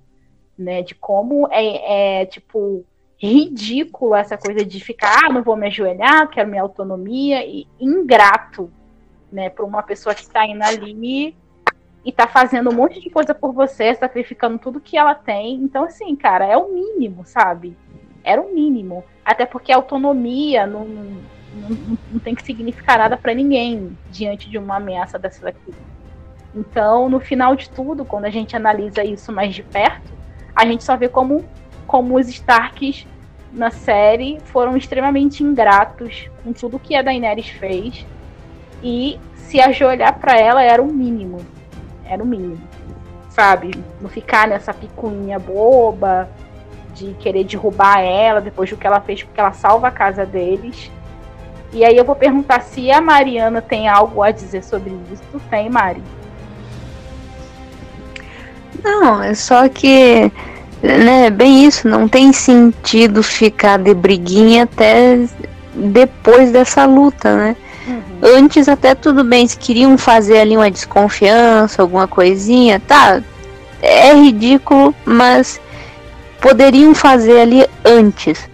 né? 0.57 0.81
De 0.81 0.95
como 0.95 1.47
é, 1.51 2.22
é 2.22 2.26
tipo 2.26 2.84
ridículo 3.15 4.15
essa 4.15 4.39
coisa 4.39 4.65
de 4.65 4.80
ficar, 4.80 5.26
ah, 5.26 5.31
não 5.31 5.43
vou 5.43 5.55
me 5.55 5.67
ajoelhar, 5.67 6.27
quero 6.31 6.49
minha 6.49 6.63
autonomia 6.63 7.45
e 7.45 7.67
ingrato, 7.80 8.72
né, 9.31 9.51
para 9.51 9.63
uma 9.63 9.84
pessoa 9.84 10.15
que 10.15 10.22
está 10.22 10.47
indo 10.47 10.63
ali 10.63 10.95
e 12.06 12.11
tá 12.11 12.27
fazendo 12.27 12.69
um 12.69 12.73
monte 12.73 13.02
de 13.02 13.10
coisa 13.10 13.34
por 13.34 13.52
você, 13.52 13.95
sacrificando 13.95 14.60
tudo 14.60 14.80
que 14.80 14.95
ela 14.95 15.15
tem. 15.15 15.56
Então, 15.56 15.86
assim, 15.86 16.15
cara, 16.15 16.45
é 16.45 16.56
o 16.56 16.72
mínimo, 16.72 17.26
sabe? 17.26 17.76
Era 18.23 18.40
o 18.40 18.53
mínimo. 18.53 19.03
Até 19.26 19.44
porque 19.44 19.72
a 19.72 19.76
autonomia 19.76 20.68
não, 20.68 20.86
não, 20.86 21.98
não 22.11 22.19
tem 22.19 22.36
que 22.36 22.44
significar 22.44 22.99
nada 22.99 23.18
para 23.18 23.34
ninguém 23.34 23.98
diante 24.11 24.48
de 24.48 24.60
uma 24.60 24.76
ameaça 24.76 25.18
dessa 25.18 25.41
daqui. 25.41 25.73
Então, 26.53 27.10
no 27.10 27.19
final 27.19 27.56
de 27.56 27.72
tudo, 27.72 28.06
quando 28.06 28.26
a 28.26 28.30
gente 28.30 28.56
analisa 28.56 29.03
isso 29.03 29.32
mais 29.32 29.56
de 29.56 29.64
perto, 29.64 30.14
a 30.56 30.64
gente 30.64 30.84
só 30.84 30.95
vê 30.95 31.10
como, 31.10 31.44
como 31.88 32.19
os 32.19 32.30
Starks 32.30 33.07
na 33.52 33.72
série 33.72 34.40
foram 34.45 34.77
extremamente 34.77 35.44
ingratos 35.44 36.30
com 36.44 36.53
tudo 36.53 36.77
que 36.77 36.95
a 36.95 37.02
Daenerys 37.02 37.49
fez. 37.49 38.06
E 38.84 39.19
se 39.34 39.60
ajoelhar 39.60 40.19
para 40.19 40.38
ela 40.38 40.61
era 40.61 40.84
o 40.84 40.94
mínimo 40.94 41.55
era 42.06 42.23
o 42.23 42.26
mínimo. 42.26 42.61
Sabe? 43.30 43.72
Não 44.02 44.10
ficar 44.10 44.48
nessa 44.48 44.73
picuinha 44.73 45.38
boba 45.38 46.30
de 46.94 47.14
querer 47.19 47.44
derrubar 47.44 47.99
ela 47.99 48.40
depois 48.40 48.69
do 48.69 48.77
que 48.77 48.88
ela 48.88 49.02
fez, 49.02 49.23
porque 49.23 49.40
ela 49.40 49.52
salva 49.52 49.90
a 49.90 49.91
casa 49.91 50.26
deles. 50.26 50.90
E 51.73 51.84
aí 51.84 51.98
eu 51.98 52.06
vou 52.06 52.15
perguntar 52.15 52.61
se 52.61 52.90
a 52.90 53.02
Mariana 53.02 53.61
tem 53.61 53.90
algo 53.90 54.23
a 54.23 54.32
dizer 54.32 54.64
sobre 54.64 54.95
isso. 55.11 55.23
Tem, 55.49 55.69
Mari? 55.69 56.02
Não, 58.82 59.22
é 59.22 59.34
só 59.34 59.68
que, 59.68 60.32
né, 60.82 61.30
bem 61.30 61.65
isso, 61.65 61.88
não 61.88 62.07
tem 62.07 62.32
sentido 62.32 63.22
ficar 63.22 63.77
de 63.77 63.94
briguinha 63.94 64.64
até 64.64 65.26
depois 65.73 66.52
dessa 66.52 66.86
luta, 66.86 67.36
né? 67.36 67.56
Antes 68.27 68.68
até 68.68 68.95
tudo 68.95 69.23
bem, 69.23 69.47
se 69.47 69.56
queriam 69.56 69.99
fazer 69.99 70.39
ali 70.39 70.57
uma 70.57 70.72
desconfiança, 70.72 71.84
alguma 71.84 72.07
coisinha, 72.07 72.80
tá. 72.80 73.22
É 73.84 74.15
ridículo, 74.15 74.95
mas 75.06 75.61
poderiam 76.41 76.95
fazer 76.95 77.39
ali 77.39 77.68
antes. 77.85 78.49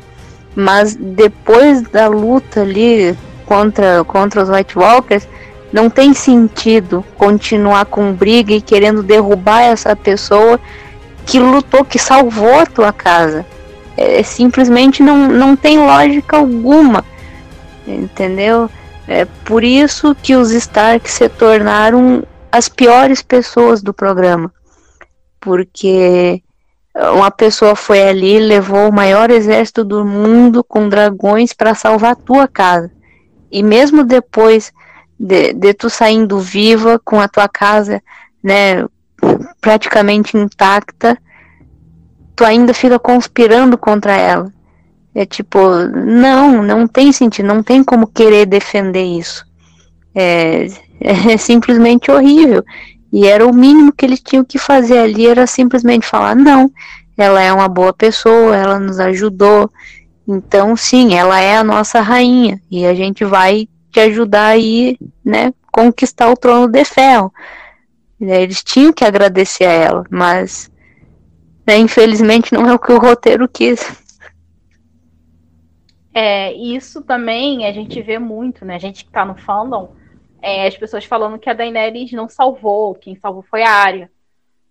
Mas 0.53 0.93
depois 0.93 1.83
da 1.83 2.07
luta 2.07 2.59
ali 2.59 3.17
contra, 3.45 4.03
contra 4.03 4.43
os 4.43 4.49
White 4.49 4.77
Walkers, 4.77 5.25
não 5.71 5.89
tem 5.89 6.13
sentido 6.13 7.05
continuar 7.17 7.85
com 7.85 8.11
briga 8.11 8.51
e 8.51 8.61
querendo 8.61 9.01
derrubar 9.01 9.61
essa 9.61 9.95
pessoa 9.95 10.59
que 11.25 11.39
lutou, 11.39 11.85
que 11.85 11.97
salvou 11.97 12.59
a 12.59 12.65
tua 12.65 12.91
casa. 12.91 13.45
É, 13.95 14.21
simplesmente 14.21 15.01
não, 15.01 15.29
não 15.29 15.55
tem 15.55 15.77
lógica 15.77 16.35
alguma. 16.35 17.05
Entendeu? 17.87 18.69
É 19.11 19.25
por 19.43 19.61
isso 19.61 20.15
que 20.15 20.37
os 20.37 20.51
Stark 20.51 21.11
se 21.11 21.27
tornaram 21.27 22.23
as 22.49 22.69
piores 22.69 23.21
pessoas 23.21 23.83
do 23.83 23.93
programa. 23.93 24.53
Porque 25.37 26.41
uma 27.13 27.29
pessoa 27.29 27.75
foi 27.75 28.01
ali, 28.01 28.39
levou 28.39 28.87
o 28.87 28.93
maior 28.93 29.29
exército 29.29 29.83
do 29.83 30.05
mundo 30.05 30.63
com 30.63 30.87
dragões 30.87 31.51
para 31.51 31.75
salvar 31.75 32.13
a 32.13 32.15
tua 32.15 32.47
casa. 32.47 32.89
E 33.51 33.61
mesmo 33.61 34.05
depois 34.05 34.71
de, 35.19 35.51
de 35.51 35.73
tu 35.73 35.89
saindo 35.89 36.39
viva 36.39 36.97
com 37.03 37.19
a 37.19 37.27
tua 37.27 37.49
casa, 37.49 38.01
né, 38.41 38.85
praticamente 39.59 40.37
intacta, 40.37 41.17
tu 42.33 42.45
ainda 42.45 42.73
fica 42.73 42.97
conspirando 42.97 43.77
contra 43.77 44.13
ela. 44.15 44.49
É 45.13 45.25
tipo, 45.25 45.59
não, 45.87 46.63
não 46.63 46.87
tem 46.87 47.11
sentido, 47.11 47.45
não 47.45 47.61
tem 47.61 47.83
como 47.83 48.07
querer 48.07 48.45
defender 48.45 49.03
isso. 49.03 49.45
É, 50.15 50.67
é 50.99 51.37
simplesmente 51.37 52.09
horrível. 52.09 52.63
E 53.11 53.27
era 53.27 53.45
o 53.45 53.53
mínimo 53.53 53.91
que 53.91 54.05
eles 54.05 54.21
tinham 54.21 54.43
que 54.43 54.57
fazer 54.57 54.99
ali, 54.99 55.27
era 55.27 55.45
simplesmente 55.45 56.07
falar, 56.07 56.33
não, 56.33 56.71
ela 57.17 57.41
é 57.41 57.51
uma 57.51 57.67
boa 57.67 57.91
pessoa, 57.91 58.55
ela 58.55 58.79
nos 58.79 58.99
ajudou. 58.99 59.69
Então, 60.27 60.77
sim, 60.77 61.13
ela 61.13 61.39
é 61.39 61.57
a 61.57 61.63
nossa 61.63 61.99
rainha. 61.99 62.61
E 62.71 62.85
a 62.85 62.93
gente 62.93 63.25
vai 63.25 63.67
te 63.91 63.99
ajudar 63.99 64.47
aí, 64.47 64.97
né, 65.23 65.53
conquistar 65.71 66.29
o 66.29 66.37
trono 66.37 66.67
de 66.67 66.85
ferro. 66.85 67.33
Eles 68.19 68.63
tinham 68.63 68.93
que 68.93 69.03
agradecer 69.03 69.65
a 69.65 69.71
ela, 69.71 70.03
mas 70.09 70.71
né, 71.65 71.77
infelizmente 71.77 72.53
não 72.53 72.67
é 72.67 72.73
o 72.73 72.79
que 72.79 72.91
o 72.91 72.99
roteiro 72.99 73.47
quis. 73.47 73.83
É, 76.13 76.53
isso 76.53 77.01
também 77.01 77.65
a 77.65 77.71
gente 77.71 78.01
vê 78.01 78.19
muito, 78.19 78.65
né? 78.65 78.75
A 78.75 78.79
gente 78.79 79.05
que 79.05 79.11
tá 79.11 79.23
no 79.23 79.35
fandom, 79.35 79.95
é, 80.41 80.67
as 80.67 80.75
pessoas 80.75 81.05
falando 81.05 81.39
que 81.39 81.49
a 81.49 81.53
Daenerys 81.53 82.11
não 82.11 82.27
salvou, 82.27 82.95
quem 82.95 83.15
salvou 83.15 83.43
foi 83.43 83.63
a 83.63 83.69
Arya. 83.69 84.11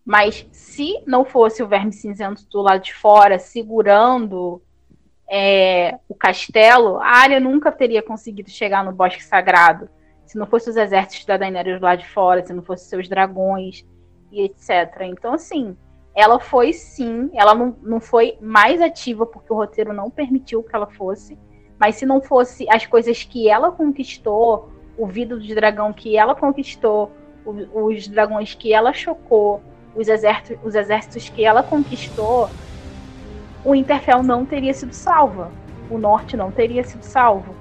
Mas 0.05 0.47
se 0.51 1.03
não 1.07 1.25
fosse 1.25 1.63
o 1.63 1.69
Verme 1.69 1.93
Cinzento 1.93 2.47
do 2.49 2.61
lado 2.61 2.83
de 2.83 2.93
fora 2.93 3.39
segurando 3.39 4.61
é, 5.31 5.99
o 6.09 6.15
castelo, 6.15 6.99
a 6.99 7.07
Arya 7.07 7.39
nunca 7.39 7.71
teria 7.71 8.03
conseguido 8.03 8.51
chegar 8.51 8.85
no 8.85 8.93
Bosque 8.93 9.23
Sagrado. 9.23 9.89
Se 10.27 10.37
não 10.37 10.47
fosse 10.47 10.71
os 10.71 10.77
exércitos 10.77 11.25
da 11.25 11.37
Daenerys 11.37 11.81
lado 11.81 12.01
de 12.01 12.09
fora, 12.09 12.45
se 12.45 12.53
não 12.53 12.63
fosse 12.63 12.87
seus 12.87 13.09
dragões 13.09 13.85
e 14.33 14.43
etc. 14.43 15.03
Então, 15.03 15.35
assim, 15.35 15.77
ela 16.21 16.39
foi 16.39 16.73
sim, 16.73 17.31
ela 17.35 17.55
não, 17.55 17.75
não 17.83 18.01
foi 18.01 18.37
mais 18.41 18.81
ativa 18.81 19.25
porque 19.25 19.53
o 19.53 19.57
roteiro 19.57 19.93
não 19.93 20.11
permitiu 20.11 20.63
que 20.63 20.77
ela 20.77 20.87
fosse, 20.87 21.39
mas 21.79 21.97
se 21.97 22.05
não 22.05 22.21
fosse 22.21 22.67
as 22.69 22.85
coisas 22.85 23.25
que 23.25 23.49
ela 23.49 23.73
conquistou, 23.73 24.71
o 24.99 25.07
vidro 25.07 25.41
de 25.41 25.55
dragão 25.55 25.95
que 25.95 26.17
ela 26.17 26.35
conquistou, 26.35 27.11
o, 27.45 27.87
os 27.87 28.07
dragões 28.07 28.55
que 28.55 28.73
ela 28.73 28.93
chocou, 28.93 29.63
os 29.97 30.09
exércitos, 30.09 30.63
os 30.63 30.75
exércitos 30.75 31.31
que 31.31 31.43
ela 31.43 31.63
conquistou, 31.63 32.51
o 33.65 33.75
Interfell 33.75 34.23
não 34.23 34.45
teria 34.45 34.75
sido 34.75 34.93
salvo, 34.93 35.51
o 35.91 35.97
norte 35.97 36.37
não 36.37 36.51
teria 36.51 36.85
sido 36.85 37.03
salvo. 37.03 37.55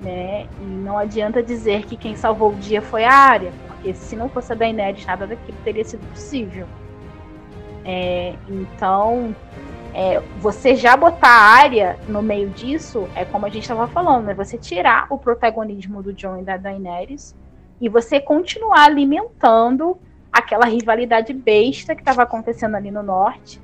Né? 0.00 0.46
E 0.60 0.64
não 0.64 0.98
adianta 0.98 1.42
dizer 1.42 1.86
que 1.86 1.96
quem 1.96 2.14
salvou 2.14 2.50
o 2.50 2.56
dia 2.56 2.82
foi 2.82 3.04
a 3.04 3.12
área, 3.12 3.50
porque 3.66 3.94
se 3.94 4.14
não 4.14 4.28
fosse 4.28 4.52
a 4.52 4.54
Daenerys, 4.54 5.06
nada 5.06 5.26
daquilo 5.26 5.56
teria 5.64 5.84
sido 5.84 6.06
possível. 6.10 6.66
É, 7.84 8.34
então, 8.48 9.34
é, 9.92 10.20
você 10.38 10.74
já 10.74 10.96
botar 10.96 11.28
a 11.28 11.54
área 11.56 11.98
no 12.08 12.22
meio 12.22 12.50
disso 12.50 13.08
é 13.14 13.24
como 13.24 13.46
a 13.46 13.48
gente 13.48 13.62
estava 13.62 13.86
falando, 13.86 14.28
é 14.30 14.34
você 14.34 14.58
tirar 14.58 15.06
o 15.10 15.18
protagonismo 15.18 16.02
do 16.02 16.12
Jon 16.12 16.38
e 16.38 16.42
da 16.42 16.56
Daenerys 16.56 17.34
e 17.80 17.88
você 17.88 18.18
continuar 18.18 18.84
alimentando 18.84 19.96
aquela 20.32 20.66
rivalidade 20.66 21.32
besta 21.32 21.94
que 21.94 22.00
estava 22.00 22.22
acontecendo 22.22 22.74
ali 22.74 22.90
no 22.90 23.02
norte. 23.02 23.60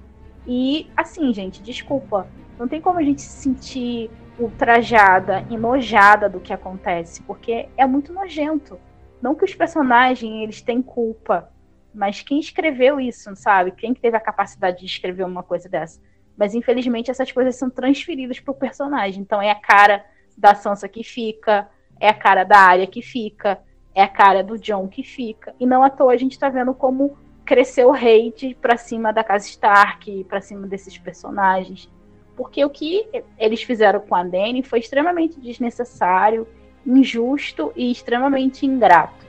E 0.46 0.88
assim, 0.96 1.32
gente, 1.34 1.62
desculpa, 1.62 2.28
não 2.58 2.68
tem 2.68 2.80
como 2.80 2.98
a 2.98 3.02
gente 3.02 3.22
se 3.22 3.42
sentir 3.42 4.10
ultrajada, 4.38 5.44
enojada 5.50 6.28
do 6.28 6.40
que 6.40 6.52
acontece, 6.52 7.22
porque 7.22 7.68
é 7.76 7.86
muito 7.86 8.12
nojento. 8.12 8.78
Não 9.20 9.34
que 9.34 9.44
os 9.44 9.54
personagens 9.54 10.42
eles 10.42 10.62
têm 10.62 10.80
culpa, 10.80 11.50
mas 11.94 12.22
quem 12.22 12.38
escreveu 12.38 13.00
isso, 13.00 13.34
sabe? 13.34 13.72
Quem 13.72 13.94
teve 13.94 14.16
a 14.16 14.20
capacidade 14.20 14.80
de 14.80 14.86
escrever 14.86 15.24
uma 15.24 15.42
coisa 15.42 15.68
dessa? 15.68 16.00
Mas 16.36 16.54
infelizmente 16.54 17.10
essas 17.10 17.30
coisas 17.30 17.56
são 17.56 17.68
transferidas 17.68 18.40
pro 18.40 18.54
personagem. 18.54 19.20
Então 19.22 19.42
é 19.42 19.50
a 19.50 19.54
cara 19.54 20.04
da 20.36 20.54
Sansa 20.54 20.88
que 20.88 21.04
fica, 21.04 21.68
é 21.98 22.08
a 22.08 22.14
cara 22.14 22.44
da 22.44 22.58
Arya 22.58 22.86
que 22.86 23.02
fica, 23.02 23.60
é 23.94 24.02
a 24.02 24.08
cara 24.08 24.42
do 24.42 24.58
John 24.58 24.88
que 24.88 25.02
fica. 25.02 25.54
E 25.58 25.66
não 25.66 25.82
à 25.82 25.90
toa 25.90 26.12
a 26.12 26.16
gente 26.16 26.38
tá 26.38 26.48
vendo 26.48 26.72
como 26.72 27.18
cresceu 27.44 27.88
o 27.88 27.94
hate 27.94 28.56
pra 28.60 28.76
cima 28.76 29.12
da 29.12 29.24
casa 29.24 29.46
Stark, 29.46 30.24
pra 30.24 30.40
cima 30.40 30.66
desses 30.66 30.96
personagens. 30.96 31.90
Porque 32.36 32.64
o 32.64 32.70
que 32.70 33.06
eles 33.36 33.62
fizeram 33.62 34.00
com 34.00 34.14
a 34.14 34.22
Dany 34.22 34.62
foi 34.62 34.78
extremamente 34.78 35.38
desnecessário, 35.38 36.46
injusto 36.86 37.72
e 37.76 37.90
extremamente 37.90 38.64
ingrato. 38.64 39.26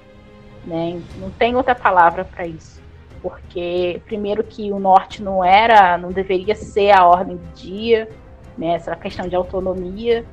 Né? 0.66 1.02
Não 1.18 1.30
tem 1.32 1.56
outra 1.56 1.76
palavra 1.76 2.24
para 2.24 2.46
isso. 2.46 2.82
Porque, 3.22 4.02
primeiro, 4.06 4.44
que 4.44 4.72
o 4.72 4.80
norte 4.80 5.22
não 5.22 5.44
era, 5.44 5.98
não 5.98 6.10
deveria 6.10 6.56
ser 6.56 6.92
a 6.92 7.06
ordem 7.06 7.38
do 7.38 7.54
dia, 7.54 8.10
né? 8.58 8.74
essa 8.74 8.96
questão 8.96 9.28
de 9.28 9.36
autonomia. 9.36 10.26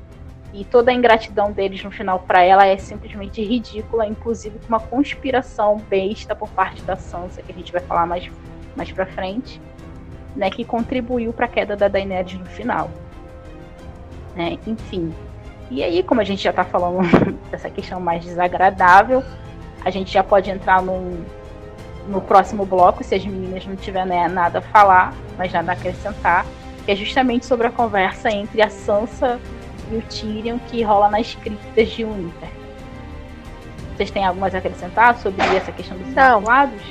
E 0.51 0.65
toda 0.65 0.89
a 0.89 0.93
ingratidão 0.93 1.51
deles 1.51 1.83
no 1.83 1.91
final 1.91 2.19
para 2.19 2.41
ela 2.41 2.65
é 2.65 2.75
simplesmente 2.77 3.43
ridícula, 3.43 4.07
inclusive 4.07 4.57
com 4.57 4.67
uma 4.67 4.79
conspiração 4.79 5.77
besta 5.77 6.35
por 6.35 6.49
parte 6.49 6.81
da 6.81 6.95
Sansa, 6.95 7.43
que 7.43 7.51
a 7.51 7.55
gente 7.55 7.71
vai 7.71 7.81
falar 7.81 8.07
mais, 8.07 8.29
mais 8.75 8.91
pra 8.91 9.05
frente. 9.05 9.61
né, 10.35 10.49
que 10.49 10.63
contribuiu 10.63 11.33
para 11.33 11.45
a 11.45 11.49
queda 11.49 11.75
da 11.75 11.87
Daenerys 11.87 12.33
no 12.33 12.45
final. 12.45 12.89
Né? 14.35 14.57
Enfim. 14.65 15.13
E 15.69 15.83
aí, 15.83 16.01
como 16.01 16.21
a 16.21 16.23
gente 16.23 16.41
já 16.41 16.49
está 16.49 16.63
falando 16.63 17.01
dessa 17.51 17.69
questão 17.69 17.99
mais 17.99 18.23
desagradável, 18.23 19.23
a 19.83 19.89
gente 19.89 20.11
já 20.11 20.23
pode 20.23 20.49
entrar 20.49 20.81
num, 20.81 21.23
no 22.07 22.21
próximo 22.21 22.65
bloco, 22.65 23.03
se 23.03 23.15
as 23.15 23.25
meninas 23.25 23.65
não 23.65 23.75
tiverem 23.75 24.27
nada 24.29 24.59
a 24.59 24.61
falar, 24.61 25.13
mas 25.37 25.51
nada 25.51 25.71
a 25.71 25.75
acrescentar, 25.75 26.45
que 26.85 26.91
é 26.91 26.95
justamente 26.95 27.45
sobre 27.45 27.67
a 27.67 27.71
conversa 27.71 28.29
entre 28.29 28.61
a 28.61 28.69
Sansa 28.69 29.39
e 29.91 29.95
o 29.95 30.01
Tyrion 30.01 30.59
que 30.67 30.81
rola 30.81 31.09
nas 31.09 31.35
criptas 31.35 31.89
de 31.89 32.03
Winter. 32.03 32.49
Vocês 33.95 34.11
têm 34.11 34.25
algo 34.25 34.39
mais 34.39 34.55
a 34.55 34.59
acrescentar 34.59 35.17
sobre 35.17 35.43
essa 35.55 35.71
questão 35.71 35.97
dos 35.97 36.13
não. 36.13 36.41
lados? 36.41 36.81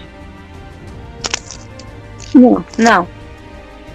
Não. 2.34 2.64
Não. 2.76 3.08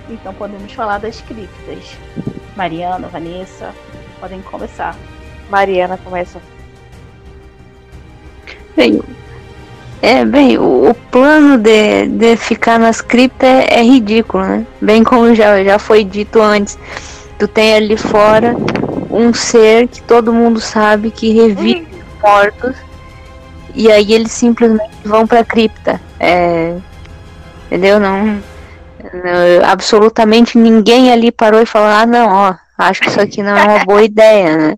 Então 0.10 0.34
podemos 0.34 0.72
falar 0.74 0.98
das 0.98 1.22
criptas. 1.22 1.98
Mariana, 2.56 3.08
Vanessa, 3.08 3.74
podem 4.20 4.42
começar. 4.42 4.96
Mariana 5.50 5.98
começa. 5.98 6.42
Bem, 8.76 9.02
é, 10.02 10.26
bem, 10.26 10.58
o, 10.58 10.90
o 10.90 10.94
plano 10.94 11.58
de, 11.58 12.08
de 12.08 12.36
ficar 12.36 12.78
nas 12.78 13.00
criptas 13.00 13.48
é, 13.50 13.80
é, 13.80 13.82
ridículo, 13.82 14.44
né? 14.44 14.68
Bem 14.82 15.02
como 15.02 15.34
já, 15.34 15.64
já 15.64 15.80
foi 15.80 16.04
dito 16.04 16.42
antes. 16.42 16.78
Tu 17.40 17.48
tem 17.48 17.74
ali 17.76 17.96
fora 17.96 18.54
um 19.10 19.34
ser 19.34 19.88
que 19.88 20.02
todo 20.02 20.34
mundo 20.34 20.60
sabe 20.60 21.10
que 21.10 21.32
revive 21.32 21.88
uhum. 21.90 22.20
mortos 22.22 22.76
e 23.74 23.92
aí 23.92 24.14
eles 24.14 24.34
simplesmente 24.34 24.94
vão 25.06 25.26
pra 25.26 25.44
cripta. 25.44 26.02
É, 26.20 26.76
entendeu? 27.68 27.98
Não, 27.98 28.26
não, 28.26 29.70
Absolutamente 29.70 30.58
ninguém 30.58 31.14
ali 31.14 31.32
parou 31.32 31.62
e 31.62 31.66
falou: 31.66 31.88
ah, 31.88 32.06
não, 32.06 32.28
ó, 32.28 32.56
acho 32.78 33.00
que 33.00 33.10
isso 33.10 33.22
aqui 33.22 33.42
não 33.42 33.56
é 33.56 33.64
uma 33.64 33.86
boa 33.86 34.04
ideia, 34.04 34.58
né? 34.58 34.76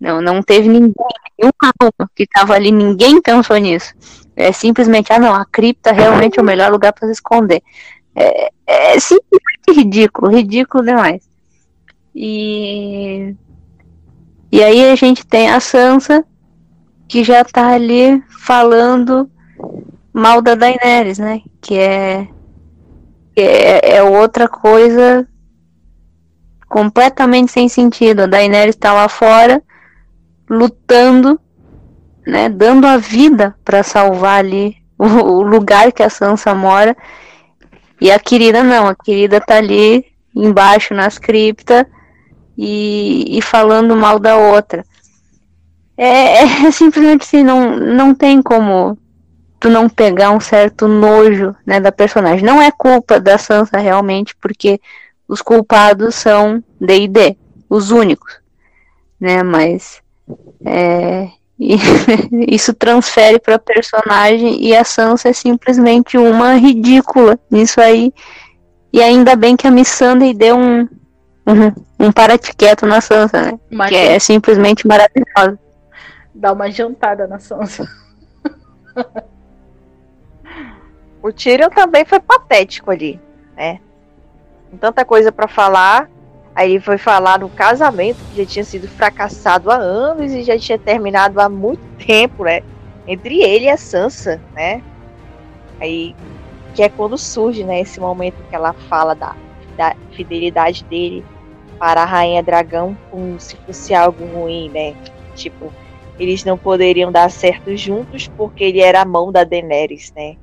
Não, 0.00 0.20
não 0.20 0.42
teve 0.42 0.68
ninguém, 0.68 0.94
nenhum 1.38 1.52
aluno 1.62 2.10
que 2.14 2.26
tava 2.26 2.54
ali, 2.54 2.72
ninguém 2.72 3.22
pensou 3.22 3.56
nisso. 3.56 3.94
É 4.36 4.52
simplesmente, 4.52 5.12
ah, 5.12 5.18
não, 5.18 5.34
a 5.34 5.44
cripta 5.44 5.92
realmente 5.92 6.38
é 6.38 6.42
o 6.42 6.44
melhor 6.44 6.70
lugar 6.70 6.92
para 6.92 7.06
se 7.06 7.12
esconder. 7.12 7.62
É, 8.14 8.50
é 8.66 9.00
simplesmente 9.00 9.72
ridículo, 9.72 10.30
ridículo 10.30 10.84
demais. 10.84 11.28
E. 12.14 13.34
E 14.50 14.62
aí 14.62 14.90
a 14.90 14.96
gente 14.96 15.26
tem 15.26 15.50
a 15.50 15.60
Sansa, 15.60 16.24
que 17.06 17.22
já 17.22 17.44
tá 17.44 17.68
ali 17.68 18.22
falando 18.40 19.30
mal 20.12 20.40
da 20.40 20.54
Daenerys, 20.54 21.18
né? 21.18 21.42
Que 21.60 21.74
é, 21.78 22.28
é, 23.36 23.96
é 23.96 24.02
outra 24.02 24.48
coisa 24.48 25.28
completamente 26.66 27.52
sem 27.52 27.68
sentido. 27.68 28.20
A 28.20 28.26
Daenerys 28.26 28.76
tá 28.76 28.92
lá 28.92 29.08
fora 29.08 29.62
lutando, 30.48 31.40
né, 32.26 32.48
dando 32.48 32.86
a 32.86 32.96
vida 32.96 33.54
para 33.64 33.82
salvar 33.82 34.38
ali 34.38 34.76
o, 34.98 35.04
o, 35.04 35.42
lugar 35.42 35.92
que 35.92 36.02
a 36.02 36.10
Sansa 36.10 36.54
mora. 36.54 36.96
E 38.00 38.10
a 38.10 38.18
querida 38.18 38.62
não, 38.62 38.86
a 38.86 38.94
querida 38.94 39.40
tá 39.40 39.56
ali 39.56 40.04
embaixo 40.34 40.94
nas 40.94 41.18
criptas 41.18 41.84
e, 42.56 43.38
e 43.38 43.42
falando 43.42 43.96
mal 43.96 44.18
da 44.18 44.36
outra. 44.36 44.84
É, 45.96 46.42
é, 46.42 46.70
simplesmente 46.70 47.22
assim, 47.22 47.42
não, 47.42 47.76
não 47.76 48.14
tem 48.14 48.40
como 48.40 48.96
tu 49.58 49.68
não 49.68 49.88
pegar 49.88 50.30
um 50.30 50.38
certo 50.38 50.86
nojo 50.86 51.54
né, 51.66 51.80
da 51.80 51.90
personagem. 51.90 52.44
Não 52.44 52.62
é 52.62 52.70
culpa 52.70 53.18
da 53.18 53.36
Sansa 53.36 53.78
realmente, 53.78 54.36
porque 54.40 54.80
os 55.26 55.42
culpados 55.42 56.14
são 56.14 56.62
D&D, 56.80 57.36
os 57.68 57.90
únicos, 57.90 58.40
né? 59.20 59.42
Mas 59.42 60.00
é, 60.64 61.28
isso 62.48 62.72
transfere 62.74 63.38
para 63.38 63.58
personagem 63.58 64.62
e 64.62 64.76
a 64.76 64.84
Sansa 64.84 65.28
é 65.28 65.32
simplesmente 65.32 66.16
uma 66.16 66.54
ridícula 66.54 67.38
nisso 67.50 67.80
aí. 67.80 68.12
E 68.92 69.02
ainda 69.02 69.36
bem 69.36 69.56
que 69.56 69.66
a 69.66 69.70
Missandei 69.70 70.32
deu 70.32 70.56
um 70.56 70.88
um, 71.48 72.06
um 72.08 72.12
paratiqueto 72.12 72.84
na 72.84 73.00
Sansa, 73.00 73.40
né? 73.40 73.58
Mas 73.70 73.88
que 73.88 73.96
é 73.96 74.18
simplesmente 74.18 74.86
maravilhosa 74.86 75.58
dar 76.34 76.52
uma 76.52 76.70
jantada 76.70 77.26
na 77.26 77.38
Sansa. 77.38 77.84
o 81.22 81.32
Tyrion 81.32 81.70
também 81.70 82.04
foi 82.04 82.20
patético 82.20 82.90
ali, 82.90 83.20
né? 83.56 83.80
Com 84.70 84.76
tanta 84.76 85.04
coisa 85.04 85.32
para 85.32 85.48
falar, 85.48 86.08
aí 86.58 86.80
foi 86.80 86.98
falar 86.98 87.38
no 87.38 87.48
casamento 87.48 88.18
que 88.30 88.42
já 88.42 88.44
tinha 88.44 88.64
sido 88.64 88.88
fracassado 88.88 89.70
há 89.70 89.76
anos 89.76 90.32
e 90.32 90.42
já 90.42 90.58
tinha 90.58 90.76
terminado 90.76 91.40
há 91.40 91.48
muito 91.48 91.80
tempo, 92.04 92.42
né? 92.42 92.62
Entre 93.06 93.40
ele 93.40 93.66
e 93.66 93.70
a 93.70 93.76
Sansa, 93.76 94.40
né? 94.56 94.82
Aí 95.80 96.16
que 96.74 96.82
é 96.82 96.88
quando 96.88 97.16
surge, 97.16 97.62
né, 97.62 97.80
esse 97.80 98.00
momento 98.00 98.36
que 98.48 98.54
ela 98.54 98.72
fala 98.72 99.14
da, 99.14 99.36
da 99.76 99.94
fidelidade 100.10 100.84
dele 100.84 101.24
para 101.78 102.02
a 102.02 102.04
rainha 102.04 102.42
dragão 102.42 102.96
como 103.08 103.38
se 103.38 103.56
fosse 103.58 103.94
algo 103.94 104.24
ruim, 104.26 104.68
né? 104.68 104.96
Tipo, 105.36 105.72
eles 106.18 106.44
não 106.44 106.58
poderiam 106.58 107.12
dar 107.12 107.30
certo 107.30 107.76
juntos 107.76 108.26
porque 108.36 108.64
ele 108.64 108.80
era 108.80 109.02
a 109.02 109.04
mão 109.04 109.30
da 109.30 109.44
Daenerys, 109.44 110.12
né? 110.16 110.36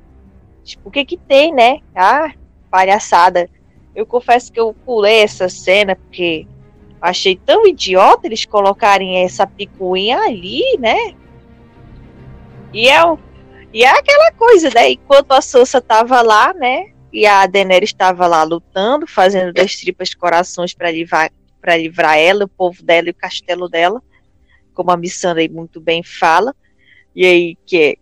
Tipo, 0.64 0.88
o 0.88 0.90
que 0.90 1.04
que 1.04 1.18
tem, 1.18 1.52
né? 1.54 1.80
Ah, 1.94 2.32
palhaçada. 2.70 3.50
Eu 3.96 4.06
confesso 4.06 4.52
que 4.52 4.60
eu 4.60 4.72
pulei 4.72 5.22
essa 5.22 5.48
cena 5.48 5.96
porque 5.96 6.46
achei 7.00 7.34
tão 7.34 7.66
idiota 7.66 8.28
eles 8.28 8.44
colocarem 8.44 9.24
essa 9.24 9.44
picuinha 9.44 10.18
ali, 10.18 10.62
né? 10.78 11.16
E 12.72 12.88
é, 12.88 13.00
e 13.72 13.82
é 13.82 13.88
aquela 13.88 14.30
coisa, 14.32 14.70
né? 14.70 14.92
Enquanto 14.92 15.32
a 15.32 15.40
Sansa 15.40 15.80
tava 15.80 16.22
lá, 16.22 16.54
né? 16.54 16.92
E 17.12 17.26
a 17.26 17.46
Daenerys 17.46 17.90
estava 17.90 18.28
lá 18.28 18.44
lutando, 18.44 19.06
fazendo 19.06 19.52
das 19.52 19.74
tripas 19.74 20.14
corações 20.14 20.74
para 20.74 20.92
livrar, 20.92 21.32
livrar 21.76 22.18
ela, 22.18 22.44
o 22.44 22.48
povo 22.48 22.82
dela 22.84 23.08
e 23.08 23.10
o 23.10 23.14
castelo 23.14 23.68
dela 23.68 24.00
como 24.76 24.90
a 24.90 24.96
Missandei 24.96 25.48
muito 25.48 25.80
bem 25.80 26.02
fala, 26.02 26.54
e 27.14 27.24
aí 27.24 27.56
que, 27.64 27.78
é, 27.78 27.96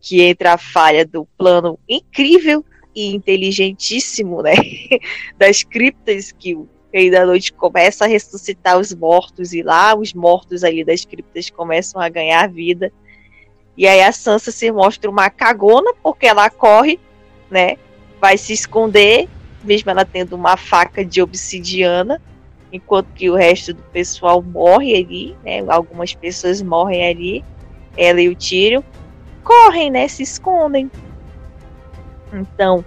que 0.00 0.22
entra 0.22 0.54
a 0.54 0.58
falha 0.58 1.04
do 1.04 1.26
plano 1.36 1.78
incrível 1.86 2.64
e 2.94 3.14
inteligentíssimo, 3.14 4.42
né, 4.42 4.54
das 5.38 5.62
criptas 5.62 6.32
que 6.32 6.54
o 6.54 6.68
Rei 6.92 7.10
da 7.10 7.24
Noite 7.24 7.52
começa 7.52 8.04
a 8.04 8.08
ressuscitar 8.08 8.78
os 8.78 8.94
mortos, 8.94 9.52
e 9.52 9.62
lá 9.62 9.94
os 9.96 10.12
mortos 10.12 10.62
ali 10.62 10.84
das 10.84 11.04
criptas 11.04 11.50
começam 11.50 12.00
a 12.00 12.08
ganhar 12.08 12.48
vida, 12.48 12.92
e 13.76 13.86
aí 13.86 14.02
a 14.02 14.12
Sansa 14.12 14.50
se 14.50 14.70
mostra 14.70 15.10
uma 15.10 15.30
cagona, 15.30 15.92
porque 16.02 16.26
ela 16.26 16.50
corre, 16.50 17.00
né, 17.50 17.76
vai 18.20 18.36
se 18.36 18.52
esconder, 18.52 19.28
mesmo 19.64 19.90
ela 19.90 20.04
tendo 20.04 20.34
uma 20.34 20.56
faca 20.56 21.04
de 21.04 21.22
obsidiana, 21.22 22.20
enquanto 22.72 23.12
que 23.12 23.28
o 23.28 23.34
resto 23.34 23.74
do 23.74 23.82
pessoal 23.84 24.42
morre 24.42 24.96
ali, 24.96 25.36
né? 25.44 25.62
Algumas 25.68 26.14
pessoas 26.14 26.62
morrem 26.62 27.06
ali, 27.06 27.44
ela 27.96 28.20
e 28.20 28.28
o 28.28 28.34
Tyrion 28.34 28.82
correm, 29.44 29.90
né? 29.90 30.08
Se 30.08 30.22
escondem. 30.22 30.90
Então, 32.32 32.84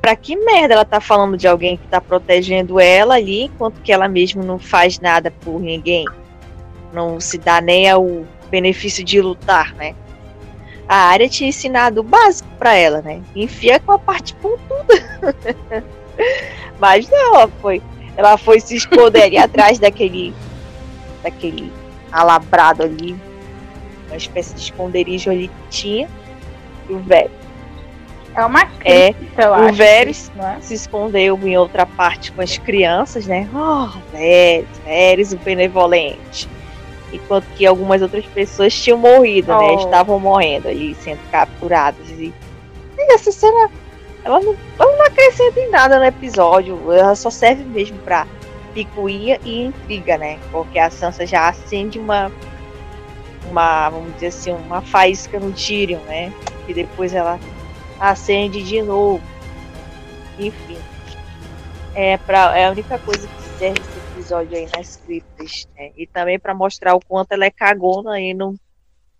para 0.00 0.16
que 0.16 0.36
merda 0.36 0.74
ela 0.74 0.84
tá 0.84 1.00
falando 1.00 1.36
de 1.36 1.46
alguém 1.46 1.76
que 1.76 1.86
tá 1.88 2.00
protegendo 2.00 2.80
ela 2.80 3.14
ali, 3.14 3.44
enquanto 3.44 3.80
que 3.80 3.92
ela 3.92 4.08
mesmo 4.08 4.42
não 4.42 4.58
faz 4.58 4.98
nada 4.98 5.30
por 5.30 5.60
ninguém? 5.60 6.06
Não 6.92 7.20
se 7.20 7.38
dá 7.38 7.60
nem 7.60 7.88
ao 7.88 8.24
benefício 8.50 9.04
de 9.04 9.20
lutar, 9.20 9.74
né? 9.74 9.94
A 10.88 10.96
área 10.96 11.28
tinha 11.28 11.50
ensinado 11.50 12.00
o 12.00 12.04
básico 12.04 12.48
para 12.58 12.74
ela, 12.74 13.00
né? 13.00 13.22
Enfia 13.36 13.78
com 13.78 13.92
a 13.92 13.98
parte 13.98 14.34
pontuda. 14.34 15.84
Mas 16.80 17.08
não, 17.08 17.48
foi 17.60 17.80
ela 18.16 18.36
foi 18.36 18.60
se 18.60 18.76
esconder 18.76 19.36
atrás 19.38 19.78
daquele 19.78 20.34
daquele 21.22 21.72
alabrado 22.12 22.82
ali, 22.82 23.16
uma 24.08 24.16
espécie 24.16 24.54
de 24.54 24.60
esconderijo 24.60 25.30
ali 25.30 25.48
que 25.48 25.68
tinha. 25.70 26.08
E 26.88 26.92
o 26.92 26.98
velho. 26.98 27.30
É 28.34 28.44
uma 28.44 28.62
é, 28.84 29.10
eu 29.10 29.52
o 29.68 29.72
Veres 29.72 30.30
é? 30.38 30.60
se 30.60 30.74
escondeu 30.74 31.38
em 31.42 31.56
outra 31.56 31.84
parte 31.84 32.30
com 32.30 32.40
as 32.40 32.56
crianças, 32.58 33.26
né? 33.26 33.48
Oh, 33.52 33.88
Veres, 34.12 34.68
Veres, 34.84 35.32
o 35.32 35.38
benevolente. 35.38 36.48
Enquanto 37.12 37.44
que 37.56 37.66
algumas 37.66 38.02
outras 38.02 38.24
pessoas 38.26 38.72
tinham 38.72 38.98
morrido, 38.98 39.48
né? 39.48 39.58
oh. 39.58 39.76
né? 39.76 39.82
Estavam 39.82 40.20
morrendo 40.20 40.68
ali, 40.68 40.94
sendo 40.94 41.18
capturadas. 41.30 42.08
E, 42.10 42.32
e 42.96 43.14
essa 43.14 43.32
cena 43.32 43.68
ela 44.24 44.40
não, 44.40 44.56
ela 44.78 44.96
não 44.96 45.06
acrescenta 45.06 45.60
em 45.60 45.70
nada 45.70 45.98
no 45.98 46.04
episódio, 46.04 46.92
ela 46.92 47.14
só 47.14 47.30
serve 47.30 47.64
mesmo 47.64 47.98
pra 47.98 48.26
picuinha 48.74 49.40
e 49.44 49.64
intriga, 49.64 50.18
né? 50.18 50.38
Porque 50.52 50.78
a 50.78 50.90
Sansa 50.90 51.26
já 51.26 51.48
acende 51.48 51.98
uma, 51.98 52.30
uma 53.50 53.90
vamos 53.90 54.14
dizer 54.14 54.28
assim, 54.28 54.52
uma 54.52 54.80
faísca 54.82 55.40
no 55.40 55.52
Tyrion, 55.52 56.00
né? 56.06 56.32
E 56.68 56.74
depois 56.74 57.14
ela 57.14 57.38
acende 58.00 58.62
de 58.62 58.82
novo. 58.82 59.22
Enfim. 60.38 60.78
é, 61.94 62.16
pra, 62.16 62.58
é 62.58 62.66
a 62.66 62.70
única 62.70 62.98
coisa 62.98 63.28
que 63.28 63.42
serve 63.58 63.80
esse 63.80 63.98
episódio 64.12 64.56
aí 64.56 64.66
nas 64.74 64.96
criptas. 64.96 65.68
Né? 65.76 65.92
E 65.96 66.06
também 66.06 66.38
para 66.38 66.54
mostrar 66.54 66.94
o 66.94 67.00
quanto 67.00 67.32
ela 67.32 67.44
é 67.44 67.50
cagona 67.50 68.18
e 68.18 68.32
não, 68.32 68.54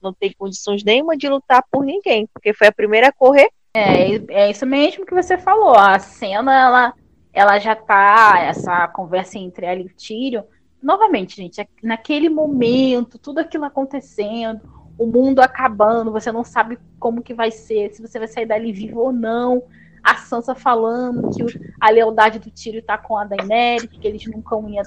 não 0.03 0.15
tem 0.15 0.33
condições 0.33 0.83
nenhuma 0.83 1.17
de 1.17 1.29
lutar 1.29 1.63
por 1.71 1.85
ninguém, 1.85 2.27
porque 2.33 2.55
foi 2.55 2.69
a 2.69 2.73
primeira 2.73 3.09
a 3.09 3.13
correr. 3.13 3.51
É, 3.75 4.15
é 4.31 4.51
isso 4.51 4.65
mesmo 4.65 5.05
que 5.05 5.15
você 5.15 5.37
falou. 5.37 5.77
A 5.77 5.99
cena, 5.99 6.59
ela, 6.59 6.95
ela 7.33 7.59
já 7.59 7.77
tá, 7.77 8.41
essa 8.41 8.89
conversa 8.89 9.39
entre 9.39 9.67
ela 9.67 9.81
e 9.81 9.85
o 9.85 9.95
Tyrion. 9.95 10.43
Novamente, 10.83 11.37
gente, 11.37 11.61
é 11.61 11.69
naquele 11.83 12.31
momento, 12.31 13.19
tudo 13.19 13.41
aquilo 13.41 13.65
acontecendo, 13.67 14.63
o 15.01 15.07
mundo 15.07 15.41
acabando, 15.41 16.13
você 16.13 16.31
não 16.31 16.45
sabe 16.45 16.79
como 16.99 17.23
que 17.23 17.33
vai 17.33 17.51
ser, 17.51 17.91
se 17.91 18.03
você 18.03 18.19
vai 18.19 18.29
sair 18.29 18.45
dali 18.45 18.71
vivo 18.71 19.01
ou 19.01 19.11
não. 19.11 19.63
A 20.05 20.17
Sansa 20.17 20.55
falando 20.55 21.31
que 21.31 21.43
a 21.81 21.91
lealdade 21.91 22.39
do 22.39 22.51
Tyrion 22.51 22.83
tá 22.83 22.99
com 22.99 23.17
a 23.17 23.25
Daenerys, 23.25 23.87
que 23.87 24.07
eles 24.07 24.27
nunca 24.27 24.57
iam 24.57 24.83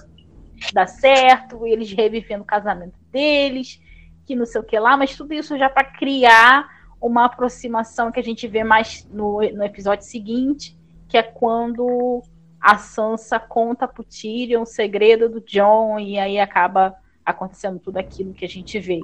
dar 0.71 0.85
certo, 0.85 1.65
eles 1.65 1.91
revivendo 1.91 2.43
o 2.43 2.45
casamento 2.45 2.93
deles, 3.11 3.81
que 4.23 4.35
não 4.35 4.45
sei 4.45 4.61
o 4.61 4.63
que 4.63 4.77
lá, 4.77 4.95
mas 4.95 5.15
tudo 5.15 5.33
isso 5.33 5.57
já 5.57 5.67
para 5.67 5.83
criar 5.83 6.69
uma 7.01 7.25
aproximação 7.25 8.11
que 8.11 8.19
a 8.19 8.23
gente 8.23 8.47
vê 8.47 8.63
mais 8.63 9.07
no, 9.11 9.39
no 9.39 9.63
episódio 9.63 10.05
seguinte, 10.05 10.77
que 11.09 11.17
é 11.17 11.23
quando 11.23 12.21
a 12.61 12.77
Sansa 12.77 13.39
conta 13.39 13.87
pro 13.87 14.03
Tyrion 14.03 14.61
o 14.61 14.65
segredo 14.67 15.27
do 15.27 15.41
John 15.41 15.99
e 15.99 16.19
aí 16.19 16.39
acaba 16.39 16.95
acontecendo 17.25 17.79
tudo 17.79 17.97
aquilo 17.97 18.31
que 18.31 18.45
a 18.45 18.49
gente 18.49 18.79
vê, 18.79 19.01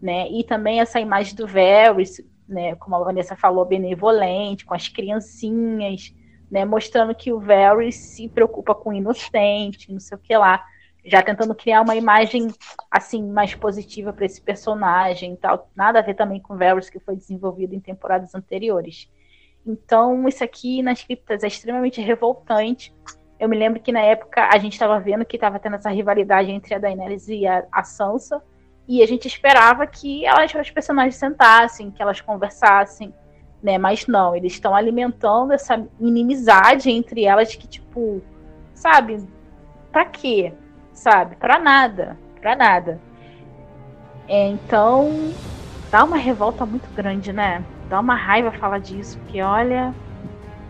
né? 0.00 0.28
E 0.30 0.44
também 0.44 0.80
essa 0.80 1.00
imagem 1.00 1.34
do 1.34 1.46
Varys 1.46 2.20
né, 2.50 2.74
como 2.74 2.96
a 2.96 3.04
Vanessa 3.04 3.36
falou, 3.36 3.64
benevolente, 3.64 4.66
com 4.66 4.74
as 4.74 4.88
criancinhas, 4.88 6.12
né, 6.50 6.64
mostrando 6.64 7.14
que 7.14 7.32
o 7.32 7.38
Varys 7.38 7.94
se 7.94 8.28
preocupa 8.28 8.74
com 8.74 8.90
o 8.90 8.92
inocente, 8.92 9.92
não 9.92 10.00
sei 10.00 10.18
o 10.18 10.20
que 10.20 10.36
lá, 10.36 10.62
já 11.04 11.22
tentando 11.22 11.54
criar 11.54 11.80
uma 11.80 11.94
imagem 11.94 12.48
assim 12.90 13.22
mais 13.22 13.54
positiva 13.54 14.12
para 14.12 14.26
esse 14.26 14.40
personagem, 14.42 15.36
tal, 15.36 15.70
nada 15.74 16.00
a 16.00 16.02
ver 16.02 16.14
também 16.14 16.40
com 16.40 16.54
o 16.54 16.58
Varys 16.58 16.90
que 16.90 16.98
foi 16.98 17.14
desenvolvido 17.14 17.74
em 17.74 17.80
temporadas 17.80 18.34
anteriores. 18.34 19.08
Então, 19.64 20.26
isso 20.28 20.42
aqui 20.42 20.82
nas 20.82 21.02
criptas 21.04 21.44
é 21.44 21.46
extremamente 21.46 22.00
revoltante. 22.00 22.92
Eu 23.38 23.48
me 23.48 23.56
lembro 23.56 23.80
que 23.80 23.92
na 23.92 24.00
época 24.00 24.48
a 24.52 24.58
gente 24.58 24.72
estava 24.72 24.98
vendo 24.98 25.24
que 25.24 25.36
estava 25.36 25.58
tendo 25.58 25.76
essa 25.76 25.90
rivalidade 25.90 26.50
entre 26.50 26.74
a 26.74 26.78
Daenerys 26.78 27.28
e 27.28 27.46
a, 27.46 27.66
a 27.70 27.84
Sansa, 27.84 28.42
e 28.90 29.04
a 29.04 29.06
gente 29.06 29.28
esperava 29.28 29.86
que 29.86 30.26
elas, 30.26 30.52
os 30.52 30.68
personagens 30.68 31.14
sentassem, 31.14 31.92
que 31.92 32.02
elas 32.02 32.20
conversassem, 32.20 33.14
né? 33.62 33.78
Mas 33.78 34.08
não, 34.08 34.34
eles 34.34 34.54
estão 34.54 34.74
alimentando 34.74 35.52
essa 35.52 35.80
inimizade 36.00 36.90
entre 36.90 37.24
elas 37.24 37.54
que, 37.54 37.68
tipo, 37.68 38.20
sabe? 38.74 39.24
Pra 39.92 40.04
quê? 40.04 40.52
Sabe? 40.92 41.36
Pra 41.36 41.56
nada. 41.60 42.18
Pra 42.40 42.56
nada. 42.56 43.00
É, 44.26 44.48
então, 44.48 45.32
dá 45.88 46.02
uma 46.02 46.16
revolta 46.16 46.66
muito 46.66 46.92
grande, 46.92 47.32
né? 47.32 47.64
Dá 47.88 48.00
uma 48.00 48.16
raiva 48.16 48.50
falar 48.50 48.80
disso, 48.80 49.16
porque 49.20 49.40
olha. 49.40 49.94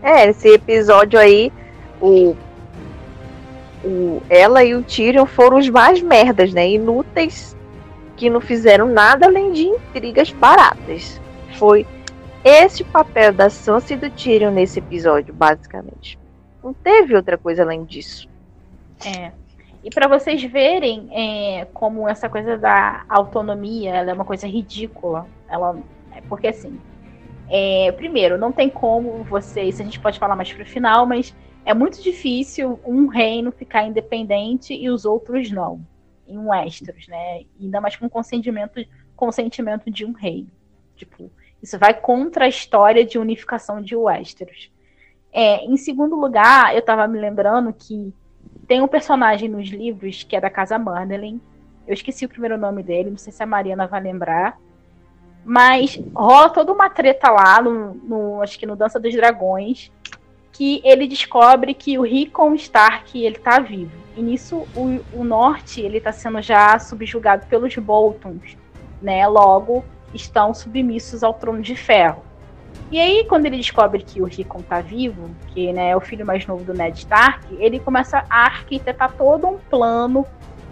É, 0.03 0.29
esse 0.29 0.47
episódio 0.47 1.17
aí, 1.17 1.51
o, 1.99 2.35
o 3.83 4.21
ela 4.29 4.63
e 4.63 4.75
o 4.75 4.83
Tyrion 4.83 5.25
foram 5.25 5.57
os 5.57 5.67
mais 5.67 6.03
merdas, 6.03 6.53
né? 6.53 6.69
Inúteis 6.69 7.59
que 8.21 8.29
não 8.29 8.39
fizeram 8.39 8.85
nada 8.85 9.25
além 9.25 9.51
de 9.51 9.63
intrigas 9.63 10.29
baratas. 10.31 11.19
Foi 11.57 11.87
esse 12.43 12.83
o 12.83 12.85
papel 12.85 13.33
da 13.33 13.49
Sansa 13.49 13.95
e 13.95 13.97
do 13.97 14.11
Tyrion 14.11 14.51
nesse 14.51 14.77
episódio, 14.77 15.33
basicamente. 15.33 16.19
Não 16.63 16.71
teve 16.71 17.15
outra 17.15 17.35
coisa 17.35 17.63
além 17.63 17.83
disso. 17.83 18.29
É. 19.03 19.31
E 19.83 19.89
para 19.89 20.07
vocês 20.07 20.43
verem 20.43 21.09
é, 21.11 21.65
como 21.73 22.07
essa 22.07 22.29
coisa 22.29 22.59
da 22.59 23.03
autonomia 23.09 23.95
é 23.95 24.13
uma 24.13 24.23
coisa 24.23 24.45
ridícula. 24.45 25.25
Ela, 25.49 25.79
é 26.15 26.21
porque 26.21 26.45
assim, 26.45 26.79
é, 27.49 27.91
primeiro, 27.93 28.37
não 28.37 28.51
tem 28.51 28.69
como 28.69 29.23
vocês, 29.23 29.81
a 29.81 29.83
gente 29.83 29.99
pode 29.99 30.19
falar 30.19 30.35
mais 30.35 30.53
pro 30.53 30.63
final, 30.63 31.07
mas 31.07 31.35
é 31.65 31.73
muito 31.73 31.99
difícil 31.99 32.79
um 32.85 33.07
reino 33.07 33.51
ficar 33.51 33.83
independente 33.83 34.75
e 34.75 34.91
os 34.91 35.05
outros 35.05 35.49
não 35.49 35.81
em 36.31 36.37
Westeros, 36.37 37.07
né? 37.07 37.43
Ainda 37.59 37.81
mais 37.81 37.95
com 37.95 38.09
consentimento, 38.09 38.83
consentimento 39.15 39.91
de 39.91 40.05
um 40.05 40.11
rei. 40.11 40.47
Tipo, 40.95 41.29
isso 41.61 41.77
vai 41.77 41.93
contra 41.93 42.45
a 42.45 42.49
história 42.49 43.05
de 43.05 43.19
unificação 43.19 43.81
de 43.81 43.95
Westeros. 43.95 44.71
É, 45.31 45.63
em 45.65 45.77
segundo 45.77 46.15
lugar, 46.15 46.73
eu 46.73 46.79
estava 46.79 47.07
me 47.07 47.19
lembrando 47.19 47.73
que 47.73 48.13
tem 48.67 48.81
um 48.81 48.87
personagem 48.87 49.47
nos 49.47 49.69
livros 49.69 50.23
que 50.23 50.35
é 50.35 50.41
da 50.41 50.49
Casa 50.49 50.77
Mandelin. 50.77 51.39
Eu 51.87 51.93
esqueci 51.93 52.25
o 52.25 52.29
primeiro 52.29 52.57
nome 52.57 52.83
dele, 52.83 53.09
não 53.09 53.17
sei 53.17 53.31
se 53.31 53.41
a 53.41 53.45
Mariana 53.45 53.87
vai 53.87 54.01
lembrar. 54.01 54.57
Mas 55.43 55.99
rola 56.13 56.49
toda 56.49 56.71
uma 56.71 56.89
treta 56.89 57.29
lá, 57.31 57.61
no, 57.61 57.93
no 57.95 58.41
acho 58.41 58.59
que 58.59 58.65
no 58.65 58.75
Dança 58.75 58.99
dos 58.99 59.13
Dragões, 59.13 59.91
que 60.51 60.81
ele 60.83 61.07
descobre 61.07 61.73
que 61.73 61.97
o 61.97 62.03
Rickon 62.03 62.53
Stark 62.55 63.17
ele 63.21 63.39
tá 63.39 63.59
vivo. 63.59 64.00
E 64.21 64.23
nisso 64.23 64.67
o, 64.75 64.99
o 65.13 65.23
norte 65.23 65.81
ele 65.81 65.97
está 65.97 66.11
sendo 66.11 66.39
já 66.43 66.77
subjugado 66.77 67.47
pelos 67.47 67.75
Boltons, 67.75 68.55
né? 69.01 69.25
Logo 69.27 69.83
estão 70.13 70.53
submissos 70.53 71.23
ao 71.23 71.33
trono 71.33 71.59
de 71.59 71.75
ferro. 71.75 72.21
E 72.91 72.99
aí 72.99 73.25
quando 73.27 73.47
ele 73.47 73.57
descobre 73.57 74.03
que 74.03 74.21
o 74.21 74.25
Rickon 74.25 74.61
tá 74.61 74.79
vivo, 74.79 75.31
que 75.47 75.73
né, 75.73 75.89
é 75.89 75.97
o 75.97 75.99
filho 75.99 76.23
mais 76.23 76.45
novo 76.45 76.63
do 76.63 76.71
Ned 76.71 76.99
Stark, 76.99 77.47
ele 77.57 77.79
começa 77.79 78.23
a 78.29 78.45
arquitetar 78.45 79.11
todo 79.13 79.47
um 79.47 79.57
plano 79.57 80.23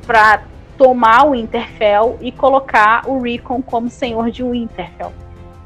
para 0.05 0.43
tomar 0.77 1.25
o 1.25 1.31
Winterfell 1.31 2.19
e 2.21 2.31
colocar 2.31 3.09
o 3.09 3.19
Rickon 3.19 3.63
como 3.63 3.89
senhor 3.89 4.29
de 4.29 4.43
Winterfell. 4.43 5.11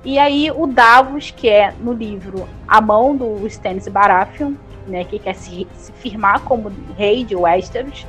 E 0.06 0.18
aí 0.18 0.50
o 0.56 0.68
Davos, 0.68 1.32
que 1.32 1.50
é 1.50 1.74
no 1.82 1.92
livro 1.92 2.48
a 2.66 2.80
mão 2.80 3.14
do 3.14 3.46
Stannis 3.46 3.90
Baratheon, 3.90 4.54
né, 4.88 5.04
que 5.04 5.20
quer 5.20 5.36
se, 5.36 5.68
se 5.76 5.92
firmar 5.94 6.42
como 6.42 6.72
rei 6.98 7.24
de 7.24 7.36
Westeros, 7.36 8.06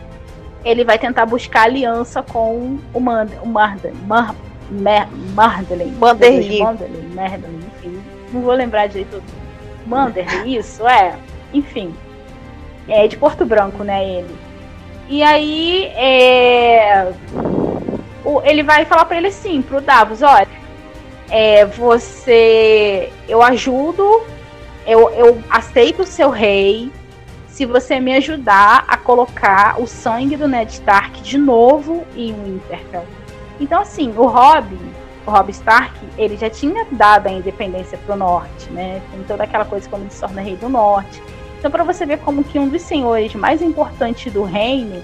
ele 0.65 0.85
vai 0.85 0.99
tentar 0.99 1.27
buscar 1.27 1.65
aliança 1.65 2.23
com 2.23 2.79
o, 2.93 3.01
Mand 3.01 3.29
o 3.43 3.47
Marden, 3.47 3.93
Mar 4.07 4.35
Mer 4.71 5.07
Mardelin, 5.35 5.93
Manderly, 5.99 6.59
Manderly, 6.59 7.67
enfim, 7.67 8.03
não 8.33 8.41
vou 8.41 8.55
lembrar 8.55 8.87
direito. 8.87 9.23
Manderly, 9.87 10.57
isso 10.57 10.89
é, 10.89 11.15
enfim, 11.53 11.95
é 12.89 13.07
de 13.07 13.17
Porto 13.17 13.45
Branco, 13.45 13.85
né, 13.85 14.09
ele. 14.09 14.35
E 15.07 15.23
aí, 15.23 15.85
é, 15.95 17.13
o, 18.25 18.41
ele 18.43 18.63
vai 18.63 18.87
falar 18.87 19.05
para 19.05 19.19
ele 19.19 19.27
assim, 19.27 19.61
pro 19.61 19.83
Davos, 19.83 20.23
olha, 20.23 20.49
é, 21.31 21.67
você, 21.67 23.13
eu 23.29 23.43
ajudo 23.43 24.23
eu, 24.86 25.11
eu 25.11 25.43
aceito 25.48 26.02
o 26.02 26.06
seu 26.06 26.31
rei 26.31 26.90
se 27.48 27.65
você 27.65 28.01
me 28.01 28.15
ajudar 28.16 28.85
a 28.89 28.97
colocar 28.97 29.81
o 29.81 29.86
sangue 29.86 30.36
do 30.36 30.48
Ned 30.48 30.73
Stark 30.73 31.23
de 31.23 31.39
novo 31.39 32.05
em 32.16 32.32
Winterfell. 32.32 33.05
Então, 33.61 33.81
assim, 33.81 34.12
o 34.16 34.27
Robb, 34.27 34.77
o 35.24 35.31
Robb 35.31 35.51
Stark, 35.51 35.94
ele 36.19 36.36
já 36.36 36.51
tinha 36.51 36.85
dado 36.90 37.28
a 37.28 37.31
independência 37.31 37.97
pro 37.98 38.16
norte, 38.16 38.69
né? 38.70 39.01
Tem 39.12 39.23
toda 39.23 39.44
aquela 39.44 39.65
coisa 39.65 39.89
quando 39.89 40.02
ele 40.02 40.11
se 40.11 40.20
torna 40.20 40.43
rei 40.43 40.56
do 40.56 40.69
norte. 40.69 41.23
Então, 41.59 41.70
para 41.70 41.85
você 41.85 42.05
ver 42.05 42.19
como 42.19 42.43
que 42.43 42.59
um 42.59 42.69
dos 42.69 42.82
senhores 42.82 43.35
mais 43.35 43.62
importantes 43.62 44.32
do 44.32 44.43
reino, 44.43 45.01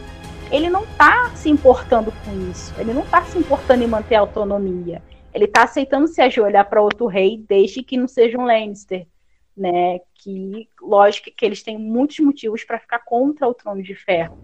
ele 0.51 0.69
não 0.69 0.85
tá 0.85 1.31
se 1.36 1.48
importando 1.48 2.12
com 2.24 2.51
isso. 2.51 2.74
Ele 2.77 2.93
não 2.93 3.02
tá 3.02 3.23
se 3.23 3.39
importando 3.39 3.85
em 3.85 3.86
manter 3.86 4.16
a 4.16 4.20
autonomia. 4.20 5.01
Ele 5.32 5.47
tá 5.47 5.62
aceitando 5.62 6.09
se 6.09 6.20
ajoelhar 6.20 6.69
para 6.69 6.82
outro 6.82 7.07
rei, 7.07 7.43
desde 7.48 7.81
que 7.82 7.97
não 7.97 8.09
seja 8.09 8.36
um 8.36 8.44
Lannister 8.44 9.07
né? 9.56 10.01
Que, 10.14 10.68
lógico, 10.81 11.31
que 11.35 11.44
eles 11.44 11.62
têm 11.62 11.78
muitos 11.78 12.18
motivos 12.20 12.64
para 12.64 12.78
ficar 12.78 13.01
contra 13.01 13.48
o 13.48 13.55
Trono 13.55 13.82
de 13.82 13.94
Ferro. 13.94 14.39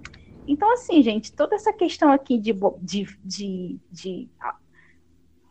Então, 0.46 0.72
assim, 0.72 1.02
gente, 1.02 1.32
toda 1.32 1.56
essa 1.56 1.72
questão 1.72 2.12
aqui 2.12 2.38
de, 2.38 2.54
de, 2.80 3.06
de, 3.24 3.80
de 3.90 4.30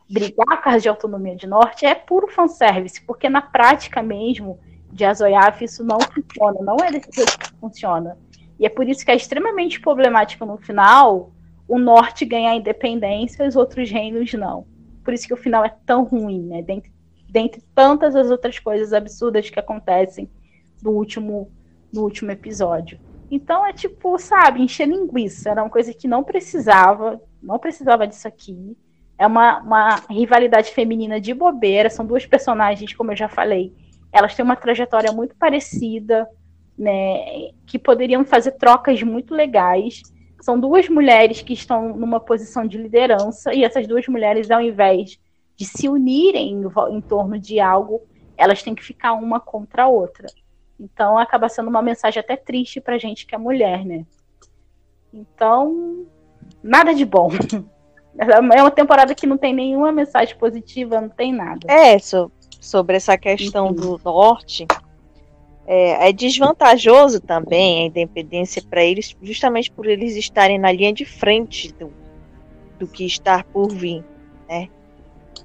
brigar 0.09 0.63
com 0.63 0.69
a 0.69 0.77
de 0.77 0.87
autonomia 0.87 1.35
de 1.35 1.47
norte 1.47 1.85
é 1.85 1.93
puro 1.93 2.27
fanservice, 2.27 3.01
porque 3.05 3.29
na 3.29 3.41
prática 3.41 4.01
mesmo 4.01 4.59
de 4.91 5.03
Azoiaf 5.03 5.63
isso 5.63 5.83
não 5.83 5.99
funciona, 5.99 6.61
não 6.61 6.77
é 6.77 6.91
desse 6.91 7.11
jeito 7.11 7.37
que 7.37 7.49
funciona. 7.59 8.17
E 8.57 8.65
é 8.65 8.69
por 8.69 8.87
isso 8.87 9.03
que 9.03 9.11
é 9.11 9.15
extremamente 9.15 9.81
problemático 9.81 10.45
no 10.45 10.57
final 10.57 11.31
o 11.67 11.77
norte 11.77 12.25
ganhar 12.25 12.55
independência 12.55 13.43
e 13.43 13.47
os 13.47 13.55
outros 13.55 13.89
reinos 13.89 14.31
não. 14.33 14.65
Por 15.03 15.13
isso 15.13 15.27
que 15.27 15.33
o 15.33 15.37
final 15.37 15.65
é 15.65 15.75
tão 15.85 16.03
ruim, 16.03 16.43
né? 16.43 16.61
Dentre 16.61 16.91
dentre 17.35 17.61
tantas 17.75 18.15
as 18.15 18.31
outras 18.31 18.59
coisas 18.59 18.93
absurdas 18.93 19.49
que 19.49 19.59
acontecem 19.59 20.29
no 20.81 20.91
último, 20.91 21.51
no 21.91 22.03
último 22.03 22.31
episódio. 22.31 22.97
Então 23.29 23.67
é 23.67 23.73
tipo, 23.73 24.17
sabe, 24.17 24.61
encher 24.61 24.87
linguiça. 24.87 25.49
Era 25.49 25.61
uma 25.61 25.69
coisa 25.69 25.93
que 25.93 26.07
não 26.07 26.23
precisava, 26.23 27.21
não 27.43 27.59
precisava 27.59 28.07
disso 28.07 28.25
aqui. 28.25 28.77
É 29.17 29.27
uma, 29.27 29.59
uma 29.59 29.95
rivalidade 30.09 30.71
feminina 30.71 31.19
de 31.19 31.33
bobeira. 31.33 31.89
São 31.89 32.05
duas 32.05 32.25
personagens, 32.25 32.93
como 32.93 33.11
eu 33.11 33.17
já 33.17 33.27
falei. 33.27 33.73
Elas 34.13 34.33
têm 34.33 34.45
uma 34.45 34.55
trajetória 34.55 35.11
muito 35.11 35.35
parecida. 35.35 36.25
né, 36.77 37.51
que 37.65 37.77
poderiam 37.77 38.23
fazer 38.23 38.51
trocas 38.53 39.03
muito 39.03 39.33
legais. 39.35 40.01
São 40.41 40.57
duas 40.57 40.87
mulheres 40.87 41.41
que 41.41 41.53
estão 41.53 41.97
numa 41.97 42.19
posição 42.19 42.65
de 42.65 42.77
liderança, 42.77 43.53
e 43.53 43.63
essas 43.63 43.87
duas 43.87 44.07
mulheres, 44.07 44.49
ao 44.49 44.61
invés 44.61 45.19
de 45.55 45.65
se 45.65 45.87
unirem 45.87 46.51
em, 46.51 46.95
em 46.97 47.01
torno 47.01 47.39
de 47.39 47.59
algo, 47.59 48.01
elas 48.37 48.61
têm 48.61 48.75
que 48.75 48.83
ficar 48.83 49.13
uma 49.13 49.39
contra 49.39 49.83
a 49.83 49.87
outra. 49.87 50.27
Então 50.79 51.17
acaba 51.17 51.47
sendo 51.47 51.69
uma 51.69 51.81
mensagem 51.81 52.19
até 52.19 52.35
triste 52.35 52.81
pra 52.81 52.97
gente 52.97 53.25
que 53.25 53.33
é 53.33 53.37
mulher, 53.37 53.85
né? 53.85 54.05
Então, 55.13 56.05
nada 56.61 56.93
de 56.93 57.05
bom. 57.05 57.29
É 58.17 58.61
uma 58.61 58.71
temporada 58.71 59.13
que 59.13 59.27
não 59.27 59.37
tem 59.37 59.53
nenhuma 59.53 59.91
mensagem 59.91 60.37
positiva, 60.37 61.01
não 61.01 61.09
tem 61.09 61.33
nada. 61.33 61.59
É, 61.69 61.99
so, 61.99 62.31
sobre 62.61 62.95
essa 62.95 63.17
questão 63.17 63.73
do 63.73 63.99
norte, 64.05 64.65
é, 65.67 66.09
é, 66.09 66.13
desvantajoso 66.13 67.19
também 67.19 67.83
a 67.83 67.85
independência 67.87 68.61
para 68.61 68.83
eles, 68.83 69.15
justamente 69.21 69.69
por 69.69 69.85
eles 69.85 70.15
estarem 70.15 70.57
na 70.57 70.71
linha 70.71 70.93
de 70.93 71.03
frente 71.03 71.73
do, 71.73 71.91
do 72.79 72.87
que 72.87 73.05
está 73.05 73.43
por 73.43 73.69
vir, 73.69 74.01
né? 74.47 74.69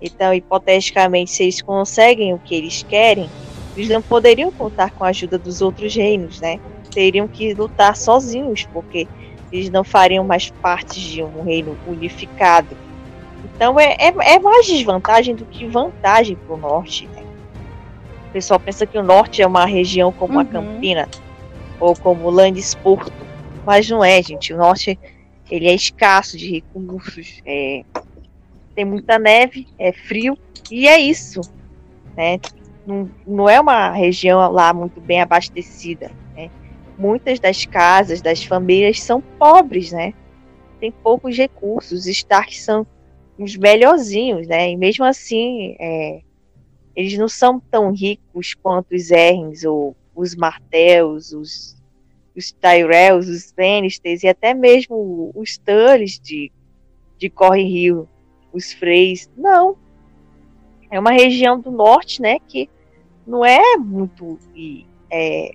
Então, 0.01 0.33
hipoteticamente, 0.33 1.31
se 1.31 1.43
eles 1.43 1.61
conseguem 1.61 2.33
o 2.33 2.39
que 2.39 2.55
eles 2.55 2.83
querem, 2.83 3.29
eles 3.77 3.89
não 3.89 4.03
poderiam 4.03 4.51
contar 4.51 4.91
com 4.91 5.05
a 5.05 5.09
ajuda 5.09 5.39
dos 5.39 5.61
outros 5.61 5.95
reinos, 5.95 6.41
né? 6.41 6.59
Teriam 6.91 7.29
que 7.29 7.55
lutar 7.55 7.97
sozinhos, 7.97 8.67
porque 8.73 9.07
eles 9.53 9.71
não 9.71 9.85
fariam 9.85 10.25
mais 10.25 10.51
parte 10.51 11.01
de 11.01 11.23
um 11.23 11.43
reino 11.43 11.77
unificado. 11.87 12.77
Então 13.45 13.79
é, 13.79 13.97
é, 13.99 14.35
é 14.35 14.39
mais 14.39 14.67
desvantagem 14.67 15.35
do 15.35 15.45
que 15.45 15.67
vantagem 15.67 16.37
para 16.37 16.55
o 16.55 16.57
norte. 16.57 17.07
Né? 17.09 17.23
O 18.29 18.33
pessoal 18.33 18.61
pensa 18.61 18.87
que 18.87 18.99
o 18.99 19.03
norte 19.03 19.43
é 19.43 19.47
uma 19.47 19.67
região 19.67 20.13
como 20.13 20.35
uhum. 20.35 20.41
a 20.41 20.45
Campina 20.45 21.09
ou 21.79 21.97
como 21.97 22.31
Landesporto, 22.31 23.13
mas 23.65 23.89
não 23.89 24.05
é, 24.05 24.23
gente. 24.23 24.53
O 24.53 24.57
norte 24.57 24.99
ele 25.51 25.67
é 25.67 25.75
escasso 25.75 26.39
de 26.39 26.51
recursos, 26.51 27.43
é, 27.45 27.83
tem 28.75 28.85
muita 28.85 29.19
neve, 29.19 29.67
é 29.79 29.93
frio 29.93 30.37
e 30.71 30.89
é 30.89 30.99
isso. 30.99 31.41
Né? 32.17 32.39
Não, 32.87 33.11
não 33.27 33.49
é 33.49 33.61
uma 33.61 33.91
região 33.91 34.51
lá 34.51 34.73
muito 34.73 35.01
bem 35.01 35.21
abastecida 35.21 36.11
muitas 37.01 37.41
das 37.41 37.65
casas, 37.65 38.21
das 38.21 38.45
famílias 38.45 39.03
são 39.03 39.23
pobres, 39.23 39.91
né? 39.91 40.13
Tem 40.79 40.93
poucos 40.93 41.37
recursos. 41.37 42.01
Os 42.01 42.07
Stark 42.07 42.57
são 42.61 42.87
os 43.39 43.57
melhorzinhos, 43.57 44.47
né? 44.47 44.71
E 44.71 44.77
mesmo 44.77 45.05
assim, 45.05 45.77
é, 45.81 46.21
eles 46.95 47.17
não 47.17 47.29
são 47.29 47.59
tão 47.59 47.91
ricos 47.91 48.55
quanto 48.55 48.95
os 48.95 49.11
Erns 49.11 49.65
ou 49.65 49.97
os 50.15 50.37
Martells, 50.37 51.35
os, 51.35 51.75
os 52.37 52.53
Tyrells, 52.53 53.31
os 53.31 53.55
Lannisters 53.59 54.23
e 54.23 54.29
até 54.29 54.53
mesmo 54.53 55.33
os 55.35 55.57
Tullys 55.57 56.21
de, 56.21 56.53
de 57.17 57.31
Corre 57.31 57.63
Rio, 57.63 58.07
os 58.53 58.73
Freys. 58.73 59.31
Não. 59.37 59.77
É 60.91 60.99
uma 60.99 61.13
região 61.13 61.59
do 61.59 61.71
norte, 61.71 62.21
né? 62.21 62.39
Que 62.49 62.69
não 63.27 63.45
é 63.45 63.77
muito 63.77 64.39
é, 65.11 65.53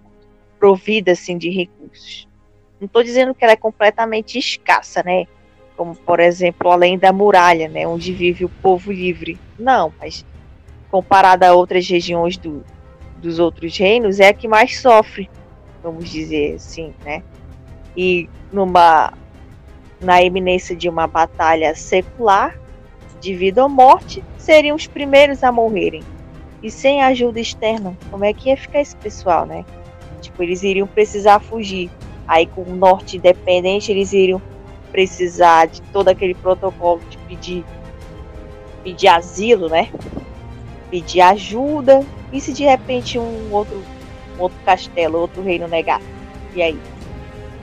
provida 0.60 1.12
assim 1.12 1.38
de 1.38 1.50
recursos. 1.50 2.28
Não 2.80 2.86
estou 2.86 3.04
dizendo 3.04 3.34
que 3.34 3.44
ela 3.44 3.54
é 3.54 3.58
completamente 3.58 4.38
escassa, 4.38 5.04
né? 5.04 5.26
Como 5.76 5.96
por 5.96 6.20
exemplo, 6.20 6.72
além 6.72 6.98
da 6.98 7.12
muralha, 7.12 7.68
né, 7.68 7.86
onde 7.86 8.14
vive 8.14 8.46
o 8.46 8.50
povo 8.50 8.92
livre. 8.92 9.38
Não, 9.60 9.94
mas 10.00 10.26
comparada 10.90 11.50
a 11.50 11.54
outras 11.54 11.88
regiões 11.88 12.38
do, 12.38 12.64
dos 13.18 13.40
outros 13.40 13.78
reinos, 13.78 14.20
é 14.20 14.30
a 14.30 14.34
que 14.34 14.48
mais 14.48 14.80
sofre, 14.80 15.30
vamos 15.84 16.10
dizer 16.10 16.56
assim, 16.56 16.94
né? 17.04 17.22
E 17.98 18.30
numa 18.52 19.14
na 20.00 20.22
eminência 20.22 20.76
de 20.76 20.88
uma 20.88 21.08
batalha 21.08 21.74
secular, 21.76 22.58
de 23.26 23.34
vida 23.34 23.64
ou 23.64 23.68
morte, 23.68 24.24
seriam 24.38 24.76
os 24.76 24.86
primeiros 24.86 25.44
a 25.44 25.52
morrerem. 25.52 26.04
E 26.62 26.70
sem 26.70 27.02
ajuda 27.02 27.40
externa, 27.40 27.98
como 28.12 28.24
é 28.24 28.32
que 28.32 28.50
ia 28.50 28.58
ficar 28.58 28.82
esse 28.82 28.96
pessoal, 28.96 29.48
né? 29.48 29.66
Tipo, 30.22 30.44
eles 30.44 30.62
iriam 30.62 30.88
precisar 30.88 31.40
fugir. 31.40 31.90
Aí 32.28 32.46
com 32.46 32.62
o 32.62 32.76
norte 32.76 33.18
independente, 33.18 33.92
eles 33.92 34.14
iriam 34.14 34.42
precisar 34.92 35.68
de 35.68 35.82
todo 35.82 36.08
aquele 36.08 36.36
protocolo 36.36 37.02
de 37.10 37.18
pedir, 37.20 37.66
pedir 38.84 39.08
asilo, 39.08 39.70
né? 39.70 39.90
Pedir 40.92 41.22
ajuda. 41.22 42.06
E 42.32 42.40
se 42.40 42.54
de 42.54 42.64
repente 42.64 43.18
um 43.18 43.52
outro, 43.52 43.84
um 44.38 44.42
outro 44.42 44.58
castelo, 44.64 45.20
outro 45.20 45.42
reino 45.42 45.68
negar? 45.68 46.02
E 46.56 46.62
aí? 46.62 46.80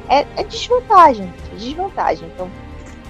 É, 0.09 0.27
é 0.37 0.45
desvantagem, 0.45 1.33
é 1.53 1.57
desvantagem. 1.57 2.29
Então, 2.35 2.51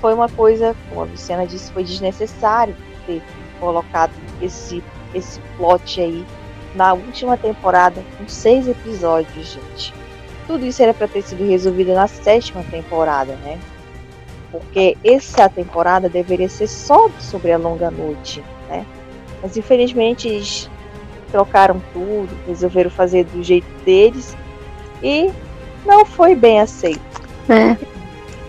foi 0.03 0.13
uma 0.13 0.29
coisa, 0.29 0.75
como 0.89 1.03
a 1.03 1.05
Luciana 1.05 1.47
disse, 1.47 1.71
foi 1.73 1.85
desnecessário 1.85 2.75
ter 3.07 3.23
colocado 3.61 4.11
esse, 4.43 4.83
esse 5.15 5.41
plot 5.57 6.01
aí 6.01 6.27
na 6.75 6.93
última 6.93 7.37
temporada 7.37 8.03
com 8.19 8.27
seis 8.27 8.67
episódios, 8.67 9.53
gente. 9.53 9.95
Tudo 10.49 10.67
isso 10.67 10.83
era 10.83 10.93
para 10.93 11.07
ter 11.07 11.23
sido 11.23 11.47
resolvido 11.47 11.95
na 11.95 12.09
sétima 12.09 12.65
temporada, 12.65 13.35
né? 13.37 13.61
Porque 14.51 14.99
essa 15.05 15.49
temporada 15.49 16.09
deveria 16.09 16.49
ser 16.49 16.67
só 16.67 17.09
sobre 17.21 17.53
a 17.53 17.57
longa 17.57 17.91
noite, 17.91 18.43
né? 18.69 18.85
Mas 19.41 19.57
infelizmente 19.57 20.27
eles 20.27 20.69
trocaram 21.31 21.81
tudo, 21.93 22.29
resolveram 22.47 22.91
fazer 22.91 23.25
do 23.27 23.43
jeito 23.43 23.69
deles 23.85 24.37
e 25.01 25.31
não 25.87 26.05
foi 26.05 26.35
bem 26.35 26.61
aceito. 26.61 27.01
É. 27.49 27.92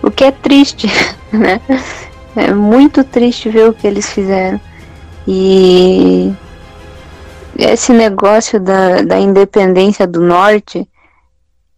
O 0.04 0.12
que 0.12 0.26
é 0.26 0.32
triste, 0.32 0.88
né? 1.32 1.62
É 2.36 2.54
muito 2.54 3.04
triste 3.04 3.50
ver 3.50 3.70
o 3.70 3.74
que 3.74 3.88
eles 3.88 4.12
fizeram. 4.12 4.60
E 5.26 6.34
esse 7.58 7.94
negócio 7.94 8.60
da, 8.60 9.02
da 9.02 9.18
independência 9.18 10.06
do 10.06 10.22
norte, 10.22 10.88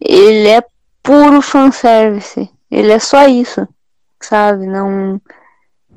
ele 0.00 0.48
é 0.48 0.64
puro 1.02 1.40
fanservice. 1.40 2.50
Ele 2.68 2.90
é 2.90 2.98
só 2.98 3.28
isso, 3.28 3.66
sabe? 4.20 4.66
Não. 4.66 5.20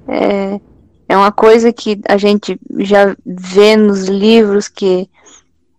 É, 0.07 0.59
é 1.07 1.17
uma 1.17 1.31
coisa 1.31 1.73
que 1.73 1.99
a 2.07 2.17
gente 2.17 2.59
já 2.79 3.15
vê 3.25 3.75
nos 3.75 4.03
livros 4.03 4.67
que, 4.67 5.09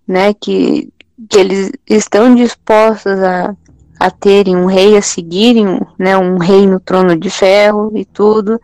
né, 0.07 0.35
que, 0.35 0.93
que 1.29 1.39
eles 1.39 1.71
estão 1.89 2.35
dispostos 2.35 3.21
a, 3.23 3.55
a 4.01 4.11
terem 4.11 4.57
um 4.57 4.67
rei, 4.67 4.97
a 4.97 5.03
seguirem, 5.03 5.81
né, 5.99 6.17
um 6.17 6.39
rei 6.39 6.67
no 6.67 6.81
trono 6.81 7.17
de 7.17 7.31
ferro 7.31 7.93
e 7.95 8.05
tudo. 8.05 8.59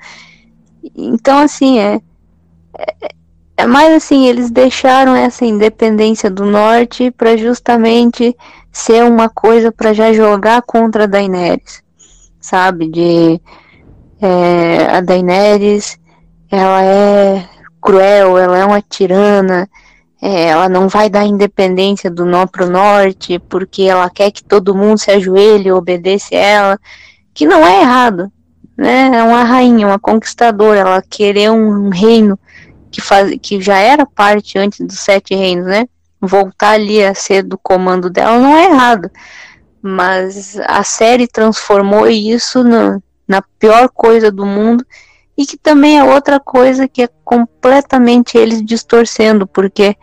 Então, 0.96 1.38
assim, 1.38 1.78
é, 1.78 2.00
é 2.78 3.16
é 3.56 3.66
mais 3.66 3.94
assim, 3.94 4.26
eles 4.26 4.50
deixaram 4.50 5.16
essa 5.16 5.44
independência 5.44 6.28
do 6.30 6.44
norte 6.44 7.10
para 7.10 7.36
justamente 7.36 8.36
ser 8.70 9.02
uma 9.04 9.30
coisa 9.30 9.72
para 9.72 9.94
já 9.94 10.12
jogar 10.12 10.60
contra 10.62 11.04
a 11.04 11.06
Daenerys, 11.06 11.82
sabe? 12.38 12.88
De 12.88 13.40
é, 14.20 14.86
a 14.96 15.00
Daenerys, 15.00 15.98
ela 16.50 16.82
é 16.84 17.48
cruel, 17.80 18.36
ela 18.36 18.58
é 18.58 18.64
uma 18.64 18.82
tirana, 18.82 19.66
é, 20.26 20.48
ela 20.48 20.68
não 20.68 20.88
vai 20.88 21.08
dar 21.08 21.24
independência 21.24 22.10
do 22.10 22.24
nó 22.24 22.46
pro 22.48 22.68
norte 22.68 23.38
porque 23.38 23.82
ela 23.82 24.10
quer 24.10 24.32
que 24.32 24.42
todo 24.42 24.74
mundo 24.74 24.98
se 24.98 25.08
ajoelhe 25.12 25.68
e 25.68 25.72
obedeça 25.72 26.34
ela, 26.34 26.80
que 27.32 27.46
não 27.46 27.64
é 27.64 27.80
errado, 27.80 28.32
né? 28.76 29.08
É 29.14 29.22
uma 29.22 29.44
rainha, 29.44 29.86
uma 29.86 30.00
conquistadora, 30.00 30.80
ela 30.80 31.00
querer 31.00 31.52
um, 31.52 31.86
um 31.86 31.90
reino 31.90 32.36
que, 32.90 33.00
faz, 33.00 33.38
que 33.40 33.60
já 33.60 33.78
era 33.78 34.04
parte 34.04 34.58
antes 34.58 34.84
dos 34.84 34.98
Sete 34.98 35.32
Reinos, 35.32 35.66
né? 35.66 35.86
Voltar 36.20 36.70
ali 36.70 37.04
a 37.04 37.14
ser 37.14 37.44
do 37.44 37.56
comando 37.56 38.10
dela 38.10 38.36
não 38.40 38.56
é 38.56 38.64
errado. 38.64 39.08
Mas 39.80 40.58
a 40.66 40.82
série 40.82 41.28
transformou 41.28 42.08
isso 42.08 42.64
no, 42.64 43.00
na 43.28 43.40
pior 43.60 43.88
coisa 43.90 44.32
do 44.32 44.44
mundo 44.44 44.84
e 45.36 45.44
que 45.44 45.56
também 45.56 45.98
é 45.98 46.04
outra 46.04 46.40
coisa 46.40 46.88
que 46.88 47.02
é 47.02 47.08
completamente 47.24 48.38
eles 48.38 48.64
distorcendo, 48.64 49.46
porque 49.46 49.96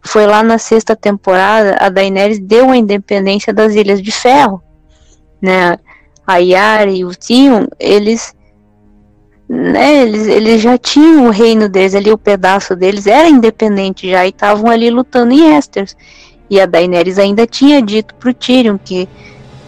foi 0.00 0.26
lá 0.26 0.42
na 0.42 0.58
sexta 0.58 0.96
temporada 0.96 1.76
a 1.78 1.88
Daenerys 1.88 2.38
deu 2.38 2.70
a 2.70 2.76
independência 2.76 3.52
das 3.52 3.74
Ilhas 3.74 4.00
de 4.00 4.10
Ferro, 4.10 4.62
né? 5.40 5.78
A 6.26 6.38
Yara 6.38 6.90
e 6.90 7.04
o 7.04 7.10
Tion, 7.14 7.66
eles 7.78 8.34
né, 9.48 10.02
eles, 10.02 10.26
eles 10.26 10.60
já 10.60 10.76
tinham 10.76 11.26
o 11.26 11.30
reino 11.30 11.68
deles 11.68 11.94
ali, 11.94 12.12
o 12.12 12.18
pedaço 12.18 12.76
deles 12.76 13.06
era 13.06 13.28
independente 13.28 14.10
já 14.10 14.26
e 14.26 14.28
estavam 14.28 14.70
ali 14.70 14.90
lutando 14.90 15.32
em 15.32 15.56
Esters. 15.56 15.96
E 16.50 16.60
a 16.60 16.66
Daenerys 16.66 17.18
ainda 17.18 17.46
tinha 17.46 17.80
dito 17.80 18.14
pro 18.14 18.34
Tyrion 18.34 18.78
que 18.78 19.08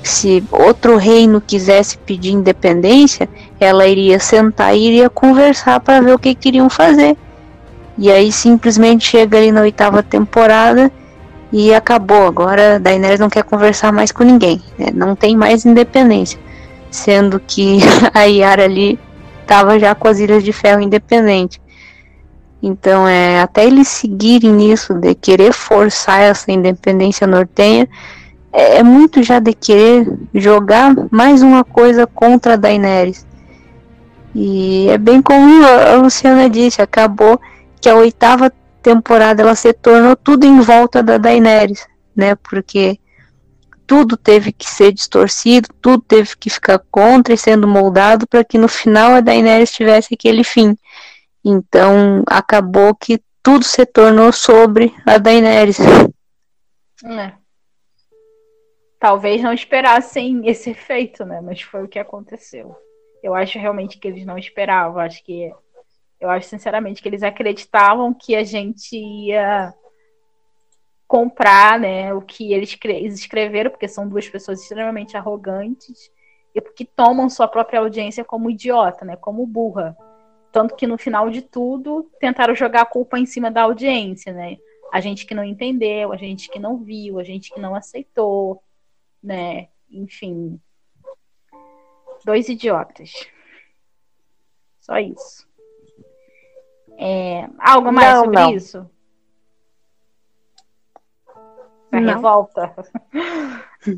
se 0.02 0.42
outro 0.50 0.96
reino 0.96 1.40
quisesse 1.40 1.96
pedir 1.98 2.32
independência, 2.32 3.28
ela 3.64 3.86
iria 3.86 4.18
sentar 4.18 4.74
e 4.74 4.86
iria 4.86 5.10
conversar 5.10 5.80
para 5.80 6.00
ver 6.00 6.14
o 6.14 6.18
que 6.18 6.34
queriam 6.34 6.70
fazer. 6.70 7.16
E 7.98 8.10
aí 8.10 8.32
simplesmente 8.32 9.06
chega 9.06 9.36
ali 9.36 9.52
na 9.52 9.60
oitava 9.60 10.02
temporada 10.02 10.90
e 11.52 11.74
acabou. 11.74 12.26
Agora 12.26 12.80
Daenerys 12.80 13.20
não 13.20 13.28
quer 13.28 13.44
conversar 13.44 13.92
mais 13.92 14.10
com 14.10 14.24
ninguém, 14.24 14.62
né? 14.78 14.86
não 14.94 15.14
tem 15.14 15.36
mais 15.36 15.64
independência, 15.64 16.38
sendo 16.90 17.40
que 17.40 17.78
a 18.14 18.24
Yara 18.24 18.64
ali 18.64 18.98
estava 19.42 19.78
já 19.78 19.94
com 19.94 20.08
as 20.08 20.18
Ilhas 20.18 20.42
de 20.42 20.52
Ferro 20.52 20.80
independente. 20.80 21.60
Então, 22.62 23.08
é, 23.08 23.40
até 23.40 23.64
eles 23.66 23.88
seguirem 23.88 24.52
nisso 24.52 24.92
de 24.94 25.14
querer 25.14 25.52
forçar 25.52 26.20
essa 26.20 26.52
independência 26.52 27.26
nortenha, 27.26 27.88
é, 28.52 28.78
é 28.78 28.82
muito 28.82 29.22
já 29.22 29.38
de 29.38 29.52
querer 29.54 30.06
jogar 30.34 30.94
mais 31.10 31.42
uma 31.42 31.64
coisa 31.64 32.06
contra 32.06 32.54
a 32.54 32.56
Daenerys. 32.56 33.26
E 34.34 34.88
é 34.88 34.98
bem 34.98 35.20
como 35.20 35.64
a 35.64 35.96
Luciana 35.96 36.48
disse, 36.48 36.80
acabou 36.80 37.40
que 37.80 37.88
a 37.88 37.96
oitava 37.96 38.52
temporada 38.82 39.42
ela 39.42 39.54
se 39.54 39.72
tornou 39.72 40.16
tudo 40.16 40.44
em 40.44 40.60
volta 40.60 41.02
da 41.02 41.18
Daenerys, 41.18 41.86
né? 42.14 42.34
Porque 42.36 42.98
tudo 43.86 44.16
teve 44.16 44.52
que 44.52 44.70
ser 44.70 44.92
distorcido, 44.92 45.68
tudo 45.80 46.02
teve 46.06 46.36
que 46.38 46.48
ficar 46.48 46.78
contra 46.90 47.34
e 47.34 47.38
sendo 47.38 47.66
moldado 47.66 48.26
para 48.26 48.44
que 48.44 48.56
no 48.56 48.68
final 48.68 49.14
a 49.14 49.20
Daenerys 49.20 49.72
tivesse 49.72 50.14
aquele 50.14 50.44
fim. 50.44 50.76
Então 51.44 52.22
acabou 52.26 52.94
que 52.94 53.20
tudo 53.42 53.64
se 53.64 53.84
tornou 53.84 54.32
sobre 54.32 54.94
a 55.04 55.18
Daenerys. 55.18 55.78
É. 57.04 57.32
Talvez 58.98 59.42
não 59.42 59.52
esperassem 59.52 60.42
esse 60.46 60.70
efeito, 60.70 61.24
né? 61.24 61.40
Mas 61.40 61.62
foi 61.62 61.82
o 61.82 61.88
que 61.88 61.98
aconteceu. 61.98 62.76
Eu 63.22 63.34
acho 63.34 63.58
realmente 63.58 63.98
que 63.98 64.08
eles 64.08 64.24
não 64.24 64.38
esperavam. 64.38 65.00
Acho 65.00 65.22
que 65.24 65.52
eu 66.20 66.28
acho 66.28 66.48
sinceramente 66.48 67.00
que 67.00 67.08
eles 67.08 67.22
acreditavam 67.22 68.12
que 68.12 68.36
a 68.36 68.44
gente 68.44 68.96
ia 68.96 69.74
comprar, 71.08 71.80
né, 71.80 72.14
o 72.14 72.22
que 72.22 72.52
eles 72.52 72.78
escreveram, 73.18 73.70
porque 73.70 73.88
são 73.88 74.08
duas 74.08 74.28
pessoas 74.28 74.60
extremamente 74.60 75.16
arrogantes 75.16 76.08
e 76.54 76.60
que 76.60 76.84
tomam 76.84 77.28
sua 77.28 77.48
própria 77.48 77.80
audiência 77.80 78.24
como 78.24 78.50
idiota, 78.50 79.04
né, 79.04 79.16
como 79.16 79.44
burra. 79.44 79.96
Tanto 80.52 80.76
que 80.76 80.86
no 80.86 80.98
final 80.98 81.30
de 81.30 81.42
tudo 81.42 82.08
tentaram 82.20 82.54
jogar 82.54 82.82
a 82.82 82.86
culpa 82.86 83.18
em 83.18 83.26
cima 83.26 83.50
da 83.50 83.62
audiência, 83.62 84.32
né? 84.32 84.56
A 84.92 85.00
gente 85.00 85.24
que 85.24 85.34
não 85.34 85.44
entendeu, 85.44 86.12
a 86.12 86.16
gente 86.16 86.48
que 86.48 86.58
não 86.58 86.78
viu, 86.78 87.18
a 87.18 87.24
gente 87.24 87.52
que 87.52 87.60
não 87.60 87.74
aceitou, 87.74 88.62
né? 89.22 89.68
Enfim. 89.90 90.60
Dois 92.24 92.48
idiotas. 92.48 93.12
Só 94.80 94.98
isso. 94.98 95.48
É, 96.98 97.48
algo 97.58 97.90
mais 97.92 98.14
não, 98.14 98.24
sobre 98.24 98.36
não. 98.36 98.54
isso? 98.54 98.90
A 101.92 101.98
revolta. 101.98 102.74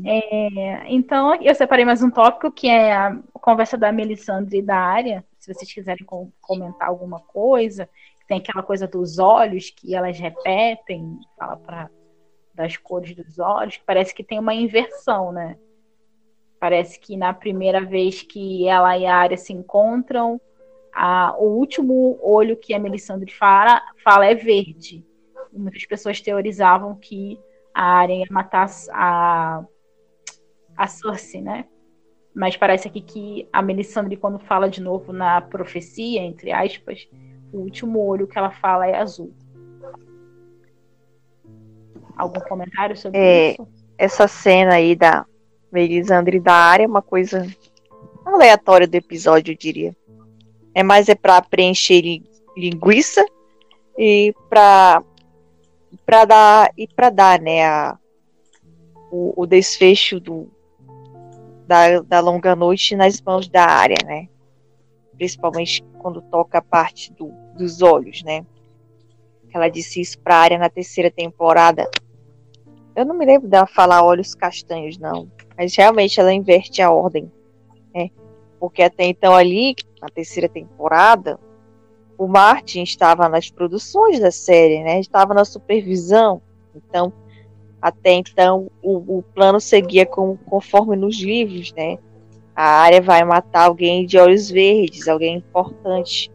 é, 0.05 0.91
então, 0.91 1.35
eu 1.35 1.53
separei 1.53 1.85
mais 1.85 2.01
um 2.01 2.09
tópico 2.09 2.51
que 2.51 2.67
é 2.67 2.95
a 2.95 3.15
conversa 3.33 3.77
da 3.77 3.91
Melisandre 3.91 4.59
e 4.59 4.61
da 4.61 4.77
área. 4.77 5.23
Se 5.37 5.53
vocês 5.53 5.71
quiserem 5.71 6.05
comentar 6.41 6.87
alguma 6.87 7.19
coisa, 7.19 7.89
tem 8.27 8.37
aquela 8.37 8.63
coisa 8.63 8.87
dos 8.87 9.19
olhos 9.19 9.69
que 9.69 9.93
elas 9.93 10.17
repetem, 10.17 11.19
fala 11.37 11.57
para 11.57 11.89
das 12.53 12.77
cores 12.77 13.15
dos 13.15 13.39
olhos, 13.39 13.77
que 13.77 13.83
parece 13.83 14.13
que 14.13 14.23
tem 14.23 14.39
uma 14.39 14.53
inversão, 14.53 15.31
né? 15.31 15.57
Parece 16.63 16.97
que 16.97 17.17
na 17.17 17.33
primeira 17.33 17.81
vez 17.81 18.21
que 18.21 18.69
ela 18.69 18.97
e 18.97 19.05
a 19.05 19.17
área 19.17 19.35
se 19.35 19.51
encontram, 19.51 20.39
a, 20.93 21.35
o 21.37 21.57
último 21.57 22.17
olho 22.21 22.55
que 22.55 22.73
a 22.73 22.79
Melisandre 22.79 23.29
fala, 23.33 23.81
fala 24.01 24.27
é 24.27 24.33
verde. 24.33 25.05
Muitas 25.51 25.85
pessoas 25.85 26.21
teorizavam 26.21 26.95
que 26.95 27.37
a 27.73 27.83
área 27.83 28.13
ia 28.13 28.27
matar 28.31 28.69
a, 28.93 29.61
a 30.77 30.87
Cersei, 30.87 31.41
né? 31.41 31.65
Mas 32.33 32.55
parece 32.55 32.87
aqui 32.87 33.01
que 33.01 33.49
a 33.51 33.61
Melisandre, 33.61 34.15
quando 34.15 34.39
fala 34.39 34.69
de 34.69 34.81
novo 34.81 35.11
na 35.11 35.41
profecia, 35.41 36.21
entre 36.21 36.53
aspas, 36.53 37.09
o 37.51 37.57
último 37.57 37.99
olho 37.99 38.25
que 38.25 38.37
ela 38.37 38.51
fala 38.51 38.87
é 38.87 38.95
azul. 38.95 39.33
Algum 42.15 42.39
comentário 42.39 42.95
sobre 42.95 43.19
é, 43.19 43.51
isso? 43.51 43.67
Essa 43.97 44.29
cena 44.29 44.75
aí 44.75 44.95
da 44.95 45.25
Melisandre 45.73 46.39
da 46.39 46.53
área 46.53 46.87
uma 46.87 47.01
coisa 47.01 47.47
aleatória 48.23 48.87
do 48.87 48.95
episódio, 48.95 49.51
eu 49.51 49.57
diria. 49.57 49.95
É 50.73 50.83
mais 50.83 51.09
é 51.09 51.15
para 51.15 51.41
preencher 51.41 52.21
linguiça 52.55 53.25
e 53.97 54.33
para 54.49 55.03
para 56.05 56.25
dar 56.25 56.71
e 56.77 56.87
para 56.87 57.09
dar, 57.09 57.39
né, 57.39 57.65
a, 57.65 57.97
o, 59.11 59.33
o 59.43 59.45
desfecho 59.45 60.19
do 60.19 60.47
da, 61.67 62.01
da 62.01 62.19
longa 62.19 62.55
noite 62.55 62.95
nas 62.95 63.21
mãos 63.21 63.47
da 63.47 63.65
área, 63.65 63.97
né? 64.05 64.27
Principalmente 65.15 65.83
quando 65.99 66.21
toca 66.21 66.57
a 66.57 66.61
parte 66.61 67.13
do, 67.13 67.31
dos 67.55 67.81
olhos, 67.81 68.23
né? 68.23 68.45
Ela 69.53 69.69
disse 69.69 70.01
isso 70.01 70.19
para 70.19 70.37
área 70.37 70.57
na 70.57 70.69
terceira 70.69 71.11
temporada. 71.11 71.89
Eu 72.95 73.05
não 73.05 73.15
me 73.15 73.25
lembro 73.25 73.47
dela 73.47 73.67
falar 73.67 74.03
olhos 74.03 74.35
castanhos, 74.35 74.97
não. 74.97 75.29
Mas 75.57 75.75
realmente 75.75 76.19
ela 76.19 76.33
inverte 76.33 76.81
a 76.81 76.91
ordem, 76.91 77.31
né? 77.93 78.09
Porque 78.59 78.81
até 78.81 79.05
então 79.05 79.33
ali, 79.33 79.75
na 80.01 80.07
terceira 80.07 80.49
temporada, 80.49 81.39
o 82.17 82.27
Martin 82.27 82.81
estava 82.81 83.27
nas 83.29 83.49
produções 83.49 84.19
da 84.19 84.31
série, 84.31 84.83
né? 84.83 84.99
Estava 84.99 85.33
na 85.33 85.45
supervisão. 85.45 86.41
Então, 86.75 87.13
até 87.81 88.13
então, 88.13 88.71
o, 88.81 89.17
o 89.19 89.23
plano 89.33 89.59
seguia 89.59 90.05
com, 90.05 90.37
conforme 90.37 90.95
nos 90.95 91.19
livros, 91.19 91.73
né? 91.73 91.97
A 92.55 92.81
área 92.81 93.01
vai 93.01 93.23
matar 93.23 93.65
alguém 93.65 94.05
de 94.05 94.17
olhos 94.17 94.49
verdes, 94.49 95.07
alguém 95.07 95.37
importante. 95.37 96.31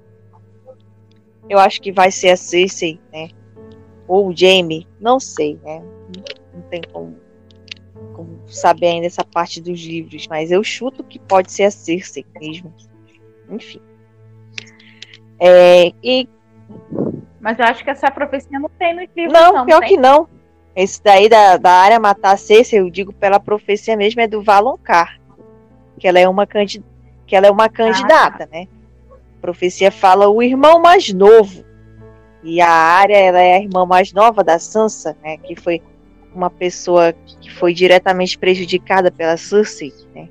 Eu 1.49 1.59
acho 1.59 1.81
que 1.81 1.91
vai 1.91 2.11
ser 2.11 2.31
a 2.31 2.37
Cersei, 2.37 3.01
né? 3.13 3.31
Ou 4.07 4.29
o 4.29 4.37
Jamie, 4.37 4.87
não 5.01 5.19
sei, 5.19 5.59
né? 5.63 5.83
Não 6.53 6.63
tem 6.63 6.83
como 6.93 7.17
como 7.17 7.28
saber 8.47 8.87
ainda 8.87 9.07
essa 9.07 9.25
parte 9.25 9.61
dos 9.61 9.81
livros, 9.81 10.27
mas 10.29 10.51
eu 10.51 10.63
chuto 10.65 11.05
que 11.05 11.19
pode 11.19 11.53
ser 11.53 11.65
a 11.65 11.71
Cersei 11.71 12.25
mesmo. 12.41 12.73
Enfim. 13.51 13.81
É, 15.39 15.93
e... 16.03 16.29
Mas 17.41 17.59
eu 17.59 17.65
acho 17.67 17.85
que 17.85 17.91
essa 17.91 18.11
profecia 18.11 18.59
não 18.59 18.69
tem 18.69 18.95
no 18.95 19.01
livro. 19.01 19.33
Não, 19.33 19.53
não 19.53 19.67
pior 19.67 19.81
tem. 19.81 19.91
que 19.91 19.97
não. 19.97 20.29
Esse 20.75 21.03
daí 21.03 21.29
da, 21.29 21.57
da 21.57 21.73
área 21.73 22.01
matar 22.01 22.33
a 22.33 22.37
Cersei, 22.37 22.81
eu 22.81 22.91
digo 22.91 23.13
pela 23.13 23.39
profecia 23.39 23.97
mesmo, 23.97 24.21
é 24.21 24.27
do 24.27 24.43
Valonqar. 24.43 25.21
Que 25.99 26.07
ela 26.07 26.19
é 26.19 26.29
uma, 26.29 26.47
candid... 26.47 26.83
que 27.27 27.35
ela 27.35 27.47
é 27.47 27.51
uma 27.51 27.69
candidata, 27.69 28.45
ah, 28.45 28.47
tá. 28.47 28.49
né? 28.51 28.69
A 29.11 29.41
profecia 29.41 29.91
fala 29.91 30.29
o 30.29 30.43
irmão 30.43 30.81
mais 30.81 31.13
novo. 31.13 31.65
E 32.43 32.61
a 32.61 32.71
área, 32.71 33.17
ela 33.17 33.41
é 33.41 33.57
a 33.57 33.61
irmã 33.61 33.85
mais 33.85 34.13
nova 34.13 34.45
da 34.45 34.59
Sansa, 34.59 35.17
né? 35.23 35.37
Que 35.39 35.57
foi 35.57 35.83
uma 36.35 36.51
pessoa 36.51 37.13
que 37.41 37.51
foi 37.51 37.73
diretamente 37.75 38.39
prejudicada 38.39 39.11
pela 39.11 39.37
Cersei, 39.37 39.93
né? 40.15 40.29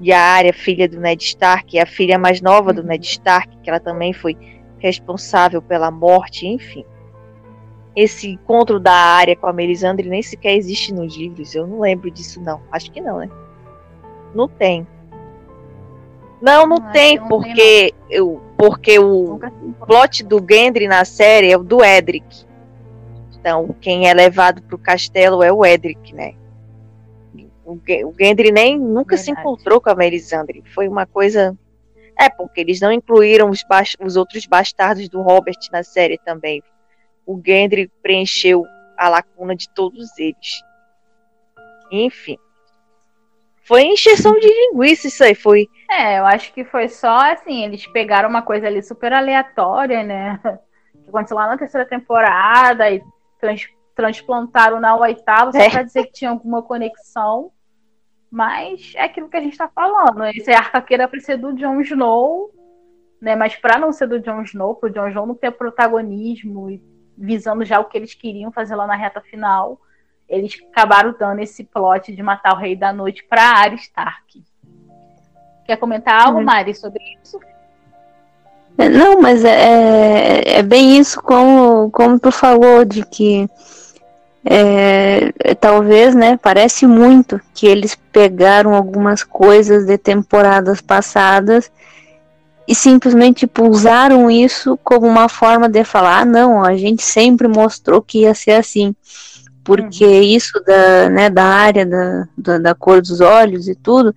E 0.00 0.12
a 0.12 0.20
Arya, 0.20 0.52
filha 0.52 0.88
do 0.88 0.98
Ned 0.98 1.22
Stark, 1.22 1.78
a 1.78 1.86
filha 1.86 2.18
mais 2.18 2.40
nova 2.40 2.72
do 2.72 2.80
uhum. 2.80 2.88
Ned 2.88 3.06
Stark, 3.06 3.56
que 3.62 3.70
ela 3.70 3.78
também 3.78 4.12
foi 4.12 4.36
responsável 4.78 5.62
pela 5.62 5.90
morte, 5.90 6.46
enfim. 6.46 6.84
Esse 7.94 8.30
encontro 8.30 8.80
da 8.80 8.92
Arya 8.92 9.36
com 9.36 9.46
a 9.46 9.52
Melisandre 9.52 10.08
nem 10.08 10.22
sequer 10.22 10.56
existe 10.56 10.92
nos 10.92 11.16
livros. 11.16 11.54
Eu 11.54 11.66
não 11.66 11.80
lembro 11.80 12.10
disso, 12.10 12.40
não. 12.40 12.60
Acho 12.72 12.90
que 12.90 13.00
não, 13.00 13.18
né? 13.18 13.30
Não 14.34 14.48
tem. 14.48 14.86
Não, 16.40 16.66
não, 16.66 16.78
não 16.78 16.90
tem, 16.90 17.20
porque, 17.28 17.94
eu, 18.10 18.42
porque 18.58 18.98
o 18.98 19.38
plot 19.86 20.24
do 20.24 20.44
Gendry 20.50 20.88
na 20.88 21.04
série 21.04 21.52
é 21.52 21.56
o 21.56 21.62
do 21.62 21.84
Edric. 21.84 22.44
Então, 23.42 23.74
quem 23.80 24.08
é 24.08 24.14
levado 24.14 24.62
para 24.62 24.76
o 24.76 24.78
castelo 24.78 25.42
é 25.42 25.52
o 25.52 25.66
Edric, 25.66 26.14
né? 26.14 26.36
O, 27.64 27.72
o 27.72 28.14
Gendry 28.16 28.52
nem 28.52 28.78
nunca 28.78 29.16
Verdade. 29.16 29.22
se 29.22 29.30
encontrou 29.32 29.80
com 29.80 29.90
a 29.90 29.96
Melisandre. 29.96 30.62
Foi 30.72 30.86
uma 30.86 31.06
coisa. 31.06 31.58
É, 32.16 32.28
porque 32.28 32.60
eles 32.60 32.80
não 32.80 32.92
incluíram 32.92 33.50
os, 33.50 33.64
os 34.00 34.16
outros 34.16 34.46
bastardos 34.46 35.08
do 35.08 35.22
Robert 35.22 35.58
na 35.72 35.82
série 35.82 36.18
também. 36.18 36.62
O 37.26 37.40
Gendry 37.44 37.90
preencheu 38.00 38.64
a 38.96 39.08
lacuna 39.08 39.56
de 39.56 39.68
todos 39.70 40.16
eles. 40.18 40.62
Enfim. 41.90 42.38
Foi 43.64 43.82
encheção 43.82 44.38
de 44.38 44.46
linguiça 44.46 45.08
isso 45.08 45.24
aí, 45.24 45.34
foi. 45.34 45.66
É, 45.90 46.20
eu 46.20 46.26
acho 46.26 46.52
que 46.52 46.64
foi 46.64 46.88
só 46.88 47.32
assim, 47.32 47.64
eles 47.64 47.88
pegaram 47.88 48.28
uma 48.28 48.42
coisa 48.42 48.68
ali 48.68 48.84
super 48.84 49.12
aleatória, 49.12 50.04
né? 50.04 50.38
Que 51.02 51.08
aconteceu 51.08 51.36
lá 51.36 51.48
na 51.48 51.58
terceira 51.58 51.84
temporada 51.84 52.88
e 52.88 53.02
trans, 53.42 53.68
transplantaram 53.94 54.80
na 54.80 54.94
oitava 54.96 55.52
só 55.52 55.58
é. 55.58 55.68
para 55.68 55.82
dizer 55.82 56.04
que 56.04 56.12
tinha 56.12 56.30
alguma 56.30 56.62
conexão. 56.62 57.50
Mas 58.30 58.94
é 58.94 59.02
aquilo 59.02 59.28
que 59.28 59.36
a 59.36 59.40
gente 59.40 59.52
está 59.52 59.68
falando. 59.68 60.24
Esse 60.24 60.50
arcaqueira 60.52 61.06
para 61.06 61.20
ser 61.20 61.36
do 61.36 61.52
Jon 61.52 61.82
Snow, 61.82 62.50
né? 63.20 63.36
Mas 63.36 63.56
para 63.56 63.78
não 63.78 63.92
ser 63.92 64.06
do 64.06 64.20
Jon 64.20 64.42
Snow, 64.42 64.76
para 64.76 64.88
o 64.88 64.92
Jon 64.92 65.08
Snow 65.08 65.26
não 65.26 65.34
ter 65.34 65.50
protagonismo 65.50 66.70
e 66.70 66.82
visando 67.18 67.62
já 67.64 67.78
o 67.78 67.84
que 67.84 67.98
eles 67.98 68.14
queriam 68.14 68.50
fazer 68.50 68.74
lá 68.74 68.86
na 68.86 68.96
reta 68.96 69.20
final, 69.20 69.78
eles 70.26 70.58
acabaram 70.70 71.14
dando 71.18 71.40
esse 71.40 71.62
plot 71.62 72.14
de 72.14 72.22
matar 72.22 72.54
o 72.54 72.58
Rei 72.58 72.74
da 72.74 72.90
Noite 72.90 73.22
para 73.24 73.42
Arya 73.42 73.76
Stark. 73.76 74.42
Quer 75.66 75.76
comentar 75.76 76.26
algo, 76.26 76.38
uhum. 76.38 76.44
Mari, 76.44 76.74
sobre 76.74 77.02
isso? 77.22 77.38
É, 78.78 78.88
não, 78.88 79.20
mas 79.20 79.44
é, 79.44 79.50
é, 79.50 80.58
é 80.58 80.62
bem 80.62 80.98
isso 80.98 81.20
como, 81.20 81.90
como 81.90 82.18
tu 82.18 82.30
falou, 82.30 82.84
de 82.84 83.04
que 83.04 83.48
é, 84.44 85.32
talvez, 85.60 86.14
né, 86.14 86.36
parece 86.36 86.86
muito 86.86 87.40
que 87.54 87.66
eles 87.66 87.96
pegaram 88.12 88.74
algumas 88.74 89.22
coisas 89.22 89.86
de 89.86 89.96
temporadas 89.96 90.80
passadas 90.80 91.70
e 92.66 92.74
simplesmente 92.74 93.40
tipo, 93.40 93.68
usaram 93.68 94.30
isso 94.30 94.78
como 94.82 95.06
uma 95.06 95.28
forma 95.28 95.68
de 95.68 95.84
falar, 95.84 96.20
ah, 96.20 96.24
não, 96.24 96.64
a 96.64 96.76
gente 96.76 97.02
sempre 97.02 97.46
mostrou 97.46 98.00
que 98.00 98.20
ia 98.20 98.34
ser 98.34 98.52
assim, 98.52 98.94
porque 99.62 100.04
uhum. 100.04 100.22
isso 100.22 100.60
da, 100.64 101.08
né, 101.08 101.30
da 101.30 101.44
área 101.44 101.86
da, 101.86 102.28
da, 102.36 102.58
da 102.58 102.74
cor 102.74 103.00
dos 103.00 103.20
olhos 103.20 103.68
e 103.68 103.74
tudo 103.74 104.14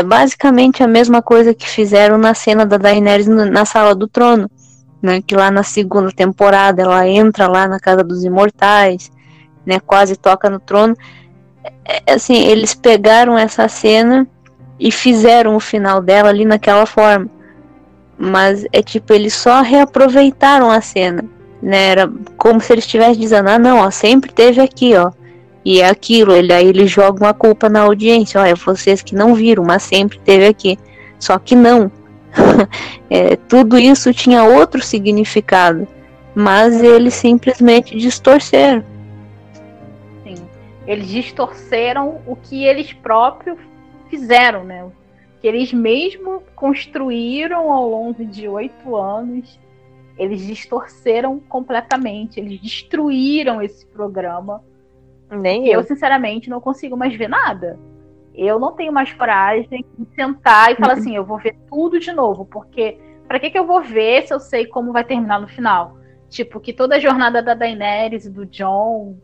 é 0.00 0.02
basicamente 0.02 0.82
a 0.82 0.88
mesma 0.88 1.22
coisa 1.22 1.54
que 1.54 1.68
fizeram 1.68 2.18
na 2.18 2.34
cena 2.34 2.64
da 2.64 2.76
Daenerys 2.76 3.26
na 3.28 3.64
sala 3.64 3.94
do 3.94 4.08
trono, 4.08 4.50
né, 5.02 5.22
que 5.22 5.34
lá 5.34 5.50
na 5.50 5.62
segunda 5.62 6.10
temporada 6.10 6.82
ela 6.82 7.06
entra 7.06 7.46
lá 7.46 7.68
na 7.68 7.78
casa 7.78 8.02
dos 8.02 8.24
imortais, 8.24 9.10
né, 9.64 9.78
quase 9.78 10.16
toca 10.16 10.48
no 10.50 10.58
trono. 10.58 10.96
É, 11.84 12.02
é, 12.06 12.14
assim, 12.14 12.34
eles 12.34 12.74
pegaram 12.74 13.38
essa 13.38 13.68
cena 13.68 14.26
e 14.78 14.90
fizeram 14.90 15.54
o 15.54 15.60
final 15.60 16.00
dela 16.00 16.30
ali 16.30 16.44
naquela 16.44 16.86
forma. 16.86 17.28
Mas 18.18 18.64
é 18.72 18.82
tipo, 18.82 19.12
eles 19.12 19.34
só 19.34 19.62
reaproveitaram 19.62 20.70
a 20.70 20.80
cena, 20.80 21.24
né? 21.62 21.88
Era 21.88 22.12
como 22.36 22.60
se 22.60 22.72
eles 22.72 22.84
estivessem 22.84 23.18
dizendo, 23.20 23.48
ah 23.48 23.58
não, 23.58 23.78
ó, 23.78 23.90
sempre 23.90 24.30
teve 24.30 24.60
aqui, 24.60 24.94
ó. 24.94 25.10
E 25.64 25.80
é 25.80 25.88
aquilo, 25.88 26.32
ele, 26.32 26.52
aí 26.52 26.66
eles 26.66 26.90
jogam 26.90 27.28
a 27.28 27.34
culpa 27.34 27.68
na 27.68 27.82
audiência, 27.82 28.38
é 28.46 28.54
vocês 28.54 29.02
que 29.02 29.14
não 29.14 29.34
viram, 29.34 29.62
mas 29.62 29.82
sempre 29.82 30.18
teve 30.20 30.46
aqui. 30.46 30.78
Só 31.18 31.38
que 31.38 31.54
não. 31.54 31.90
é, 33.10 33.36
tudo 33.36 33.78
isso 33.78 34.12
tinha 34.14 34.42
outro 34.44 34.82
significado, 34.82 35.86
mas 36.34 36.82
eles 36.82 37.14
simplesmente 37.14 37.96
distorceram. 37.96 38.84
Eles 40.86 41.08
distorceram 41.08 42.20
o 42.26 42.34
que 42.34 42.64
eles 42.64 42.92
próprios 42.92 43.58
fizeram, 44.08 44.64
né? 44.64 44.90
Que 45.40 45.46
eles 45.46 45.72
mesmo 45.72 46.42
construíram 46.56 47.70
ao 47.70 47.88
longo 47.88 48.24
de 48.24 48.48
oito 48.48 48.96
anos. 48.96 49.56
Eles 50.18 50.44
distorceram 50.44 51.38
completamente. 51.38 52.40
Eles 52.40 52.60
destruíram 52.60 53.62
esse 53.62 53.86
programa. 53.86 54.64
Nem 55.30 55.66
eu. 55.66 55.80
Eu, 55.80 55.82
sinceramente, 55.84 56.50
não 56.50 56.60
consigo 56.60 56.96
mais 56.96 57.14
ver 57.14 57.28
nada. 57.28 57.78
Eu 58.34 58.58
não 58.58 58.72
tenho 58.72 58.92
mais 58.92 59.12
coragem 59.12 59.84
de 59.98 60.14
sentar 60.14 60.72
e 60.72 60.76
falar 60.76 60.94
uhum. 60.94 60.98
assim: 60.98 61.16
eu 61.16 61.24
vou 61.24 61.38
ver 61.38 61.56
tudo 61.68 61.98
de 61.98 62.12
novo. 62.12 62.44
Porque 62.44 62.98
para 63.28 63.38
que, 63.38 63.50
que 63.50 63.58
eu 63.58 63.66
vou 63.66 63.82
ver 63.82 64.26
se 64.26 64.34
eu 64.34 64.40
sei 64.40 64.66
como 64.66 64.92
vai 64.92 65.04
terminar 65.04 65.40
no 65.40 65.48
final? 65.48 65.96
Tipo, 66.28 66.60
que 66.60 66.72
toda 66.72 66.96
a 66.96 67.00
jornada 67.00 67.42
da 67.42 67.54
Daenerys 67.54 68.24
e 68.24 68.30
do 68.30 68.46
John 68.46 69.16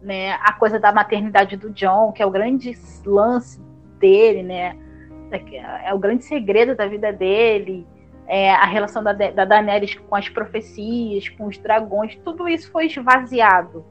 né, 0.00 0.32
a 0.40 0.52
coisa 0.52 0.78
da 0.78 0.92
maternidade 0.92 1.56
do 1.56 1.70
John, 1.70 2.12
que 2.12 2.22
é 2.22 2.26
o 2.26 2.30
grande 2.30 2.72
lance 3.04 3.60
dele, 3.98 4.42
né, 4.42 4.76
é 5.84 5.92
o 5.92 5.98
grande 5.98 6.24
segredo 6.24 6.76
da 6.76 6.86
vida 6.86 7.12
dele, 7.12 7.86
é, 8.28 8.52
a 8.52 8.64
relação 8.64 9.02
da, 9.02 9.12
da 9.12 9.44
Daenerys 9.44 9.94
com 9.94 10.14
as 10.14 10.28
profecias, 10.28 11.28
com 11.28 11.46
os 11.46 11.58
dragões, 11.58 12.16
tudo 12.24 12.48
isso 12.48 12.70
foi 12.70 12.86
esvaziado, 12.86 13.84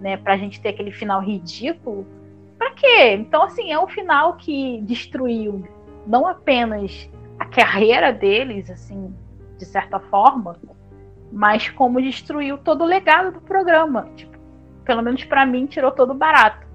né, 0.00 0.16
pra 0.16 0.36
gente 0.36 0.60
ter 0.60 0.70
aquele 0.70 0.90
final 0.90 1.20
ridículo. 1.20 2.06
Pra 2.58 2.72
quê? 2.72 3.12
Então, 3.12 3.42
assim, 3.42 3.70
é 3.70 3.78
um 3.78 3.88
final 3.88 4.36
que 4.36 4.80
destruiu 4.82 5.64
não 6.06 6.26
apenas 6.26 7.08
a 7.38 7.44
carreira 7.44 8.12
deles, 8.12 8.70
assim, 8.70 9.14
de 9.56 9.64
certa 9.64 9.98
forma, 9.98 10.56
mas 11.32 11.68
como 11.70 12.02
destruiu 12.02 12.58
todo 12.58 12.82
o 12.82 12.86
legado 12.86 13.32
do 13.32 13.40
programa. 13.40 14.08
Tipo, 14.16 14.36
pelo 14.84 15.02
menos 15.02 15.24
para 15.24 15.46
mim, 15.46 15.66
tirou 15.66 15.92
todo 15.92 16.12
barato. 16.12 16.66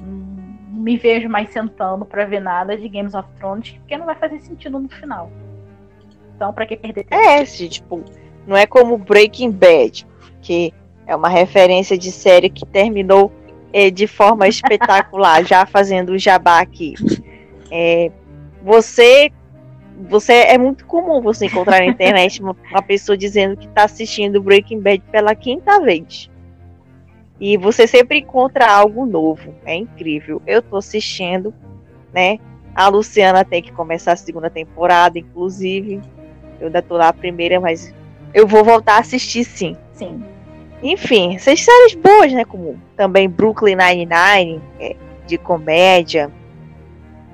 Não 0.00 0.80
me 0.80 0.96
vejo 0.96 1.28
mais 1.28 1.50
sentando 1.50 2.04
para 2.04 2.24
ver 2.24 2.40
nada 2.40 2.76
de 2.76 2.88
Games 2.88 3.14
of 3.14 3.28
Thrones, 3.36 3.72
porque 3.72 3.98
não 3.98 4.06
vai 4.06 4.14
fazer 4.14 4.40
sentido 4.40 4.78
no 4.78 4.88
final. 4.88 5.30
Então, 6.34 6.52
para 6.52 6.64
que 6.66 6.76
perder 6.76 7.04
tempo? 7.04 7.22
É, 7.22 7.44
se, 7.44 7.68
tipo, 7.68 8.02
não 8.46 8.56
é 8.56 8.66
como 8.66 8.96
Breaking 8.96 9.50
Bad, 9.50 10.06
que 10.40 10.72
é 11.10 11.16
uma 11.16 11.28
referência 11.28 11.98
de 11.98 12.12
série 12.12 12.48
que 12.48 12.64
terminou 12.64 13.32
é, 13.72 13.90
de 13.90 14.06
forma 14.06 14.46
espetacular, 14.46 15.42
já 15.44 15.66
fazendo 15.66 16.10
o 16.10 16.18
jabá 16.18 16.60
aqui. 16.60 16.94
É, 17.68 18.12
você 18.62 19.32
você 20.08 20.32
é 20.32 20.56
muito 20.56 20.86
comum 20.86 21.20
você 21.20 21.46
encontrar 21.46 21.80
na 21.80 21.86
internet 21.86 22.40
uma, 22.40 22.56
uma 22.70 22.80
pessoa 22.80 23.18
dizendo 23.18 23.56
que 23.56 23.66
está 23.66 23.84
assistindo 23.84 24.40
Breaking 24.40 24.80
Bad 24.80 25.02
pela 25.10 25.34
quinta 25.34 25.80
vez. 25.80 26.30
E 27.40 27.56
você 27.56 27.86
sempre 27.86 28.18
encontra 28.18 28.70
algo 28.70 29.04
novo. 29.04 29.52
É 29.66 29.74
incrível. 29.74 30.40
Eu 30.46 30.62
tô 30.62 30.76
assistindo, 30.76 31.52
né? 32.14 32.38
A 32.74 32.88
Luciana 32.88 33.44
tem 33.44 33.60
que 33.60 33.72
começar 33.72 34.12
a 34.12 34.16
segunda 34.16 34.48
temporada, 34.48 35.18
inclusive. 35.18 36.00
Eu 36.60 36.68
ainda 36.68 36.80
tô 36.80 36.96
lá 36.96 37.08
a 37.08 37.12
primeira, 37.12 37.58
mas 37.60 37.92
eu 38.32 38.46
vou 38.46 38.64
voltar 38.64 38.94
a 38.94 39.00
assistir 39.00 39.44
sim. 39.44 39.76
Sim. 39.92 40.22
Enfim, 40.82 41.34
essas 41.34 41.60
séries 41.60 41.94
boas, 41.94 42.32
né? 42.32 42.44
Como 42.44 42.80
também 42.96 43.28
Brooklyn 43.28 43.76
Nine-Nine, 43.76 44.60
é, 44.78 44.96
de 45.26 45.36
comédia. 45.36 46.30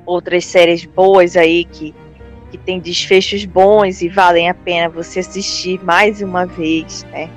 Outras 0.05 0.45
séries 0.45 0.85
boas 0.85 1.37
aí 1.37 1.65
que, 1.65 1.95
que 2.51 2.59
tem 2.59 2.81
desfechos 2.81 3.45
bons 3.45 4.03
e 4.03 4.09
valem 4.09 4.49
a 4.49 4.55
pena 4.55 4.89
você 4.89 5.21
assistir 5.21 5.83
mais 5.85 6.23
uma 6.23 6.47
vez, 6.47 7.05
né? 7.13 7.29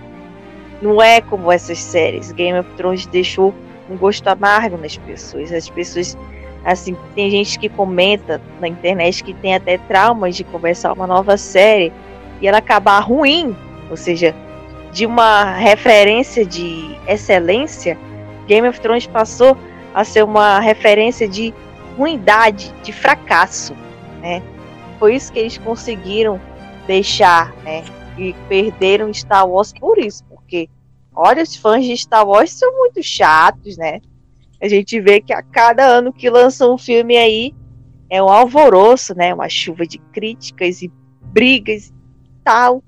Não 0.82 1.02
é 1.02 1.22
como 1.22 1.52
essas 1.52 1.80
séries. 1.80 2.32
Game 2.32 2.58
of 2.58 2.70
Thrones 2.76 3.06
deixou 3.08 3.54
um 3.90 3.98
gosto 3.98 4.28
amargo 4.28 4.78
nas 4.78 4.98
pessoas. 4.98 5.52
As 5.52 5.70
pessoas, 5.70 6.18
assim, 6.64 6.96
tem 7.16 7.30
gente 7.30 7.60
que 7.60 7.70
comenta 7.70 8.42
na 8.60 8.68
internet 8.68 9.24
que 9.24 9.34
tem 9.34 9.56
até 9.56 9.78
traumas 9.78 10.36
de 10.36 10.44
começar 10.44 10.94
uma 10.94 11.06
nova 11.06 11.38
série 11.38 11.92
e 12.42 12.48
ela 12.48 12.60
acabar 12.60 13.00
ruim, 13.00 13.56
ou 13.90 13.98
seja, 13.98 14.34
de 14.92 15.06
uma 15.06 15.56
referência 15.56 16.46
de 16.46 16.98
excelência, 17.08 17.98
Game 18.48 18.68
of 18.68 18.80
Thrones 18.80 19.06
passou 19.08 19.58
a 19.94 20.04
ser 20.04 20.24
uma 20.24 20.60
referência 20.60 21.28
de 21.28 21.54
ruindade, 21.98 22.74
de 22.84 22.92
fracasso, 22.92 23.74
né? 24.22 24.42
Foi 24.98 25.16
isso 25.16 25.32
que 25.32 25.40
eles 25.40 25.58
conseguiram 25.58 26.40
deixar, 26.88 27.54
né? 27.64 27.84
E 28.18 28.34
perderam 28.48 29.14
Star 29.14 29.48
Wars 29.48 29.72
por 29.74 29.98
isso, 29.98 30.24
porque, 30.26 30.70
olha, 31.16 31.44
os 31.44 31.56
fãs 31.56 31.86
de 31.86 31.96
Star 31.96 32.28
Wars 32.28 32.52
são 32.52 32.76
muito 32.78 33.02
chatos, 33.04 33.78
né? 33.78 34.02
A 34.62 34.68
gente 34.68 35.00
vê 35.00 35.22
que 35.22 35.32
a 35.32 35.42
cada 35.42 35.86
ano 35.86 36.12
que 36.12 36.30
lança 36.30 36.68
um 36.68 36.78
filme 36.78 37.16
aí 37.16 37.54
é 38.10 38.22
um 38.22 38.28
alvoroço, 38.28 39.16
né? 39.16 39.34
Uma 39.34 39.48
chuva 39.48 39.86
de 39.86 39.98
críticas 39.98 40.82
e 40.82 40.92
brigas 41.22 41.88
e 41.88 41.94
tal, 42.44 42.84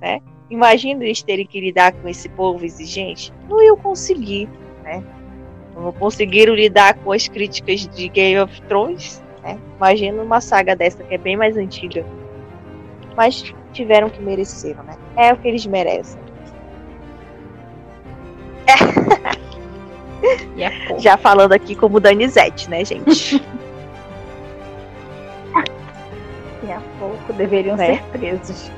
né? 0.00 0.20
Imagina 0.48 1.04
eles 1.04 1.22
terem 1.22 1.44
que 1.46 1.60
lidar 1.60 1.92
com 1.92 2.08
esse 2.08 2.28
povo 2.28 2.64
exigente. 2.64 3.32
Não 3.48 3.62
iam 3.62 3.76
conseguir, 3.76 4.48
né? 4.82 5.02
Não 5.74 5.92
conseguiram 5.92 6.54
lidar 6.54 6.94
com 6.94 7.12
as 7.12 7.26
críticas 7.26 7.86
de 7.88 8.08
Game 8.08 8.38
of 8.38 8.62
Thrones, 8.62 9.22
né? 9.42 9.58
Imagina 9.76 10.22
uma 10.22 10.40
saga 10.40 10.76
dessa 10.76 11.02
que 11.02 11.14
é 11.14 11.18
bem 11.18 11.36
mais 11.36 11.56
antiga. 11.56 12.06
Mas 13.16 13.52
tiveram 13.72 14.08
que 14.08 14.22
merecer, 14.22 14.76
né? 14.84 14.96
É 15.16 15.32
o 15.32 15.36
que 15.36 15.48
eles 15.48 15.66
merecem. 15.66 16.20
É. 20.58 20.98
Já 20.98 21.16
falando 21.16 21.52
aqui 21.52 21.74
como 21.74 22.00
Danizete, 22.00 22.70
né, 22.70 22.84
gente? 22.84 23.38
Daqui 25.52 26.72
a 26.72 26.80
pouco 26.98 27.32
deveriam 27.34 27.76
é. 27.76 27.96
ser 27.96 28.02
presos. 28.04 28.70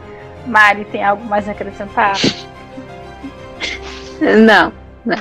Mari, 0.48 0.84
tem 0.86 1.04
algo 1.04 1.24
mais 1.24 1.48
a 1.48 1.52
acrescentar? 1.52 2.14
Não, 4.20 4.72
não. 5.04 5.16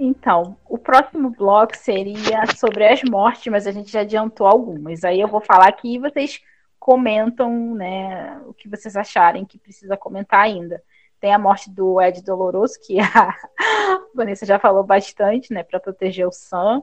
Então, 0.00 0.56
o 0.68 0.76
próximo 0.76 1.30
bloco 1.30 1.76
seria 1.76 2.44
sobre 2.56 2.84
as 2.88 3.02
mortes, 3.04 3.52
mas 3.52 3.68
a 3.68 3.70
gente 3.70 3.92
já 3.92 4.00
adiantou 4.00 4.48
algumas. 4.48 5.04
Aí 5.04 5.20
eu 5.20 5.28
vou 5.28 5.40
falar 5.40 5.68
aqui 5.68 5.94
e 5.94 5.98
vocês 6.00 6.40
comentam, 6.76 7.76
né, 7.76 8.36
o 8.44 8.52
que 8.52 8.68
vocês 8.68 8.96
acharem 8.96 9.44
que 9.44 9.58
precisa 9.58 9.96
comentar 9.96 10.40
ainda. 10.40 10.82
Tem 11.20 11.32
a 11.32 11.38
morte 11.38 11.70
do 11.70 12.00
Ed 12.00 12.20
Doloroso, 12.24 12.80
que 12.84 12.98
a 12.98 13.32
Vanessa 14.12 14.44
já 14.44 14.58
falou 14.58 14.82
bastante, 14.82 15.54
né, 15.54 15.62
para 15.62 15.78
proteger 15.78 16.26
o 16.26 16.32
Sam. 16.32 16.82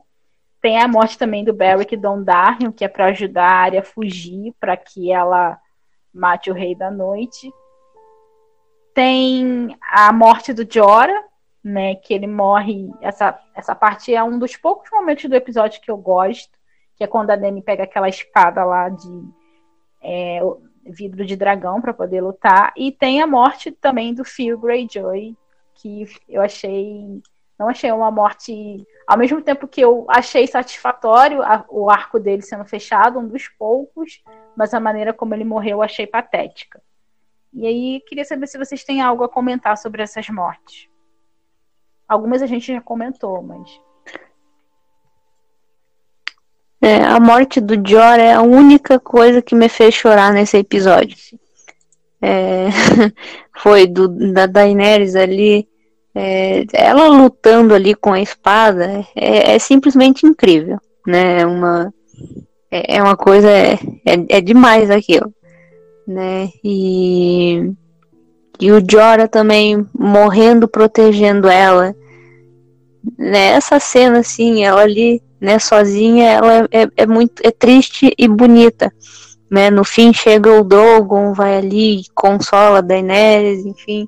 Tem 0.62 0.82
a 0.82 0.88
morte 0.88 1.18
também 1.18 1.44
do 1.44 1.52
Beric 1.52 1.98
Dondarrion, 1.98 2.72
que 2.72 2.86
é 2.86 2.88
para 2.88 3.08
ajudar 3.08 3.50
a 3.50 3.58
área 3.64 3.80
a 3.82 3.84
fugir, 3.84 4.54
para 4.62 4.78
que 4.78 5.12
ela 5.12 5.60
mate 6.14 6.50
o 6.50 6.54
Rei 6.54 6.74
da 6.74 6.90
Noite. 6.90 7.52
Tem 9.00 9.78
a 9.82 10.12
morte 10.12 10.52
do 10.52 10.68
Jora, 10.70 11.24
né? 11.64 11.96
Que 11.96 12.14
ele 12.14 12.28
morre. 12.28 12.92
Essa, 13.00 13.40
essa 13.56 13.74
parte 13.74 14.14
é 14.14 14.22
um 14.22 14.38
dos 14.38 14.58
poucos 14.58 14.92
momentos 14.92 15.24
do 15.30 15.36
episódio 15.38 15.80
que 15.80 15.90
eu 15.90 15.96
gosto, 15.96 16.52
que 16.98 17.06
é 17.06 17.08
quando 17.08 17.32
a 17.32 17.38
Dani 17.38 17.62
pega 17.62 17.84
aquela 17.86 18.10
espada 18.10 18.62
lá 18.66 18.90
de 18.90 19.24
é, 20.04 20.42
vidro 20.84 21.26
de 21.26 21.38
dragão 21.38 21.80
para 21.80 21.94
poder 21.94 22.20
lutar. 22.20 22.74
E 22.76 22.92
tem 22.92 23.22
a 23.22 23.26
morte 23.26 23.72
também 23.72 24.14
do 24.14 24.26
Phil 24.26 24.60
Greyjoy, 24.60 25.34
que 25.76 26.06
eu 26.28 26.42
achei. 26.42 27.22
Não 27.58 27.70
achei 27.70 27.94
uma 27.94 28.12
morte. 28.12 28.86
Ao 29.08 29.18
mesmo 29.18 29.42
tempo 29.42 29.66
que 29.66 29.80
eu 29.80 30.06
achei 30.10 30.46
satisfatório 30.46 31.42
a, 31.42 31.64
o 31.70 31.90
arco 31.90 32.20
dele 32.20 32.42
sendo 32.42 32.66
fechado, 32.66 33.18
um 33.18 33.30
dos 33.30 33.48
poucos, 33.48 34.22
mas 34.58 34.74
a 34.74 34.80
maneira 34.82 35.14
como 35.14 35.34
ele 35.34 35.46
morreu 35.46 35.78
eu 35.78 35.84
achei 35.84 36.06
patética. 36.06 36.82
E 37.54 37.66
aí, 37.66 38.02
queria 38.08 38.26
saber 38.26 38.48
se 38.48 38.58
vocês 38.58 38.84
têm 38.84 39.02
algo 39.02 39.24
a 39.24 39.30
comentar 39.30 39.78
sobre 39.78 40.04
essas 40.04 40.30
mortes. 40.30 40.88
Algumas 42.08 42.42
a 42.42 42.46
gente 42.46 42.68
já 42.68 42.82
comentou, 42.82 43.42
mas. 43.42 43.70
É, 46.82 47.04
a 47.04 47.20
morte 47.20 47.60
do 47.60 47.76
Jor 47.76 48.20
é 48.20 48.34
a 48.34 48.42
única 48.42 49.00
coisa 49.00 49.42
que 49.42 49.56
me 49.56 49.68
fez 49.68 49.96
chorar 49.96 50.32
nesse 50.32 50.58
episódio. 50.58 51.18
É, 52.22 52.68
foi 53.58 53.88
do, 53.88 54.08
da 54.34 54.46
Daenerys 54.46 55.16
ali, 55.16 55.68
é, 56.14 56.66
ela 56.74 57.08
lutando 57.08 57.74
ali 57.74 57.96
com 57.96 58.14
a 58.14 58.22
espada, 58.22 59.06
é, 59.16 59.56
é 59.56 59.60
simplesmente 59.60 60.26
incrível, 60.26 60.80
né? 61.06 61.42
É 61.42 61.46
uma, 61.46 61.94
é, 62.72 62.98
é 62.98 63.04
uma 63.04 63.18
coisa, 63.18 63.50
é, 63.50 63.74
é, 64.06 64.38
é 64.38 64.42
demais 64.42 64.90
aquilo 64.90 65.34
né? 66.10 66.50
E, 66.64 67.72
e 68.60 68.72
o 68.72 68.84
Jora 68.90 69.28
também 69.28 69.88
morrendo, 69.94 70.68
protegendo 70.68 71.48
ela. 71.48 71.96
Nessa 73.16 73.76
né? 73.76 73.80
cena, 73.80 74.20
assim, 74.20 74.64
ela 74.64 74.82
ali, 74.82 75.22
né, 75.40 75.60
sozinha, 75.60 76.32
ela 76.32 76.68
é, 76.72 76.88
é 76.98 77.06
muito 77.06 77.42
é 77.44 77.52
triste 77.52 78.12
e 78.18 78.28
bonita. 78.28 78.92
Né? 79.52 79.70
No 79.70 79.84
fim 79.84 80.12
chega 80.12 80.60
o 80.60 80.64
Dogon, 80.64 81.32
vai 81.34 81.58
ali, 81.58 82.02
consola 82.16 82.82
Daenerys, 82.82 83.66
enfim. 83.66 84.08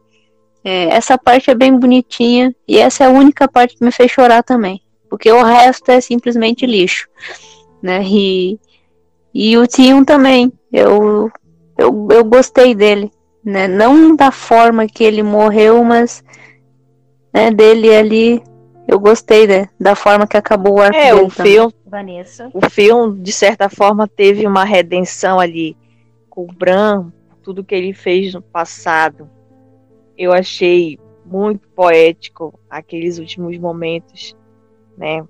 É, 0.64 0.86
essa 0.90 1.18
parte 1.20 1.52
é 1.52 1.56
bem 1.56 1.78
bonitinha 1.78 2.54
e 2.68 2.78
essa 2.80 3.04
é 3.04 3.08
a 3.08 3.12
única 3.12 3.48
parte 3.48 3.78
que 3.78 3.84
me 3.84 3.92
fez 3.92 4.12
chorar 4.12 4.44
também, 4.44 4.82
porque 5.10 5.32
o 5.32 5.44
resto 5.44 5.90
é 5.90 6.00
simplesmente 6.00 6.68
lixo, 6.68 7.08
né? 7.82 8.04
E, 8.04 8.60
e 9.34 9.58
o 9.58 9.66
Tion 9.66 10.04
também, 10.04 10.54
eu 10.72 11.32
eu, 11.82 12.08
eu 12.12 12.24
gostei 12.24 12.76
dele, 12.76 13.12
né? 13.44 13.68
Não 13.68 14.16
da 14.16 14.32
forma 14.32 14.88
que 14.88 15.04
ele 15.04 15.24
morreu, 15.24 15.84
mas 15.84 16.24
né, 17.34 17.50
dele 17.50 17.94
ali, 17.94 18.44
eu 18.88 19.00
gostei 19.00 19.48
né, 19.48 19.70
da 19.80 19.96
forma 19.96 20.28
que 20.28 20.38
acabou 20.38 20.76
o 20.76 20.82
arco 20.82 20.98
é, 20.98 21.14
dele 21.14 21.26
o 21.26 21.30
filme, 21.30 21.74
Vanessa. 21.86 22.50
O 22.54 22.70
filme, 22.70 23.20
de 23.20 23.32
certa 23.32 23.70
forma, 23.70 24.08
teve 24.08 24.46
uma 24.46 24.64
redenção 24.64 25.40
ali 25.40 25.76
com 26.30 26.44
o 26.44 26.48
Bran, 26.48 27.12
tudo 27.42 27.64
que 27.64 27.74
ele 27.74 27.94
fez 27.94 28.34
no 28.34 28.42
passado. 28.42 29.30
Eu 30.18 30.32
achei 30.32 31.00
muito 31.26 31.68
poético 31.70 32.60
aqueles 32.70 33.18
últimos 33.18 33.58
momentos, 33.58 34.36
né? 34.98 35.26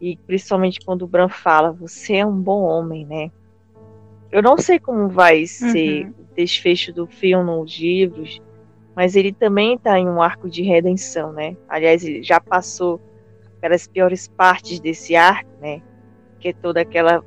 E 0.00 0.16
principalmente 0.26 0.80
quando 0.84 1.02
o 1.02 1.06
Bran 1.06 1.28
fala, 1.28 1.72
você 1.72 2.16
é 2.16 2.26
um 2.26 2.40
bom 2.40 2.62
homem, 2.62 3.06
né? 3.06 3.30
Eu 4.36 4.42
não 4.42 4.58
sei 4.58 4.78
como 4.78 5.08
vai 5.08 5.46
ser 5.46 6.04
uhum. 6.04 6.10
o 6.10 6.34
desfecho 6.34 6.92
do 6.92 7.06
filme 7.06 7.42
nos 7.42 7.78
livros, 7.78 8.38
mas 8.94 9.16
ele 9.16 9.32
também 9.32 9.76
está 9.76 9.98
em 9.98 10.06
um 10.06 10.20
arco 10.20 10.46
de 10.46 10.62
redenção, 10.62 11.32
né? 11.32 11.56
Aliás, 11.66 12.04
ele 12.04 12.22
já 12.22 12.38
passou 12.38 13.00
pelas 13.62 13.86
piores 13.86 14.28
partes 14.28 14.78
desse 14.78 15.16
arco, 15.16 15.48
né? 15.58 15.80
Que 16.38 16.48
é 16.48 16.52
toda 16.52 16.82
aquela 16.82 17.24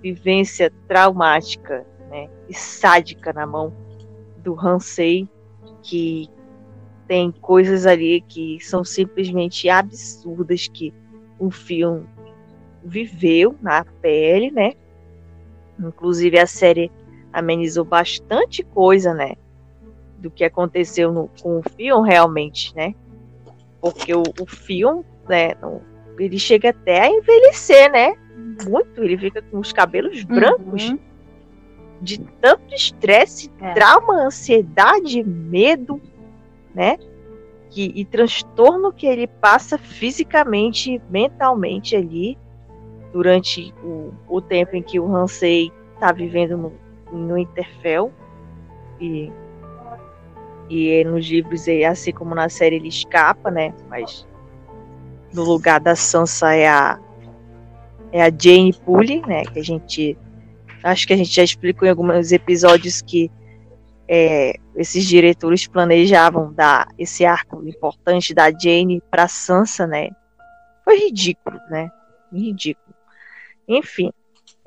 vivência 0.00 0.72
traumática, 0.86 1.84
né? 2.08 2.30
E 2.48 2.54
sádica 2.54 3.32
na 3.32 3.44
mão 3.44 3.74
do 4.36 4.54
Hansei, 4.56 5.28
que 5.82 6.28
tem 7.08 7.32
coisas 7.32 7.86
ali 7.86 8.20
que 8.20 8.60
são 8.60 8.84
simplesmente 8.84 9.68
absurdas 9.68 10.68
que 10.68 10.94
o 11.40 11.50
filme 11.50 12.06
viveu 12.84 13.56
na 13.60 13.84
pele, 13.84 14.52
né? 14.52 14.74
Inclusive 15.78 16.38
a 16.38 16.46
série 16.46 16.90
amenizou 17.32 17.84
bastante 17.84 18.62
coisa, 18.62 19.14
né? 19.14 19.34
Do 20.18 20.30
que 20.30 20.44
aconteceu 20.44 21.12
no, 21.12 21.30
com 21.40 21.58
o 21.58 21.62
filme 21.76 22.08
realmente, 22.08 22.74
né? 22.76 22.94
Porque 23.80 24.14
o, 24.14 24.22
o 24.40 24.46
filme, 24.46 25.04
né? 25.28 25.54
Ele 26.18 26.38
chega 26.38 26.70
até 26.70 27.00
a 27.00 27.08
envelhecer, 27.08 27.90
né? 27.90 28.14
Muito. 28.64 29.02
Ele 29.02 29.16
fica 29.18 29.42
com 29.42 29.58
os 29.58 29.72
cabelos 29.72 30.22
brancos. 30.24 30.90
Uhum. 30.90 30.98
De 32.00 32.18
tanto 32.40 32.74
estresse, 32.74 33.50
é. 33.60 33.74
trauma, 33.74 34.26
ansiedade, 34.26 35.22
medo, 35.22 36.00
né? 36.74 36.98
Que, 37.70 37.92
e 37.94 38.04
transtorno 38.04 38.92
que 38.92 39.06
ele 39.06 39.26
passa 39.26 39.78
fisicamente, 39.78 41.00
mentalmente 41.08 41.96
ali 41.96 42.36
durante 43.12 43.74
o, 43.82 44.12
o 44.28 44.40
tempo 44.40 44.74
em 44.74 44.82
que 44.82 44.98
o 44.98 45.14
Hansei 45.14 45.70
está 45.94 46.12
vivendo 46.12 46.56
no, 46.56 46.72
no 47.12 47.38
Interfell 47.38 48.12
e 49.00 49.30
e 50.70 51.04
nos 51.04 51.26
livros 51.26 51.66
assim 51.88 52.12
como 52.12 52.34
na 52.34 52.48
série 52.48 52.76
ele 52.76 52.88
escapa, 52.88 53.50
né? 53.50 53.74
Mas 53.90 54.26
no 55.34 55.44
lugar 55.44 55.78
da 55.78 55.94
Sansa 55.94 56.54
é 56.54 56.66
a 56.66 56.98
é 58.10 58.22
a 58.22 58.30
Jane 58.30 58.72
Pully, 58.72 59.22
né? 59.26 59.44
Que 59.44 59.58
a 59.58 59.64
gente 59.64 60.16
acho 60.82 61.06
que 61.06 61.12
a 61.12 61.16
gente 61.16 61.30
já 61.30 61.42
explicou 61.42 61.86
em 61.86 61.90
alguns 61.90 62.32
episódios 62.32 63.02
que 63.02 63.30
é, 64.08 64.54
esses 64.76 65.06
diretores 65.06 65.66
planejavam 65.66 66.52
dar 66.52 66.88
esse 66.98 67.24
arco 67.24 67.66
importante 67.66 68.34
da 68.34 68.50
Jane 68.50 69.02
para 69.10 69.28
Sansa, 69.28 69.86
né? 69.86 70.10
Foi 70.84 70.98
ridículo, 70.98 71.58
né? 71.70 71.90
Ridículo. 72.32 72.91
Enfim, 73.76 74.10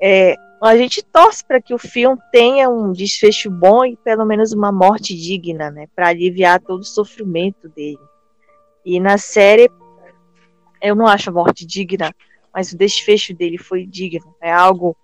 é, 0.00 0.34
a 0.62 0.76
gente 0.76 1.02
torce 1.02 1.44
para 1.44 1.60
que 1.60 1.74
o 1.74 1.78
filme 1.78 2.18
tenha 2.32 2.68
um 2.68 2.92
desfecho 2.92 3.50
bom 3.50 3.84
e 3.84 3.96
pelo 3.96 4.24
menos 4.24 4.52
uma 4.52 4.72
morte 4.72 5.14
digna, 5.14 5.70
né, 5.70 5.86
para 5.94 6.08
aliviar 6.08 6.60
todo 6.60 6.80
o 6.80 6.84
sofrimento 6.84 7.68
dele. 7.68 7.98
E 8.84 8.98
na 9.00 9.18
série 9.18 9.70
eu 10.80 10.94
não 10.94 11.06
acho 11.06 11.30
a 11.30 11.32
morte 11.32 11.66
digna, 11.66 12.14
mas 12.54 12.72
o 12.72 12.76
desfecho 12.76 13.34
dele 13.34 13.58
foi 13.58 13.86
digno. 13.86 14.34
É 14.40 14.52
algo 14.52 14.96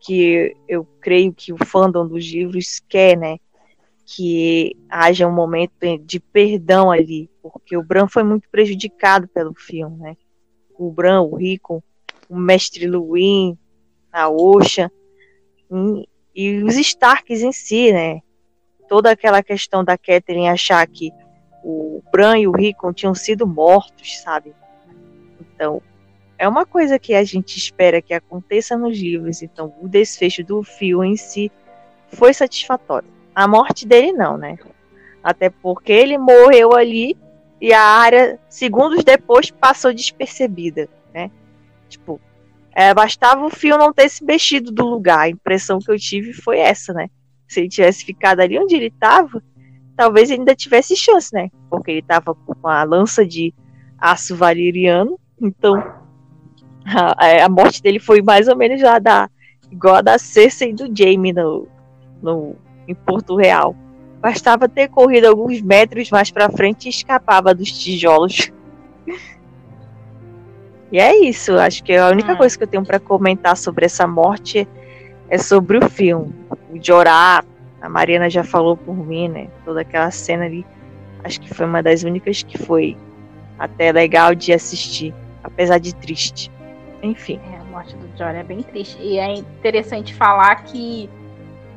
que 0.00 0.56
eu 0.68 0.86
creio 1.00 1.32
que 1.32 1.52
o 1.52 1.64
fandom 1.64 2.06
dos 2.06 2.24
livros 2.24 2.80
quer, 2.88 3.16
né? 3.16 3.38
Que 4.04 4.76
haja 4.88 5.26
um 5.26 5.32
momento 5.32 5.72
de 6.04 6.20
perdão 6.20 6.90
ali, 6.90 7.28
porque 7.42 7.76
o 7.76 7.82
Bran 7.82 8.06
foi 8.06 8.22
muito 8.22 8.48
prejudicado 8.48 9.26
pelo 9.28 9.52
filme, 9.54 9.96
né? 9.98 10.16
O 10.78 10.90
Bran, 10.90 11.22
o 11.22 11.36
Rico, 11.36 11.82
o 12.28 12.36
mestre 12.36 12.86
Luin, 12.86 13.56
a 14.12 14.28
Osha, 14.28 14.90
e, 15.70 16.08
e 16.34 16.62
os 16.62 16.76
Starks 16.76 17.42
em 17.42 17.52
si, 17.52 17.92
né? 17.92 18.20
Toda 18.88 19.10
aquela 19.10 19.42
questão 19.42 19.84
da 19.84 19.98
Catherine 19.98 20.48
achar 20.48 20.86
que 20.86 21.10
o 21.64 22.02
Bran 22.12 22.38
e 22.38 22.46
o 22.46 22.52
Rickon 22.52 22.92
tinham 22.92 23.14
sido 23.14 23.46
mortos, 23.46 24.18
sabe? 24.20 24.54
Então, 25.40 25.82
é 26.38 26.46
uma 26.48 26.64
coisa 26.64 26.98
que 26.98 27.14
a 27.14 27.24
gente 27.24 27.56
espera 27.56 28.02
que 28.02 28.14
aconteça 28.14 28.76
nos 28.76 28.98
livros. 28.98 29.42
Então, 29.42 29.74
o 29.80 29.88
desfecho 29.88 30.44
do 30.44 30.62
fio 30.62 31.02
em 31.02 31.16
si 31.16 31.50
foi 32.08 32.32
satisfatório. 32.32 33.08
A 33.34 33.48
morte 33.48 33.86
dele 33.86 34.12
não, 34.12 34.36
né? 34.36 34.56
Até 35.22 35.50
porque 35.50 35.92
ele 35.92 36.16
morreu 36.16 36.74
ali 36.74 37.16
e 37.60 37.72
a 37.72 37.82
área, 37.82 38.38
segundos 38.48 39.02
depois, 39.02 39.50
passou 39.50 39.92
despercebida, 39.92 40.88
né? 41.12 41.30
Tipo, 41.88 42.20
é, 42.74 42.92
bastava 42.92 43.44
o 43.44 43.50
fio 43.50 43.78
não 43.78 43.92
ter 43.92 44.08
se 44.08 44.24
mexido 44.24 44.70
do 44.70 44.84
lugar. 44.86 45.20
A 45.20 45.28
impressão 45.28 45.78
que 45.78 45.90
eu 45.90 45.98
tive 45.98 46.32
foi 46.32 46.58
essa, 46.58 46.92
né? 46.92 47.08
Se 47.48 47.60
ele 47.60 47.68
tivesse 47.68 48.04
ficado 48.04 48.40
ali 48.40 48.58
onde 48.58 48.74
ele 48.74 48.88
estava, 48.88 49.42
talvez 49.96 50.30
ainda 50.30 50.54
tivesse 50.54 50.94
chance, 50.96 51.32
né? 51.32 51.50
Porque 51.70 51.90
ele 51.90 52.00
estava 52.00 52.34
com 52.34 52.68
a 52.68 52.82
lança 52.84 53.24
de 53.26 53.54
aço 53.98 54.36
valeriano. 54.36 55.18
Então, 55.40 55.74
a, 56.84 57.44
a, 57.44 57.48
morte 57.48 57.82
dele 57.82 57.98
foi 57.98 58.22
mais 58.22 58.46
ou 58.46 58.56
menos 58.56 58.82
lá 58.82 58.98
da, 58.98 59.30
igual 59.70 59.96
a 59.96 60.02
da 60.02 60.18
Cersei 60.18 60.72
do 60.72 60.94
Jaime 60.94 61.32
no, 61.32 61.66
no, 62.22 62.56
em 62.86 62.94
Porto 62.94 63.36
Real. 63.36 63.74
Bastava 64.20 64.68
ter 64.68 64.88
corrido 64.88 65.26
alguns 65.26 65.60
metros 65.62 66.10
mais 66.10 66.30
para 66.30 66.50
frente 66.50 66.86
e 66.86 66.90
escapava 66.90 67.54
dos 67.54 67.70
tijolos. 67.72 68.52
E 70.90 70.98
é 70.98 71.16
isso, 71.16 71.58
acho 71.58 71.82
que 71.82 71.94
a 71.94 72.08
única 72.08 72.32
hum. 72.32 72.36
coisa 72.36 72.56
que 72.56 72.62
eu 72.62 72.68
tenho 72.68 72.84
para 72.84 73.00
comentar 73.00 73.56
sobre 73.56 73.86
essa 73.86 74.06
morte 74.06 74.68
é 75.28 75.38
sobre 75.38 75.78
o 75.78 75.88
filme. 75.88 76.32
O 76.70 76.78
Jorá, 76.80 77.44
a 77.80 77.88
Mariana 77.88 78.30
já 78.30 78.44
falou 78.44 78.76
por 78.76 78.96
mim, 78.96 79.28
né? 79.28 79.48
Toda 79.64 79.80
aquela 79.80 80.10
cena 80.10 80.44
ali, 80.44 80.64
acho 81.24 81.40
que 81.40 81.52
foi 81.52 81.66
uma 81.66 81.82
das 81.82 82.04
únicas 82.04 82.42
que 82.42 82.56
foi 82.56 82.96
até 83.58 83.90
legal 83.90 84.34
de 84.34 84.52
assistir, 84.52 85.14
apesar 85.42 85.78
de 85.78 85.94
triste. 85.94 86.50
Enfim. 87.02 87.40
É, 87.52 87.58
a 87.58 87.64
morte 87.64 87.96
do 87.96 88.08
Jory 88.16 88.38
é 88.38 88.44
bem 88.44 88.62
triste. 88.62 88.96
E 89.00 89.18
é 89.18 89.34
interessante 89.34 90.14
falar 90.14 90.54
que 90.64 91.10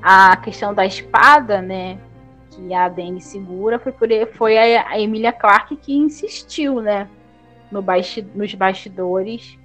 a 0.01 0.37
questão 0.37 0.73
da 0.73 0.85
espada, 0.85 1.61
né, 1.61 1.97
que 2.51 2.73
a 2.73 2.87
Dani 2.87 3.21
segura, 3.21 3.79
foi, 3.79 3.91
por, 3.91 4.07
foi 4.33 4.57
a, 4.57 4.87
a 4.89 4.99
Emilia 4.99 5.31
Clarke 5.31 5.75
que 5.75 5.95
insistiu, 5.95 6.81
né, 6.81 7.07
no 7.71 7.83
nos 8.35 8.53
bastidores 8.53 9.57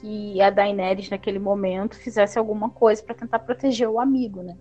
que 0.00 0.40
a 0.40 0.50
Daenerys 0.50 1.10
naquele 1.10 1.38
momento 1.38 1.96
fizesse 1.96 2.38
alguma 2.38 2.70
coisa 2.70 3.02
para 3.02 3.14
tentar 3.14 3.38
proteger 3.40 3.88
o 3.88 4.00
amigo, 4.00 4.42
né? 4.42 4.56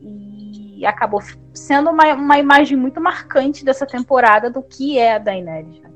E 0.00 0.84
acabou 0.86 1.20
sendo 1.54 1.90
uma, 1.90 2.14
uma 2.14 2.38
imagem 2.38 2.76
muito 2.76 3.00
marcante 3.00 3.64
dessa 3.64 3.86
temporada 3.86 4.50
do 4.50 4.62
que 4.62 4.98
é 4.98 5.14
a 5.14 5.18
Daenerys. 5.18 5.80
Né? 5.80 5.90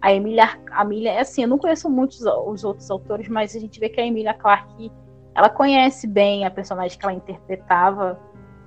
A 0.00 0.12
Emilia, 0.12 0.58
a 0.70 0.82
Emilia, 0.82 1.12
é 1.12 1.20
assim, 1.20 1.42
eu 1.42 1.48
não 1.48 1.58
conheço 1.58 1.88
muitos 1.88 2.20
os 2.22 2.64
outros 2.64 2.90
autores, 2.90 3.28
mas 3.28 3.54
a 3.54 3.60
gente 3.60 3.78
vê 3.78 3.88
que 3.88 4.00
a 4.00 4.06
Emilia 4.06 4.34
Clarke, 4.34 4.90
ela 5.34 5.48
conhece 5.48 6.06
bem 6.06 6.44
a 6.44 6.50
personagem 6.50 6.98
que 6.98 7.04
ela 7.04 7.14
interpretava 7.14 8.18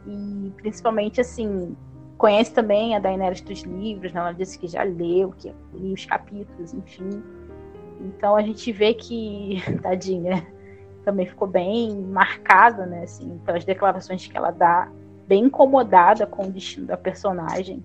e 0.08 0.54
principalmente 0.58 1.20
assim, 1.20 1.76
conhece 2.20 2.54
também 2.54 2.98
a 2.98 3.00
Daenerys 3.00 3.40
dos 3.40 3.62
livros, 3.62 4.12
né? 4.12 4.20
ela 4.20 4.34
disse 4.34 4.60
que 4.60 4.68
já 4.68 4.84
leu, 4.84 5.34
que 5.38 5.56
li 5.74 5.94
os 5.94 6.06
capítulos, 6.06 6.74
enfim. 6.74 7.24
Então 8.02 8.36
a 8.36 8.42
gente 8.42 8.74
vê 8.74 8.94
que, 8.94 9.64
tadinha, 9.82 10.46
também 11.06 11.26
ficou 11.26 11.48
bem 11.48 11.96
marcada, 11.96 12.86
né, 12.86 13.04
assim, 13.04 13.40
pelas 13.46 13.64
declarações 13.64 14.28
que 14.28 14.38
ela 14.38 14.52
dá, 14.52 14.92
bem 15.26 15.46
incomodada 15.46 16.28
com 16.28 16.44
o 16.44 16.52
destino 16.52 16.88
da 16.88 16.98
personagem. 16.98 17.82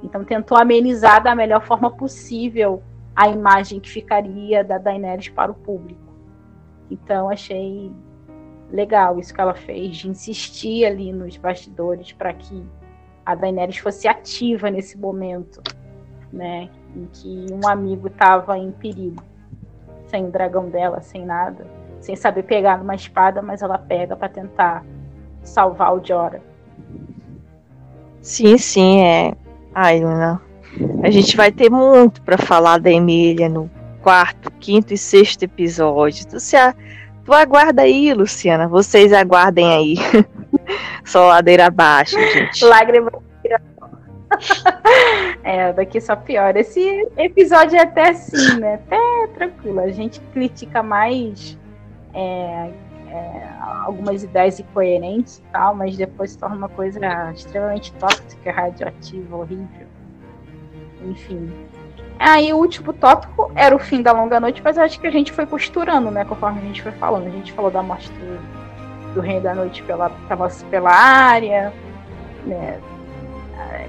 Então 0.00 0.24
tentou 0.24 0.56
amenizar 0.56 1.20
da 1.20 1.34
melhor 1.34 1.66
forma 1.66 1.90
possível 1.90 2.84
a 3.16 3.28
imagem 3.28 3.80
que 3.80 3.90
ficaria 3.90 4.62
da 4.62 4.78
Daenerys 4.78 5.28
para 5.28 5.50
o 5.50 5.56
público. 5.56 6.00
Então 6.88 7.28
achei 7.28 7.90
legal 8.70 9.18
isso 9.18 9.34
que 9.34 9.40
ela 9.40 9.54
fez, 9.54 9.96
de 9.96 10.08
insistir 10.08 10.84
ali 10.84 11.12
nos 11.12 11.36
bastidores 11.36 12.12
para 12.12 12.32
que 12.32 12.64
a 13.24 13.34
Daenerys 13.34 13.78
fosse 13.78 14.08
ativa 14.08 14.70
nesse 14.70 14.98
momento, 14.98 15.62
né, 16.32 16.68
em 16.94 17.08
que 17.12 17.46
um 17.52 17.68
amigo 17.68 18.08
estava 18.08 18.58
em 18.58 18.70
perigo, 18.72 19.22
sem 20.06 20.24
o 20.26 20.30
dragão 20.30 20.68
dela, 20.68 21.00
sem 21.00 21.24
nada 21.24 21.66
sem 22.02 22.16
saber 22.16 22.42
pegar 22.42 22.78
numa 22.78 22.94
espada, 22.94 23.40
mas 23.40 23.62
ela 23.62 23.78
pega 23.78 24.16
para 24.16 24.28
tentar 24.28 24.84
salvar 25.42 25.96
o 25.96 26.04
Jora. 26.04 26.42
Sim, 28.20 28.58
sim, 28.58 29.00
é. 29.00 29.34
Ai, 29.74 30.00
Luna. 30.00 30.42
A 31.02 31.10
gente 31.10 31.36
vai 31.36 31.52
ter 31.52 31.70
muito 31.70 32.20
para 32.22 32.36
falar 32.36 32.78
da 32.78 32.90
Emília 32.90 33.48
no 33.48 33.70
quarto, 34.00 34.50
quinto 34.58 34.92
e 34.92 34.98
sexto 34.98 35.44
episódio. 35.44 36.26
Tu, 36.26 36.40
se 36.40 36.56
a... 36.56 36.74
tu 37.24 37.32
aguarda 37.32 37.82
aí, 37.82 38.12
Luciana. 38.12 38.66
Vocês 38.66 39.12
aguardem 39.12 39.72
aí. 39.72 39.94
só 41.04 41.28
ladeira 41.28 41.66
abaixo, 41.66 42.18
gente. 42.18 42.64
Lágrimas. 42.66 43.12
é, 45.44 45.72
daqui 45.72 46.00
só 46.00 46.16
pior. 46.16 46.56
Esse 46.56 47.08
episódio 47.16 47.76
é 47.76 47.82
até 47.82 48.10
assim, 48.10 48.58
né? 48.58 48.74
Até 48.74 48.98
tranquilo. 49.34 49.80
A 49.80 49.90
gente 49.90 50.20
critica 50.32 50.82
mais 50.82 51.58
é, 52.14 52.70
é, 53.08 53.48
algumas 53.84 54.22
ideias 54.22 54.58
incoerentes 54.58 55.38
e 55.38 55.42
tal, 55.52 55.74
mas 55.74 55.96
depois 55.96 56.32
se 56.32 56.38
torna 56.38 56.56
uma 56.56 56.68
coisa 56.68 56.98
extremamente 57.32 57.92
tóxica, 57.94 58.50
radioativa, 58.50 59.36
horrível. 59.36 59.86
Enfim. 61.04 61.52
Aí 62.18 62.52
o 62.52 62.56
último 62.56 62.92
tópico 62.92 63.50
era 63.54 63.74
o 63.74 63.78
fim 63.78 64.00
da 64.00 64.12
longa 64.12 64.38
noite, 64.38 64.62
mas 64.62 64.78
acho 64.78 65.00
que 65.00 65.06
a 65.06 65.10
gente 65.10 65.32
foi 65.32 65.44
costurando, 65.44 66.10
né? 66.10 66.24
Conforme 66.24 66.60
a 66.60 66.62
gente 66.62 66.80
foi 66.80 66.92
falando. 66.92 67.26
A 67.26 67.30
gente 67.30 67.52
falou 67.52 67.70
da 67.70 67.82
morte 67.82 68.10
do, 68.12 68.51
do 69.14 69.20
Rei 69.20 69.40
da 69.40 69.54
Noite 69.54 69.82
pela, 69.82 70.10
pela, 70.28 70.48
pela 70.70 70.90
área, 70.90 71.72
né? 72.44 72.78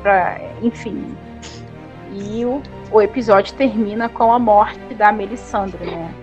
Pra, 0.01 0.39
enfim. 0.61 1.15
E 2.11 2.45
o, 2.45 2.61
o 2.91 3.01
episódio 3.01 3.53
termina 3.55 4.09
com 4.09 4.31
a 4.31 4.37
morte 4.37 4.93
da 4.93 5.11
Melisandre, 5.11 5.85
né? 5.85 6.13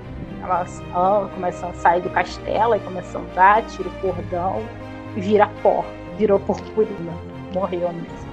Elas 0.43 0.83
começam 1.35 1.71
a 1.71 1.75
sair 1.75 2.01
do 2.01 2.11
castelo 2.11 2.75
e 2.75 2.81
começam 2.81 3.21
a 3.21 3.25
andar, 3.25 3.63
tira 3.67 3.89
o 3.89 3.93
cordão 4.01 4.63
e 5.17 5.21
vira 5.21 5.49
pó. 5.63 5.85
Virou 6.17 6.39
purpurina. 6.41 7.13
Morreu 7.55 7.93
mesmo. 7.93 8.31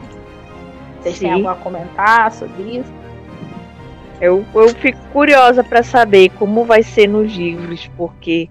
Vocês 1.01 1.19
têm 1.19 1.31
algo 1.31 1.47
a 1.47 1.55
comentar 1.55 2.31
sobre 2.31 2.79
isso? 2.79 2.93
Eu, 4.19 4.43
eu 4.53 4.69
fico 4.69 4.99
curiosa 5.13 5.63
para 5.63 5.83
saber 5.83 6.29
como 6.37 6.65
vai 6.65 6.81
ser 6.81 7.07
nos 7.07 7.31
livros, 7.31 7.89
porque 7.95 8.49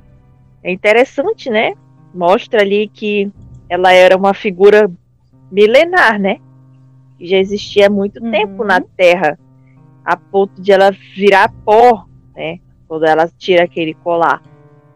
é 0.63 0.71
interessante, 0.71 1.51
né? 1.51 1.75
Mostra 2.17 2.63
ali 2.63 2.89
que 2.89 3.31
ela 3.69 3.93
era 3.93 4.17
uma 4.17 4.35
figura 4.35 4.91
milenar, 5.51 6.19
né? 6.19 6.39
Que 7.19 7.27
já 7.27 7.37
existia 7.37 7.87
há 7.87 7.91
muito 7.91 8.23
uhum. 8.23 8.31
tempo 8.31 8.65
na 8.65 8.81
Terra, 8.81 9.39
a 10.05 10.17
ponto 10.17 10.61
de 10.61 10.73
ela 10.73 10.91
virar 11.15 11.53
pó, 11.65 12.07
né? 12.35 12.61
quando 12.89 13.05
ela 13.05 13.29
tira 13.37 13.65
aquele 13.65 13.95
colar. 13.95 14.43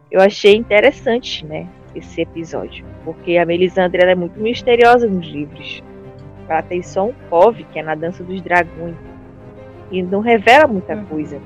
Eu 0.09 0.21
achei 0.21 0.55
interessante, 0.55 1.45
né, 1.45 1.67
esse 1.95 2.21
episódio, 2.21 2.85
porque 3.03 3.37
a 3.37 3.45
Melisandre 3.45 4.01
é 4.01 4.15
muito 4.15 4.39
misteriosa 4.39 5.07
nos 5.07 5.25
livros. 5.27 5.81
Ela 6.47 6.61
tem 6.61 6.81
só 6.81 7.05
um 7.05 7.13
que 7.71 7.79
é 7.79 7.83
na 7.83 7.95
Dança 7.95 8.23
dos 8.23 8.41
Dragões, 8.41 8.95
e 9.89 10.01
não 10.01 10.19
revela 10.19 10.67
muita 10.67 10.95
uhum. 10.95 11.05
coisa. 11.05 11.41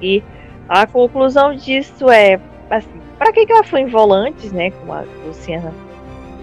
E 0.00 0.22
a 0.68 0.86
conclusão 0.86 1.54
disso 1.54 2.10
é, 2.10 2.40
assim, 2.76 3.00
para 3.18 3.32
que, 3.32 3.46
que 3.46 3.52
ela 3.52 3.64
foi 3.64 3.80
em 3.80 3.86
volantes, 3.86 4.52
né, 4.52 4.70
como 4.70 4.92
a 4.92 5.04
Luciana 5.26 5.72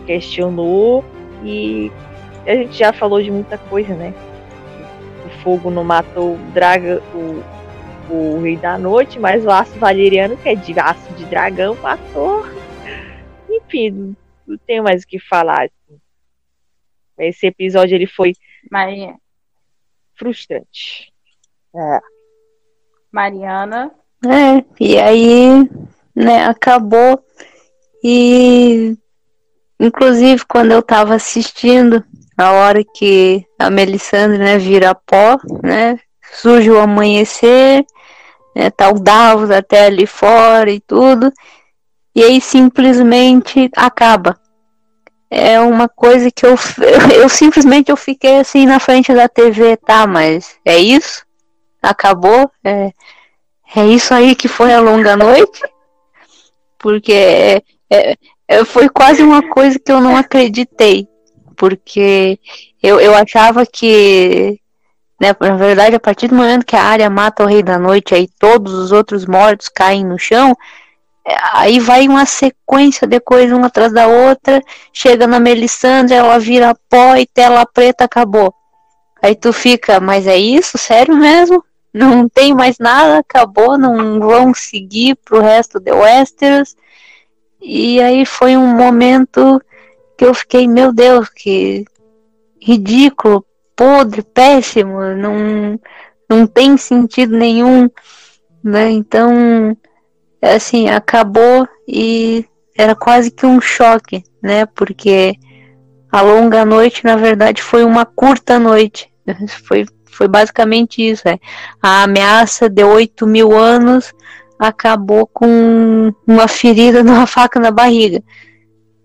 questionou, 0.06 1.04
e 1.44 1.92
a 2.46 2.56
gente 2.56 2.78
já 2.78 2.92
falou 2.94 3.22
de 3.22 3.32
muita 3.32 3.58
coisa, 3.58 3.94
né? 3.94 4.14
O 5.26 5.30
fogo 5.44 5.70
não 5.70 5.84
matou 5.84 6.36
o 6.36 6.52
dragão, 6.54 7.00
o 7.14 7.44
o 8.10 8.42
Rei 8.42 8.58
da 8.58 8.78
Noite, 8.78 9.20
mas 9.20 9.46
o 9.46 9.52
aço 9.52 9.78
valeriano, 9.78 10.36
que 10.38 10.50
é 10.50 10.56
de 10.56 10.78
aço 10.80 11.14
de 11.14 11.26
dragão, 11.26 11.76
passou. 11.78 12.44
Enfim, 13.48 14.16
não 14.48 14.58
tenho 14.58 14.84
mais 14.84 15.04
o 15.04 15.08
que 15.08 15.20
falar. 15.20 15.66
Assim. 15.66 16.00
Esse 17.20 17.48
episódio 17.48 17.96
ele 17.96 18.08
foi 18.08 18.34
Maria. 18.70 19.16
frustrante. 20.16 21.14
É. 21.76 22.00
Mariana. 23.12 23.92
É, 24.26 24.66
e 24.80 24.98
aí, 24.98 25.70
né, 26.20 26.46
acabou. 26.46 27.24
E 28.04 28.98
inclusive 29.80 30.44
quando 30.46 30.74
eu 30.74 30.82
tava 30.82 31.16
assistindo, 31.16 32.04
a 32.38 32.52
hora 32.52 32.84
que 32.84 33.46
a 33.58 33.70
Melisandre, 33.70 34.38
né, 34.38 34.58
vira 34.58 34.94
pó, 34.94 35.40
né, 35.64 35.98
surge 36.34 36.70
o 36.70 36.80
amanhecer, 36.80 37.86
né, 38.54 38.70
tá 38.70 38.90
o 38.90 39.00
Davos 39.00 39.50
até 39.50 39.86
ali 39.86 40.06
fora 40.06 40.70
e 40.70 40.82
tudo, 40.82 41.32
e 42.14 42.24
aí 42.24 42.42
simplesmente 42.42 43.70
acaba. 43.76 44.38
É 45.32 45.60
uma 45.62 45.88
coisa 45.88 46.30
que 46.32 46.46
eu, 46.46 46.56
eu, 46.82 47.22
eu 47.24 47.30
simplesmente 47.30 47.92
eu 47.92 47.98
fiquei 47.98 48.40
assim 48.40 48.66
na 48.66 48.80
frente 48.80 49.14
da 49.14 49.30
TV, 49.30 49.78
tá, 49.78 50.06
mas 50.06 50.58
é 50.66 50.78
isso? 50.78 51.26
Acabou? 51.82 52.52
É, 52.64 52.92
é 53.76 53.86
isso 53.86 54.14
aí 54.14 54.36
que 54.36 54.50
foi 54.50 54.74
a 54.74 54.82
longa 54.82 55.16
noite? 55.16 55.62
Porque 56.80 57.14
é, 57.14 57.62
é, 57.90 58.16
é 58.48 58.66
foi 58.66 58.90
quase 58.90 59.22
uma 59.22 59.48
coisa 59.50 59.78
que 59.78 59.92
eu 59.92 60.02
não 60.02 60.18
acreditei. 60.18 61.08
Porque 61.56 62.40
eu, 62.82 63.00
eu 63.00 63.14
achava 63.14 63.66
que 63.66 64.60
né? 65.20 65.36
Na 65.40 65.58
verdade, 65.58 65.96
a 65.96 66.00
partir 66.00 66.30
do 66.30 66.36
momento 66.36 66.66
que 66.66 66.76
a 66.76 66.84
área 66.84 67.10
mata 67.10 67.44
o 67.44 67.48
Rei 67.48 67.62
da 67.62 67.78
Noite, 67.78 68.16
aí 68.16 68.28
todos 68.40 68.74
os 68.74 68.92
outros 68.92 69.26
mortos 69.26 69.68
caem 69.68 70.06
no 70.06 70.18
chão, 70.18 70.56
é, 71.28 71.36
aí 71.52 71.80
vai 71.80 72.08
uma 72.08 72.26
sequência 72.26 73.06
de 73.06 73.20
coisas 73.20 73.56
uma 73.56 73.68
atrás 73.68 73.92
da 73.92 74.08
outra, 74.08 74.62
chega 74.94 75.28
na 75.28 75.40
Melisandre, 75.40 76.16
ela 76.16 76.40
vira 76.40 76.76
pó 76.90 77.16
e 77.16 77.28
tela 77.28 77.66
preta, 77.66 78.06
acabou. 78.06 78.54
Aí 79.22 79.36
tu 79.36 79.52
fica, 79.52 80.00
mas 80.00 80.26
é 80.26 80.38
isso? 80.38 80.78
Sério 80.78 81.16
mesmo? 81.16 81.64
Não 81.94 82.30
tem 82.30 82.54
mais 82.54 82.78
nada, 82.78 83.20
acabou, 83.20 83.78
não 83.78 84.20
vão 84.20 84.54
seguir 84.54 85.16
pro 85.16 85.42
resto 85.42 85.80
de 85.80 85.92
Westeros. 85.92 86.76
E 87.62 88.02
aí 88.02 88.26
foi 88.26 88.56
um 88.56 88.68
momento 88.68 89.62
que 90.18 90.26
eu 90.26 90.34
fiquei, 90.34 90.68
meu 90.68 90.94
Deus, 90.94 91.30
que 91.30 91.86
ridículo, 92.62 93.46
podre, 93.76 94.22
péssimo, 94.22 95.02
não, 95.16 95.80
não 96.30 96.46
tem 96.46 96.78
sentido 96.78 97.36
nenhum, 97.36 97.90
né? 98.64 98.90
Então, 98.92 99.76
assim, 100.42 100.90
acabou 100.90 101.68
e 101.88 102.46
era 102.78 102.96
quase 102.96 103.32
que 103.32 103.46
um 103.46 103.60
choque, 103.60 104.24
né? 104.42 104.66
Porque 104.66 105.34
a 106.12 106.22
longa 106.22 106.64
noite, 106.66 107.04
na 107.04 107.16
verdade, 107.16 107.62
foi 107.62 107.84
uma 107.84 108.06
curta 108.06 108.60
noite, 108.60 109.10
Foi, 109.66 109.86
foi 110.12 110.28
basicamente 110.28 111.02
isso. 111.02 111.28
É. 111.28 111.40
A 111.82 112.04
ameaça 112.04 112.70
de 112.70 112.84
8 112.84 113.26
mil 113.28 113.58
anos 113.58 114.14
acabou 114.58 115.26
com 115.28 116.14
uma 116.28 116.48
ferida 116.48 117.02
numa 117.04 117.26
faca 117.26 117.60
na 117.60 117.72
barriga. 117.72 118.22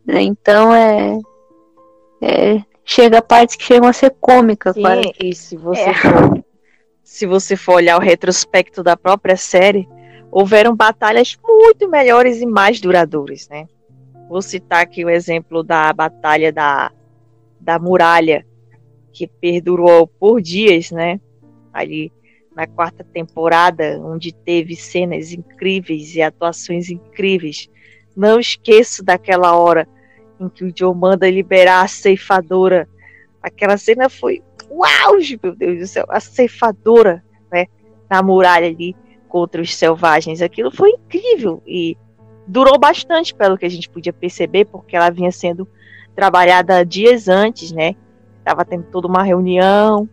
Então 0.06 0.74
é, 0.74 1.18
é 2.20 2.62
chega 2.84 3.18
a 3.18 3.22
partes 3.22 3.56
que 3.56 3.64
chegam 3.64 3.88
a 3.88 3.92
ser 3.92 4.14
cômicas. 4.20 4.74
Sim, 4.74 5.12
e 5.20 5.34
se 5.34 5.56
você 5.56 5.80
é. 5.80 5.94
for 5.94 6.44
se 7.04 7.26
você 7.26 7.54
for 7.54 7.74
olhar 7.74 7.96
o 7.96 8.00
retrospecto 8.00 8.82
da 8.82 8.96
própria 8.96 9.36
série, 9.36 9.86
houveram 10.32 10.74
batalhas 10.74 11.38
muito 11.46 11.88
melhores 11.88 12.40
e 12.40 12.46
mais 12.46 12.80
duradouras, 12.80 13.46
né? 13.48 13.68
Vou 14.28 14.42
citar 14.42 14.82
aqui 14.82 15.04
o 15.04 15.10
exemplo 15.10 15.62
da 15.62 15.92
batalha 15.92 16.50
da, 16.50 16.90
da 17.60 17.78
muralha, 17.78 18.44
que 19.14 19.28
perdurou 19.28 20.08
por 20.08 20.42
dias, 20.42 20.90
né? 20.90 21.20
Ali 21.72 22.12
na 22.54 22.66
quarta 22.66 23.04
temporada, 23.04 24.00
onde 24.02 24.32
teve 24.32 24.76
cenas 24.76 25.32
incríveis 25.32 26.14
e 26.14 26.22
atuações 26.22 26.90
incríveis. 26.90 27.68
Não 28.16 28.38
esqueço 28.38 29.02
daquela 29.02 29.56
hora 29.56 29.88
em 30.38 30.48
que 30.48 30.64
o 30.64 30.72
Joe 30.76 30.94
manda 30.94 31.30
liberar 31.30 31.82
a 31.82 31.88
ceifadora. 31.88 32.88
Aquela 33.40 33.76
cena 33.76 34.08
foi 34.08 34.42
o 34.68 34.84
auge, 34.84 35.38
meu 35.42 35.54
Deus 35.54 35.78
do 35.78 35.86
céu, 35.86 36.04
a 36.08 36.20
ceifadora, 36.20 37.24
né? 37.52 37.66
Na 38.10 38.22
muralha 38.22 38.66
ali 38.66 38.94
contra 39.28 39.62
os 39.62 39.74
selvagens. 39.74 40.42
Aquilo 40.42 40.70
foi 40.70 40.90
incrível 40.90 41.62
e 41.66 41.96
durou 42.46 42.78
bastante, 42.78 43.34
pelo 43.34 43.56
que 43.56 43.64
a 43.66 43.70
gente 43.70 43.88
podia 43.88 44.12
perceber, 44.12 44.64
porque 44.66 44.96
ela 44.96 45.10
vinha 45.10 45.32
sendo 45.32 45.68
trabalhada 46.14 46.84
dias 46.84 47.28
antes, 47.28 47.72
né? 47.72 47.96
Tava 48.44 48.64
tendo 48.64 48.84
toda 48.84 49.08
uma 49.08 49.22
reunião, 49.22 50.08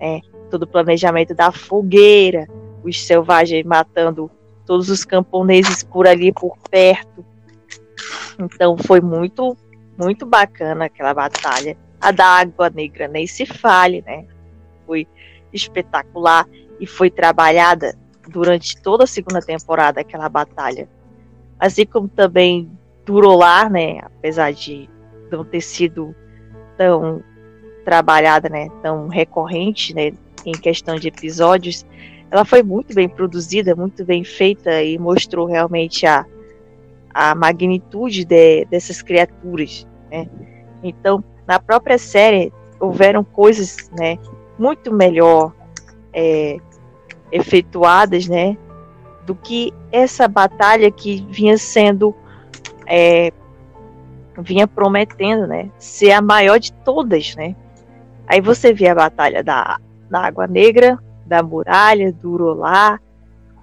né? 0.00 0.20
todo 0.50 0.62
o 0.64 0.66
planejamento 0.66 1.34
da 1.34 1.52
fogueira, 1.52 2.46
os 2.82 3.04
selvagens 3.04 3.64
matando 3.64 4.30
todos 4.64 4.88
os 4.90 5.04
camponeses 5.04 5.82
por 5.82 6.06
ali 6.06 6.32
por 6.32 6.56
perto. 6.70 7.24
Então 8.38 8.76
foi 8.76 9.00
muito, 9.00 9.56
muito 9.96 10.26
bacana 10.26 10.86
aquela 10.86 11.14
batalha. 11.14 11.76
A 12.00 12.10
da 12.10 12.26
Água 12.26 12.70
Negra 12.70 13.08
nem 13.08 13.26
se 13.26 13.46
fale, 13.46 14.02
né? 14.06 14.26
Foi 14.86 15.06
espetacular 15.52 16.46
e 16.78 16.86
foi 16.86 17.10
trabalhada 17.10 17.96
durante 18.28 18.80
toda 18.82 19.04
a 19.04 19.06
segunda 19.06 19.40
temporada 19.40 20.00
aquela 20.00 20.28
batalha. 20.28 20.88
Assim 21.58 21.86
como 21.86 22.08
também 22.08 22.70
durou 23.04 23.38
lá, 23.38 23.70
né? 23.70 24.00
Apesar 24.02 24.52
de 24.52 24.90
não 25.30 25.44
ter 25.44 25.60
sido 25.60 26.14
tão 26.76 27.22
trabalhada, 27.86 28.48
né? 28.48 28.68
Tão 28.82 29.06
recorrente, 29.06 29.94
né? 29.94 30.12
Em 30.44 30.52
questão 30.52 30.96
de 30.96 31.08
episódios, 31.08 31.86
ela 32.30 32.44
foi 32.44 32.62
muito 32.62 32.92
bem 32.92 33.08
produzida, 33.08 33.76
muito 33.76 34.04
bem 34.04 34.24
feita 34.24 34.82
e 34.82 34.98
mostrou 34.98 35.46
realmente 35.46 36.04
a, 36.04 36.26
a 37.14 37.34
magnitude 37.34 38.24
de, 38.24 38.64
dessas 38.64 39.00
criaturas, 39.00 39.86
né? 40.10 40.28
Então, 40.82 41.22
na 41.46 41.60
própria 41.60 41.96
série 41.96 42.52
houveram 42.80 43.22
coisas, 43.22 43.88
né? 43.96 44.18
Muito 44.58 44.92
melhor 44.92 45.52
é, 46.12 46.58
efetuadas, 47.30 48.26
né, 48.26 48.56
do 49.24 49.34
que 49.34 49.72
essa 49.90 50.26
batalha 50.26 50.90
que 50.90 51.26
vinha 51.28 51.58
sendo 51.58 52.14
é, 52.86 53.32
vinha 54.38 54.66
prometendo, 54.66 55.46
né, 55.46 55.70
ser 55.78 56.12
a 56.12 56.20
maior 56.20 56.58
de 56.58 56.72
todas, 56.72 57.34
né? 57.36 57.54
Aí 58.26 58.40
você 58.40 58.72
vê 58.72 58.88
a 58.88 58.94
batalha 58.94 59.42
da, 59.42 59.78
da 60.10 60.20
Água 60.20 60.46
Negra, 60.46 60.98
da 61.24 61.42
Muralha, 61.42 62.12
do 62.12 62.32
Urolá, 62.32 63.00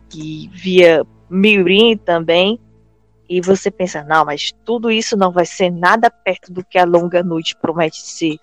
que 0.09 0.49
via 0.53 1.05
Mirim 1.29 1.97
também, 1.97 2.59
e 3.27 3.41
você 3.41 3.71
pensa, 3.71 4.03
não, 4.03 4.25
mas 4.25 4.53
tudo 4.63 4.91
isso 4.91 5.17
não 5.17 5.31
vai 5.31 5.45
ser 5.45 5.71
nada 5.71 6.09
perto 6.09 6.51
do 6.51 6.63
que 6.63 6.77
a 6.77 6.85
Longa 6.85 7.23
Noite 7.23 7.55
promete 7.55 8.01
ser. 8.01 8.37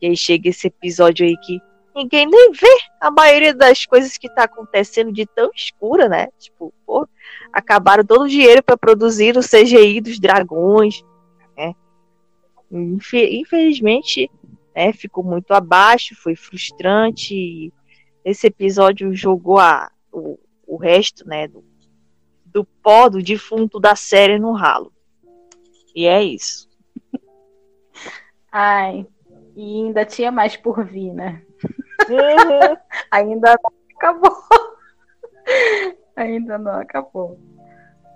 E 0.00 0.06
aí 0.06 0.16
chega 0.16 0.48
esse 0.48 0.66
episódio 0.66 1.26
aí 1.26 1.36
que 1.38 1.60
ninguém 1.94 2.26
nem 2.26 2.52
vê 2.52 2.78
a 3.00 3.10
maioria 3.10 3.54
das 3.54 3.86
coisas 3.86 4.18
que 4.18 4.26
está 4.26 4.44
acontecendo 4.44 5.12
de 5.12 5.26
tão 5.26 5.50
escura, 5.54 6.08
né? 6.08 6.28
Tipo, 6.38 6.72
pô, 6.84 7.08
acabaram 7.52 8.04
todo 8.04 8.22
o 8.22 8.28
dinheiro 8.28 8.62
para 8.62 8.76
produzir 8.76 9.36
o 9.36 9.42
CGI 9.42 10.00
dos 10.00 10.18
dragões, 10.18 11.02
né? 11.56 11.74
Infelizmente, 12.70 14.30
né, 14.76 14.92
ficou 14.92 15.24
muito 15.24 15.52
abaixo, 15.54 16.14
foi 16.14 16.36
frustrante. 16.36 17.72
Esse 18.22 18.48
episódio 18.48 19.14
jogou 19.14 19.58
a, 19.58 19.90
o, 20.12 20.38
o 20.66 20.76
resto, 20.76 21.26
né, 21.26 21.48
do, 21.48 21.64
do 22.44 22.62
pó 22.62 23.08
do 23.08 23.22
defunto 23.22 23.80
da 23.80 23.96
série 23.96 24.38
no 24.38 24.52
ralo. 24.52 24.92
E 25.94 26.06
é 26.06 26.22
isso. 26.22 26.68
Ai, 28.52 29.06
e 29.56 29.86
ainda 29.86 30.04
tinha 30.04 30.30
mais 30.30 30.58
por 30.58 30.84
vir, 30.84 31.14
né? 31.14 31.42
Uhum. 32.10 32.76
Ainda 33.10 33.56
não 33.62 33.72
acabou. 33.96 34.36
Ainda 36.14 36.58
não 36.58 36.80
acabou. 36.80 37.40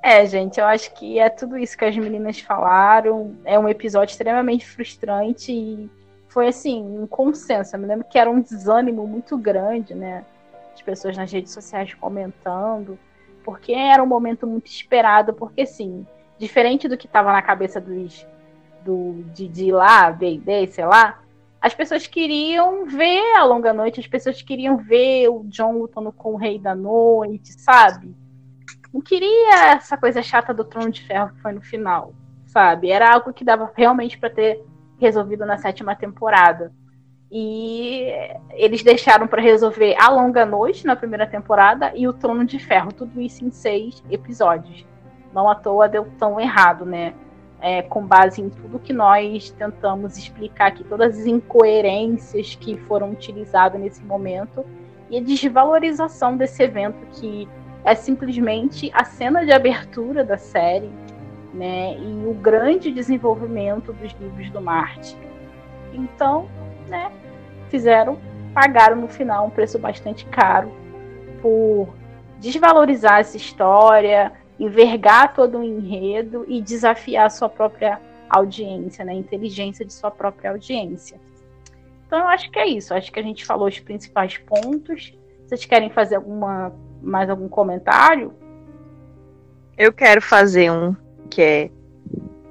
É, 0.02 0.24
gente, 0.26 0.60
eu 0.60 0.66
acho 0.66 0.92
que 0.94 1.18
é 1.18 1.28
tudo 1.28 1.58
isso 1.58 1.76
que 1.76 1.84
as 1.84 1.96
meninas 1.96 2.40
falaram. 2.40 3.36
É 3.44 3.58
um 3.58 3.68
episódio 3.68 4.12
extremamente 4.12 4.66
frustrante 4.66 5.52
e 5.52 5.90
foi 6.30 6.48
assim, 6.48 6.82
um 6.82 7.06
consenso. 7.06 7.76
Eu 7.76 7.80
me 7.80 7.86
lembro 7.86 8.06
que 8.08 8.18
era 8.18 8.30
um 8.30 8.40
desânimo 8.40 9.06
muito 9.06 9.36
grande, 9.36 9.94
né? 9.94 10.24
As 10.72 10.80
pessoas 10.80 11.16
nas 11.16 11.30
redes 11.30 11.52
sociais 11.52 11.92
comentando, 11.94 12.98
porque 13.44 13.72
era 13.72 14.02
um 14.02 14.06
momento 14.06 14.46
muito 14.46 14.68
esperado, 14.68 15.34
porque 15.34 15.62
assim, 15.62 16.06
diferente 16.38 16.88
do 16.88 16.96
que 16.96 17.06
estava 17.06 17.32
na 17.32 17.42
cabeça 17.42 17.80
dos 17.80 18.26
do 18.84 19.22
de, 19.34 19.46
de 19.46 19.70
lá, 19.70 20.10
D&D, 20.10 20.68
sei 20.68 20.86
lá, 20.86 21.20
as 21.60 21.74
pessoas 21.74 22.06
queriam 22.06 22.86
ver 22.86 23.36
a 23.36 23.44
longa 23.44 23.74
noite, 23.74 24.00
as 24.00 24.06
pessoas 24.06 24.40
queriam 24.40 24.78
ver 24.78 25.28
o 25.28 25.44
John 25.44 25.72
lutando 25.72 26.10
com 26.10 26.32
o 26.32 26.36
Rei 26.36 26.58
da 26.58 26.74
Noite, 26.74 27.52
sabe? 27.52 28.16
Não 28.94 29.02
queria 29.02 29.72
essa 29.72 29.96
coisa 29.96 30.22
chata 30.22 30.54
do 30.54 30.64
Trono 30.64 30.90
de 30.90 31.02
Ferro 31.02 31.34
que 31.34 31.42
foi 31.42 31.52
no 31.52 31.60
final, 31.60 32.14
sabe? 32.46 32.90
Era 32.90 33.12
algo 33.12 33.32
que 33.32 33.44
dava 33.44 33.70
realmente 33.76 34.16
para 34.16 34.30
ter 34.30 34.64
resolvido 35.00 35.44
na 35.46 35.58
sétima 35.58 35.96
temporada. 35.96 36.72
E 37.32 38.12
eles 38.50 38.82
deixaram 38.82 39.26
para 39.26 39.40
resolver 39.40 39.96
a 39.98 40.10
Longa 40.10 40.44
Noite 40.44 40.84
na 40.84 40.96
primeira 40.96 41.26
temporada 41.26 41.92
e 41.94 42.06
o 42.06 42.12
Trono 42.12 42.44
de 42.44 42.58
Ferro, 42.58 42.92
tudo 42.92 43.20
isso 43.20 43.44
em 43.44 43.50
seis 43.50 44.02
episódios. 44.10 44.84
Não 45.32 45.48
à 45.48 45.54
toa 45.54 45.88
deu 45.88 46.06
tão 46.18 46.40
errado, 46.40 46.84
né? 46.84 47.14
é, 47.60 47.82
com 47.82 48.04
base 48.04 48.40
em 48.40 48.48
tudo 48.48 48.78
que 48.78 48.92
nós 48.92 49.50
tentamos 49.50 50.16
explicar 50.16 50.68
aqui, 50.68 50.84
todas 50.84 51.18
as 51.18 51.26
incoerências 51.26 52.54
que 52.54 52.76
foram 52.78 53.10
utilizadas 53.10 53.80
nesse 53.80 54.02
momento 54.02 54.64
e 55.10 55.18
a 55.18 55.20
desvalorização 55.20 56.36
desse 56.36 56.62
evento 56.62 57.06
que 57.12 57.48
é 57.84 57.94
simplesmente 57.94 58.90
a 58.94 59.04
cena 59.04 59.44
de 59.44 59.52
abertura 59.52 60.24
da 60.24 60.38
série, 60.38 60.90
né, 61.52 61.96
e 61.98 62.26
o 62.26 62.34
grande 62.34 62.90
desenvolvimento 62.90 63.92
dos 63.92 64.12
livros 64.20 64.50
do 64.50 64.60
Marte. 64.60 65.16
Então, 65.92 66.48
né, 66.88 67.10
fizeram, 67.68 68.18
pagaram 68.54 68.96
no 68.96 69.08
final 69.08 69.46
um 69.46 69.50
preço 69.50 69.78
bastante 69.78 70.24
caro 70.26 70.70
por 71.40 71.94
desvalorizar 72.38 73.20
essa 73.20 73.36
história, 73.36 74.32
envergar 74.58 75.34
todo 75.34 75.58
o 75.58 75.64
enredo 75.64 76.44
e 76.48 76.60
desafiar 76.60 77.26
a 77.26 77.30
sua 77.30 77.48
própria 77.48 78.00
audiência, 78.28 79.04
né? 79.04 79.12
A 79.12 79.16
inteligência 79.16 79.84
de 79.84 79.92
sua 79.92 80.10
própria 80.10 80.50
audiência. 80.50 81.18
Então 82.06 82.18
eu 82.18 82.28
acho 82.28 82.50
que 82.50 82.58
é 82.58 82.66
isso. 82.66 82.94
Acho 82.94 83.10
que 83.10 83.18
a 83.18 83.22
gente 83.22 83.44
falou 83.44 83.68
os 83.68 83.80
principais 83.80 84.36
pontos. 84.38 85.16
Vocês 85.46 85.64
querem 85.64 85.90
fazer 85.90 86.16
alguma 86.16 86.72
mais 87.02 87.30
algum 87.30 87.48
comentário? 87.48 88.34
Eu 89.76 89.92
quero 89.92 90.20
fazer 90.20 90.70
um 90.70 90.94
que 91.40 91.42
é 91.42 91.70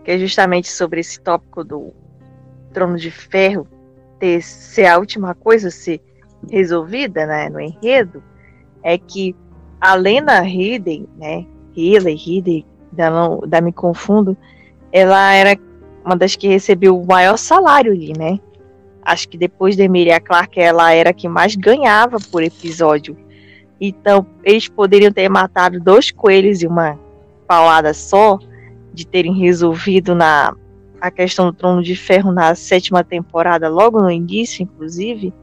que 0.03 0.11
é 0.11 0.17
justamente 0.17 0.67
sobre 0.67 1.01
esse 1.01 1.21
tópico 1.21 1.63
do 1.63 1.93
Trono 2.73 2.97
de 2.97 3.11
Ferro 3.11 3.67
ter 4.19 4.41
ser 4.41 4.87
a 4.87 4.97
última 4.97 5.35
coisa 5.35 5.67
a 5.67 5.71
ser 5.71 6.01
resolvida, 6.49 7.27
né, 7.27 7.49
no 7.49 7.59
enredo, 7.59 8.23
é 8.81 8.97
que 8.97 9.35
a 9.79 9.93
Lena 9.93 10.39
Headey, 10.39 11.07
né, 11.17 11.45
Hillary, 11.75 12.15
Hillary, 12.15 12.65
da, 12.91 13.09
da 13.45 13.61
Me 13.61 13.71
Confundo, 13.71 14.35
ela 14.91 15.33
era 15.33 15.59
uma 16.03 16.15
das 16.15 16.35
que 16.35 16.47
recebeu 16.47 16.99
o 16.99 17.05
maior 17.05 17.37
salário 17.37 17.91
ali, 17.91 18.13
né? 18.17 18.39
Acho 19.03 19.29
que 19.29 19.37
depois 19.37 19.75
de 19.75 19.83
Emilia 19.83 20.19
Clarke, 20.19 20.59
ela 20.59 20.91
era 20.91 21.11
a 21.11 21.13
que 21.13 21.27
mais 21.27 21.55
ganhava 21.55 22.17
por 22.31 22.41
episódio. 22.41 23.15
Então, 23.79 24.25
eles 24.43 24.67
poderiam 24.67 25.11
ter 25.11 25.29
matado 25.29 25.79
dois 25.79 26.09
coelhos 26.09 26.63
em 26.63 26.67
uma 26.67 26.97
paulada 27.47 27.93
só, 27.93 28.39
de 28.93 29.05
terem 29.05 29.33
resolvido 29.33 30.15
na 30.15 30.55
a 31.01 31.09
questão 31.09 31.45
do 31.45 31.53
Trono 31.53 31.81
de 31.81 31.95
Ferro 31.95 32.31
na 32.31 32.53
sétima 32.55 33.03
temporada, 33.03 33.69
logo 33.69 34.01
no 34.01 34.11
início, 34.11 34.63
inclusive. 34.63 35.33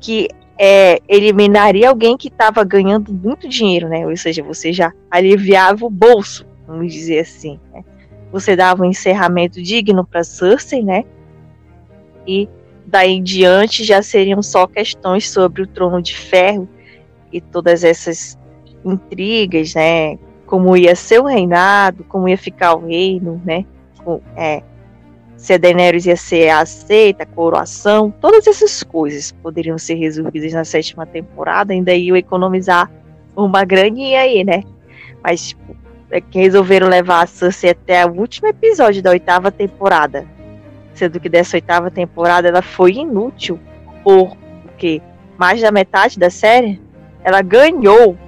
que 0.00 0.28
é, 0.62 1.00
eliminaria 1.08 1.88
alguém 1.88 2.18
que 2.18 2.28
estava 2.28 2.62
ganhando 2.64 3.10
muito 3.12 3.48
dinheiro, 3.48 3.88
né? 3.88 4.06
Ou 4.06 4.14
seja, 4.14 4.42
você 4.42 4.74
já 4.74 4.92
aliviava 5.10 5.86
o 5.86 5.90
bolso, 5.90 6.46
vamos 6.66 6.92
dizer 6.92 7.20
assim. 7.20 7.58
Né? 7.72 7.82
Você 8.30 8.54
dava 8.54 8.82
um 8.82 8.86
encerramento 8.86 9.62
digno 9.62 10.04
para 10.04 10.22
Cersei, 10.22 10.82
né? 10.82 11.04
E 12.26 12.46
daí 12.86 13.12
em 13.12 13.22
diante 13.22 13.84
já 13.84 14.02
seriam 14.02 14.42
só 14.42 14.66
questões 14.66 15.30
sobre 15.30 15.62
o 15.62 15.66
trono 15.66 16.02
de 16.02 16.14
ferro 16.14 16.68
e 17.32 17.40
todas 17.40 17.82
essas 17.82 18.38
intrigas, 18.84 19.74
né? 19.74 20.18
Como 20.50 20.76
ia 20.76 20.96
ser 20.96 21.20
o 21.20 21.26
reinado, 21.26 22.02
como 22.02 22.28
ia 22.28 22.36
ficar 22.36 22.74
o 22.74 22.86
reino, 22.86 23.40
né? 23.44 23.64
É, 24.36 24.64
se 25.36 25.52
a 25.52 25.58
Daenerys 25.58 26.06
ia 26.06 26.16
ser 26.16 26.48
aceita, 26.48 27.24
coroação, 27.24 28.10
todas 28.20 28.48
essas 28.48 28.82
coisas 28.82 29.30
poderiam 29.30 29.78
ser 29.78 29.94
resolvidas 29.94 30.52
na 30.52 30.64
sétima 30.64 31.06
temporada, 31.06 31.72
ainda 31.72 31.94
iam 31.94 32.16
economizar 32.16 32.90
uma 33.36 33.64
graninha 33.64 34.22
aí, 34.22 34.42
né? 34.42 34.64
Mas 35.22 35.50
tipo, 35.50 35.76
é 36.10 36.20
que 36.20 36.40
resolveram 36.40 36.88
levar 36.88 37.22
a 37.22 37.26
Cersei 37.26 37.70
até 37.70 38.04
o 38.04 38.10
último 38.10 38.48
episódio 38.48 39.00
da 39.00 39.10
oitava 39.10 39.52
temporada. 39.52 40.26
Sendo 40.94 41.20
que 41.20 41.28
dessa 41.28 41.56
oitava 41.56 41.90
temporada 41.90 42.48
ela 42.48 42.62
foi 42.62 42.94
inútil, 42.94 43.60
porque 44.02 45.00
mais 45.38 45.60
da 45.60 45.70
metade 45.70 46.18
da 46.18 46.28
série 46.28 46.82
ela 47.22 47.40
ganhou, 47.42 48.18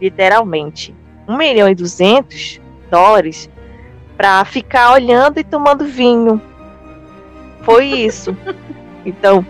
literalmente, 0.00 0.94
1 1.28 1.36
milhão 1.36 1.68
e 1.68 1.74
200 1.74 2.60
dólares 2.90 3.50
para 4.16 4.44
ficar 4.44 4.92
olhando 4.92 5.38
e 5.38 5.44
tomando 5.44 5.84
vinho. 5.84 6.40
Foi 7.62 7.84
isso. 7.86 8.36
então, 9.04 9.46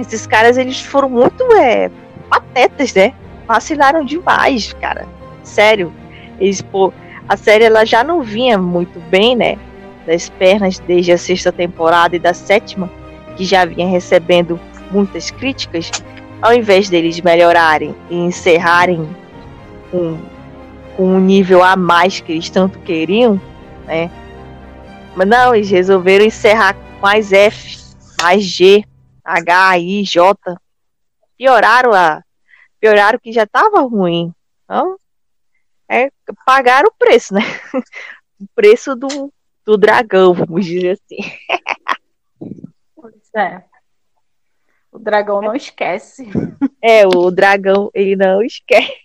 esses 0.00 0.26
caras 0.26 0.58
eles 0.58 0.80
foram 0.80 1.08
muito 1.08 1.42
é, 1.54 1.90
patetas, 2.28 2.92
né? 2.94 3.14
Vacilaram 3.46 4.04
demais, 4.04 4.72
cara. 4.74 5.06
Sério. 5.42 5.92
Eles, 6.40 6.60
pô, 6.60 6.92
a 7.28 7.36
série 7.36 7.64
ela 7.64 7.84
já 7.84 8.02
não 8.02 8.22
vinha 8.22 8.58
muito 8.58 8.98
bem, 9.08 9.36
né? 9.36 9.56
Das 10.06 10.28
pernas 10.28 10.78
desde 10.80 11.12
a 11.12 11.18
sexta 11.18 11.52
temporada 11.52 12.16
e 12.16 12.18
da 12.18 12.34
sétima, 12.34 12.90
que 13.36 13.44
já 13.44 13.64
vinha 13.64 13.86
recebendo 13.86 14.58
muitas 14.90 15.30
críticas. 15.30 15.90
Ao 16.40 16.52
invés 16.52 16.90
deles 16.90 17.20
melhorarem 17.20 17.94
e 18.10 18.16
encerrarem 18.16 19.08
com 21.02 21.08
um, 21.08 21.16
um 21.16 21.20
nível 21.20 21.62
a 21.64 21.74
mais 21.74 22.20
que 22.20 22.30
eles 22.30 22.48
tanto 22.48 22.78
queriam, 22.80 23.40
né? 23.86 24.08
Mas 25.16 25.28
não, 25.28 25.54
eles 25.54 25.68
resolveram 25.68 26.24
encerrar 26.24 26.74
com 26.74 27.00
mais 27.00 27.32
F, 27.32 27.76
mais 28.20 28.44
G, 28.44 28.84
H, 29.24 29.78
I, 29.78 30.04
J. 30.04 30.56
Pioraram 31.36 31.92
a. 31.92 32.22
Pioraram 32.80 33.18
que 33.18 33.32
já 33.32 33.42
estava 33.42 33.80
ruim. 33.80 34.32
Então, 34.64 34.96
é, 35.88 36.08
pagaram 36.46 36.88
o 36.88 36.94
preço, 36.96 37.34
né? 37.34 37.40
o 38.40 38.46
preço 38.54 38.94
do, 38.94 39.32
do 39.64 39.76
dragão, 39.76 40.32
vamos 40.32 40.64
dizer 40.64 40.92
assim. 40.92 41.36
Pois 42.94 43.34
é. 43.36 43.64
O 44.92 44.98
dragão 44.98 45.42
não 45.42 45.54
esquece. 45.54 46.28
É, 46.80 47.06
o 47.06 47.30
dragão, 47.30 47.90
ele 47.92 48.14
não 48.14 48.42
esquece. 48.42 49.01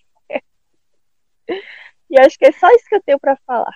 E 2.09 2.19
acho 2.19 2.37
que 2.37 2.45
é 2.45 2.51
só 2.51 2.69
isso 2.71 2.85
que 2.87 2.95
eu 2.95 3.01
tenho 3.01 3.19
para 3.19 3.35
falar. 3.45 3.73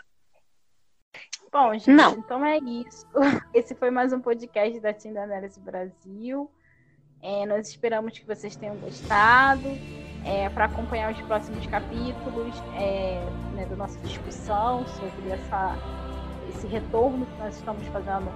Bom, 1.52 1.74
gente, 1.74 1.92
Não. 1.92 2.14
então 2.14 2.46
é 2.46 2.58
isso. 2.60 3.06
Esse 3.54 3.76
foi 3.76 3.92
mais 3.92 4.14
um 4.14 4.22
podcast 4.22 4.80
da 4.80 4.94
Tinda 4.94 5.24
Análise 5.24 5.60
Brasil. 5.60 6.50
É, 7.22 7.46
nós 7.46 7.68
esperamos 7.68 8.18
que 8.18 8.26
vocês 8.26 8.56
tenham 8.56 8.78
gostado. 8.78 9.68
É, 10.24 10.50
Para 10.50 10.66
acompanhar 10.66 11.12
os 11.12 11.22
próximos 11.24 11.66
capítulos 11.68 12.56
é, 12.76 13.22
né, 13.54 13.66
da 13.66 13.76
nossa 13.76 14.00
discussão 14.00 14.86
sobre 14.88 15.30
essa, 15.30 15.76
esse 16.50 16.68
retorno 16.68 17.26
que 17.26 17.38
nós 17.40 17.58
estamos 17.58 17.86
fazendo 17.88 18.32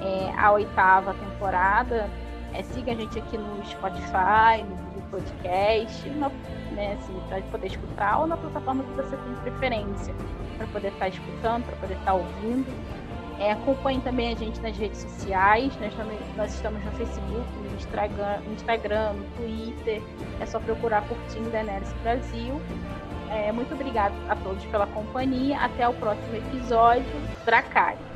é, 0.00 0.32
à 0.36 0.50
oitava 0.52 1.14
temporada, 1.14 2.10
é, 2.52 2.62
siga 2.62 2.92
a 2.92 2.94
gente 2.94 3.18
aqui 3.18 3.38
no 3.38 3.64
Spotify, 3.64 4.62
no 4.68 4.76
Google 4.76 5.02
Podcast, 5.10 6.08
no, 6.10 6.32
né, 6.76 6.96
assim, 7.00 7.18
para 7.28 7.40
poder 7.42 7.66
escutar 7.66 8.20
ou 8.20 8.26
na 8.26 8.36
plataforma 8.36 8.84
que 8.84 8.90
você 8.92 9.16
tem 9.16 9.34
preferência 9.42 10.14
para 10.56 10.66
poder 10.68 10.88
estar 10.88 11.00
tá 11.00 11.08
escutando, 11.08 11.64
para 11.64 11.76
poder 11.76 11.94
estar 11.94 12.12
tá 12.12 12.14
ouvindo. 12.14 12.66
É, 13.38 13.52
acompanhe 13.52 14.00
também 14.00 14.32
a 14.32 14.36
gente 14.36 14.60
nas 14.60 14.76
redes 14.76 15.00
sociais. 15.00 15.72
Nós, 15.80 15.94
também, 15.94 16.18
nós 16.36 16.54
estamos 16.54 16.82
no 16.82 16.90
Facebook, 16.92 17.46
no 17.58 17.76
Instagram, 17.76 18.40
no, 18.46 18.52
Instagram, 18.54 19.12
no 19.12 19.24
Twitter. 19.36 20.02
É 20.40 20.46
só 20.46 20.58
procurar 20.58 21.06
Curtindo 21.06 21.50
Daenerys 21.50 21.92
Brasil. 22.02 22.60
É, 23.30 23.52
muito 23.52 23.74
obrigado 23.74 24.14
a 24.30 24.36
todos 24.36 24.64
pela 24.66 24.86
companhia. 24.86 25.58
Até 25.58 25.86
o 25.86 25.92
próximo 25.94 26.34
episódio. 26.36 27.04
Dracarys. 27.44 28.15